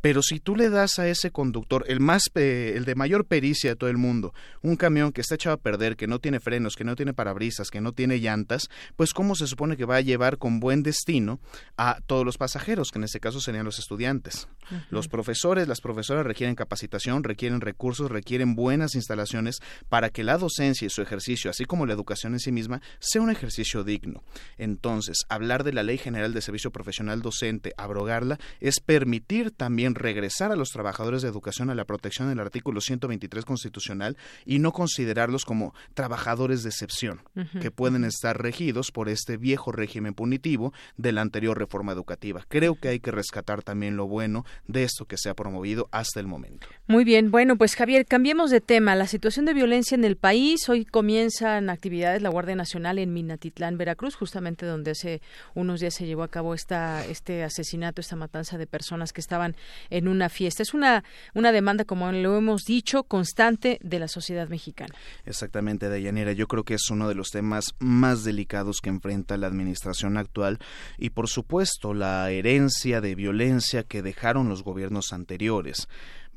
pero 0.00 0.22
si 0.22 0.40
tú 0.40 0.56
le 0.56 0.70
das 0.70 0.98
a 0.98 1.08
ese 1.08 1.30
conductor, 1.30 1.84
el 1.88 2.00
más 2.00 2.24
el 2.34 2.84
de 2.84 2.94
mayor 2.94 3.26
pericia 3.26 3.70
de 3.70 3.76
todo 3.76 3.90
el 3.90 3.96
mundo, 3.96 4.32
un 4.62 4.76
camión 4.76 5.12
que 5.12 5.20
está 5.20 5.34
echado 5.34 5.54
a 5.54 5.60
perder, 5.60 5.96
que 5.96 6.06
no 6.06 6.18
tiene 6.18 6.40
frenos, 6.40 6.76
que 6.76 6.84
no 6.84 6.96
tiene 6.96 7.14
parabrisas, 7.14 7.70
que 7.70 7.80
no 7.80 7.92
tiene 7.92 8.18
llantas, 8.18 8.68
pues 8.96 9.12
cómo 9.12 9.34
se 9.34 9.46
supone 9.46 9.76
que 9.76 9.84
va 9.84 9.96
a 9.96 10.00
llevar 10.00 10.38
con 10.38 10.60
buen 10.60 10.82
destino 10.82 11.40
a 11.76 11.98
todos 12.06 12.24
los 12.24 12.38
pasajeros, 12.38 12.90
que 12.90 12.98
en 12.98 13.04
este 13.04 13.20
caso 13.20 13.40
serían 13.40 13.64
los 13.64 13.78
estudiantes. 13.78 14.48
Los 14.90 15.08
profesores, 15.08 15.66
las 15.66 15.80
profesoras 15.80 16.26
requieren 16.26 16.54
capacitación, 16.54 17.24
requieren 17.24 17.60
recursos, 17.60 18.10
requieren 18.10 18.54
buenas 18.54 18.94
instalaciones 18.94 19.58
para 19.88 20.10
que 20.10 20.24
la 20.24 20.38
docencia 20.38 20.86
y 20.86 20.90
su 20.90 21.02
ejercicio, 21.02 21.50
así 21.50 21.64
como 21.64 21.86
la 21.86 21.94
educación 21.94 22.34
en 22.34 22.40
sí 22.40 22.52
misma, 22.52 22.82
sea 23.00 23.22
un 23.22 23.30
ejercicio 23.30 23.84
digno. 23.84 24.22
Entonces, 24.58 25.24
hablar 25.28 25.64
de 25.64 25.72
la 25.72 25.82
Ley 25.82 25.98
General 25.98 26.32
de 26.32 26.42
Servicio 26.42 26.70
Profesional 26.70 27.22
Docente, 27.22 27.72
abrogarla, 27.76 28.38
es 28.60 28.80
permitir 28.80 29.50
también 29.50 29.87
regresar 29.94 30.52
a 30.52 30.56
los 30.56 30.70
trabajadores 30.70 31.22
de 31.22 31.28
educación 31.28 31.70
a 31.70 31.74
la 31.74 31.84
protección 31.84 32.28
del 32.28 32.40
artículo 32.40 32.80
123 32.80 33.44
constitucional 33.44 34.16
y 34.44 34.58
no 34.58 34.72
considerarlos 34.72 35.44
como 35.44 35.74
trabajadores 35.94 36.62
de 36.62 36.70
excepción, 36.70 37.22
que 37.60 37.70
pueden 37.70 38.04
estar 38.04 38.40
regidos 38.40 38.90
por 38.90 39.08
este 39.08 39.36
viejo 39.36 39.72
régimen 39.72 40.14
punitivo 40.14 40.72
de 40.96 41.12
la 41.12 41.20
anterior 41.20 41.58
reforma 41.58 41.92
educativa. 41.92 42.44
Creo 42.48 42.76
que 42.76 42.88
hay 42.88 43.00
que 43.00 43.10
rescatar 43.10 43.62
también 43.62 43.96
lo 43.96 44.06
bueno 44.06 44.44
de 44.66 44.84
esto 44.84 45.06
que 45.06 45.16
se 45.16 45.28
ha 45.28 45.34
promovido 45.34 45.88
hasta 45.92 46.20
el 46.20 46.26
momento. 46.26 46.68
Muy 46.90 47.04
bien, 47.04 47.30
bueno, 47.30 47.56
pues 47.56 47.76
Javier, 47.76 48.06
cambiemos 48.06 48.50
de 48.50 48.62
tema. 48.62 48.96
La 48.96 49.06
situación 49.06 49.44
de 49.44 49.52
violencia 49.52 49.94
en 49.94 50.04
el 50.04 50.16
país. 50.16 50.70
Hoy 50.70 50.86
comienzan 50.86 51.68
actividades 51.68 52.22
la 52.22 52.30
Guardia 52.30 52.56
Nacional 52.56 52.98
en 52.98 53.12
Minatitlán, 53.12 53.76
Veracruz, 53.76 54.14
justamente 54.14 54.64
donde 54.64 54.92
hace 54.92 55.20
unos 55.54 55.80
días 55.80 55.92
se 55.92 56.06
llevó 56.06 56.22
a 56.22 56.28
cabo 56.28 56.54
esta, 56.54 57.04
este 57.04 57.44
asesinato, 57.44 58.00
esta 58.00 58.16
matanza 58.16 58.56
de 58.56 58.66
personas 58.66 59.12
que 59.12 59.20
estaban 59.20 59.54
en 59.90 60.08
una 60.08 60.30
fiesta. 60.30 60.62
Es 60.62 60.72
una, 60.72 61.04
una 61.34 61.52
demanda, 61.52 61.84
como 61.84 62.10
lo 62.10 62.38
hemos 62.38 62.64
dicho, 62.64 63.02
constante 63.02 63.78
de 63.82 63.98
la 63.98 64.08
sociedad 64.08 64.48
mexicana. 64.48 64.94
Exactamente, 65.26 65.90
Dayanera. 65.90 66.32
Yo 66.32 66.48
creo 66.48 66.64
que 66.64 66.72
es 66.72 66.88
uno 66.88 67.06
de 67.06 67.14
los 67.14 67.28
temas 67.28 67.74
más 67.80 68.24
delicados 68.24 68.78
que 68.82 68.88
enfrenta 68.88 69.36
la 69.36 69.46
administración 69.46 70.16
actual 70.16 70.58
y, 70.96 71.10
por 71.10 71.28
supuesto, 71.28 71.92
la 71.92 72.30
herencia 72.30 73.02
de 73.02 73.14
violencia 73.14 73.82
que 73.82 74.00
dejaron 74.00 74.48
los 74.48 74.62
gobiernos 74.62 75.12
anteriores 75.12 75.86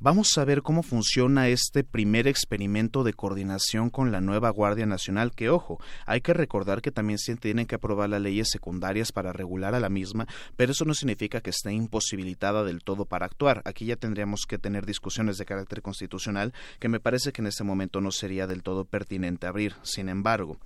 Vamos 0.04 0.36
a 0.40 0.46
ver 0.46 0.64
cómo 0.64 0.82
funciona 0.82 1.48
este 1.48 1.84
primer 1.84 2.28
experimento 2.28 3.04
de 3.04 3.14
coordinación 3.14 3.92
con 3.92 4.12
la 4.12 4.20
nueva 4.20 4.50
Guardia 4.50 4.88
Nacional, 4.88 5.32
que 5.32 5.52
ojo, 5.52 5.80
hay 6.08 6.22
que 6.22 6.34
recordar 6.34 6.82
que 6.82 6.90
también 6.90 7.20
se 7.20 7.36
tienen 7.36 7.68
que 7.68 7.76
aprobar 7.76 8.10
las 8.10 8.20
leyes 8.20 8.50
secundarias 8.50 9.12
para 9.12 9.32
regular 9.32 9.76
a 9.76 9.80
la 9.80 9.90
misma, 9.90 10.26
pero 10.58 10.72
eso 10.72 10.86
no 10.86 10.96
significa 10.96 11.42
que 11.42 11.52
esté 11.52 11.72
imposibilitada 11.72 12.64
del 12.64 12.84
todo 12.84 13.06
para 13.06 13.28
actuar. 13.28 13.62
Aquí 13.64 13.86
ya 13.86 13.96
tendríamos 13.96 14.48
que 14.48 14.58
tener 14.58 14.88
discusiones 14.88 15.38
de 15.38 15.46
carácter 15.46 15.84
constitucional 15.84 16.52
que 16.80 16.90
me 16.90 17.00
parece 17.00 17.32
que 17.32 17.44
en 17.44 17.48
este 17.50 17.64
momento 17.64 18.02
no 18.02 18.12
sería 18.12 18.48
del 18.48 18.64
todo 18.64 18.86
pertinente 18.86 19.46
abrir. 19.46 19.76
Sin 19.84 20.10
embargo, 20.10 20.58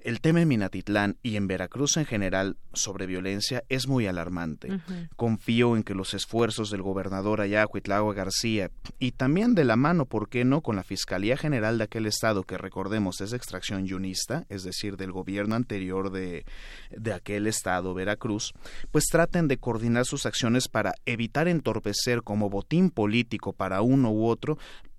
el 0.00 0.20
tema 0.20 0.40
en 0.40 0.48
Minatitlán 0.48 1.16
y 1.22 1.36
en 1.36 1.48
Veracruz 1.48 1.96
en 1.96 2.06
general 2.06 2.56
sobre 2.72 3.06
violencia 3.06 3.64
es 3.68 3.88
muy 3.88 4.06
alarmante. 4.06 4.80
Confío 5.16 5.76
en 5.76 5.82
que 5.82 5.94
los 5.94 6.14
esfuerzos 6.14 6.70
del 6.70 6.82
gobernador 6.82 7.40
allá, 7.40 7.66
García, 8.14 8.70
y 8.98 9.12
también 9.12 9.54
de 9.54 9.64
la 9.64 9.76
mano, 9.76 10.06
¿por 10.06 10.28
qué 10.28 10.44
no?, 10.44 10.60
con 10.60 10.76
la 10.76 10.82
Fiscalía 10.82 11.36
General 11.36 11.78
de 11.78 11.84
aquel 11.84 12.06
estado, 12.06 12.44
que 12.44 12.58
recordemos 12.58 13.20
es 13.20 13.30
de 13.30 13.36
extracción 13.36 13.86
yunista, 13.86 14.46
es 14.48 14.62
decir, 14.62 14.96
del 14.96 15.12
gobierno 15.12 15.54
anterior 15.54 16.10
de, 16.10 16.44
de 16.90 17.12
aquel 17.12 17.46
estado, 17.46 17.94
Veracruz, 17.94 18.52
pues 18.90 19.06
traten 19.06 19.48
de 19.48 19.58
coordinar 19.58 20.04
sus 20.04 20.26
acciones 20.26 20.68
para 20.68 20.94
evitar 21.06 21.48
entorpecer 21.48 22.22
como 22.22 22.50
botín 22.50 22.90
político 22.90 23.52
para 23.52 23.82
uno 23.82 24.10
u 24.10 24.26
otro 24.26 24.58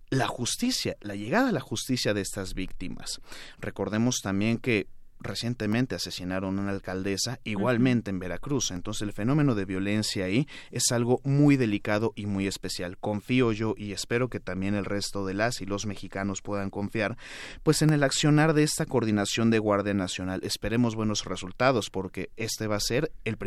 la 0.09 0.27
justicia, 0.27 0.97
la 1.01 1.15
llegada 1.15 1.49
a 1.49 1.53
la 1.53 1.59
justicia 1.59 2.13
de 2.13 2.21
estas 2.21 2.53
víctimas. 2.53 3.21
Recordemos 3.59 4.21
también 4.21 4.57
que 4.57 4.87
recientemente 5.19 5.95
asesinaron 5.95 6.57
a 6.57 6.61
una 6.61 6.71
alcaldesa, 6.71 7.39
igualmente 7.43 8.09
en 8.09 8.19
Veracruz. 8.19 8.71
Entonces 8.71 9.01
el 9.01 9.13
fenómeno 9.13 9.55
de 9.55 9.65
violencia 9.65 10.25
ahí 10.25 10.47
es 10.71 10.91
algo 10.91 11.21
muy 11.23 11.57
delicado 11.57 12.13
y 12.15 12.25
muy 12.25 12.47
especial. 12.47 12.97
Confío 12.97 13.51
yo 13.51 13.73
y 13.77 13.91
espero 13.91 14.29
que 14.29 14.39
también 14.39 14.75
el 14.75 14.85
resto 14.85 15.25
de 15.25 15.33
las 15.33 15.61
y 15.61 15.65
los 15.65 15.85
mexicanos 15.85 16.41
puedan 16.41 16.69
confiar, 16.69 17.17
pues 17.63 17.81
en 17.81 17.89
el 17.89 18.03
accionar 18.03 18.53
de 18.53 18.63
esta 18.63 18.85
coordinación 18.85 19.49
de 19.49 19.59
Guardia 19.59 19.93
Nacional. 19.93 20.41
Esperemos 20.43 20.95
buenos 20.95 21.25
resultados 21.25 21.89
porque 21.89 22.29
este 22.37 22.67
va 22.67 22.77
a 22.77 22.79
ser 22.79 23.11
el 23.25 23.37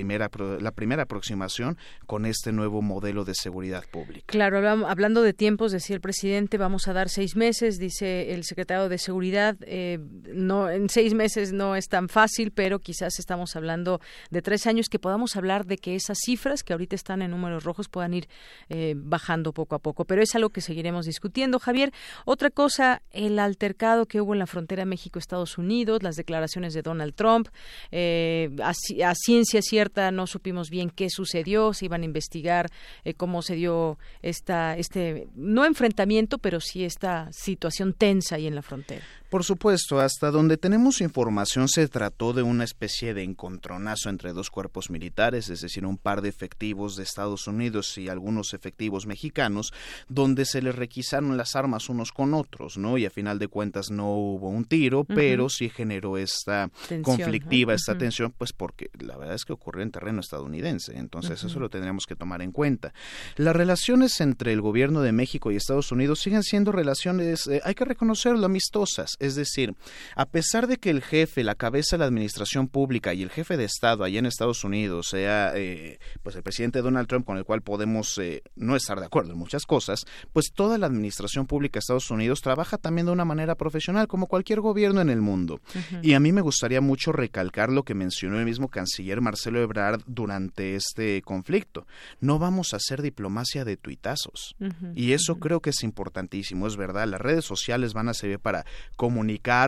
la 0.60 0.72
primera 0.72 1.02
aproximación 1.04 1.78
con 2.06 2.26
este 2.26 2.52
nuevo 2.52 2.82
modelo 2.82 3.24
de 3.24 3.34
seguridad 3.34 3.84
pública. 3.90 4.26
Claro, 4.26 4.66
hablando 4.86 5.22
de 5.22 5.32
tiempos, 5.32 5.72
decía 5.72 5.94
el 5.94 6.00
presidente, 6.00 6.58
vamos 6.58 6.88
a 6.88 6.92
dar 6.92 7.08
seis 7.08 7.36
meses, 7.36 7.78
dice 7.78 8.32
el 8.32 8.44
secretario 8.44 8.88
de 8.88 8.98
Seguridad, 8.98 9.56
eh, 9.62 9.98
no 10.32 10.68
en 10.70 10.88
seis 10.88 11.14
meses 11.14 11.52
no 11.52 11.61
es 11.76 11.88
tan 11.88 12.08
fácil, 12.08 12.50
pero 12.50 12.78
quizás 12.78 13.18
estamos 13.18 13.56
hablando 13.56 14.00
de 14.30 14.42
tres 14.42 14.66
años 14.66 14.88
que 14.88 14.98
podamos 14.98 15.36
hablar 15.36 15.66
de 15.66 15.78
que 15.78 15.94
esas 15.94 16.18
cifras 16.18 16.62
que 16.62 16.72
ahorita 16.72 16.96
están 16.96 17.22
en 17.22 17.30
números 17.30 17.64
rojos 17.64 17.88
puedan 17.88 18.14
ir 18.14 18.28
eh, 18.68 18.94
bajando 18.96 19.52
poco 19.52 19.74
a 19.74 19.78
poco. 19.78 20.04
Pero 20.04 20.22
es 20.22 20.34
algo 20.34 20.50
que 20.50 20.60
seguiremos 20.60 21.06
discutiendo. 21.06 21.58
Javier, 21.58 21.92
otra 22.24 22.50
cosa, 22.50 23.02
el 23.10 23.38
altercado 23.38 24.06
que 24.06 24.20
hubo 24.20 24.32
en 24.32 24.38
la 24.38 24.46
frontera 24.46 24.84
México-Estados 24.84 25.58
Unidos, 25.58 26.02
las 26.02 26.16
declaraciones 26.16 26.74
de 26.74 26.82
Donald 26.82 27.14
Trump, 27.14 27.48
eh, 27.90 28.50
a, 28.62 29.14
ciencia 29.14 29.62
cierta 29.62 30.10
no 30.10 30.26
supimos 30.26 30.70
bien 30.70 30.90
qué 30.90 31.08
sucedió, 31.10 31.72
se 31.74 31.86
iban 31.86 32.02
a 32.02 32.04
investigar 32.04 32.68
eh, 33.04 33.14
cómo 33.14 33.42
se 33.42 33.54
dio 33.54 33.98
esta, 34.22 34.76
este, 34.76 35.28
no 35.34 35.64
enfrentamiento, 35.64 36.38
pero 36.38 36.60
sí 36.60 36.84
esta 36.84 37.28
situación 37.32 37.92
tensa 37.92 38.36
ahí 38.36 38.46
en 38.46 38.54
la 38.54 38.62
frontera. 38.62 39.04
Por 39.32 39.44
supuesto, 39.44 39.98
hasta 39.98 40.30
donde 40.30 40.58
tenemos 40.58 41.00
información 41.00 41.66
se 41.66 41.88
trató 41.88 42.34
de 42.34 42.42
una 42.42 42.64
especie 42.64 43.14
de 43.14 43.22
encontronazo 43.22 44.10
entre 44.10 44.34
dos 44.34 44.50
cuerpos 44.50 44.90
militares, 44.90 45.48
es 45.48 45.62
decir, 45.62 45.86
un 45.86 45.96
par 45.96 46.20
de 46.20 46.28
efectivos 46.28 46.96
de 46.96 47.04
Estados 47.04 47.46
Unidos 47.46 47.96
y 47.96 48.10
algunos 48.10 48.52
efectivos 48.52 49.06
mexicanos, 49.06 49.72
donde 50.10 50.44
se 50.44 50.60
les 50.60 50.74
requisaron 50.74 51.38
las 51.38 51.56
armas 51.56 51.88
unos 51.88 52.12
con 52.12 52.34
otros, 52.34 52.76
¿no? 52.76 52.98
Y 52.98 53.06
a 53.06 53.10
final 53.10 53.38
de 53.38 53.48
cuentas 53.48 53.90
no 53.90 54.14
hubo 54.14 54.50
un 54.50 54.66
tiro, 54.66 55.04
pero 55.04 55.48
sí 55.48 55.70
generó 55.70 56.18
esta 56.18 56.70
conflictiva, 57.00 57.72
esta 57.72 57.96
tensión, 57.96 58.34
pues 58.36 58.52
porque 58.52 58.90
la 59.00 59.16
verdad 59.16 59.36
es 59.36 59.46
que 59.46 59.54
ocurrió 59.54 59.82
en 59.82 59.92
terreno 59.92 60.20
estadounidense, 60.20 60.98
entonces 60.98 61.42
eso 61.42 61.58
lo 61.58 61.70
tendríamos 61.70 62.04
que 62.04 62.16
tomar 62.16 62.42
en 62.42 62.52
cuenta. 62.52 62.92
Las 63.36 63.56
relaciones 63.56 64.20
entre 64.20 64.52
el 64.52 64.60
gobierno 64.60 65.00
de 65.00 65.12
México 65.12 65.50
y 65.50 65.56
Estados 65.56 65.90
Unidos 65.90 66.20
siguen 66.20 66.42
siendo 66.42 66.70
relaciones, 66.70 67.46
eh, 67.46 67.62
hay 67.64 67.74
que 67.74 67.86
reconocerlo, 67.86 68.44
amistosas 68.44 69.16
es 69.22 69.36
decir, 69.36 69.74
a 70.16 70.26
pesar 70.26 70.66
de 70.66 70.78
que 70.78 70.90
el 70.90 71.00
jefe, 71.00 71.44
la 71.44 71.54
cabeza 71.54 71.96
de 71.96 72.00
la 72.00 72.06
administración 72.06 72.68
pública 72.68 73.14
y 73.14 73.22
el 73.22 73.30
jefe 73.30 73.56
de 73.56 73.64
Estado 73.64 74.02
allá 74.02 74.18
en 74.18 74.26
Estados 74.26 74.64
Unidos 74.64 75.08
sea 75.10 75.52
eh, 75.54 75.98
pues 76.22 76.34
el 76.34 76.42
presidente 76.42 76.82
Donald 76.82 77.06
Trump, 77.06 77.24
con 77.24 77.38
el 77.38 77.44
cual 77.44 77.62
podemos 77.62 78.18
eh, 78.18 78.42
no 78.56 78.74
estar 78.74 78.98
de 78.98 79.06
acuerdo 79.06 79.32
en 79.32 79.38
muchas 79.38 79.64
cosas, 79.64 80.04
pues 80.32 80.52
toda 80.52 80.76
la 80.76 80.86
administración 80.86 81.46
pública 81.46 81.74
de 81.74 81.80
Estados 81.80 82.10
Unidos 82.10 82.40
trabaja 82.40 82.78
también 82.78 83.06
de 83.06 83.12
una 83.12 83.24
manera 83.24 83.54
profesional, 83.54 84.08
como 84.08 84.26
cualquier 84.26 84.60
gobierno 84.60 85.00
en 85.00 85.10
el 85.10 85.20
mundo. 85.20 85.60
Y 86.02 86.14
a 86.14 86.20
mí 86.20 86.32
me 86.32 86.40
gustaría 86.40 86.80
mucho 86.80 87.12
recalcar 87.12 87.70
lo 87.70 87.84
que 87.84 87.94
mencionó 87.94 88.40
el 88.40 88.44
mismo 88.44 88.68
canciller 88.68 89.20
Marcelo 89.20 89.60
Ebrard 89.60 90.02
durante 90.06 90.74
este 90.74 91.22
conflicto. 91.22 91.86
No 92.20 92.40
vamos 92.40 92.72
a 92.72 92.76
hacer 92.76 93.02
diplomacia 93.02 93.64
de 93.64 93.76
tuitazos. 93.76 94.56
y 94.96 95.12
eso 95.12 95.36
creo 95.36 95.60
que 95.60 95.70
es 95.70 95.84
importantísimo, 95.84 96.66
es 96.66 96.76
verdad. 96.76 97.06
Las 97.06 97.20
redes 97.20 97.44
sociales 97.44 97.92
van 97.94 98.08
a 98.08 98.14
servir 98.14 98.40
para 98.40 98.64
comunicar, 98.96 99.11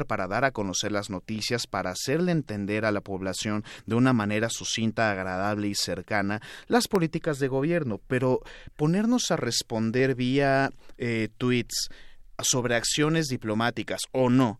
para 0.07 0.27
dar 0.27 0.45
a 0.45 0.51
conocer 0.51 0.93
las 0.93 1.11
noticias, 1.11 1.66
para 1.66 1.91
hacerle 1.91 2.33
entender 2.33 2.85
a 2.85 2.93
la 2.93 3.01
población 3.01 3.65
de 3.87 3.95
una 3.95 4.12
manera 4.12 4.49
sucinta, 4.51 5.11
agradable 5.11 5.69
y 5.69 5.75
cercana 5.75 6.41
las 6.66 6.89
políticas 6.89 7.39
de 7.39 7.49
gobierno, 7.49 8.01
pero 8.07 8.41
ponernos 8.77 9.31
a 9.31 9.37
responder 9.37 10.15
vía 10.15 10.71
eh, 10.99 11.29
tweets 11.39 11.89
sobre 12.43 12.75
acciones 12.75 13.29
diplomáticas 13.29 14.01
o 14.12 14.29
no, 14.29 14.59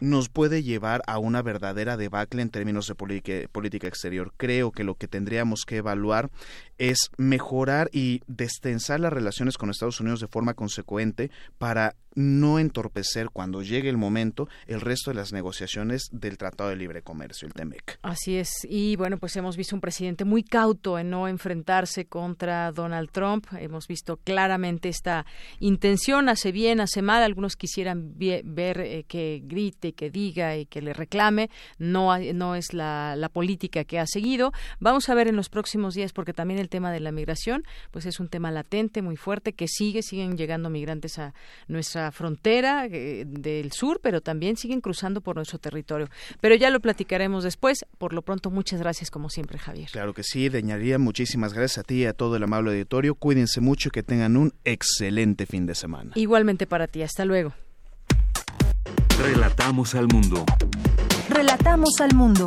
nos 0.00 0.30
puede 0.30 0.62
llevar 0.62 1.02
a 1.06 1.18
una 1.18 1.42
verdadera 1.42 1.98
debacle 1.98 2.40
en 2.40 2.48
términos 2.48 2.86
de 2.86 2.94
política 2.94 3.86
exterior. 3.86 4.32
Creo 4.38 4.72
que 4.72 4.82
lo 4.82 4.94
que 4.94 5.08
tendríamos 5.08 5.64
que 5.66 5.76
evaluar 5.76 6.30
es 6.78 7.10
mejorar 7.16 7.90
y 7.92 8.22
destensar 8.26 9.00
las 9.00 9.12
relaciones 9.12 9.58
con 9.58 9.70
Estados 9.70 10.00
Unidos 10.00 10.20
de 10.20 10.28
forma 10.28 10.54
consecuente 10.54 11.30
para 11.58 11.94
no 12.18 12.58
entorpecer 12.58 13.30
cuando 13.30 13.62
llegue 13.62 13.88
el 13.88 13.96
momento 13.96 14.48
el 14.66 14.80
resto 14.80 15.10
de 15.10 15.14
las 15.14 15.32
negociaciones 15.32 16.08
del 16.10 16.36
Tratado 16.36 16.70
de 16.70 16.76
Libre 16.76 17.02
Comercio, 17.02 17.46
el 17.46 17.54
TEMEC. 17.54 18.00
Así 18.02 18.36
es. 18.36 18.66
Y 18.68 18.96
bueno, 18.96 19.18
pues 19.18 19.36
hemos 19.36 19.56
visto 19.56 19.76
un 19.76 19.80
presidente 19.80 20.24
muy 20.24 20.42
cauto 20.42 20.98
en 20.98 21.10
no 21.10 21.28
enfrentarse 21.28 22.06
contra 22.06 22.72
Donald 22.72 23.10
Trump. 23.12 23.46
Hemos 23.56 23.86
visto 23.86 24.16
claramente 24.16 24.88
esta 24.88 25.26
intención, 25.60 26.28
hace 26.28 26.50
bien, 26.50 26.80
hace 26.80 27.02
mal. 27.02 27.22
Algunos 27.22 27.54
quisieran 27.54 28.14
ver 28.18 28.80
eh, 28.80 29.04
que 29.06 29.40
grite, 29.44 29.92
que 29.92 30.10
diga 30.10 30.56
y 30.56 30.66
que 30.66 30.82
le 30.82 30.92
reclame. 30.92 31.50
No, 31.78 32.18
no 32.18 32.56
es 32.56 32.74
la, 32.74 33.14
la 33.16 33.28
política 33.28 33.84
que 33.84 34.00
ha 34.00 34.06
seguido. 34.06 34.52
Vamos 34.80 35.08
a 35.08 35.14
ver 35.14 35.28
en 35.28 35.36
los 35.36 35.48
próximos 35.48 35.94
días, 35.94 36.12
porque 36.12 36.32
también 36.32 36.58
el 36.58 36.67
tema 36.68 36.92
de 36.92 37.00
la 37.00 37.12
migración, 37.12 37.64
pues 37.90 38.06
es 38.06 38.20
un 38.20 38.28
tema 38.28 38.50
latente, 38.50 39.02
muy 39.02 39.16
fuerte, 39.16 39.52
que 39.52 39.68
sigue, 39.68 40.02
siguen 40.02 40.36
llegando 40.36 40.70
migrantes 40.70 41.18
a 41.18 41.34
nuestra 41.66 42.12
frontera 42.12 42.86
eh, 42.86 43.24
del 43.26 43.72
sur, 43.72 44.00
pero 44.02 44.20
también 44.20 44.56
siguen 44.56 44.80
cruzando 44.80 45.20
por 45.20 45.36
nuestro 45.36 45.58
territorio. 45.58 46.08
Pero 46.40 46.54
ya 46.54 46.70
lo 46.70 46.80
platicaremos 46.80 47.44
después. 47.44 47.84
Por 47.98 48.12
lo 48.12 48.22
pronto, 48.22 48.50
muchas 48.50 48.80
gracias 48.80 49.10
como 49.10 49.30
siempre, 49.30 49.58
Javier. 49.58 49.88
Claro 49.90 50.14
que 50.14 50.22
sí, 50.22 50.48
Deñaría, 50.48 50.98
muchísimas 50.98 51.52
gracias 51.52 51.78
a 51.78 51.82
ti 51.82 52.02
y 52.02 52.06
a 52.06 52.12
todo 52.12 52.36
el 52.36 52.42
amable 52.42 52.70
auditorio. 52.70 53.14
Cuídense 53.14 53.60
mucho 53.60 53.88
y 53.88 53.92
que 53.92 54.02
tengan 54.02 54.36
un 54.36 54.52
excelente 54.64 55.46
fin 55.46 55.66
de 55.66 55.74
semana. 55.74 56.12
Igualmente 56.14 56.66
para 56.66 56.86
ti, 56.86 57.02
hasta 57.02 57.24
luego. 57.24 57.52
Relatamos 59.18 59.94
al 59.94 60.06
mundo. 60.08 60.44
Relatamos 61.28 62.00
al 62.00 62.14
mundo. 62.14 62.46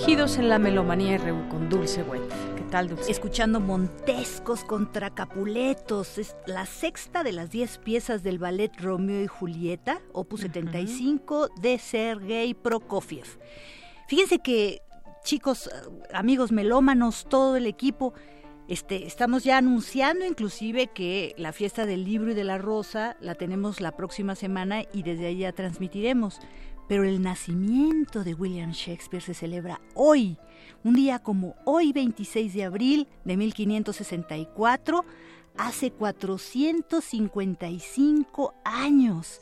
sumergidos 0.00 0.38
en 0.38 0.48
la 0.48 0.58
melomanía 0.58 1.18
RU 1.18 1.46
con 1.50 1.68
Dulce 1.68 2.02
Wet. 2.02 2.22
tal, 2.70 2.96
Escuchando 3.06 3.60
Montescos 3.60 4.64
contra 4.64 5.10
Capuletos. 5.10 6.16
Es 6.16 6.36
la 6.46 6.64
sexta 6.64 7.22
de 7.22 7.32
las 7.32 7.50
diez 7.50 7.76
piezas 7.76 8.22
del 8.22 8.38
ballet 8.38 8.72
Romeo 8.80 9.22
y 9.22 9.26
Julieta, 9.26 10.00
opus 10.12 10.40
75, 10.40 11.50
de 11.60 11.78
Sergei 11.78 12.54
Prokofiev. 12.54 13.26
Fíjense 14.08 14.38
que, 14.38 14.80
chicos, 15.22 15.68
amigos 16.14 16.50
melómanos, 16.50 17.26
todo 17.28 17.56
el 17.56 17.66
equipo, 17.66 18.14
este, 18.68 19.06
estamos 19.06 19.44
ya 19.44 19.58
anunciando 19.58 20.24
inclusive 20.24 20.86
que 20.86 21.34
la 21.36 21.52
fiesta 21.52 21.84
del 21.84 22.04
libro 22.04 22.30
y 22.30 22.34
de 22.34 22.44
la 22.44 22.56
rosa 22.56 23.16
la 23.20 23.34
tenemos 23.34 23.82
la 23.82 23.92
próxima 23.92 24.34
semana 24.34 24.84
y 24.94 25.02
desde 25.02 25.26
ahí 25.26 25.38
ya 25.38 25.52
transmitiremos. 25.52 26.38
Pero 26.90 27.04
el 27.04 27.22
nacimiento 27.22 28.24
de 28.24 28.34
William 28.34 28.72
Shakespeare 28.72 29.22
se 29.22 29.32
celebra 29.32 29.80
hoy, 29.94 30.36
un 30.82 30.94
día 30.94 31.20
como 31.20 31.54
hoy 31.64 31.92
26 31.92 32.52
de 32.52 32.64
abril 32.64 33.06
de 33.24 33.36
1564, 33.36 35.04
hace 35.56 35.92
455 35.92 38.54
años. 38.64 39.40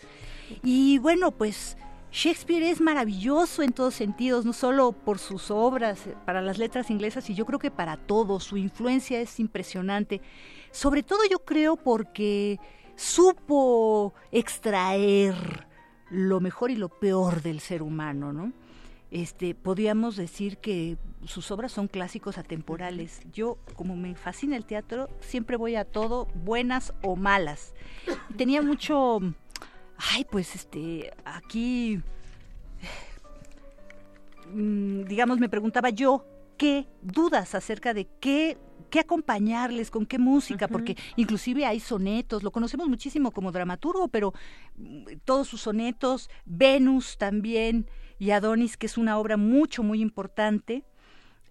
Y 0.63 0.99
bueno, 0.99 1.31
pues 1.31 1.79
Shakespeare 2.13 2.65
es 2.65 2.83
maravilloso 2.83 3.63
en 3.63 3.73
todos 3.73 3.95
sentidos, 3.95 4.45
no 4.45 4.53
solo 4.53 4.93
por 4.93 5.19
sus 5.19 5.51
obras 5.51 6.07
eh, 6.07 6.15
para 6.27 6.43
las 6.43 6.59
letras 6.59 6.91
inglesas, 6.91 7.31
y 7.31 7.35
yo 7.35 7.47
creo 7.47 7.59
que 7.59 7.71
para 7.71 7.97
todos. 7.97 8.45
Su 8.45 8.59
influencia 8.59 9.23
es 9.23 9.41
impresionante. 9.41 10.21
Sobre 10.71 11.03
todo 11.03 11.21
yo 11.31 11.39
creo 11.39 11.77
porque 11.77 12.61
supo 12.95 14.13
extraer 14.33 15.67
lo 16.11 16.41
mejor 16.41 16.71
y 16.71 16.77
lo 16.77 16.89
peor 16.89 17.43
del 17.43 17.61
ser 17.61 17.83
humano, 17.83 18.33
¿no? 18.33 18.53
Este, 19.11 19.55
podríamos 19.55 20.17
decir 20.17 20.59
que 20.59 20.99
sus 21.25 21.51
obras 21.51 21.73
son 21.73 21.89
clásicos 21.89 22.37
atemporales. 22.37 23.23
Yo, 23.33 23.57
como 23.75 23.97
me 23.97 24.15
fascina 24.15 24.57
el 24.57 24.67
teatro, 24.67 25.09
siempre 25.21 25.57
voy 25.57 25.77
a 25.77 25.85
todo, 25.85 26.27
buenas 26.35 26.93
o 27.03 27.17
malas. 27.17 27.75
Tenía 28.37 28.61
mucho 28.61 29.21
ay, 29.99 30.25
pues 30.25 30.55
este, 30.55 31.13
aquí, 31.25 32.01
mm, 34.53 35.05
digamos, 35.05 35.39
me 35.39 35.49
preguntaba 35.49 35.91
yo, 35.91 36.25
¿qué 36.57 36.87
dudas 37.03 37.55
acerca 37.55 37.95
de 37.95 38.07
qué 38.21 38.57
qué 38.89 39.01
acompañarles, 39.01 39.91
con 39.91 40.07
qué 40.07 40.19
música, 40.19 40.69
porque 40.69 40.97
inclusive 41.17 41.67
hay 41.67 41.81
sonetos, 41.81 42.43
lo 42.43 42.51
conocemos 42.51 42.89
muchísimo 42.89 43.31
como 43.31 43.53
dramaturgo, 43.53 44.09
pero 44.09 44.33
mm, 44.77 45.05
todos 45.25 45.49
sus 45.49 45.63
sonetos, 45.63 46.31
Venus 46.45 47.19
también 47.19 47.87
y 48.19 48.31
Adonis, 48.31 48.77
que 48.77 48.87
es 48.87 48.99
una 48.99 49.19
obra 49.19 49.37
mucho, 49.37 49.83
muy 49.83 50.01
importante 50.01 50.85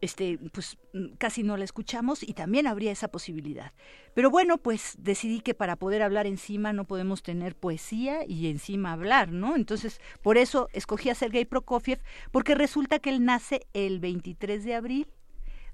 este, 0.01 0.37
pues 0.51 0.77
mm, 0.93 1.15
casi 1.17 1.43
no 1.43 1.57
la 1.57 1.63
escuchamos 1.63 2.23
y 2.23 2.33
también 2.33 2.67
habría 2.67 2.91
esa 2.91 3.07
posibilidad. 3.07 3.73
Pero 4.13 4.29
bueno, 4.29 4.57
pues 4.57 4.95
decidí 4.99 5.41
que 5.41 5.53
para 5.53 5.75
poder 5.75 6.01
hablar 6.01 6.27
encima 6.27 6.73
no 6.73 6.85
podemos 6.85 7.23
tener 7.23 7.55
poesía 7.55 8.25
y 8.27 8.47
encima 8.47 8.93
hablar, 8.93 9.31
¿no? 9.31 9.55
Entonces, 9.55 9.99
por 10.21 10.37
eso 10.37 10.69
escogí 10.73 11.09
a 11.09 11.15
Sergei 11.15 11.45
Prokofiev, 11.45 12.01
porque 12.31 12.55
resulta 12.55 12.99
que 12.99 13.09
él 13.09 13.25
nace 13.25 13.67
el 13.73 13.99
23 13.99 14.63
de 14.63 14.75
abril, 14.75 15.07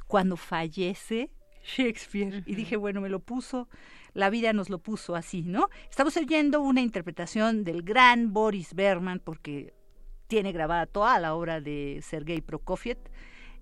cuando 0.07 0.38
fallece 0.38 1.31
Shakespeare. 1.64 2.44
Y 2.45 2.56
dije, 2.56 2.76
bueno, 2.76 3.02
me 3.02 3.10
lo 3.10 3.19
puso, 3.19 3.68
la 4.14 4.30
vida 4.30 4.53
nos 4.53 4.69
lo 4.69 4.80
puso 4.80 5.15
así, 5.15 5.44
¿no? 5.44 5.69
Estamos 5.90 6.15
oyendo 6.18 6.61
una 6.61 6.81
interpretación 6.81 7.64
del 7.64 7.81
gran 7.81 8.34
Boris 8.34 8.73
Berman, 8.73 9.19
porque 9.19 9.73
tiene 10.27 10.52
grabada 10.52 10.85
toda 10.85 11.19
la 11.19 11.35
obra 11.35 11.61
de 11.61 12.02
Sergei 12.03 12.41
Prokofiev 12.41 12.98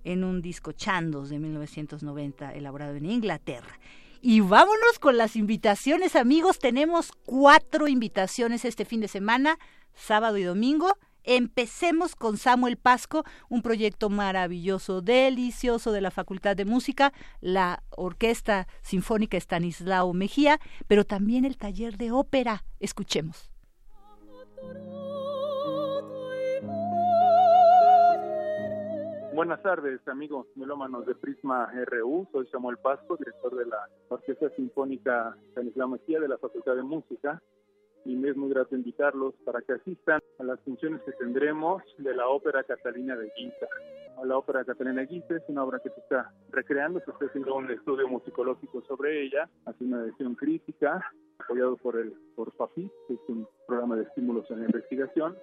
en 0.04 0.24
un 0.24 0.42
disco 0.42 0.72
Chandos 0.72 1.30
de 1.30 1.38
1990 1.38 2.54
elaborado 2.54 2.94
en 2.96 3.06
Inglaterra. 3.06 3.78
Y 4.20 4.40
vámonos 4.40 4.98
con 5.00 5.16
las 5.16 5.34
invitaciones, 5.36 6.14
amigos. 6.14 6.58
Tenemos 6.58 7.10
cuatro 7.24 7.88
invitaciones 7.88 8.64
este 8.64 8.84
fin 8.84 9.00
de 9.00 9.08
semana, 9.08 9.58
sábado 9.94 10.38
y 10.38 10.44
domingo. 10.44 10.96
Empecemos 11.24 12.16
con 12.16 12.36
Samuel 12.36 12.76
Pasco, 12.76 13.24
un 13.48 13.62
proyecto 13.62 14.10
maravilloso, 14.10 15.02
delicioso 15.02 15.92
de 15.92 16.00
la 16.00 16.10
Facultad 16.10 16.56
de 16.56 16.64
Música, 16.64 17.12
la 17.40 17.82
Orquesta 17.90 18.66
Sinfónica 18.82 19.36
Estanislao 19.36 20.12
Mejía, 20.12 20.58
pero 20.88 21.04
también 21.04 21.44
el 21.44 21.56
taller 21.56 21.96
de 21.96 22.10
ópera. 22.10 22.64
Escuchemos. 22.80 23.52
Buenas 29.34 29.62
tardes, 29.62 30.06
amigos 30.08 30.46
melómanos 30.56 31.06
de 31.06 31.14
Prisma 31.14 31.72
RU. 31.86 32.28
Soy 32.32 32.46
Samuel 32.48 32.76
Pasco, 32.76 33.16
director 33.16 33.56
de 33.56 33.64
la 33.64 33.88
Orquesta 34.08 34.50
Sinfónica 34.50 35.36
Stanislao 35.50 35.88
Mejía 35.88 36.20
de 36.20 36.28
la 36.28 36.36
Facultad 36.36 36.76
de 36.76 36.82
Música. 36.82 37.42
Y 38.04 38.16
me 38.16 38.30
es 38.30 38.36
muy 38.36 38.50
grato 38.50 38.74
invitarlos 38.74 39.34
para 39.44 39.62
que 39.62 39.74
asistan 39.74 40.20
a 40.38 40.44
las 40.44 40.60
funciones 40.60 41.00
que 41.02 41.12
tendremos 41.12 41.82
de 41.98 42.14
la 42.14 42.28
ópera 42.28 42.64
Catalina 42.64 43.16
de 43.16 43.30
Guisa. 43.36 43.66
La 44.24 44.38
ópera 44.38 44.64
Catalina 44.64 45.02
Guisa 45.02 45.36
es 45.36 45.42
una 45.48 45.64
obra 45.64 45.80
que 45.80 45.90
se 45.90 46.00
está 46.00 46.32
recreando, 46.50 47.00
se 47.00 47.10
está 47.10 47.26
haciendo 47.26 47.54
un 47.54 47.70
estudio 47.70 48.08
musicológico 48.08 48.82
sobre 48.82 49.22
ella, 49.22 49.48
haciendo 49.66 49.96
una 49.96 50.06
edición 50.06 50.34
crítica, 50.34 51.04
apoyado 51.38 51.76
por 51.76 51.98
el 51.98 52.12
por 52.36 52.52
PAPI, 52.52 52.90
que 53.08 53.14
es 53.14 53.20
un 53.28 53.48
programa 53.66 53.96
de 53.96 54.04
estímulos 54.04 54.50
en 54.50 54.60
la 54.60 54.66
investigación 54.66 55.36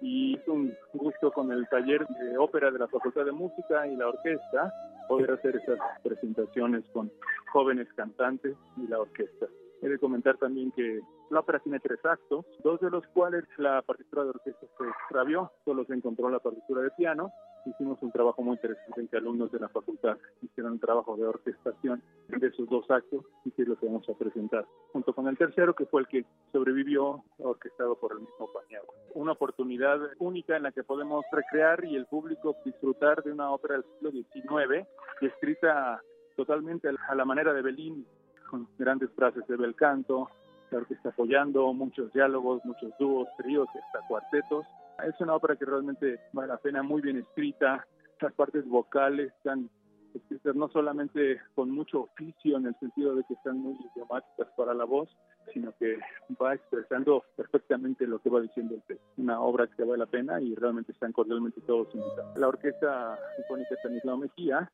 y 0.00 0.36
es 0.36 0.48
un 0.48 0.74
gusto 0.94 1.30
con 1.30 1.52
el 1.52 1.68
taller 1.68 2.06
de 2.06 2.38
ópera 2.38 2.70
de 2.70 2.78
la 2.78 2.88
Facultad 2.88 3.24
de 3.24 3.32
Música 3.32 3.86
y 3.86 3.96
la 3.96 4.08
orquesta 4.08 4.72
poder 5.08 5.32
hacer 5.32 5.56
esas 5.56 5.78
presentaciones 6.02 6.84
con 6.92 7.10
jóvenes 7.52 7.88
cantantes 7.94 8.56
y 8.76 8.86
la 8.86 9.00
orquesta. 9.00 9.46
He 9.82 9.88
de 9.88 9.98
comentar 9.98 10.36
también 10.36 10.72
que 10.72 11.00
la 11.30 11.40
ópera 11.40 11.58
tiene 11.60 11.80
tres 11.80 12.04
actos, 12.04 12.44
dos 12.62 12.80
de 12.80 12.90
los 12.90 13.06
cuales 13.08 13.44
la 13.56 13.80
partitura 13.82 14.24
de 14.24 14.30
orquesta 14.30 14.66
se 14.76 14.84
extravió, 14.84 15.50
solo 15.64 15.84
se 15.86 15.94
encontró 15.94 16.28
la 16.28 16.38
partitura 16.38 16.82
de 16.82 16.90
piano. 16.90 17.30
Hicimos 17.64 18.02
un 18.02 18.10
trabajo 18.12 18.42
muy 18.42 18.54
interesante 18.54 19.00
en 19.00 19.08
que 19.08 19.16
alumnos 19.16 19.52
de 19.52 19.58
la 19.58 19.68
facultad 19.68 20.16
hicieron 20.42 20.72
un 20.72 20.80
trabajo 20.80 21.16
de 21.16 21.26
orquestación 21.26 22.02
de 22.28 22.46
esos 22.46 22.68
dos 22.68 22.90
actos 22.90 23.24
y 23.44 23.50
que 23.52 23.62
es 23.62 23.68
lo 23.68 23.76
que 23.76 23.86
vamos 23.86 24.08
a 24.08 24.14
presentar, 24.14 24.66
junto 24.92 25.14
con 25.14 25.28
el 25.28 25.36
tercero 25.36 25.74
que 25.74 25.86
fue 25.86 26.02
el 26.02 26.08
que 26.08 26.24
sobrevivió 26.52 27.22
orquestado 27.38 27.96
por 27.96 28.12
el 28.12 28.20
mismo 28.20 28.50
Paniagua. 28.52 28.94
Una 29.14 29.32
oportunidad 29.32 29.98
única 30.18 30.56
en 30.56 30.64
la 30.64 30.72
que 30.72 30.84
podemos 30.84 31.24
recrear 31.32 31.84
y 31.84 31.96
el 31.96 32.06
público 32.06 32.56
disfrutar 32.64 33.22
de 33.22 33.32
una 33.32 33.50
ópera 33.50 33.74
del 33.74 33.84
siglo 33.94 34.10
XIX 34.10 34.86
escrita 35.20 36.02
totalmente 36.36 36.88
a 36.88 37.14
la 37.14 37.24
manera 37.24 37.52
de 37.52 37.62
Bellini, 37.62 38.06
con 38.50 38.68
grandes 38.78 39.10
frases 39.12 39.46
de 39.46 39.56
bel 39.56 39.74
canto, 39.76 40.28
la 40.70 40.80
está 40.90 41.08
apoyando, 41.10 41.72
muchos 41.72 42.12
diálogos, 42.12 42.64
muchos 42.64 42.92
dúos, 42.98 43.28
tríos 43.38 43.68
hasta 43.68 44.06
cuartetos. 44.08 44.66
Es 45.06 45.18
una 45.20 45.34
ópera 45.34 45.56
que 45.56 45.64
realmente 45.64 46.20
vale 46.32 46.48
la 46.48 46.58
pena, 46.58 46.82
muy 46.82 47.00
bien 47.00 47.16
escrita, 47.18 47.86
las 48.20 48.32
partes 48.34 48.66
vocales 48.68 49.32
están 49.38 49.70
escritas 50.14 50.56
no 50.56 50.68
solamente 50.68 51.40
con 51.54 51.70
mucho 51.70 52.02
oficio 52.02 52.56
en 52.56 52.66
el 52.66 52.74
sentido 52.80 53.14
de 53.14 53.22
que 53.24 53.34
están 53.34 53.58
muy 53.58 53.76
idiomáticas 53.94 54.48
para 54.56 54.74
la 54.74 54.84
voz, 54.84 55.08
sino 55.52 55.72
que 55.78 55.98
va 56.42 56.54
expresando 56.54 57.24
perfectamente 57.36 58.06
lo 58.06 58.18
que 58.18 58.28
va 58.28 58.40
diciendo 58.40 58.74
el 58.74 58.82
texto. 58.82 59.06
Una 59.16 59.40
obra 59.40 59.68
que 59.68 59.84
vale 59.84 59.98
la 59.98 60.06
pena 60.06 60.40
y 60.40 60.54
realmente 60.56 60.92
están 60.92 61.12
cordialmente 61.12 61.60
todos 61.62 61.94
invitados. 61.94 62.36
La 62.36 62.48
Orquesta 62.48 63.18
Sinfónica 63.36 63.76
Stanislao 63.76 64.16
Mejía 64.16 64.70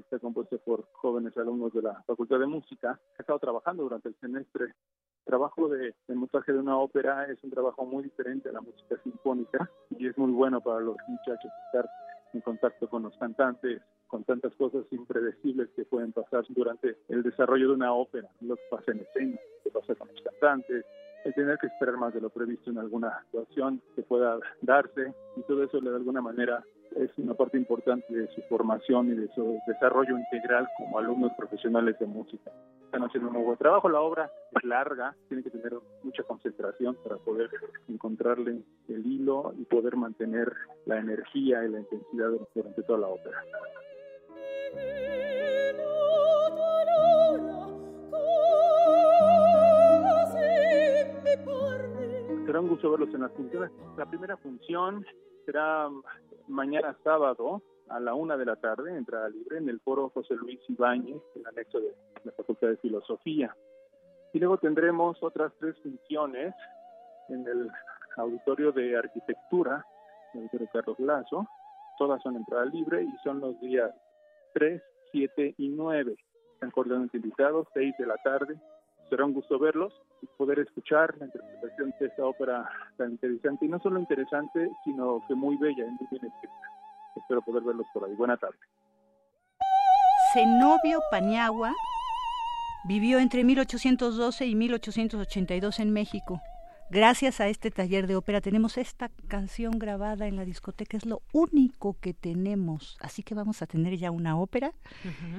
está 0.00 0.18
compuesta 0.18 0.56
por 0.58 0.86
jóvenes 0.92 1.36
alumnos 1.36 1.72
de 1.72 1.82
la 1.82 2.02
Facultad 2.04 2.38
de 2.38 2.46
Música. 2.46 2.98
Ha 3.18 3.20
estado 3.20 3.38
trabajando 3.38 3.82
durante 3.82 4.08
el 4.08 4.16
semestre. 4.16 4.64
El 4.66 5.24
trabajo 5.24 5.68
de, 5.68 5.94
montaje 6.08 6.52
de 6.52 6.58
una 6.58 6.78
ópera 6.78 7.26
es 7.26 7.42
un 7.44 7.50
trabajo 7.50 7.84
muy 7.84 8.02
diferente 8.02 8.48
a 8.48 8.52
la 8.52 8.60
música 8.60 8.96
sinfónica 9.02 9.70
y 9.90 10.06
es 10.06 10.16
muy 10.16 10.32
bueno 10.32 10.60
para 10.60 10.80
los 10.80 10.96
muchachos 11.06 11.50
estar 11.66 11.88
en 12.32 12.40
contacto 12.40 12.88
con 12.88 13.02
los 13.02 13.16
cantantes, 13.16 13.82
con 14.06 14.24
tantas 14.24 14.54
cosas 14.54 14.84
impredecibles 14.90 15.68
que 15.76 15.84
pueden 15.84 16.12
pasar 16.12 16.44
durante 16.48 16.96
el 17.08 17.22
desarrollo 17.22 17.68
de 17.68 17.74
una 17.74 17.92
ópera, 17.92 18.28
lo 18.40 18.56
que 18.56 18.62
pasa 18.70 18.92
en 18.92 19.00
escena, 19.00 19.38
lo 19.56 19.62
que 19.64 19.78
pasa 19.78 19.94
con 19.94 20.08
los 20.08 20.22
cantantes, 20.22 20.84
el 21.24 21.34
tener 21.34 21.58
que 21.58 21.66
esperar 21.66 21.96
más 21.96 22.14
de 22.14 22.20
lo 22.20 22.30
previsto 22.30 22.70
en 22.70 22.78
alguna 22.78 23.08
actuación 23.08 23.82
que 23.94 24.02
pueda 24.02 24.38
darse 24.62 25.12
y 25.36 25.42
todo 25.42 25.62
eso 25.64 25.80
de 25.80 25.94
alguna 25.94 26.22
manera 26.22 26.64
es 26.98 27.10
una 27.16 27.34
parte 27.34 27.56
importante 27.56 28.12
de 28.12 28.26
su 28.34 28.42
formación 28.42 29.08
y 29.08 29.14
de 29.14 29.28
su 29.34 29.58
desarrollo 29.66 30.18
integral 30.18 30.68
como 30.76 30.98
alumnos 30.98 31.32
profesionales 31.36 31.98
de 31.98 32.06
música. 32.06 32.50
Están 32.84 33.04
haciendo 33.04 33.30
un 33.30 33.44
buen 33.44 33.58
trabajo, 33.58 33.88
la 33.88 34.00
obra 34.00 34.30
es 34.56 34.64
larga, 34.64 35.14
tiene 35.28 35.42
que 35.42 35.50
tener 35.50 35.74
mucha 36.02 36.22
concentración 36.24 36.96
para 37.04 37.16
poder 37.18 37.50
encontrarle 37.88 38.62
el 38.88 39.06
hilo 39.06 39.52
y 39.56 39.64
poder 39.64 39.96
mantener 39.96 40.52
la 40.86 40.98
energía 40.98 41.64
y 41.64 41.68
la 41.68 41.80
intensidad 41.80 42.30
durante 42.54 42.82
toda 42.82 42.98
la 42.98 43.08
ópera. 43.08 43.38
Será 52.46 52.60
un 52.60 52.68
gusto 52.68 52.90
verlos 52.90 53.14
en 53.14 53.20
las 53.20 53.32
funciones. 53.32 53.70
La 53.96 54.06
primera 54.06 54.36
función 54.38 55.04
será 55.44 55.88
mañana 56.48 56.96
sábado 57.04 57.62
a 57.88 58.00
la 58.00 58.14
una 58.14 58.36
de 58.36 58.44
la 58.44 58.56
tarde, 58.56 58.96
entrada 58.96 59.28
libre, 59.28 59.58
en 59.58 59.68
el 59.68 59.80
foro 59.80 60.10
José 60.10 60.34
Luis 60.34 60.60
Ibáñez, 60.68 61.22
el 61.36 61.46
anexo 61.46 61.80
de 61.80 61.94
la 62.24 62.32
Facultad 62.32 62.68
de 62.68 62.76
Filosofía. 62.78 63.54
Y 64.32 64.38
luego 64.38 64.58
tendremos 64.58 65.22
otras 65.22 65.52
tres 65.58 65.76
funciones 65.82 66.54
en 67.28 67.46
el 67.46 67.70
auditorio 68.16 68.72
de 68.72 68.96
arquitectura, 68.96 69.84
el 70.34 70.40
auditorio 70.40 70.68
Carlos 70.72 70.98
Lazo. 70.98 71.46
Todas 71.98 72.22
son 72.22 72.36
entrada 72.36 72.64
libre 72.66 73.02
y 73.02 73.16
son 73.24 73.40
los 73.40 73.58
días 73.60 73.90
3, 74.54 74.82
7 75.12 75.54
y 75.56 75.68
9. 75.68 76.14
Están 76.54 76.70
cordialmente 76.70 77.16
invitados, 77.16 77.66
6 77.74 77.94
de 77.98 78.06
la 78.06 78.16
tarde. 78.18 78.56
Será 79.08 79.24
un 79.24 79.32
gusto 79.32 79.58
verlos 79.58 79.92
y 80.20 80.26
poder 80.36 80.58
escuchar 80.58 81.14
la 81.18 81.26
interpretación 81.26 81.94
de 81.98 82.06
esta 82.06 82.24
ópera 82.24 82.68
tan 82.96 83.12
interesante. 83.12 83.64
Y 83.64 83.68
no 83.68 83.78
solo 83.80 83.98
interesante, 83.98 84.70
sino 84.84 85.22
que 85.26 85.34
muy 85.34 85.56
bella 85.56 85.84
y 85.84 85.90
muy 85.90 86.06
bien 86.10 86.26
escrita. 86.26 86.54
Espero 87.16 87.42
poder 87.42 87.62
verlos 87.62 87.86
por 87.92 88.04
ahí. 88.04 88.14
Buena 88.14 88.36
tarde. 88.36 88.58
Zenobio 90.34 91.00
Paniagua 91.10 91.72
vivió 92.84 93.18
entre 93.18 93.44
1812 93.44 94.46
y 94.46 94.54
1882 94.54 95.80
en 95.80 95.92
México. 95.92 96.40
Gracias 96.90 97.40
a 97.40 97.48
este 97.48 97.70
taller 97.70 98.06
de 98.06 98.16
ópera 98.16 98.40
tenemos 98.40 98.78
esta 98.78 99.10
canción 99.28 99.78
grabada 99.78 100.26
en 100.26 100.36
la 100.36 100.46
discoteca, 100.46 100.96
es 100.96 101.04
lo 101.04 101.20
único 101.32 101.98
que 102.00 102.14
tenemos, 102.14 102.96
así 103.00 103.22
que 103.22 103.34
vamos 103.34 103.60
a 103.60 103.66
tener 103.66 103.96
ya 103.98 104.10
una 104.10 104.38
ópera. 104.38 104.72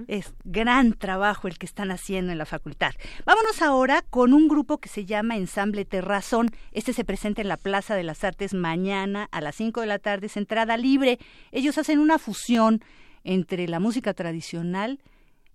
Es 0.07 0.33
gran 0.43 0.93
trabajo 0.93 1.47
el 1.47 1.57
que 1.57 1.65
están 1.65 1.89
haciendo 1.89 2.31
en 2.31 2.37
la 2.37 2.45
facultad. 2.45 2.91
Vámonos 3.25 3.61
ahora 3.63 4.03
con 4.09 4.33
un 4.33 4.47
grupo 4.47 4.77
que 4.77 4.89
se 4.89 5.05
llama 5.05 5.37
Ensamble 5.37 5.85
Terrazón. 5.85 6.49
Este 6.71 6.93
se 6.93 7.03
presenta 7.03 7.41
en 7.41 7.47
la 7.47 7.57
Plaza 7.57 7.95
de 7.95 8.03
las 8.03 8.23
Artes 8.23 8.53
mañana 8.53 9.27
a 9.31 9.41
las 9.41 9.55
5 9.55 9.81
de 9.81 9.87
la 9.87 9.99
tarde, 9.99 10.27
es 10.27 10.37
entrada 10.37 10.77
libre. 10.77 11.17
Ellos 11.51 11.79
hacen 11.79 11.97
una 11.97 12.19
fusión 12.19 12.83
entre 13.23 13.67
la 13.67 13.79
música 13.79 14.13
tradicional 14.13 14.99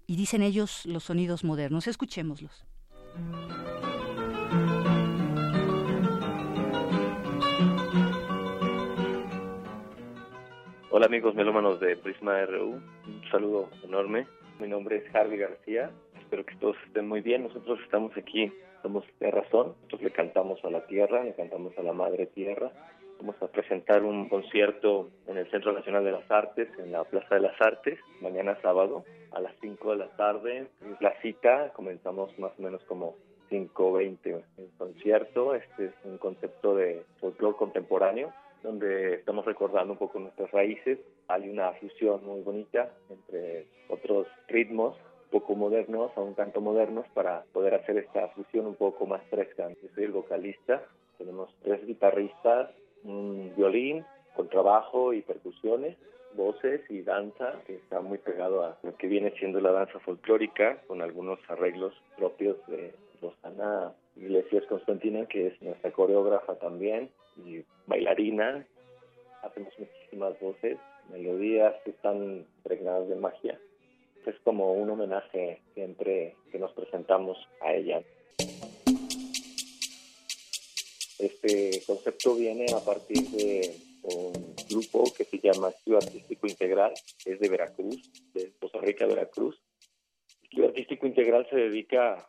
y 0.07 0.17
dicen 0.17 0.43
ellos 0.43 0.85
los 0.87 1.05
sonidos 1.05 1.45
modernos. 1.45 1.87
Escuchémoslos. 1.87 2.65
Hola 10.97 11.07
amigos 11.07 11.35
melómanos 11.35 11.81
de 11.81 11.97
Prisma 11.97 12.47
RU, 12.47 12.69
un 12.69 13.23
saludo 13.29 13.69
enorme. 13.83 14.29
Mi 14.61 14.69
nombre 14.69 14.99
es 14.99 15.13
Harvey 15.13 15.39
García, 15.39 15.91
espero 16.21 16.47
que 16.47 16.55
todos 16.55 16.77
estén 16.87 17.09
muy 17.09 17.21
bien. 17.21 17.43
Nosotros 17.43 17.81
estamos 17.83 18.17
aquí, 18.17 18.53
somos 18.81 19.03
de 19.19 19.29
razón, 19.33 19.75
nosotros 19.75 20.03
le 20.03 20.13
cantamos 20.13 20.65
a 20.65 20.71
la 20.71 20.87
tierra, 20.87 21.25
le 21.25 21.35
cantamos 21.35 21.77
a 21.79 21.83
la 21.83 21.93
madre 21.93 22.27
tierra. 22.27 22.71
Vamos 23.19 23.35
a 23.43 23.49
presentar 23.49 24.05
un 24.05 24.29
concierto 24.29 25.09
en 25.27 25.37
el 25.37 25.51
Centro 25.51 25.73
Nacional 25.73 26.05
de 26.05 26.13
las 26.13 26.31
Artes, 26.31 26.69
en 26.79 26.93
la 26.93 27.03
Plaza 27.03 27.35
de 27.35 27.41
las 27.41 27.61
Artes, 27.61 27.99
mañana 28.21 28.57
sábado 28.63 29.05
a 29.33 29.41
las 29.41 29.53
5 29.63 29.91
de 29.91 29.97
la 29.97 30.17
tarde. 30.17 30.69
La 31.01 31.21
cita, 31.23 31.73
comenzamos 31.73 32.39
más 32.39 32.53
o 32.57 32.63
menos 32.63 32.85
como 32.85 33.17
5.20 33.51 34.45
el 34.59 34.71
concierto. 34.79 35.57
Este 35.57 35.87
es 35.87 35.93
un 36.05 36.19
concepto 36.19 36.77
de 36.77 37.03
folclore 37.19 37.57
contemporáneo 37.57 38.33
donde 38.65 39.15
estamos 39.15 39.45
recordando 39.45 39.93
un 39.93 39.99
poco 39.99 40.19
nuestras 40.19 40.51
raíces. 40.51 40.99
Hay 41.29 41.49
una 41.49 41.73
fusión 41.75 42.25
muy 42.25 42.41
bonita 42.41 42.91
entre 43.11 43.67
otros 43.89 44.27
ritmos 44.49 44.97
poco 45.31 45.55
modernos 45.55 46.13
a 46.17 46.21
un 46.21 46.35
canto 46.35 46.61
modernos 46.61 47.07
para 47.13 47.43
poder 47.53 47.75
hacer 47.75 47.99
esta 47.99 48.29
fusión 48.29 48.67
un 48.67 48.77
poco 48.77 49.05
más 49.05 49.21
fresca. 49.31 49.69
Yo 49.69 49.89
soy 49.95 50.05
el 50.05 50.13
vocalista, 50.13 50.83
tenemos 51.19 51.53
tres 51.63 51.85
guitarristas, 51.85 52.71
un 53.03 53.53
violín, 53.57 54.05
contrabajo 54.37 55.13
y 55.13 55.23
percusiones, 55.23 55.97
voces 56.37 56.83
y 56.89 57.03
danza, 57.03 57.61
que 57.67 57.75
está 57.75 58.01
muy 58.01 58.19
pegado 58.19 58.63
a 58.63 58.79
lo 58.85 58.97
que 58.97 59.09
viene 59.09 59.33
siendo 59.33 59.61
la 59.61 59.73
danza 59.73 59.99
folclórica, 60.01 60.79
con 60.87 61.03
algunos 61.03 61.41
arreglos 61.49 61.95
propios 62.17 62.57
de 62.69 62.95
Rosana 63.21 63.93
Iglesias 64.17 64.65
Constantina, 64.69 65.27
que 65.27 65.49
es 65.49 65.63
nuestra 65.63 65.91
coreógrafa 65.91 66.55
también, 66.61 67.11
y 67.37 67.65
bailarina. 67.87 68.67
Hacemos 69.43 69.73
muchísimas 69.79 70.39
voces, 70.41 70.79
melodías 71.11 71.75
que 71.85 71.91
están 71.91 72.47
impregnadas 72.57 73.09
de 73.09 73.17
magia. 73.17 73.61
Es 74.27 74.39
como 74.41 74.73
un 74.73 74.89
homenaje 74.89 75.61
siempre 75.75 76.35
que 76.51 76.59
nos 76.59 76.73
presentamos 76.73 77.37
a 77.61 77.75
ella. 77.75 78.03
Este 81.19 81.83
concepto 81.87 82.35
viene 82.35 82.67
a 82.75 82.85
partir 82.85 83.23
de 83.31 83.77
un 84.03 84.55
grupo 84.69 85.05
que 85.17 85.25
se 85.25 85.39
llama 85.39 85.69
Estudio 85.71 85.99
Artístico 85.99 86.47
Integral, 86.47 86.93
es 87.25 87.39
de 87.39 87.49
Veracruz, 87.49 88.11
de 88.33 88.53
Costa 88.59 88.79
Rica, 88.81 89.07
Veracruz. 89.07 89.61
Estudio 90.43 90.67
Artístico 90.69 91.07
Integral 91.07 91.47
se 91.49 91.57
dedica, 91.57 92.29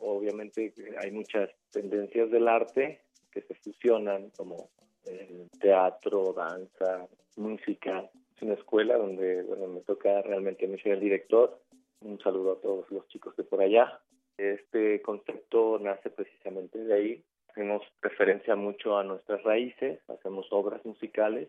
obviamente 0.00 0.72
hay 1.00 1.10
muchas 1.10 1.50
tendencias 1.70 2.30
del 2.30 2.48
arte 2.48 3.00
que 3.30 3.42
se 3.42 3.54
fusionan 3.54 4.30
como 4.30 4.70
el 5.04 5.48
teatro, 5.60 6.32
danza, 6.32 7.06
música. 7.36 8.08
Es 8.36 8.42
una 8.42 8.54
escuela 8.54 8.96
donde, 8.96 9.42
bueno, 9.42 9.66
me 9.68 9.80
toca 9.80 10.22
realmente 10.22 10.66
a 10.66 10.68
mí 10.68 10.78
ser 10.80 10.92
el 10.92 11.00
director. 11.00 11.60
Un 12.00 12.20
saludo 12.20 12.52
a 12.52 12.60
todos 12.60 12.90
los 12.90 13.06
chicos 13.08 13.34
de 13.36 13.44
por 13.44 13.60
allá. 13.60 14.00
Este 14.36 15.02
concepto 15.02 15.78
nace 15.80 16.10
precisamente 16.10 16.78
de 16.78 16.94
ahí. 16.94 17.24
Hacemos 17.48 17.82
referencia 18.02 18.54
mucho 18.54 18.96
a 18.96 19.04
nuestras 19.04 19.42
raíces, 19.42 20.00
hacemos 20.08 20.46
obras 20.50 20.84
musicales. 20.84 21.48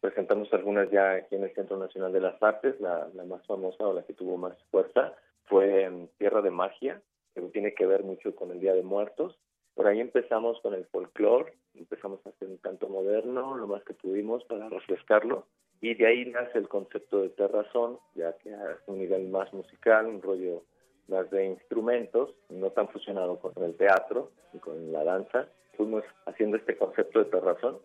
Presentamos 0.00 0.52
algunas 0.52 0.90
ya 0.90 1.12
aquí 1.12 1.34
en 1.34 1.44
el 1.44 1.54
Centro 1.54 1.78
Nacional 1.78 2.12
de 2.12 2.20
las 2.20 2.42
Artes. 2.42 2.78
La, 2.80 3.08
la 3.14 3.24
más 3.24 3.46
famosa 3.46 3.86
o 3.86 3.94
la 3.94 4.02
que 4.02 4.12
tuvo 4.12 4.36
más 4.36 4.56
fuerza 4.70 5.14
fue 5.44 6.08
Tierra 6.18 6.42
de 6.42 6.50
Magia, 6.50 7.02
que 7.34 7.40
tiene 7.42 7.74
que 7.74 7.86
ver 7.86 8.04
mucho 8.04 8.34
con 8.34 8.50
el 8.50 8.60
Día 8.60 8.74
de 8.74 8.82
Muertos. 8.82 9.38
Por 9.74 9.86
ahí 9.86 10.00
empezamos 10.00 10.60
con 10.60 10.74
el 10.74 10.84
folclore, 10.86 11.54
empezamos 11.74 12.24
a 12.26 12.30
hacer 12.30 12.48
un 12.48 12.58
canto 12.58 12.88
moderno, 12.88 13.56
lo 13.56 13.66
más 13.66 13.82
que 13.84 13.94
pudimos 13.94 14.44
para 14.44 14.68
refrescarlo, 14.68 15.46
y 15.80 15.94
de 15.94 16.06
ahí 16.06 16.26
nace 16.26 16.58
el 16.58 16.68
concepto 16.68 17.22
de 17.22 17.30
terrazón, 17.30 17.98
ya 18.14 18.36
que 18.38 18.50
es 18.50 18.56
un 18.86 18.98
nivel 18.98 19.28
más 19.28 19.52
musical, 19.54 20.06
un 20.06 20.20
rollo 20.20 20.62
más 21.08 21.30
de 21.30 21.46
instrumentos, 21.46 22.34
no 22.50 22.70
tan 22.70 22.88
fusionado 22.88 23.38
con 23.38 23.52
el 23.64 23.76
teatro 23.76 24.30
y 24.52 24.58
con 24.58 24.92
la 24.92 25.04
danza. 25.04 25.48
Fuimos 25.76 26.04
haciendo 26.26 26.56
este 26.58 26.76
concepto 26.76 27.20
de 27.20 27.30
terrazón. 27.30 27.78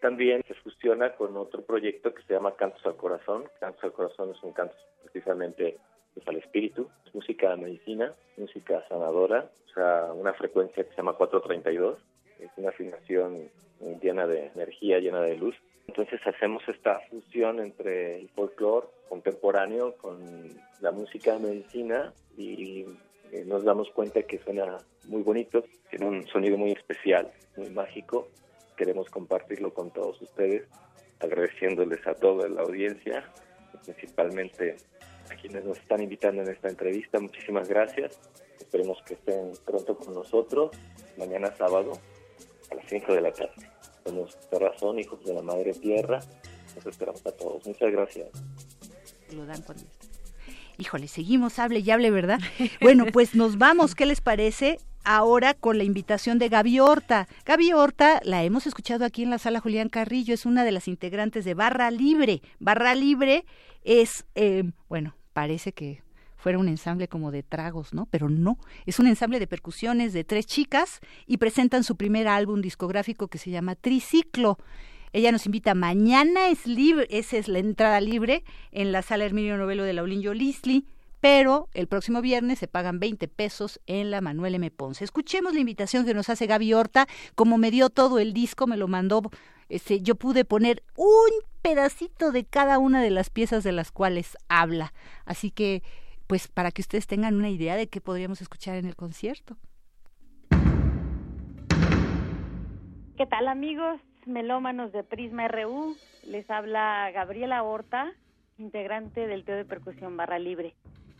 También 0.00 0.42
se 0.46 0.54
fusiona 0.54 1.14
con 1.14 1.36
otro 1.36 1.62
proyecto 1.62 2.12
que 2.12 2.22
se 2.22 2.34
llama 2.34 2.56
Cantos 2.56 2.84
al 2.84 2.96
Corazón. 2.96 3.48
Cantos 3.60 3.84
al 3.84 3.92
Corazón 3.92 4.30
es 4.30 4.42
un 4.42 4.52
canto 4.52 4.74
precisamente 5.02 5.78
al 6.26 6.36
espíritu, 6.36 6.88
es 7.06 7.14
música 7.14 7.56
medicina, 7.56 8.12
música 8.36 8.84
sanadora, 8.88 9.50
o 9.70 9.74
sea, 9.74 10.12
una 10.12 10.32
frecuencia 10.34 10.84
que 10.84 10.90
se 10.90 10.96
llama 10.96 11.14
432, 11.14 11.98
es 12.40 12.50
una 12.56 12.68
afinación 12.70 13.50
llena 14.02 14.26
de 14.26 14.46
energía, 14.46 14.98
llena 14.98 15.20
de 15.22 15.36
luz. 15.36 15.56
Entonces 15.86 16.20
hacemos 16.26 16.62
esta 16.68 17.00
fusión 17.10 17.60
entre 17.60 18.20
el 18.20 18.28
folclore 18.30 18.88
contemporáneo 19.08 19.96
con 19.96 20.20
la 20.80 20.92
música 20.92 21.34
de 21.34 21.48
medicina 21.48 22.12
y 22.36 22.84
eh, 23.32 23.44
nos 23.46 23.64
damos 23.64 23.90
cuenta 23.90 24.22
que 24.22 24.38
suena 24.38 24.78
muy 25.06 25.22
bonito, 25.22 25.64
tiene 25.90 26.06
un 26.06 26.26
sonido 26.28 26.58
muy 26.58 26.72
especial, 26.72 27.30
muy 27.56 27.70
mágico. 27.70 28.28
Queremos 28.76 29.08
compartirlo 29.10 29.72
con 29.72 29.90
todos 29.90 30.20
ustedes, 30.20 30.68
agradeciéndoles 31.20 32.06
a 32.06 32.14
toda 32.14 32.48
la 32.48 32.62
audiencia, 32.62 33.24
principalmente 33.84 34.76
a 35.30 35.36
quienes 35.36 35.64
nos 35.64 35.78
están 35.78 36.02
invitando 36.02 36.42
en 36.42 36.48
esta 36.48 36.68
entrevista. 36.68 37.18
Muchísimas 37.20 37.68
gracias. 37.68 38.18
Esperemos 38.58 38.98
que 39.06 39.14
estén 39.14 39.52
pronto 39.64 39.96
con 39.96 40.14
nosotros. 40.14 40.70
Mañana 41.16 41.54
sábado 41.56 41.92
a 42.70 42.74
las 42.74 42.86
5 42.88 43.14
de 43.14 43.20
la 43.20 43.32
tarde. 43.32 43.70
Somos 44.04 44.38
Terrazón, 44.50 44.98
hijos 44.98 45.24
de 45.24 45.34
la 45.34 45.42
Madre 45.42 45.72
Tierra. 45.72 46.20
Nos 46.76 46.86
esperamos 46.86 47.24
a 47.26 47.32
todos. 47.32 47.66
Muchas 47.66 47.90
gracias. 47.90 48.28
Lo 49.32 49.44
dan 49.46 49.62
cuando 49.62 49.84
Híjole, 50.80 51.08
seguimos, 51.08 51.58
hable 51.58 51.80
y 51.80 51.90
hable, 51.90 52.10
¿verdad? 52.10 52.38
Bueno, 52.80 53.06
pues 53.12 53.34
nos 53.34 53.58
vamos, 53.58 53.96
¿qué 53.96 54.06
les 54.06 54.20
parece? 54.20 54.78
Ahora 55.02 55.54
con 55.54 55.76
la 55.76 55.84
invitación 55.84 56.38
de 56.38 56.48
Gaby 56.48 56.78
Horta. 56.78 57.26
Gaby 57.44 57.72
Horta 57.72 58.20
la 58.22 58.44
hemos 58.44 58.66
escuchado 58.66 59.04
aquí 59.04 59.24
en 59.24 59.30
la 59.30 59.38
sala 59.38 59.58
Julián 59.58 59.88
Carrillo, 59.88 60.34
es 60.34 60.46
una 60.46 60.64
de 60.64 60.70
las 60.70 60.86
integrantes 60.86 61.44
de 61.44 61.54
Barra 61.54 61.90
Libre. 61.90 62.42
Barra 62.60 62.94
Libre 62.94 63.44
es, 63.82 64.24
eh, 64.36 64.70
bueno, 64.88 65.16
parece 65.38 65.72
que 65.72 66.02
fuera 66.34 66.58
un 66.58 66.66
ensamble 66.66 67.06
como 67.06 67.30
de 67.30 67.44
tragos, 67.44 67.94
¿no? 67.94 68.06
Pero 68.06 68.28
no, 68.28 68.58
es 68.86 68.98
un 68.98 69.06
ensamble 69.06 69.38
de 69.38 69.46
percusiones 69.46 70.12
de 70.12 70.24
tres 70.24 70.46
chicas 70.46 70.98
y 71.28 71.36
presentan 71.36 71.84
su 71.84 71.94
primer 71.94 72.26
álbum 72.26 72.60
discográfico 72.60 73.28
que 73.28 73.38
se 73.38 73.52
llama 73.52 73.76
Triciclo. 73.76 74.58
Ella 75.12 75.30
nos 75.30 75.46
invita 75.46 75.76
mañana, 75.76 76.48
es 76.48 76.66
libre, 76.66 77.06
esa 77.10 77.36
es 77.36 77.46
la 77.46 77.60
entrada 77.60 78.00
libre 78.00 78.42
en 78.72 78.90
la 78.90 79.02
sala 79.02 79.26
Herminio 79.26 79.56
Novelo 79.56 79.84
de 79.84 79.92
Laulinho 79.92 80.34
Lisli, 80.34 80.86
pero 81.20 81.68
el 81.72 81.86
próximo 81.86 82.20
viernes 82.20 82.58
se 82.58 82.66
pagan 82.66 82.98
20 82.98 83.28
pesos 83.28 83.80
en 83.86 84.10
la 84.10 84.20
Manuel 84.20 84.56
M. 84.56 84.72
Ponce. 84.72 85.04
Escuchemos 85.04 85.54
la 85.54 85.60
invitación 85.60 86.04
que 86.04 86.14
nos 86.14 86.30
hace 86.30 86.48
Gaby 86.48 86.74
Horta, 86.74 87.06
como 87.36 87.58
me 87.58 87.70
dio 87.70 87.90
todo 87.90 88.18
el 88.18 88.32
disco, 88.32 88.66
me 88.66 88.76
lo 88.76 88.88
mandó 88.88 89.22
este, 89.68 90.00
yo 90.00 90.14
pude 90.14 90.44
poner 90.44 90.82
un 90.96 91.30
pedacito 91.62 92.32
de 92.32 92.44
cada 92.44 92.78
una 92.78 93.02
de 93.02 93.10
las 93.10 93.30
piezas 93.30 93.64
de 93.64 93.72
las 93.72 93.92
cuales 93.92 94.36
habla. 94.48 94.92
Así 95.24 95.50
que, 95.50 95.82
pues 96.26 96.48
para 96.48 96.70
que 96.70 96.82
ustedes 96.82 97.06
tengan 97.06 97.34
una 97.34 97.50
idea 97.50 97.76
de 97.76 97.88
qué 97.88 98.00
podríamos 98.00 98.40
escuchar 98.40 98.76
en 98.76 98.86
el 98.86 98.96
concierto. 98.96 99.56
¿Qué 103.16 103.26
tal 103.26 103.48
amigos 103.48 104.00
melómanos 104.26 104.92
de 104.92 105.02
Prisma 105.02 105.48
RU? 105.48 105.96
Les 106.24 106.48
habla 106.50 107.10
Gabriela 107.12 107.62
Horta, 107.62 108.12
integrante 108.58 109.26
del 109.26 109.44
Teo 109.44 109.56
de 109.56 109.64
Percusión 109.64 110.16
Barra 110.16 110.38
Libre. 110.38 110.74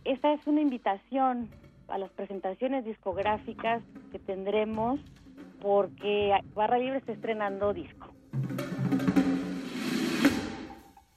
Esta 0.05 0.33
es 0.33 0.47
una 0.47 0.61
invitación 0.61 1.49
a 1.89 1.99
las 1.99 2.11
presentaciones 2.13 2.85
discográficas 2.85 3.83
que 4.13 4.19
tendremos 4.19 5.01
porque 5.61 6.33
Barra 6.55 6.79
Libre 6.79 6.99
está 6.99 7.13
estrenando 7.13 7.73
disco. 7.73 8.08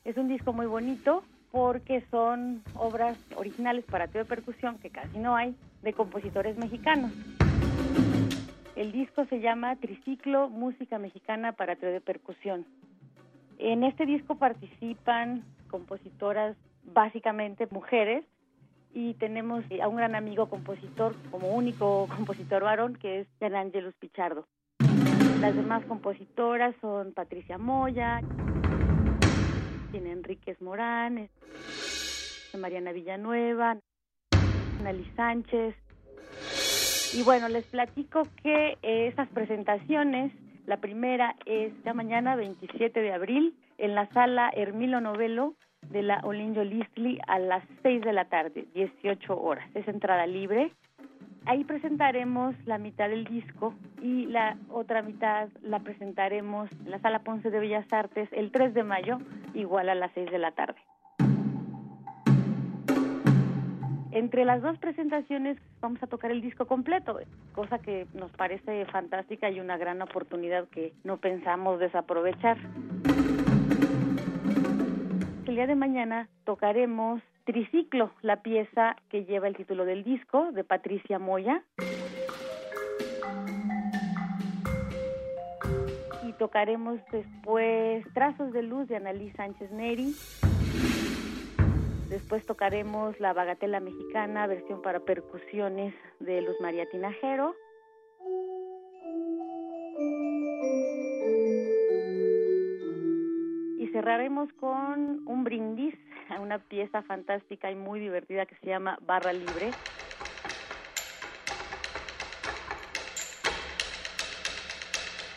Es 0.03 0.17
un 0.17 0.27
disco 0.27 0.51
muy 0.53 0.65
bonito 0.65 1.23
porque 1.51 2.03
son 2.11 2.63
obras 2.75 3.17
originales 3.35 3.85
para 3.85 4.07
teo 4.07 4.23
de 4.23 4.27
percusión, 4.27 4.77
que 4.79 4.89
casi 4.89 5.17
no 5.17 5.35
hay, 5.35 5.55
de 5.83 5.93
compositores 5.93 6.57
mexicanos. 6.57 7.11
El 8.75 8.91
disco 8.91 9.25
se 9.25 9.39
llama 9.41 9.75
Triciclo 9.75 10.49
Música 10.49 10.97
Mexicana 10.97 11.51
para 11.51 11.75
teo 11.75 11.91
de 11.91 12.01
percusión. 12.01 12.65
En 13.57 13.83
este 13.83 14.05
disco 14.05 14.35
participan 14.35 15.43
compositoras 15.69 16.55
básicamente 16.83 17.67
mujeres 17.69 18.25
y 18.93 19.13
tenemos 19.15 19.63
a 19.81 19.87
un 19.87 19.97
gran 19.97 20.15
amigo 20.15 20.49
compositor 20.49 21.15
como 21.29 21.49
único 21.49 22.07
compositor 22.15 22.63
varón 22.63 22.95
que 22.95 23.21
es 23.21 23.27
Jan 23.39 23.55
Angelus 23.55 23.95
Pichardo. 23.95 24.47
Las 25.41 25.55
demás 25.55 25.83
compositoras 25.85 26.75
son 26.81 27.13
Patricia 27.13 27.57
Moya, 27.57 28.21
tiene 29.89 30.11
Enríquez 30.11 30.61
Morán, 30.61 31.29
Mariana 32.59 32.91
Villanueva, 32.91 33.75
Nali 34.83 35.03
Sánchez. 35.15 35.73
Y 37.15 37.23
bueno, 37.23 37.49
les 37.49 37.65
platico 37.65 38.21
que 38.43 38.77
eh, 38.83 39.07
estas 39.07 39.29
presentaciones, 39.29 40.31
la 40.67 40.77
primera 40.77 41.35
es 41.47 41.73
ya 41.83 41.95
mañana 41.95 42.35
27 42.35 43.01
de 43.01 43.11
abril 43.11 43.57
en 43.79 43.95
la 43.95 44.07
sala 44.13 44.51
Hermilo 44.53 45.01
Novelo 45.01 45.55
de 45.89 46.03
la 46.03 46.19
Olinjo 46.23 46.63
Listli 46.63 47.19
a 47.27 47.39
las 47.39 47.63
6 47.81 48.03
de 48.03 48.13
la 48.13 48.25
tarde, 48.25 48.67
18 48.75 49.41
horas. 49.41 49.67
Es 49.73 49.87
entrada 49.87 50.27
libre. 50.27 50.71
Ahí 51.45 51.63
presentaremos 51.63 52.55
la 52.65 52.77
mitad 52.77 53.09
del 53.09 53.25
disco 53.25 53.73
y 54.01 54.27
la 54.27 54.57
otra 54.69 55.01
mitad 55.01 55.49
la 55.63 55.79
presentaremos 55.79 56.69
en 56.85 56.91
la 56.91 56.99
Sala 56.99 57.19
Ponce 57.19 57.49
de 57.49 57.59
Bellas 57.59 57.91
Artes 57.91 58.29
el 58.31 58.51
3 58.51 58.73
de 58.73 58.83
mayo, 58.83 59.17
igual 59.53 59.89
a 59.89 59.95
las 59.95 60.11
6 60.13 60.29
de 60.29 60.37
la 60.37 60.51
tarde. 60.51 60.79
Entre 64.11 64.45
las 64.45 64.61
dos 64.61 64.77
presentaciones 64.77 65.57
vamos 65.79 66.03
a 66.03 66.07
tocar 66.07 66.31
el 66.31 66.41
disco 66.41 66.67
completo, 66.67 67.17
cosa 67.53 67.79
que 67.79 68.07
nos 68.13 68.29
parece 68.31 68.85
fantástica 68.85 69.49
y 69.49 69.59
una 69.59 69.77
gran 69.77 70.01
oportunidad 70.01 70.67
que 70.67 70.93
no 71.03 71.17
pensamos 71.17 71.79
desaprovechar 71.79 72.57
el 75.51 75.55
día 75.55 75.67
de 75.67 75.75
mañana 75.75 76.29
tocaremos 76.45 77.21
Triciclo, 77.45 78.11
la 78.21 78.41
pieza 78.41 78.95
que 79.09 79.25
lleva 79.25 79.47
el 79.47 79.55
título 79.55 79.85
del 79.85 80.03
disco 80.03 80.51
de 80.51 80.63
Patricia 80.63 81.19
Moya. 81.19 81.63
Y 86.27 86.33
tocaremos 86.33 86.99
después 87.11 88.05
Trazos 88.13 88.53
de 88.53 88.63
Luz 88.63 88.87
de 88.87 88.97
Annalise 88.97 89.35
Sánchez 89.35 89.71
Neri. 89.71 90.13
Después 92.09 92.45
tocaremos 92.45 93.19
La 93.19 93.33
Bagatela 93.33 93.79
Mexicana, 93.79 94.47
versión 94.47 94.81
para 94.81 94.99
percusiones 94.99 95.93
de 96.19 96.41
Luz 96.41 96.55
María 96.59 96.89
Tinajero. 96.89 97.55
cerraremos 103.91 104.51
con 104.53 105.21
un 105.27 105.43
brindis 105.43 105.95
una 106.39 106.59
pieza 106.59 107.01
fantástica 107.01 107.71
y 107.71 107.75
muy 107.75 107.99
divertida 107.99 108.45
que 108.45 108.55
se 108.55 108.67
llama 108.67 108.97
Barra 109.01 109.33
Libre. 109.33 109.71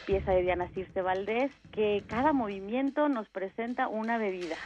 Pieza 0.06 0.32
de 0.32 0.42
Diana 0.42 0.68
Circe 0.74 1.00
Valdés, 1.00 1.50
que 1.72 2.04
cada 2.06 2.32
movimiento 2.32 3.08
nos 3.08 3.26
presenta 3.30 3.88
una 3.88 4.18
bebida. 4.18 4.56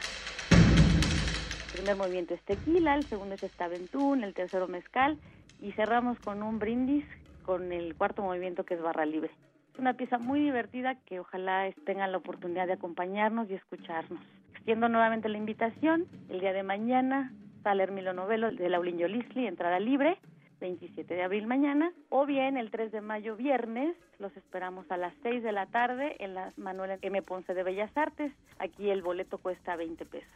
El 0.51 1.71
primer 1.73 1.95
movimiento 1.95 2.33
es 2.33 2.41
tequila, 2.43 2.95
el 2.95 3.07
segundo 3.07 3.35
es 3.35 3.43
estaventún, 3.43 4.23
el 4.23 4.33
tercero 4.33 4.67
mezcal 4.67 5.17
y 5.61 5.71
cerramos 5.73 6.19
con 6.19 6.43
un 6.43 6.59
brindis 6.59 7.05
con 7.43 7.71
el 7.71 7.95
cuarto 7.95 8.21
movimiento 8.21 8.65
que 8.65 8.73
es 8.73 8.81
barra 8.81 9.05
libre 9.05 9.31
una 9.79 9.93
pieza 9.93 10.17
muy 10.17 10.41
divertida 10.41 10.95
que 11.05 11.19
ojalá 11.19 11.71
tengan 11.85 12.11
la 12.11 12.17
oportunidad 12.17 12.67
de 12.67 12.73
acompañarnos 12.73 13.49
y 13.49 13.55
escucharnos. 13.55 14.21
Extiendo 14.69 14.87
nuevamente 14.87 15.29
la 15.29 15.39
invitación, 15.39 16.05
el 16.29 16.41
día 16.41 16.53
de 16.53 16.61
mañana, 16.61 17.33
sale 17.63 17.81
Hermilo 17.81 18.13
Novelo 18.13 18.51
de 18.51 18.69
Laulinho 18.69 19.07
Lisli, 19.07 19.47
entrada 19.47 19.79
libre, 19.79 20.19
27 20.61 21.11
de 21.11 21.23
abril 21.23 21.47
mañana, 21.47 21.91
o 22.09 22.27
bien 22.27 22.55
el 22.55 22.69
3 22.69 22.91
de 22.91 23.01
mayo 23.01 23.35
viernes, 23.35 23.95
los 24.19 24.37
esperamos 24.37 24.85
a 24.91 24.97
las 24.97 25.11
6 25.23 25.41
de 25.41 25.53
la 25.53 25.65
tarde 25.65 26.17
en 26.19 26.35
la 26.35 26.53
Manuel 26.55 26.99
M. 27.01 27.19
Ponce 27.23 27.55
de 27.55 27.63
Bellas 27.63 27.89
Artes, 27.97 28.31
aquí 28.59 28.91
el 28.91 29.01
boleto 29.01 29.39
cuesta 29.39 29.75
20 29.75 30.05
pesos. 30.05 30.29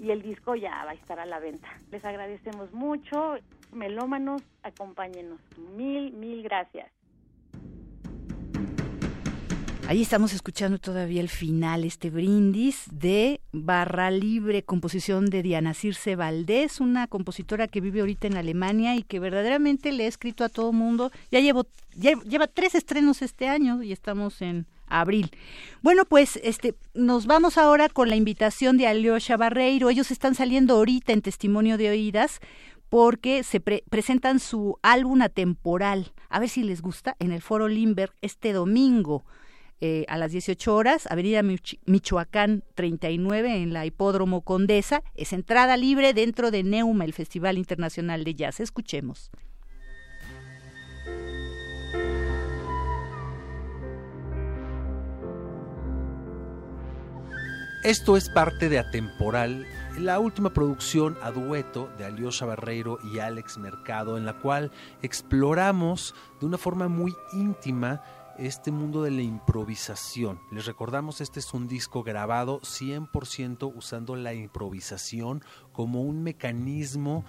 Y 0.00 0.10
el 0.10 0.22
disco 0.22 0.56
ya 0.56 0.84
va 0.84 0.90
a 0.90 0.94
estar 0.94 1.20
a 1.20 1.26
la 1.26 1.38
venta. 1.38 1.68
Les 1.92 2.04
agradecemos 2.04 2.72
mucho, 2.72 3.36
melómanos, 3.72 4.42
acompáñenos. 4.64 5.38
Mil, 5.76 6.12
mil 6.14 6.42
gracias. 6.42 6.90
Ahí 9.90 10.02
estamos 10.02 10.32
escuchando 10.32 10.78
todavía 10.78 11.20
el 11.20 11.28
final, 11.28 11.82
este 11.82 12.10
brindis 12.10 12.84
de 12.92 13.40
Barra 13.50 14.12
Libre, 14.12 14.62
composición 14.62 15.26
de 15.26 15.42
Diana 15.42 15.74
Circe 15.74 16.14
Valdés, 16.14 16.78
una 16.78 17.08
compositora 17.08 17.66
que 17.66 17.80
vive 17.80 17.98
ahorita 17.98 18.28
en 18.28 18.36
Alemania 18.36 18.94
y 18.94 19.02
que 19.02 19.18
verdaderamente 19.18 19.90
le 19.90 20.04
ha 20.04 20.06
escrito 20.06 20.44
a 20.44 20.48
todo 20.48 20.70
mundo. 20.72 21.10
Ya, 21.32 21.40
llevo, 21.40 21.66
lleva 21.96 22.46
tres 22.46 22.76
estrenos 22.76 23.20
este 23.20 23.48
año 23.48 23.82
y 23.82 23.90
estamos 23.90 24.40
en 24.42 24.66
abril. 24.86 25.32
Bueno, 25.82 26.04
pues 26.04 26.38
este 26.44 26.76
nos 26.94 27.26
vamos 27.26 27.58
ahora 27.58 27.88
con 27.88 28.08
la 28.08 28.14
invitación 28.14 28.76
de 28.76 28.86
Alyosha 28.86 29.36
Barreiro. 29.36 29.90
Ellos 29.90 30.12
están 30.12 30.36
saliendo 30.36 30.76
ahorita 30.76 31.12
en 31.12 31.20
testimonio 31.20 31.76
de 31.78 31.90
oídas 31.90 32.38
porque 32.90 33.42
se 33.42 33.58
presentan 33.58 34.38
su 34.38 34.78
álbum 34.82 35.22
atemporal. 35.22 36.12
A 36.28 36.38
ver 36.38 36.48
si 36.48 36.62
les 36.62 36.80
gusta 36.80 37.16
en 37.18 37.32
el 37.32 37.42
Foro 37.42 37.66
Limberg 37.66 38.12
este 38.22 38.52
domingo. 38.52 39.24
Eh, 39.82 40.04
a 40.08 40.18
las 40.18 40.32
18 40.32 40.74
horas, 40.74 41.06
Avenida 41.10 41.42
Michoacán 41.42 42.64
39 42.74 43.62
en 43.62 43.72
la 43.72 43.86
Hipódromo 43.86 44.42
Condesa. 44.42 45.02
Es 45.14 45.32
entrada 45.32 45.78
libre 45.78 46.12
dentro 46.12 46.50
de 46.50 46.62
Neuma, 46.62 47.06
el 47.06 47.14
Festival 47.14 47.56
Internacional 47.56 48.24
de 48.24 48.34
Jazz. 48.34 48.60
Escuchemos. 48.60 49.30
Esto 57.82 58.18
es 58.18 58.28
parte 58.28 58.68
de 58.68 58.78
Atemporal, 58.78 59.66
la 59.98 60.18
última 60.18 60.50
producción 60.50 61.16
a 61.22 61.30
dueto 61.30 61.88
de 61.96 62.04
Aliosha 62.04 62.44
Barreiro 62.44 62.98
y 63.02 63.20
Alex 63.20 63.56
Mercado, 63.56 64.18
en 64.18 64.26
la 64.26 64.34
cual 64.34 64.70
exploramos 65.00 66.14
de 66.40 66.46
una 66.46 66.58
forma 66.58 66.88
muy 66.88 67.14
íntima 67.32 68.02
este 68.40 68.70
mundo 68.70 69.02
de 69.02 69.10
la 69.10 69.20
improvisación. 69.20 70.40
Les 70.50 70.64
recordamos, 70.64 71.20
este 71.20 71.40
es 71.40 71.52
un 71.52 71.68
disco 71.68 72.02
grabado 72.02 72.60
100% 72.62 73.70
usando 73.76 74.16
la 74.16 74.32
improvisación 74.32 75.44
como 75.72 76.00
un 76.00 76.22
mecanismo 76.22 77.24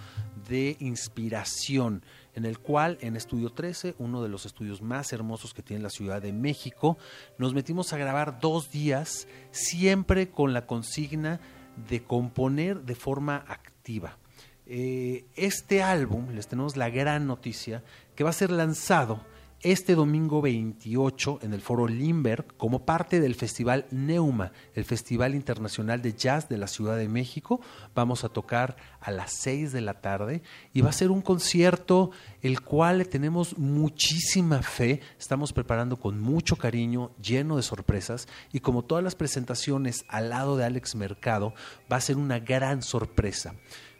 de 0.47 0.77
inspiración, 0.79 2.05
en 2.33 2.45
el 2.45 2.59
cual 2.59 2.97
en 3.01 3.17
Estudio 3.17 3.49
13, 3.49 3.95
uno 3.99 4.23
de 4.23 4.29
los 4.29 4.45
estudios 4.45 4.81
más 4.81 5.11
hermosos 5.11 5.53
que 5.53 5.61
tiene 5.61 5.83
la 5.83 5.89
Ciudad 5.89 6.21
de 6.21 6.31
México, 6.31 6.97
nos 7.37 7.53
metimos 7.53 7.91
a 7.91 7.97
grabar 7.97 8.39
dos 8.39 8.71
días, 8.71 9.27
siempre 9.51 10.29
con 10.29 10.53
la 10.53 10.65
consigna 10.65 11.41
de 11.89 12.03
componer 12.03 12.83
de 12.83 12.95
forma 12.95 13.43
activa. 13.49 14.17
Eh, 14.65 15.25
este 15.35 15.83
álbum, 15.83 16.29
les 16.29 16.47
tenemos 16.47 16.77
la 16.77 16.89
gran 16.89 17.27
noticia, 17.27 17.83
que 18.15 18.23
va 18.23 18.29
a 18.29 18.33
ser 18.33 18.51
lanzado 18.51 19.25
este 19.63 19.93
domingo 19.93 20.41
28 20.41 21.39
en 21.43 21.53
el 21.53 21.61
Foro 21.61 21.87
Limberg 21.87 22.57
como 22.57 22.83
parte 22.83 23.19
del 23.19 23.35
Festival 23.35 23.85
Neuma, 23.91 24.51
el 24.73 24.85
Festival 24.85 25.35
Internacional 25.35 26.01
de 26.01 26.13
Jazz 26.13 26.49
de 26.49 26.57
la 26.57 26.67
Ciudad 26.67 26.97
de 26.97 27.07
México. 27.07 27.61
Vamos 27.93 28.23
a 28.23 28.29
tocar 28.29 28.75
a 28.99 29.11
las 29.11 29.33
6 29.33 29.71
de 29.71 29.81
la 29.81 30.01
tarde 30.01 30.41
y 30.73 30.81
va 30.81 30.89
a 30.89 30.93
ser 30.93 31.11
un 31.11 31.21
concierto 31.21 32.09
el 32.41 32.61
cual 32.61 33.07
tenemos 33.07 33.57
muchísima 33.57 34.63
fe, 34.63 35.01
estamos 35.19 35.53
preparando 35.53 35.97
con 35.97 36.19
mucho 36.19 36.55
cariño, 36.55 37.11
lleno 37.21 37.57
de 37.57 37.63
sorpresas 37.63 38.27
y 38.51 38.61
como 38.61 38.83
todas 38.83 39.03
las 39.03 39.15
presentaciones 39.15 40.05
al 40.07 40.29
lado 40.29 40.57
de 40.57 40.65
Alex 40.65 40.95
Mercado, 40.95 41.53
va 41.91 41.97
a 41.97 42.01
ser 42.01 42.17
una 42.17 42.39
gran 42.39 42.81
sorpresa. 42.81 43.53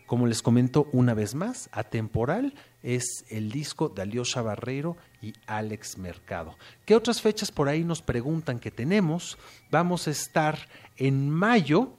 Como 0.07 0.27
les 0.27 0.41
comento 0.41 0.89
una 0.91 1.13
vez 1.13 1.35
más, 1.35 1.69
atemporal 1.71 2.53
es 2.83 3.25
el 3.29 3.51
disco 3.51 3.89
de 3.89 4.01
Aliosha 4.01 4.41
Barreiro 4.41 4.97
y 5.21 5.33
Alex 5.45 5.97
Mercado. 5.97 6.57
¿Qué 6.85 6.95
otras 6.95 7.21
fechas 7.21 7.51
por 7.51 7.69
ahí 7.69 7.83
nos 7.83 8.01
preguntan 8.01 8.59
que 8.59 8.71
tenemos? 8.71 9.37
Vamos 9.69 10.07
a 10.07 10.11
estar 10.11 10.67
en 10.97 11.29
mayo, 11.29 11.93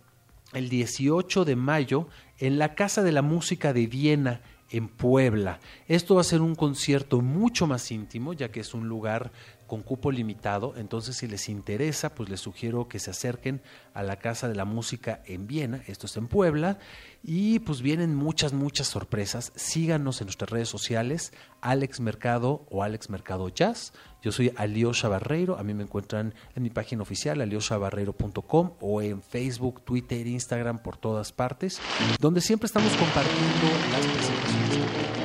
el 0.52 0.68
18 0.68 1.44
de 1.44 1.56
mayo, 1.56 2.08
en 2.38 2.58
la 2.58 2.74
Casa 2.74 3.02
de 3.02 3.12
la 3.12 3.22
Música 3.22 3.72
de 3.72 3.86
Viena, 3.86 4.40
en 4.70 4.88
Puebla. 4.88 5.60
Esto 5.86 6.14
va 6.14 6.22
a 6.22 6.24
ser 6.24 6.40
un 6.40 6.54
concierto 6.54 7.20
mucho 7.20 7.66
más 7.66 7.90
íntimo, 7.92 8.32
ya 8.32 8.50
que 8.50 8.60
es 8.60 8.74
un 8.74 8.88
lugar 8.88 9.30
con 9.72 9.80
cupo 9.80 10.10
limitado, 10.10 10.74
entonces 10.76 11.16
si 11.16 11.26
les 11.26 11.48
interesa, 11.48 12.14
pues 12.14 12.28
les 12.28 12.40
sugiero 12.40 12.88
que 12.88 12.98
se 12.98 13.10
acerquen 13.10 13.62
a 13.94 14.02
la 14.02 14.16
Casa 14.16 14.46
de 14.46 14.54
la 14.54 14.66
Música 14.66 15.22
en 15.24 15.46
Viena, 15.46 15.82
esto 15.86 16.04
es 16.04 16.14
en 16.18 16.28
Puebla, 16.28 16.78
y 17.22 17.58
pues 17.60 17.80
vienen 17.80 18.14
muchas, 18.14 18.52
muchas 18.52 18.88
sorpresas. 18.88 19.50
Síganos 19.54 20.20
en 20.20 20.26
nuestras 20.26 20.50
redes 20.50 20.68
sociales, 20.68 21.32
Alex 21.62 22.00
Mercado 22.00 22.66
o 22.68 22.82
Alex 22.82 23.08
Mercado 23.08 23.48
Jazz. 23.48 23.94
Yo 24.20 24.30
soy 24.30 24.52
Aliosha 24.56 25.08
Barreiro, 25.08 25.56
a 25.56 25.62
mí 25.62 25.72
me 25.72 25.84
encuentran 25.84 26.34
en 26.54 26.62
mi 26.62 26.68
página 26.68 27.00
oficial, 27.00 27.40
alioshabarreiro.com 27.40 28.72
o 28.78 29.00
en 29.00 29.22
Facebook, 29.22 29.80
Twitter, 29.86 30.26
Instagram, 30.26 30.82
por 30.82 30.98
todas 30.98 31.32
partes, 31.32 31.80
donde 32.20 32.42
siempre 32.42 32.66
estamos 32.66 32.92
compartiendo 32.92 33.68
las 33.90 34.06
presentaciones. 34.06 35.21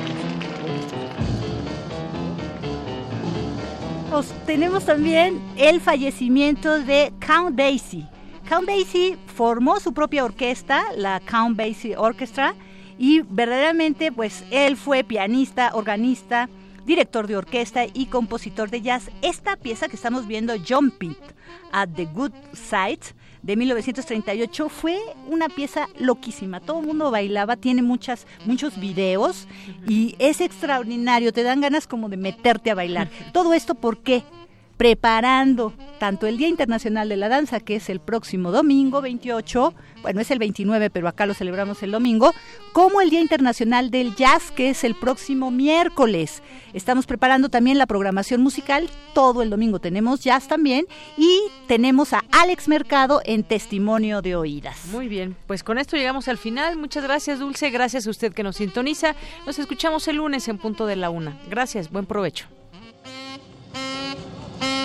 Tenemos 4.46 4.84
también 4.84 5.40
el 5.56 5.80
fallecimiento 5.80 6.80
de 6.80 7.12
Count 7.24 7.56
Basie. 7.56 8.06
Count 8.48 8.66
Basie 8.66 9.16
formó 9.26 9.78
su 9.80 9.92
propia 9.92 10.24
orquesta, 10.24 10.84
la 10.96 11.20
Count 11.20 11.56
Basie 11.56 11.96
Orchestra, 11.96 12.54
y 12.98 13.20
verdaderamente 13.20 14.10
pues 14.10 14.44
él 14.50 14.76
fue 14.76 15.04
pianista, 15.04 15.70
organista, 15.74 16.48
director 16.84 17.26
de 17.26 17.36
orquesta 17.36 17.84
y 17.92 18.06
compositor 18.06 18.70
de 18.70 18.82
jazz. 18.82 19.10
Esta 19.22 19.56
pieza 19.56 19.88
que 19.88 19.96
estamos 19.96 20.26
viendo, 20.26 20.54
Jumping 20.66 21.16
at 21.72 21.90
the 21.94 22.06
Good 22.06 22.32
Side, 22.54 23.14
de 23.42 23.56
1938 23.56 24.68
fue 24.68 24.98
una 25.26 25.48
pieza 25.48 25.88
loquísima. 25.98 26.60
Todo 26.60 26.80
el 26.80 26.86
mundo 26.86 27.10
bailaba, 27.10 27.56
tiene 27.56 27.82
muchas, 27.82 28.26
muchos 28.44 28.78
videos 28.78 29.46
y 29.86 30.16
es 30.18 30.40
extraordinario. 30.40 31.32
Te 31.32 31.42
dan 31.42 31.60
ganas 31.60 31.86
como 31.86 32.08
de 32.08 32.16
meterte 32.16 32.70
a 32.70 32.74
bailar. 32.74 33.08
Todo 33.32 33.54
esto, 33.54 33.74
¿por 33.74 33.98
qué? 33.98 34.24
Preparando 34.78 35.74
tanto 35.98 36.28
el 36.28 36.38
Día 36.38 36.48
Internacional 36.48 37.08
de 37.08 37.16
la 37.16 37.28
Danza, 37.28 37.58
que 37.58 37.74
es 37.74 37.90
el 37.90 37.98
próximo 37.98 38.52
domingo 38.52 39.02
28, 39.02 39.74
bueno, 40.02 40.20
es 40.20 40.30
el 40.30 40.38
29, 40.38 40.90
pero 40.90 41.08
acá 41.08 41.26
lo 41.26 41.34
celebramos 41.34 41.82
el 41.82 41.90
domingo, 41.90 42.32
como 42.72 43.00
el 43.00 43.10
Día 43.10 43.20
Internacional 43.20 43.90
del 43.90 44.14
Jazz, 44.14 44.52
que 44.52 44.70
es 44.70 44.84
el 44.84 44.94
próximo 44.94 45.50
miércoles. 45.50 46.42
Estamos 46.72 47.06
preparando 47.06 47.48
también 47.48 47.76
la 47.76 47.86
programación 47.86 48.40
musical, 48.40 48.88
todo 49.12 49.42
el 49.42 49.50
domingo 49.50 49.80
tenemos 49.80 50.20
jazz 50.20 50.46
también, 50.46 50.86
y 51.16 51.40
tenemos 51.66 52.12
a 52.12 52.22
Alex 52.30 52.68
Mercado 52.68 53.20
en 53.24 53.42
Testimonio 53.42 54.22
de 54.22 54.36
Oídas. 54.36 54.86
Muy 54.92 55.08
bien, 55.08 55.36
pues 55.48 55.64
con 55.64 55.78
esto 55.78 55.96
llegamos 55.96 56.28
al 56.28 56.38
final. 56.38 56.76
Muchas 56.76 57.02
gracias, 57.02 57.40
Dulce, 57.40 57.70
gracias 57.70 58.06
a 58.06 58.10
usted 58.10 58.32
que 58.32 58.44
nos 58.44 58.56
sintoniza. 58.56 59.16
Nos 59.44 59.58
escuchamos 59.58 60.06
el 60.06 60.16
lunes 60.16 60.46
en 60.46 60.58
punto 60.58 60.86
de 60.86 60.94
la 60.94 61.10
una. 61.10 61.36
Gracias, 61.50 61.90
buen 61.90 62.06
provecho. 62.06 62.46